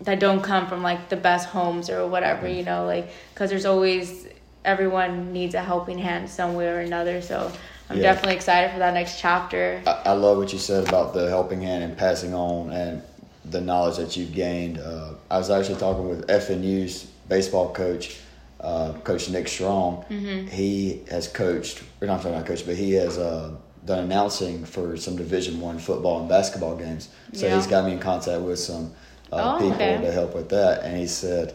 that 0.00 0.18
don't 0.18 0.42
come 0.42 0.66
from 0.66 0.82
like 0.82 1.08
the 1.08 1.16
best 1.16 1.48
homes 1.48 1.88
or 1.88 2.08
whatever, 2.08 2.48
mm-hmm. 2.48 2.58
you 2.58 2.64
know, 2.64 2.86
like, 2.86 3.08
because 3.32 3.50
there's 3.50 3.66
always, 3.66 4.26
everyone 4.64 5.32
needs 5.32 5.54
a 5.54 5.62
helping 5.62 5.98
hand 5.98 6.28
somewhere 6.28 6.78
or 6.78 6.80
another. 6.80 7.22
So 7.22 7.52
I'm 7.88 7.96
Yeah. 7.98 8.02
definitely 8.02 8.34
excited 8.34 8.72
for 8.72 8.78
that 8.80 8.94
next 8.94 9.20
chapter. 9.20 9.80
I, 9.86 10.02
I 10.06 10.12
love 10.12 10.38
what 10.38 10.52
you 10.52 10.58
said 10.58 10.88
about 10.88 11.14
the 11.14 11.28
helping 11.28 11.60
hand 11.62 11.84
and 11.84 11.96
passing 11.96 12.34
on 12.34 12.72
and 12.72 13.02
the 13.48 13.60
knowledge 13.60 13.96
that 13.98 14.16
you've 14.16 14.32
gained. 14.34 14.78
Uh, 14.78 15.10
I 15.30 15.38
was 15.38 15.50
actually 15.50 15.78
talking 15.78 16.08
with 16.08 16.26
FNU's 16.26 17.06
baseball 17.28 17.72
coach, 17.72 18.16
uh, 18.60 18.92
Coach 19.04 19.28
Nick 19.30 19.46
Strong. 19.46 20.04
He 20.50 21.02
has 21.10 21.28
coached, 21.28 21.82
or 22.00 22.06
not 22.08 22.24
not 22.24 22.44
coached, 22.46 22.66
but 22.66 22.74
he 22.76 22.92
has 22.94 23.18
uh, 23.18 23.52
done 23.84 24.00
announcing 24.04 24.64
for 24.64 24.96
some 24.96 25.16
Division 25.16 25.60
One 25.60 25.78
football 25.78 26.20
and 26.20 26.28
basketball 26.28 26.76
games. 26.76 27.08
So 27.34 27.46
Yeah. 27.46 27.54
he's 27.54 27.68
got 27.68 27.84
me 27.84 27.92
in 27.92 28.00
contact 28.00 28.40
with 28.42 28.58
some 28.58 28.92
uh, 29.32 29.54
Oh, 29.54 29.58
people 29.58 29.74
okay. 29.74 30.00
to 30.04 30.10
help 30.12 30.34
with 30.34 30.48
that. 30.48 30.82
And 30.82 30.96
he 30.96 31.06
said, 31.06 31.54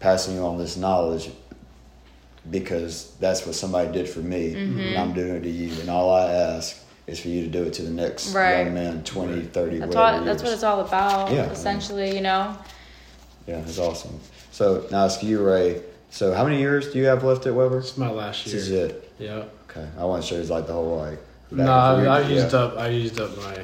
passing 0.00 0.38
on 0.38 0.58
this 0.58 0.76
knowledge 0.76 1.30
because 2.48 3.12
that's 3.20 3.44
what 3.44 3.54
somebody 3.54 3.92
did 3.92 4.08
for 4.08 4.20
me 4.20 4.54
and 4.54 4.96
I'm 4.98 5.12
doing 5.12 5.34
it 5.36 5.42
to 5.42 5.50
you. 5.50 5.78
And 5.80 5.90
all 5.90 6.14
I 6.14 6.30
ask 6.32 6.82
is 7.06 7.20
for 7.20 7.28
you 7.28 7.42
to 7.42 7.48
do 7.48 7.64
it 7.64 7.72
to 7.74 7.82
the 7.82 7.90
next 7.90 8.32
Right. 8.34 8.64
young 8.64 8.74
man, 8.74 9.02
20, 9.04 9.42
30, 9.42 9.78
That's 9.78 9.94
whatever 9.94 10.18
all. 10.18 10.24
That's 10.24 10.42
what 10.42 10.52
it's 10.52 10.62
all 10.62 10.80
about. 10.80 11.32
Yeah. 11.32 11.50
Essentially, 11.50 12.14
you 12.14 12.22
know. 12.22 12.56
Yeah, 13.46 13.58
it's 13.58 13.78
awesome. 13.78 14.18
So 14.52 14.86
now 14.90 15.06
it's 15.06 15.22
you, 15.22 15.44
Rey. 15.44 15.82
So 16.10 16.32
how 16.32 16.44
many 16.44 16.58
years 16.58 16.92
do 16.92 16.98
you 16.98 17.06
have 17.06 17.22
left 17.24 17.46
at 17.46 17.54
Webber? 17.54 17.78
It's 17.78 17.96
my 17.96 18.10
last 18.10 18.44
This 18.44 18.52
year. 18.54 18.62
is 18.62 18.70
it. 18.70 19.12
Yeah. 19.18 19.44
Okay. 19.68 19.86
I 19.98 20.04
want 20.04 20.22
to 20.22 20.28
show 20.28 20.36
you 20.40 20.42
like 20.44 20.66
the 20.66 20.72
whole 20.72 20.96
like. 20.98 21.18
No, 21.50 21.64
back 21.64 21.68
I, 21.70 22.04
I 22.04 22.20
used 22.28 22.52
Yeah, 22.52 22.58
up. 22.60 22.78
I 22.78 22.88
used 22.88 23.20
up 23.20 23.36
my 23.36 23.58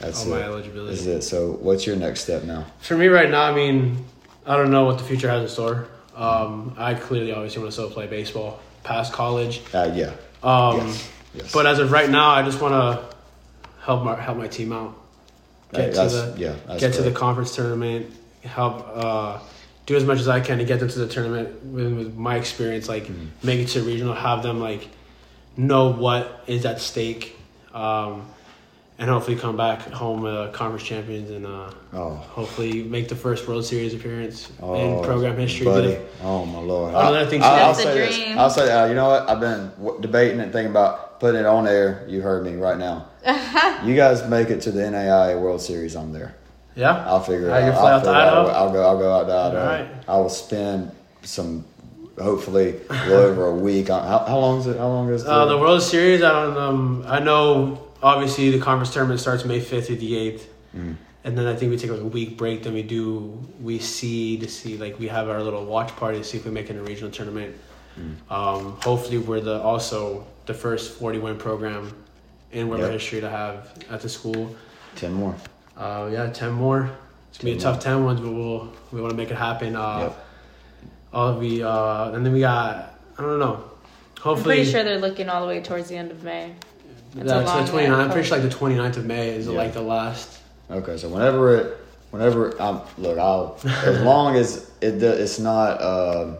That's 0.00 0.24
all 0.24 0.30
my 0.32 0.42
eligibility. 0.42 0.90
This 0.92 1.00
is 1.02 1.06
it. 1.06 1.22
So 1.22 1.52
what's 1.60 1.86
your 1.86 1.96
next 1.96 2.20
step 2.20 2.44
now? 2.44 2.66
For 2.80 2.96
me 2.96 3.06
right 3.08 3.30
now, 3.30 3.42
I 3.42 3.54
mean, 3.54 4.04
I 4.46 4.56
don't 4.56 4.70
know 4.70 4.84
what 4.84 4.98
the 4.98 5.04
future 5.04 5.28
has 5.28 5.42
in 5.42 5.48
store. 5.48 5.88
Um, 6.18 6.74
I 6.76 6.94
clearly 6.94 7.32
obviously 7.32 7.60
want 7.62 7.70
to 7.70 7.72
still 7.72 7.90
play 7.90 8.06
baseball 8.06 8.60
past 8.82 9.12
college. 9.12 9.62
Uh, 9.72 9.90
yeah. 9.94 10.12
Um, 10.42 10.78
Yes. 10.88 11.10
Yes. 11.34 11.52
But 11.52 11.66
as 11.66 11.78
of 11.78 11.92
right 11.92 12.08
now, 12.10 12.30
I 12.30 12.42
just 12.42 12.60
want 12.60 12.72
to 12.74 13.16
help 13.82 14.02
my 14.02 14.20
help 14.20 14.38
my 14.38 14.48
team 14.48 14.72
out. 14.72 14.94
Get 15.72 15.94
to 15.94 16.08
the 16.08 16.34
yeah, 16.38 16.78
get 16.78 16.94
to 16.94 17.02
the 17.02 17.12
conference 17.12 17.54
tournament. 17.54 18.10
Help 18.42 18.84
uh, 18.94 19.38
do 19.86 19.94
as 19.94 20.04
much 20.04 20.18
as 20.18 20.26
I 20.28 20.40
can 20.40 20.58
to 20.58 20.64
get 20.64 20.80
them 20.80 20.88
to 20.88 20.98
the 20.98 21.06
tournament 21.06 21.62
with, 21.66 21.92
with 21.92 22.14
my 22.16 22.36
experience. 22.36 22.88
Like 22.88 23.04
Mm-hmm. 23.04 23.46
make 23.46 23.60
it 23.60 23.68
to 23.68 23.82
regional, 23.82 24.14
have 24.14 24.42
them 24.42 24.58
like 24.58 24.88
know 25.56 25.92
what 25.92 26.42
is 26.46 26.64
at 26.64 26.80
stake, 26.80 27.36
um, 27.74 28.26
and 28.98 29.08
hopefully 29.08 29.36
come 29.36 29.56
back 29.56 29.80
home 29.82 30.24
uh, 30.24 30.48
conference 30.48 30.82
champions 30.84 31.30
and 31.30 31.46
uh, 31.46 31.70
Oh. 31.92 32.14
hopefully 32.14 32.82
make 32.82 33.08
the 33.08 33.14
first 33.16 33.46
World 33.48 33.64
Series 33.64 33.94
appearance 33.94 34.50
Oh, 34.60 34.74
in 34.74 35.04
program 35.04 35.36
history. 35.36 35.64
buddy. 35.66 35.94
But 35.94 36.08
Oh 36.24 36.44
my 36.44 36.58
lord! 36.60 36.94
Oh, 36.94 36.98
another 37.10 37.26
thing- 37.30 37.42
I'll, 37.42 37.50
I'll 37.50 37.58
That's 37.72 37.78
the 37.78 37.84
say 37.84 37.98
this. 37.98 38.16
dream. 38.16 38.38
I'll 38.38 38.50
say, 38.50 38.70
uh, 38.72 38.86
you 38.86 38.94
know 38.94 39.08
what? 39.08 39.30
I've 39.30 39.40
been 39.40 39.70
w- 39.78 40.00
debating 40.00 40.40
and 40.40 40.52
thinking 40.52 40.70
about 40.70 41.20
putting 41.20 41.40
it 41.40 41.46
on 41.46 41.66
air. 41.68 42.04
You 42.08 42.20
heard 42.20 42.44
me 42.44 42.54
right 42.56 42.76
now. 42.78 43.06
you 43.84 43.94
guys 43.96 44.26
make 44.28 44.50
it 44.50 44.60
to 44.62 44.70
the 44.72 44.80
NAIA 44.82 45.40
World 45.40 45.60
Series. 45.60 45.94
I'm 45.96 46.12
there. 46.12 46.34
yeah, 46.74 47.04
I'll 47.06 47.20
figure 47.20 47.48
it 47.48 47.52
Uh, 47.52 47.54
out. 47.54 47.74
I'll, 47.74 47.86
out 47.86 48.00
figure 48.00 48.14
out. 48.14 48.48
I'll 48.50 48.72
go. 48.72 48.82
I'll 48.82 48.98
go 48.98 49.12
out 49.14 49.24
to 49.26 49.32
Idaho. 49.34 49.60
All 49.60 49.66
right. 49.66 49.88
I 50.08 50.16
will 50.18 50.28
spend 50.28 50.90
some, 51.22 51.64
hopefully, 52.20 52.74
a 52.90 52.92
little 53.08 53.14
over 53.24 53.46
a 53.46 53.54
week. 53.54 53.88
How, 53.88 54.00
how 54.26 54.38
long 54.38 54.60
is 54.60 54.66
it? 54.66 54.76
How 54.78 54.88
long 54.88 55.08
is 55.10 55.24
Uh, 55.26 55.46
the 55.46 55.58
World 55.58 55.82
Series, 55.82 56.22
I 56.22 56.30
don't. 56.32 56.56
Um, 56.56 57.04
I 57.06 57.18
know 57.20 57.87
obviously 58.02 58.50
the 58.50 58.58
conference 58.58 58.92
tournament 58.92 59.20
starts 59.20 59.44
May 59.44 59.60
fifth 59.60 59.86
through 59.86 59.96
the 59.96 60.16
eighth, 60.16 60.48
Mm. 60.76 60.96
and 61.24 61.36
then 61.38 61.46
I 61.46 61.54
think 61.56 61.70
we 61.70 61.78
take 61.78 61.90
like 61.90 62.00
a 62.00 62.04
week 62.04 62.36
break. 62.36 62.62
Then 62.62 62.74
we 62.74 62.82
do 62.82 63.38
we 63.62 63.78
see 63.78 64.36
to 64.38 64.48
see 64.48 64.76
like 64.76 64.98
we 64.98 65.08
have 65.08 65.28
our 65.28 65.42
little 65.42 65.64
watch 65.64 65.94
party 65.96 66.18
to 66.18 66.24
see 66.24 66.36
if 66.38 66.44
we 66.44 66.50
make 66.50 66.66
it 66.66 66.70
in 66.76 66.78
a 66.78 66.82
regional 66.82 67.10
tournament. 67.10 67.56
Mm. 67.98 68.30
Um, 68.30 68.76
hopefully, 68.82 69.18
we're 69.18 69.40
the 69.40 69.60
also 69.60 70.26
the 70.46 70.54
first 70.54 70.92
forty 70.98 71.18
win 71.18 71.36
program 71.38 71.92
in 72.52 72.68
Webber 72.68 72.84
Yep. 72.84 72.92
history 72.92 73.20
to 73.22 73.30
have 73.30 73.72
at 73.90 74.00
the 74.00 74.08
school. 74.08 74.54
ten 74.96 75.12
more. 75.12 75.34
Uh, 75.76 76.08
yeah, 76.12 76.26
ten 76.30 76.52
more. 76.52 76.90
It's 77.30 77.38
gonna 77.38 77.52
be 77.52 77.58
a 77.58 77.60
10 77.60 77.72
tough 77.72 77.82
ten 77.82 78.04
ones, 78.04 78.20
but 78.20 78.30
we'll 78.32 78.72
we 78.92 79.00
want 79.00 79.10
to 79.12 79.16
make 79.16 79.30
it 79.30 79.36
happen. 79.36 79.74
Uh, 79.76 79.98
Yep. 80.00 80.24
All 81.12 81.34
we 81.38 81.62
uh, 81.62 82.10
and 82.12 82.24
then 82.24 82.32
we 82.34 82.40
got 82.40 82.94
I 83.18 83.22
don't 83.22 83.38
know. 83.38 83.46
Hopefully, 83.54 83.66
I'm 84.18 84.22
Hopefully, 84.22 84.54
pretty 84.56 84.70
sure 84.70 84.84
they're 84.84 84.98
looking 84.98 85.28
all 85.28 85.40
the 85.40 85.46
way 85.48 85.60
towards 85.62 85.88
the 85.88 85.96
end 85.96 86.10
of 86.10 86.22
May. 86.22 86.52
It's 87.14 87.22
a 87.22 87.24
That's 87.24 87.46
long 87.48 87.64
the 87.64 87.72
29th. 87.72 87.98
I'm 87.98 88.10
pretty 88.10 88.28
sure 88.28 88.38
like 88.38 88.48
the 88.50 88.54
29th 88.56 88.96
of 88.98 89.06
May 89.06 89.30
is 89.30 89.46
Yeah. 89.46 89.52
like 89.56 89.72
the 89.72 89.80
last. 89.82 90.38
Okay, 90.70 90.96
so 90.96 91.08
whenever 91.08 91.56
it, 91.56 91.76
whenever 92.10 92.60
I'm 92.60 92.80
look, 92.98 93.18
I'll 93.18 93.58
as 93.64 94.00
long 94.02 94.36
as 94.36 94.70
it 94.80 94.98
do- 94.98 95.08
it's 95.08 95.38
not, 95.38 95.80
um, 95.82 96.36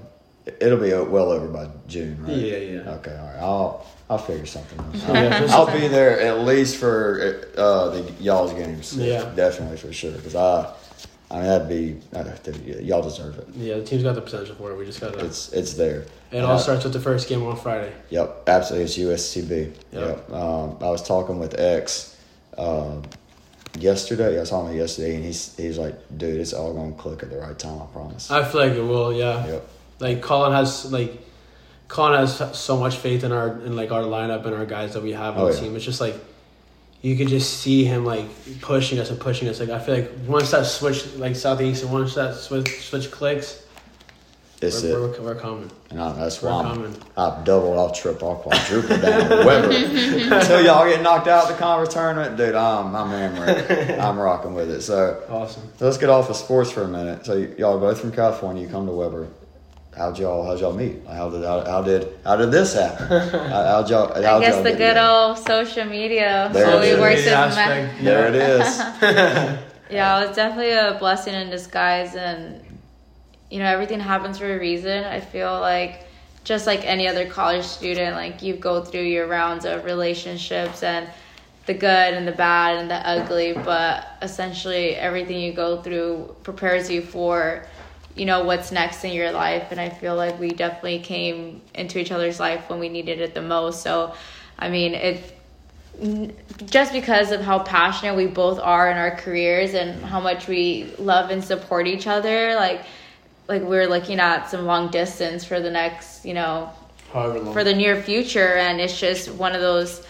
it'll 0.60 0.78
be 0.78 0.92
well 0.92 1.30
over 1.32 1.48
by 1.48 1.68
June, 1.86 2.18
right? 2.22 2.36
Yeah, 2.36 2.56
yeah. 2.58 2.90
Okay, 2.96 3.16
all 3.16 3.26
right. 3.26 3.36
I'll 3.38 3.86
I'll 4.10 4.18
figure 4.18 4.46
something. 4.46 4.78
out. 4.78 4.94
Yeah, 5.14 5.40
just- 5.40 5.54
I'll 5.54 5.70
be 5.72 5.88
there 5.88 6.20
at 6.20 6.40
least 6.40 6.76
for 6.76 7.42
uh, 7.56 7.88
the 7.90 8.12
y'all's 8.20 8.52
games. 8.52 8.96
Yeah. 8.96 9.30
definitely 9.34 9.76
for 9.78 9.92
sure. 9.92 10.12
Because 10.12 10.34
I, 10.34 10.72
I 11.30 11.34
mean 11.40 11.44
that'd 11.44 11.68
be 11.68 12.82
y'all 12.82 13.02
deserve 13.02 13.38
it. 13.38 13.48
Yeah, 13.54 13.74
the 13.76 13.84
team's 13.84 14.02
got 14.02 14.14
the 14.14 14.22
potential 14.22 14.54
for 14.54 14.70
it. 14.72 14.76
We 14.78 14.86
just 14.86 15.00
gotta. 15.00 15.18
It's 15.24 15.52
it's 15.52 15.74
there. 15.74 16.06
it 16.32 16.38
all 16.42 16.56
Uh, 16.56 16.58
starts 16.58 16.84
with 16.84 16.94
the 16.94 17.00
first 17.00 17.28
game 17.28 17.42
on 17.44 17.56
Friday. 17.56 17.92
Yep, 18.10 18.44
absolutely. 18.48 18.84
It's 18.86 18.96
USCB. 18.96 19.50
Yep. 19.50 19.74
Yep. 19.92 20.32
Um, 20.32 20.76
I 20.80 20.88
was 20.90 21.02
talking 21.02 21.38
with 21.38 21.58
X 21.60 22.16
um, 22.56 23.02
yesterday. 23.78 24.40
I 24.40 24.44
saw 24.44 24.66
him 24.66 24.76
yesterday, 24.76 25.16
and 25.16 25.24
he's 25.24 25.54
he's 25.56 25.78
like, 25.78 25.94
"Dude, 26.16 26.40
it's 26.40 26.52
all 26.52 26.72
gonna 26.72 26.92
click 26.92 27.22
at 27.22 27.30
the 27.30 27.38
right 27.38 27.58
time. 27.58 27.82
I 27.82 27.86
promise." 27.86 28.30
I 28.30 28.42
feel 28.44 28.60
like 28.66 28.72
it 28.72 28.82
will. 28.82 29.12
Yeah. 29.12 29.46
Yep. 29.46 29.68
Like 30.00 30.22
Colin 30.22 30.52
has 30.52 30.90
like, 30.92 31.12
Colin 31.88 32.18
has 32.20 32.56
so 32.58 32.76
much 32.78 32.96
faith 32.96 33.24
in 33.24 33.32
our 33.32 33.48
in 33.66 33.76
like 33.76 33.90
our 33.92 34.02
lineup 34.02 34.46
and 34.46 34.54
our 34.54 34.64
guys 34.66 34.94
that 34.94 35.02
we 35.02 35.12
have 35.12 35.36
on 35.36 35.42
Oh, 35.42 35.48
the 35.48 35.54
yeah. 35.54 35.60
team. 35.60 35.76
It's 35.76 35.84
just 35.84 36.00
like. 36.00 36.14
You 37.02 37.16
could 37.16 37.28
just 37.28 37.60
see 37.60 37.84
him 37.84 38.04
like 38.04 38.24
pushing 38.60 38.98
us 38.98 39.10
and 39.10 39.20
pushing 39.20 39.48
us. 39.48 39.60
Like 39.60 39.68
I 39.70 39.78
feel 39.78 39.94
like 39.94 40.10
once 40.26 40.50
that 40.50 40.66
switch, 40.66 41.14
like 41.16 41.36
southeast, 41.36 41.82
and 41.84 41.92
once 41.92 42.14
that 42.16 42.34
switch 42.34 42.88
switch 42.88 43.10
clicks, 43.12 43.62
It's 44.60 44.82
we're, 44.82 44.88
it, 44.90 45.20
we're, 45.20 45.26
we're 45.26 45.34
coming. 45.36 45.70
and 45.90 46.02
I, 46.02 46.12
that's 46.14 46.42
We're 46.42 46.50
why 46.50 46.64
I'm, 46.64 46.96
I've 47.16 47.44
doubled, 47.44 47.78
I'll 47.78 47.92
triple, 47.92 48.30
I'll 48.30 48.36
quadruple 48.36 48.98
down 48.98 49.28
with 49.28 49.46
Webber 49.46 49.70
until 50.40 50.64
y'all 50.64 50.88
get 50.88 51.00
knocked 51.00 51.28
out 51.28 51.44
of 51.44 51.50
the 51.50 51.54
conference 51.62 51.94
tournament, 51.94 52.36
dude. 52.36 52.56
I'm 52.56 52.92
I'm 52.96 53.10
hammering, 53.10 54.00
I'm 54.00 54.18
rocking 54.18 54.54
with 54.54 54.68
it. 54.68 54.82
So 54.82 55.22
Awesome. 55.30 55.62
let's 55.78 55.98
get 55.98 56.08
off 56.10 56.28
of 56.30 56.34
sports 56.36 56.72
for 56.72 56.82
a 56.82 56.88
minute. 56.88 57.24
So 57.24 57.38
y- 57.38 57.48
y'all 57.58 57.78
both 57.78 58.00
from 58.00 58.10
California, 58.10 58.64
you 58.64 58.68
come 58.68 58.86
to 58.86 58.92
Webber. 58.92 59.28
How'd 59.98 60.16
y'all 60.16 60.44
how'd 60.44 60.60
y'all 60.60 60.72
meet? 60.72 61.04
How 61.08 61.28
did 61.28 61.42
how, 61.42 61.64
how 61.64 61.82
did 61.82 62.08
how 62.24 62.36
did 62.36 62.52
this 62.52 62.74
happen? 62.74 63.08
How, 63.50 63.64
how'd 63.64 63.90
y'all? 63.90 64.14
How'd 64.14 64.24
I 64.24 64.40
guess 64.40 64.54
y'all 64.54 64.62
the 64.62 64.70
good 64.70 64.94
together? 64.94 65.00
old 65.00 65.38
social 65.38 65.84
media 65.86 66.48
There 66.52 66.84
it 66.84 67.00
works 67.00 67.16
Media 67.16 67.46
its 67.46 67.56
ma- 67.56 67.62
aspect, 67.62 68.04
There 68.04 68.28
it 68.28 68.34
is. 68.36 69.58
Yeah, 69.90 70.20
it 70.20 70.28
was 70.28 70.36
definitely 70.36 70.72
a 70.72 70.98
blessing 70.98 71.32
in 71.32 71.48
disguise, 71.48 72.14
and 72.14 72.62
you 73.50 73.58
know 73.58 73.64
everything 73.64 74.00
happens 74.00 74.38
for 74.38 74.54
a 74.54 74.58
reason. 74.58 75.02
I 75.02 75.18
feel 75.20 75.58
like 75.60 76.06
just 76.44 76.66
like 76.66 76.84
any 76.84 77.08
other 77.08 77.26
college 77.26 77.64
student, 77.64 78.14
like 78.14 78.42
you 78.42 78.54
go 78.54 78.84
through 78.84 79.02
your 79.04 79.26
rounds 79.26 79.64
of 79.64 79.84
relationships 79.84 80.82
and 80.82 81.08
the 81.64 81.74
good 81.74 82.14
and 82.14 82.28
the 82.28 82.32
bad 82.32 82.76
and 82.76 82.90
the 82.90 82.96
ugly, 82.96 83.52
but 83.52 84.06
essentially 84.22 84.94
everything 84.94 85.40
you 85.40 85.52
go 85.52 85.80
through 85.82 86.36
prepares 86.42 86.90
you 86.90 87.02
for 87.02 87.66
you 88.18 88.26
know 88.26 88.42
what's 88.44 88.72
next 88.72 89.04
in 89.04 89.12
your 89.12 89.30
life 89.32 89.70
and 89.70 89.80
i 89.80 89.88
feel 89.88 90.16
like 90.16 90.38
we 90.40 90.50
definitely 90.50 90.98
came 90.98 91.60
into 91.74 91.98
each 91.98 92.10
other's 92.10 92.40
life 92.40 92.68
when 92.68 92.78
we 92.80 92.88
needed 92.88 93.20
it 93.20 93.32
the 93.34 93.42
most 93.42 93.82
so 93.82 94.12
i 94.58 94.68
mean 94.68 94.94
it 94.94 95.34
just 96.66 96.92
because 96.92 97.32
of 97.32 97.40
how 97.40 97.58
passionate 97.60 98.14
we 98.16 98.26
both 98.26 98.58
are 98.60 98.90
in 98.90 98.96
our 98.96 99.16
careers 99.16 99.74
and 99.74 100.02
how 100.04 100.20
much 100.20 100.46
we 100.46 100.92
love 100.98 101.30
and 101.30 101.42
support 101.42 101.86
each 101.86 102.06
other 102.06 102.54
like 102.54 102.82
like 103.48 103.62
we're 103.62 103.86
looking 103.86 104.20
at 104.20 104.48
some 104.50 104.64
long 104.66 104.90
distance 104.90 105.44
for 105.44 105.60
the 105.60 105.70
next 105.70 106.24
you 106.24 106.34
know 106.34 106.70
However 107.12 107.40
long. 107.40 107.52
for 107.54 107.64
the 107.64 107.74
near 107.74 108.00
future 108.02 108.54
and 108.56 108.80
it's 108.80 108.98
just 108.98 109.30
one 109.32 109.54
of 109.54 109.60
those 109.60 110.00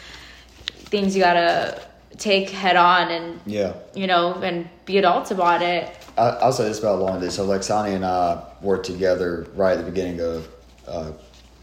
things 0.90 1.14
you 1.16 1.22
gotta 1.22 1.80
take 2.18 2.50
head 2.50 2.76
on 2.76 3.10
and 3.10 3.40
Yeah. 3.46 3.74
you 3.94 4.06
know 4.06 4.34
and 4.34 4.68
be 4.84 4.98
adults 4.98 5.30
about 5.30 5.62
it 5.62 5.94
I, 6.18 6.28
I'll 6.40 6.52
say 6.52 6.64
this 6.64 6.78
about 6.78 6.98
long 7.00 7.20
distance. 7.20 7.36
So 7.36 7.46
Lexani 7.46 7.94
and 7.94 8.04
I 8.04 8.42
worked 8.60 8.86
together 8.86 9.46
right 9.54 9.78
at 9.78 9.84
the 9.84 9.90
beginning 9.90 10.20
of 10.20 10.48
uh, 10.86 11.12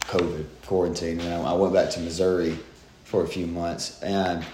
COVID 0.02 0.44
quarantine, 0.66 1.20
and 1.20 1.32
I, 1.46 1.50
I 1.50 1.52
went 1.54 1.74
back 1.74 1.90
to 1.90 2.00
Missouri 2.00 2.58
for 3.04 3.22
a 3.22 3.28
few 3.28 3.46
months, 3.46 4.02
and 4.02 4.44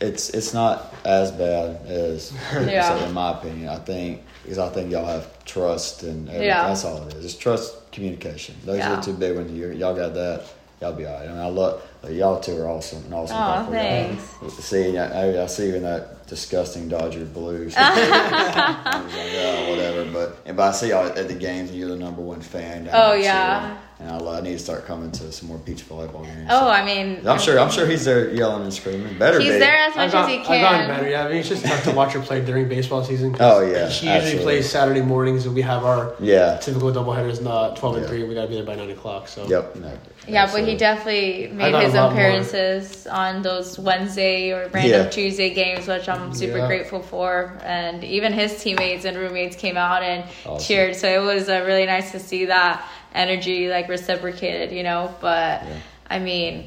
it's 0.00 0.30
it's 0.30 0.52
not 0.54 0.94
as 1.04 1.30
bad 1.32 1.84
as 1.86 2.32
Yeah. 2.52 2.98
so 2.98 3.04
in 3.04 3.12
my 3.12 3.32
opinion. 3.38 3.68
I 3.68 3.78
think 3.78 4.22
because 4.42 4.58
I 4.58 4.68
think 4.68 4.90
y'all 4.90 5.06
have 5.06 5.44
trust 5.44 6.02
and 6.02 6.28
everything. 6.28 6.48
Yeah. 6.48 6.68
that's 6.68 6.84
all 6.84 7.06
it 7.08 7.14
is. 7.14 7.24
It's 7.24 7.36
trust, 7.36 7.90
communication. 7.92 8.54
Those 8.64 8.78
Yeah. 8.78 8.92
are 8.92 8.96
the 8.96 9.02
two 9.02 9.12
big 9.14 9.36
ones. 9.36 9.50
You 9.52 9.70
y'all 9.70 9.94
got 9.94 10.14
that. 10.14 10.44
Y'all 10.80 10.92
be 10.92 11.06
alright. 11.06 11.28
I 11.28 11.32
mean, 11.32 11.40
I 11.40 11.46
love 11.46 11.82
y'all 12.10 12.40
two 12.40 12.56
are 12.60 12.68
awesome 12.68 13.04
and 13.04 13.14
awesome. 13.14 13.36
Y'all. 13.36 13.70
thanks. 13.70 14.22
See, 14.64 14.96
I, 14.98 15.42
I 15.42 15.46
see 15.46 15.68
you 15.68 15.76
in 15.76 15.82
that 15.82 16.26
disgusting 16.26 16.88
Dodger 16.88 17.24
blue. 17.24 17.70
So 17.70 17.76
I 17.80 19.02
was 19.04 19.14
like, 19.14 19.32
oh, 19.34 19.70
whatever. 19.70 20.10
But 20.10 20.38
and 20.46 20.56
but 20.56 20.68
I 20.68 20.72
see 20.72 20.88
y'all 20.90 21.06
at 21.06 21.28
the 21.28 21.34
games, 21.34 21.70
and 21.70 21.78
you're 21.78 21.90
the 21.90 21.96
number 21.96 22.22
one 22.22 22.40
fan. 22.40 22.88
Oh, 22.92 23.14
yeah. 23.14 23.78
Cheering. 23.98 24.10
And 24.10 24.10
I, 24.10 24.24
love- 24.24 24.38
I 24.38 24.40
need 24.46 24.52
to 24.52 24.58
start 24.58 24.86
coming 24.86 25.10
to 25.12 25.32
some 25.32 25.48
more 25.48 25.58
beach 25.58 25.88
volleyball 25.88 26.24
games. 26.24 26.48
Oh, 26.50 26.60
So- 26.60 26.68
I 26.68 26.84
mean, 26.84 27.26
I'm 27.26 27.38
sure. 27.38 27.58
I'm 27.58 27.70
sure 27.70 27.86
he's 27.86 28.04
there 28.04 28.30
yelling 28.32 28.62
and 28.62 28.72
screaming. 28.72 29.18
Better 29.18 29.40
he's 29.40 29.52
be. 29.52 29.58
there 29.58 29.76
as 29.76 29.90
I've, 29.92 29.96
much 29.96 30.06
as 30.06 30.12
got, 30.12 30.28
he 30.30 30.36
I've 30.38 30.46
gotten 30.60 30.88
better. 30.88 31.08
Yeah, 31.08 31.24
I 31.24 31.28
mean 31.28 31.36
it's 31.38 31.48
just 31.48 31.64
tough 31.64 31.84
to 31.84 31.92
watch 31.92 32.12
her 32.12 32.20
play 32.20 32.44
during 32.44 32.68
baseball 32.68 33.04
season. 33.04 33.36
Oh, 33.40 33.60
yeah, 33.60 33.88
she 33.88 34.06
usually 34.06 34.08
absolutely. 34.16 34.42
plays 34.44 34.70
Saturday 34.70 35.02
mornings, 35.02 35.46
and 35.46 35.54
we 35.54 35.62
have 35.62 35.84
our 35.84 36.14
Yeah. 36.20 36.58
typical 36.58 36.90
doubleheaders. 36.92 37.42
Not 37.42 37.76
twelve 37.76 37.96
and 37.96 38.04
Yeah. 38.04 38.08
three. 38.10 38.24
We 38.24 38.34
gotta 38.34 38.48
be 38.48 38.54
there 38.56 38.64
by 38.64 38.74
nine 38.76 38.90
o'clock. 38.90 39.28
So 39.28 39.46
Yep. 39.46 39.76
No, 39.76 39.92
Yeah, 40.26 40.50
but 40.50 40.64
he 40.64 40.76
definitely 40.76 41.50
made 41.52 41.74
his 41.74 41.94
lot 41.94 42.12
more. 42.12 42.20
appearances 42.20 43.06
on 43.06 43.42
those 43.42 43.78
Wednesday 43.78 44.50
or 44.52 44.68
random 44.72 45.04
Yeah. 45.04 45.08
Tuesday 45.10 45.50
games, 45.50 45.86
which 45.86 46.08
I'm 46.08 46.32
super 46.34 46.58
Yeah. 46.58 46.66
grateful 46.66 47.00
for. 47.02 47.58
And 47.64 48.02
even 48.04 48.32
his 48.32 48.62
teammates 48.62 49.04
and 49.04 49.16
roommates 49.16 49.56
came 49.56 49.76
out 49.76 50.02
and 50.02 50.24
Awesome. 50.46 50.66
cheered. 50.66 50.96
So 50.96 51.08
it 51.08 51.22
was 51.24 51.48
uh, 51.48 51.62
really 51.66 51.86
nice 51.86 52.10
to 52.12 52.18
see 52.20 52.46
that 52.46 52.82
energy 53.14 53.68
like 53.68 53.88
reciprocated, 53.88 54.72
you 54.72 54.82
know. 54.82 55.14
But 55.20 55.62
Yeah. 55.62 55.68
I 56.10 56.18
mean, 56.18 56.66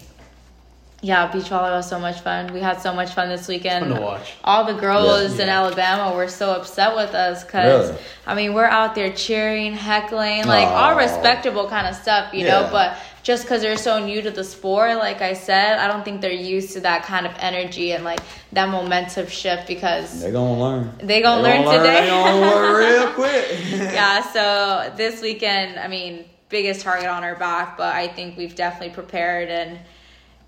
yeah, 1.01 1.31
beach 1.31 1.43
volleyball 1.45 1.77
was 1.77 1.87
so 1.87 1.99
much 1.99 2.21
fun. 2.21 2.51
We 2.53 2.59
had 2.59 2.81
so 2.81 2.91
much 2.91 3.11
fun 3.11 3.29
this 3.29 3.47
weekend. 3.47 3.85
fun 3.85 3.95
to 3.95 4.01
watch. 4.01 4.33
All 4.43 4.63
the 4.65 4.73
girls 4.73 5.37
Yeah. 5.37 5.43
in 5.43 5.49
Alabama 5.49 6.15
were 6.15 6.27
so 6.27 6.51
upset 6.53 6.95
with 6.95 7.13
us 7.13 7.43
because 7.43 7.89
Really? 7.91 8.01
I 8.25 8.33
mean 8.35 8.53
we're 8.55 8.65
out 8.65 8.95
there 8.95 9.11
cheering, 9.11 9.73
heckling, 9.73 10.45
like 10.45 10.67
all 10.67 10.95
respectable 10.95 11.67
kind 11.69 11.85
of 11.87 11.95
stuff, 11.95 12.33
you 12.33 12.45
know. 12.45 12.67
But 12.71 12.97
just 13.21 13.43
because 13.43 13.61
they're 13.61 13.77
so 13.77 14.03
new 14.03 14.21
to 14.23 14.31
the 14.31 14.43
sport, 14.43 14.95
like 14.97 15.21
I 15.21 15.33
said, 15.33 15.77
I 15.77 15.87
don't 15.87 16.03
think 16.03 16.21
they're 16.21 16.31
used 16.31 16.73
to 16.73 16.79
that 16.79 17.03
kind 17.03 17.27
of 17.27 17.33
energy 17.39 17.91
and 17.91 18.03
like 18.03 18.21
that 18.53 18.69
momentum 18.69 19.27
shift 19.27 19.67
because 19.67 20.21
They're 20.21 20.31
gonna 20.31 20.59
learn. 20.59 20.93
They 21.03 21.21
gonna 21.21 21.43
learn 21.43 21.63
today. 21.63 22.01
They 22.01 22.07
gonna 22.07 22.41
learn 22.41 22.75
real 22.75 23.07
quick. 23.19 23.45
yeah. 23.93 24.21
So 24.33 24.93
this 24.95 25.21
weekend, 25.21 25.77
I 25.77 25.87
mean, 25.89 26.23
biggest 26.49 26.81
target 26.81 27.07
on 27.07 27.23
our 27.23 27.35
back, 27.35 27.77
but 27.77 27.93
I 27.95 28.07
think 28.07 28.37
we've 28.37 28.55
definitely 28.55 28.93
prepared 28.93 29.49
and. 29.49 29.79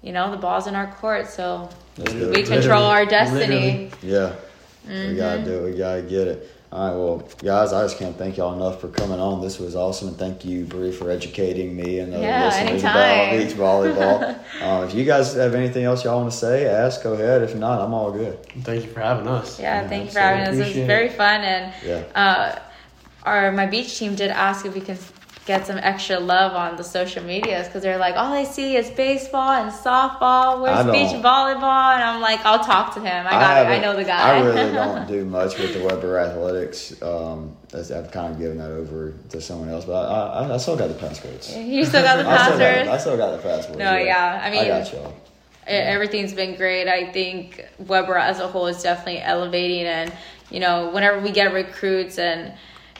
You 0.01 0.13
know 0.13 0.31
the 0.31 0.37
ball's 0.37 0.65
in 0.65 0.75
our 0.75 0.87
court, 0.93 1.27
so 1.27 1.67
That's 1.97 2.13
we 2.13 2.43
control 2.43 2.85
our 2.85 3.05
destiny. 3.05 3.89
Literally. 3.91 3.91
Yeah. 4.01 4.33
We 4.87 4.89
Mm-hmm. 4.93 5.17
gotta 5.17 5.43
do 5.43 5.65
it. 5.65 5.71
We 5.73 5.77
gotta 5.77 6.01
get 6.03 6.27
it. 6.29 6.55
All 6.71 6.87
right, 6.87 6.95
well, 6.95 7.29
guys, 7.43 7.73
I 7.73 7.83
just 7.83 7.97
can't 7.99 8.15
thank 8.17 8.37
y'all 8.37 8.53
enough 8.53 8.79
for 8.79 8.87
coming 8.87 9.19
on. 9.19 9.41
This 9.41 9.59
was 9.59 9.75
awesome, 9.75 10.07
and 10.07 10.17
thank 10.17 10.45
you, 10.45 10.63
Bri, 10.63 10.93
for 10.93 11.11
educating 11.11 11.75
me 11.75 11.99
and 11.99 12.13
the 12.13 12.19
Yeah, 12.21 12.45
listeners 12.45 12.69
anytime. 12.81 12.91
about 12.95 13.37
beach 13.37 13.57
volleyball. 13.57 14.39
uh, 14.61 14.85
if 14.87 14.93
you 14.95 15.03
guys 15.03 15.33
have 15.33 15.53
anything 15.53 15.83
else 15.83 16.05
y'all 16.05 16.21
want 16.21 16.31
to 16.31 16.37
say, 16.37 16.65
ask. 16.65 17.03
Go 17.03 17.11
ahead. 17.15 17.41
If 17.43 17.55
not, 17.57 17.81
I'm 17.81 17.93
all 17.93 18.13
good. 18.13 18.41
Thank 18.63 18.85
you 18.85 18.91
for 18.91 19.01
having 19.01 19.27
us. 19.27 19.59
Yeah, 19.59 19.81
Yeah, 19.81 19.89
thank 19.89 20.05
you 20.05 20.11
for 20.11 20.19
absolutely. 20.19 20.45
having 20.47 20.61
us. 20.61 20.75
It 20.75 20.77
was 20.77 20.87
very 20.87 21.09
fun, 21.09 21.41
and 21.41 21.73
Yeah. 21.85 22.03
uh, 22.15 22.59
our 23.23 23.51
my 23.51 23.65
beach 23.65 23.97
team 23.99 24.15
did 24.15 24.31
ask 24.31 24.65
if 24.65 24.73
we 24.73 24.79
can 24.79 24.97
get 25.49 25.65
some 25.65 25.79
extra 25.79 26.19
love 26.19 26.53
on 26.53 26.75
the 26.75 26.83
social 26.83 27.23
medias 27.23 27.65
because 27.65 27.81
they're 27.81 27.97
like, 27.97 28.15
all 28.15 28.31
I 28.31 28.43
see 28.43 28.75
is 28.75 28.91
baseball 28.91 29.49
and 29.49 29.71
softball. 29.71 30.21
I 30.21 30.59
Where's 30.61 30.85
beach 30.85 31.23
volleyball? 31.23 31.95
And 31.95 32.03
I'm 32.03 32.21
like, 32.21 32.45
I'll 32.45 32.63
talk 32.63 32.93
to 32.93 32.99
him. 32.99 33.25
I 33.25 33.31
got 33.31 33.65
it. 33.65 33.69
I 33.69 33.79
know 33.79 33.95
the 33.95 34.03
guy. 34.03 34.37
I 34.37 34.41
really 34.41 34.71
don't 34.73 35.07
do 35.07 35.25
much 35.25 35.57
with 35.57 35.73
the 35.73 35.83
Webber 35.83 36.19
Athletics. 36.19 37.01
Um, 37.01 37.57
I've 37.73 38.11
kind 38.11 38.31
of 38.31 38.39
given 38.39 38.59
that 38.59 38.69
over 38.69 39.15
to 39.29 39.41
someone 39.41 39.69
else, 39.69 39.85
but 39.85 39.93
I, 39.93 40.43
I, 40.43 40.53
I 40.53 40.57
still 40.57 40.77
got 40.77 40.89
the 40.89 40.93
passwords. 40.93 41.55
you 41.57 41.83
still 41.83 42.03
got 42.03 42.17
the 42.17 42.29
I 42.29 42.45
still 42.45 42.59
got, 42.59 42.59
passwords. 42.59 42.89
I 42.89 42.97
still 42.99 43.17
got 43.17 43.31
the 43.31 43.41
passwords. 43.41 43.79
No, 43.79 43.97
yeah, 43.97 44.41
I 44.43 44.51
mean- 44.51 44.65
I 44.65 44.67
got 44.67 44.93
y'all. 44.93 45.13
E- 45.67 45.71
everything's 45.71 46.33
been 46.33 46.55
great. 46.57 46.87
I 46.87 47.11
think 47.11 47.65
Webber 47.79 48.17
as 48.17 48.39
a 48.39 48.47
whole 48.47 48.67
is 48.67 48.83
definitely 48.83 49.21
elevating, 49.21 49.87
and 49.87 50.13
you 50.51 50.59
know, 50.59 50.89
whenever 50.91 51.19
we 51.19 51.31
get 51.31 51.53
recruits 51.53 52.19
and 52.19 52.53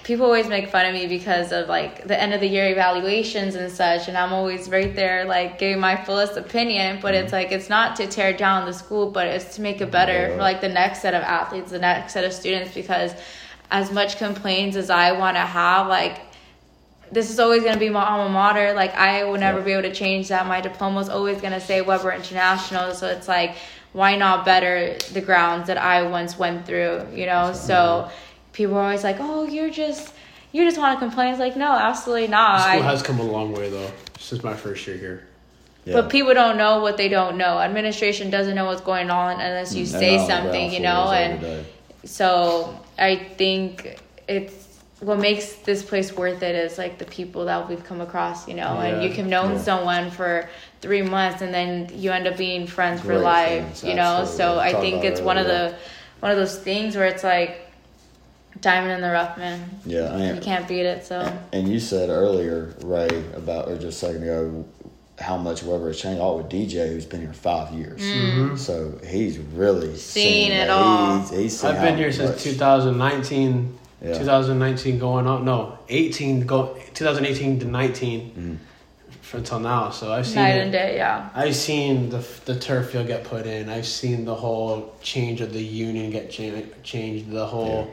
people 0.10 0.26
always 0.26 0.48
make 0.48 0.69
fun 0.69 0.88
of 0.88 0.94
me 0.95 1.06
because 1.06 1.52
of 1.52 1.69
like 1.69 2.07
the 2.07 2.19
end 2.19 2.34
of 2.34 2.41
the 2.41 2.48
year 2.48 2.68
evaluations 2.68 3.53
and 3.53 3.72
such, 3.72 4.07
and 4.07 4.18
I'm 4.18 4.34
always 4.34 4.68
right 4.68 4.94
there 4.95 5.23
like 5.23 5.60
giving 5.60 5.80
my 5.80 6.03
fullest 6.03 6.36
opinion. 6.36 6.98
But 6.99 7.14
it's 7.14 7.27
mm-hmm. 7.27 7.36
like 7.36 7.52
it's 7.52 7.69
not 7.69 7.95
to 7.98 8.07
tear 8.07 8.34
down 8.34 8.65
the 8.65 8.73
school, 8.73 9.11
but 9.11 9.27
it's 9.27 9.56
to 9.57 9.61
make 9.61 9.81
it 9.81 9.91
better 9.91 10.19
Yeah. 10.19 10.30
for 10.30 10.38
like 10.38 10.61
the 10.61 10.68
next 10.68 11.03
set 11.03 11.14
of 11.14 11.22
athletes, 11.22 11.69
the 11.69 11.77
next 11.77 12.14
set 12.14 12.23
of 12.23 12.34
students, 12.34 12.73
because 12.73 13.14
as 13.69 13.91
much 13.91 14.18
complaints 14.18 14.76
as 14.76 14.90
I 14.90 15.11
want 15.11 15.38
to 15.38 15.41
have, 15.41 15.86
like 15.88 16.22
this 17.11 17.30
is 17.30 17.40
always 17.40 17.61
going 17.61 17.76
to 17.76 17.80
be 17.80 17.91
my 17.91 18.03
alma 18.03 18.30
mater. 18.30 18.73
Like 18.73 18.95
I 18.95 19.26
will 19.26 19.38
never 19.38 19.60
Yeah. 19.60 19.65
be 19.65 19.72
able 19.73 19.90
to 19.90 19.94
change 19.94 20.30
that. 20.30 20.48
My 20.48 20.60
diploma 20.60 21.02
is 21.02 21.10
always 21.10 21.40
going 21.40 21.53
to 21.53 21.61
say 21.61 21.81
Webber 21.81 22.11
International. 22.14 22.95
So 22.95 23.06
it's 23.07 23.27
like, 23.27 23.57
why 23.94 24.15
not 24.15 24.44
better 24.44 24.98
the 25.14 25.22
grounds 25.22 25.68
that 25.68 25.77
I 25.77 26.02
once 26.02 26.36
went 26.40 26.65
through? 26.65 26.95
You 27.14 27.27
know. 27.27 27.53
So 27.53 28.10
people 28.53 28.76
are 28.76 28.84
always 28.84 29.03
like, 29.03 29.17
oh, 29.19 29.45
you're 29.45 29.69
just 29.69 30.13
you 30.51 30.65
just 30.65 30.77
want 30.77 30.99
to 30.99 31.05
complain. 31.05 31.30
It's 31.30 31.39
like, 31.39 31.55
no, 31.55 31.71
absolutely 31.71 32.27
not. 32.27 32.61
School 32.61 32.81
has 32.81 33.01
come 33.01 33.19
a 33.19 33.23
long 33.23 33.53
way 33.53 33.69
though 33.69 33.91
since 34.19 34.43
my 34.43 34.53
first 34.53 34.85
year 34.88 34.97
here. 34.97 35.23
Yeah. 35.85 35.93
But 35.93 36.09
people 36.09 36.34
don't 36.34 36.57
know 36.57 36.81
what 36.81 36.97
they 36.97 37.09
don't 37.09 37.38
know. 37.38 37.59
Administration 37.59 38.30
doesn't 38.30 38.55
know 38.55 38.65
what's 38.65 38.81
going 38.81 39.09
on 39.09 39.39
unless 39.39 39.73
you 39.73 39.85
mm, 39.85 39.91
They're 39.91 39.99
say 39.99 40.17
not 40.17 40.21
on 40.21 40.27
the 40.27 40.34
something, 40.34 40.73
you 40.73 40.80
know. 40.81 41.11
And 41.11 41.65
so 42.03 42.80
I 42.97 43.15
think 43.15 43.99
it's 44.27 44.67
what 44.99 45.17
makes 45.17 45.53
this 45.55 45.81
place 45.81 46.13
worth 46.15 46.43
it 46.43 46.55
is 46.55 46.77
like 46.77 46.97
the 46.97 47.05
people 47.05 47.45
that 47.45 47.69
we've 47.69 47.84
come 47.84 48.01
across, 48.01 48.47
you 48.47 48.53
know, 48.53 48.80
and 48.80 49.01
you 49.01 49.09
can 49.15 49.30
know 49.30 49.53
yeah. 49.53 49.57
someone 49.57 50.11
for 50.11 50.49
three 50.81 51.01
months 51.01 51.41
and 51.41 51.53
then 51.53 51.89
you 51.93 52.11
end 52.11 52.27
up 52.27 52.38
being 52.38 52.67
friends 52.67 53.01
for 53.01 53.17
life, 53.17 53.63
friends, 53.63 53.84
you 53.84 53.95
know. 53.95 54.26
So 54.26 54.59
absolutely. 54.59 54.61
I 54.61 54.81
think 54.81 55.03
it's 55.05 55.19
that 55.21 55.26
one 55.26 55.38
of 55.38 55.47
the 55.47 55.76
one 56.19 56.31
of 56.31 56.38
those 56.38 56.59
things 56.59 56.97
where 56.97 57.05
it's 57.05 57.23
like 57.23 57.69
diamond 58.61 58.91
in 58.94 59.02
the 59.02 59.10
rough, 59.11 59.38
man. 59.38 59.69
Yeah, 59.86 60.11
I 60.14 60.18
mean, 60.18 60.36
You 60.36 60.41
can't 60.41 60.68
beat 60.68 60.86
it. 60.86 61.06
So 61.06 61.31
And 61.53 61.68
you 61.68 61.80
said 61.80 62.10
earlier, 62.10 62.73
Rey, 62.84 63.07
about 63.36 63.68
or 63.69 63.77
just 63.77 64.02
a 64.03 64.07
second 64.07 64.23
ago, 64.23 64.65
how 65.18 65.38
much 65.38 65.64
Webber 65.64 65.88
has 65.88 65.99
changed. 65.99 66.22
All 66.22 66.38
with 66.38 66.49
DJ, 66.49 66.88
who's 66.88 67.06
been 67.06 67.22
here 67.22 67.34
five 67.34 67.73
years, 67.73 68.02
so 68.61 68.98
he's 69.06 69.38
really 69.38 69.90
Mm. 69.90 69.98
Seen 69.98 70.48
seen 70.48 70.52
it 70.53 70.69
all. 70.69 71.19
He's, 71.19 71.30
he's 71.30 71.60
seen 71.60 71.72
I've 71.72 71.81
been 71.81 71.94
how 71.95 71.99
here 71.99 72.11
since 72.11 72.30
much- 72.31 72.44
2019. 72.44 73.77
Yeah. 74.02 74.18
2019 74.18 74.98
going 74.98 75.27
on. 75.27 75.44
No, 75.44 75.77
18 75.90 76.45
go 76.45 76.77
2018 76.94 77.60
to 77.60 77.65
19 77.65 78.31
Mm-hmm. 78.31 79.38
until 79.38 79.60
now. 79.60 79.90
So 79.90 80.14
I've 80.14 80.26
seen 80.26 80.36
night 80.36 80.56
it. 80.56 80.61
and 80.61 80.72
day, 80.72 80.95
yeah. 80.95 81.27
I've 81.36 81.53
seen 81.56 82.10
the 82.10 82.26
the 82.45 82.56
turf 82.57 82.91
field 82.91 83.07
get 83.07 83.26
put 83.26 83.45
in. 83.45 83.68
I've 83.68 83.86
seen 83.86 84.23
the 84.23 84.36
whole 84.36 84.95
change 85.02 85.41
of 85.41 85.52
the 85.52 85.61
union 85.61 86.11
get 86.11 86.31
cha- 86.31 86.61
changed. 86.81 87.30
The 87.30 87.45
whole. 87.45 87.91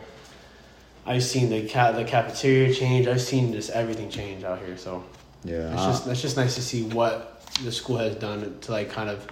I've 1.06 1.22
seen 1.24 1.50
the 1.50 1.68
ca- 1.68 1.92
the 1.92 2.04
cafeteria 2.04 2.74
change. 2.74 3.06
I've 3.06 3.20
seen 3.20 3.52
just 3.52 3.70
everything 3.70 4.10
change 4.10 4.44
out 4.44 4.58
here. 4.64 4.76
So 4.76 5.04
Yeah, 5.44 5.72
it's 5.74 5.84
just 5.84 6.06
it's 6.08 6.22
just 6.22 6.36
nice 6.36 6.54
to 6.56 6.62
see 6.62 6.82
what 6.82 7.42
the 7.64 7.72
school 7.72 7.98
has 7.98 8.16
done 8.16 8.58
to 8.62 8.72
like 8.72 8.90
kind 8.90 9.08
of 9.10 9.26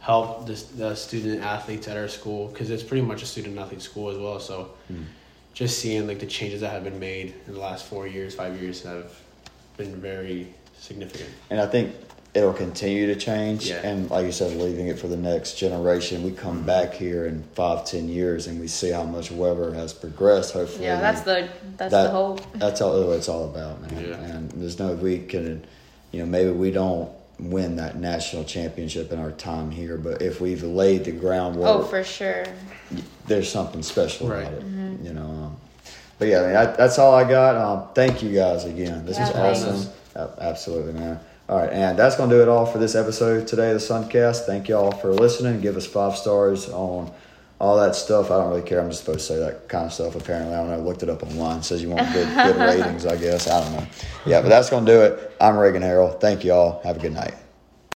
help 0.00 0.46
the 0.46 0.54
the 0.76 0.94
student 0.94 1.42
athletes 1.42 1.88
at 1.88 1.96
our 1.96 2.08
school 2.08 2.48
because 2.48 2.70
it's 2.70 2.82
pretty 2.82 3.02
much 3.04 3.22
a 3.22 3.26
student 3.26 3.58
athlete 3.58 3.82
school 3.82 4.10
as 4.10 4.18
well. 4.18 4.40
So 4.40 4.70
Hmm. 4.88 5.02
just 5.54 5.78
seeing 5.78 6.06
like 6.06 6.18
the 6.18 6.26
changes 6.26 6.60
that 6.60 6.70
have 6.72 6.84
been 6.84 7.00
made 7.00 7.34
in 7.46 7.54
the 7.54 7.60
last 7.60 7.86
four 7.86 8.06
years, 8.06 8.34
five 8.34 8.60
years 8.60 8.82
have 8.82 9.10
been 9.76 9.94
very 10.00 10.48
significant. 10.78 11.30
and 11.50 11.60
I 11.60 11.66
think 11.66 11.94
it'll 12.36 12.52
continue 12.52 13.06
to 13.06 13.16
change. 13.16 13.70
Yeah. 13.70 13.76
And 13.82 14.10
like 14.10 14.26
you 14.26 14.32
said, 14.32 14.54
leaving 14.58 14.88
it 14.88 14.98
for 14.98 15.08
the 15.08 15.16
next 15.16 15.54
generation. 15.54 16.22
We 16.22 16.32
come 16.32 16.62
back 16.62 16.92
here 16.92 17.24
in 17.26 17.42
five, 17.54 17.86
ten 17.86 18.08
years, 18.08 18.46
and 18.46 18.60
we 18.60 18.68
see 18.68 18.90
how 18.90 19.04
much 19.04 19.30
Webber 19.30 19.72
has 19.72 19.94
progressed. 19.94 20.52
Hopefully, 20.52 20.84
Yeah, 20.84 21.00
that's 21.00 21.22
the 21.22 21.48
that's 21.78 21.90
that- 21.92 22.02
the 22.04 22.10
hope. 22.10 22.40
That's 22.54 22.80
all 22.82 22.92
what 23.06 23.16
it's 23.16 23.28
all 23.30 23.44
about, 23.46 23.80
man. 23.90 24.04
Yeah. 24.06 24.16
And 24.16 24.50
there's 24.52 24.78
no 24.78 24.92
we 24.94 25.18
can, 25.20 25.64
you 26.12 26.20
know, 26.20 26.26
maybe 26.26 26.50
we 26.50 26.70
don't 26.70 27.08
win 27.38 27.76
that 27.76 27.96
national 27.96 28.44
championship 28.44 29.12
in 29.12 29.18
our 29.18 29.32
time 29.32 29.70
here, 29.70 29.96
but 29.96 30.20
if 30.22 30.40
we've 30.40 30.62
laid 30.62 31.04
the 31.04 31.12
groundwork, 31.12 31.68
Oh, 31.68 31.82
for 31.82 32.02
sure. 32.04 32.44
there's 33.26 33.50
something 33.50 33.82
special 33.82 34.28
Right. 34.28 34.42
about 34.46 34.52
it, 34.54 34.60
Mm-hmm. 34.64 35.06
you 35.06 35.12
know. 35.14 35.22
Um, 35.22 35.56
but 36.18 36.28
yeah, 36.28 36.38
I 36.40 36.42
mean, 36.44 36.52
that, 36.54 36.78
that's 36.78 36.98
all 36.98 37.14
I 37.14 37.24
got. 37.24 37.56
Um, 37.56 37.88
thank 37.94 38.22
you 38.22 38.30
guys 38.34 38.64
again. 38.64 39.04
This 39.04 39.18
Yeah, 39.18 39.26
is 39.26 39.30
thanks. 39.32 39.64
awesome. 39.64 39.92
Uh, 40.14 40.28
absolutely, 40.40 40.94
man. 40.94 41.20
All 41.48 41.58
right, 41.58 41.72
and 41.72 41.96
that's 41.96 42.16
gonna 42.16 42.34
do 42.34 42.42
it 42.42 42.48
all 42.48 42.66
for 42.66 42.78
this 42.78 42.96
episode 42.96 43.46
today 43.46 43.70
of 43.70 43.80
the 43.80 43.86
Suncast. 43.86 44.46
Thank 44.46 44.68
y'all 44.68 44.90
for 44.90 45.12
listening. 45.12 45.60
Give 45.60 45.76
us 45.76 45.86
five 45.86 46.16
stars 46.16 46.68
on 46.68 47.12
all 47.60 47.76
that 47.76 47.94
stuff. 47.94 48.32
I 48.32 48.38
don't 48.38 48.50
really 48.50 48.62
care. 48.62 48.80
I'm 48.80 48.90
just 48.90 49.04
supposed 49.04 49.20
to 49.20 49.34
say 49.34 49.38
that 49.38 49.68
kind 49.68 49.86
of 49.86 49.92
stuff. 49.92 50.16
Apparently, 50.16 50.52
I 50.52 50.58
don't 50.58 50.70
know. 50.70 50.74
I 50.74 50.78
looked 50.78 51.04
it 51.04 51.08
up 51.08 51.22
online. 51.22 51.58
It 51.58 51.62
says 51.62 51.82
you 51.82 51.90
want 51.90 52.12
good, 52.12 52.26
good 52.34 52.56
ratings. 52.58 53.06
I 53.06 53.16
guess 53.16 53.48
I 53.48 53.62
don't 53.62 53.72
know. 53.74 53.86
Yeah, 54.26 54.42
but 54.42 54.48
that's 54.48 54.70
gonna 54.70 54.86
do 54.86 55.02
it. 55.02 55.36
I'm 55.40 55.56
Reagan 55.56 55.82
Harrell. 55.82 56.20
Thank 56.20 56.44
you 56.44 56.52
all. 56.52 56.80
Have 56.82 56.96
a 56.96 57.00
good 57.00 57.14
night. 57.14 57.34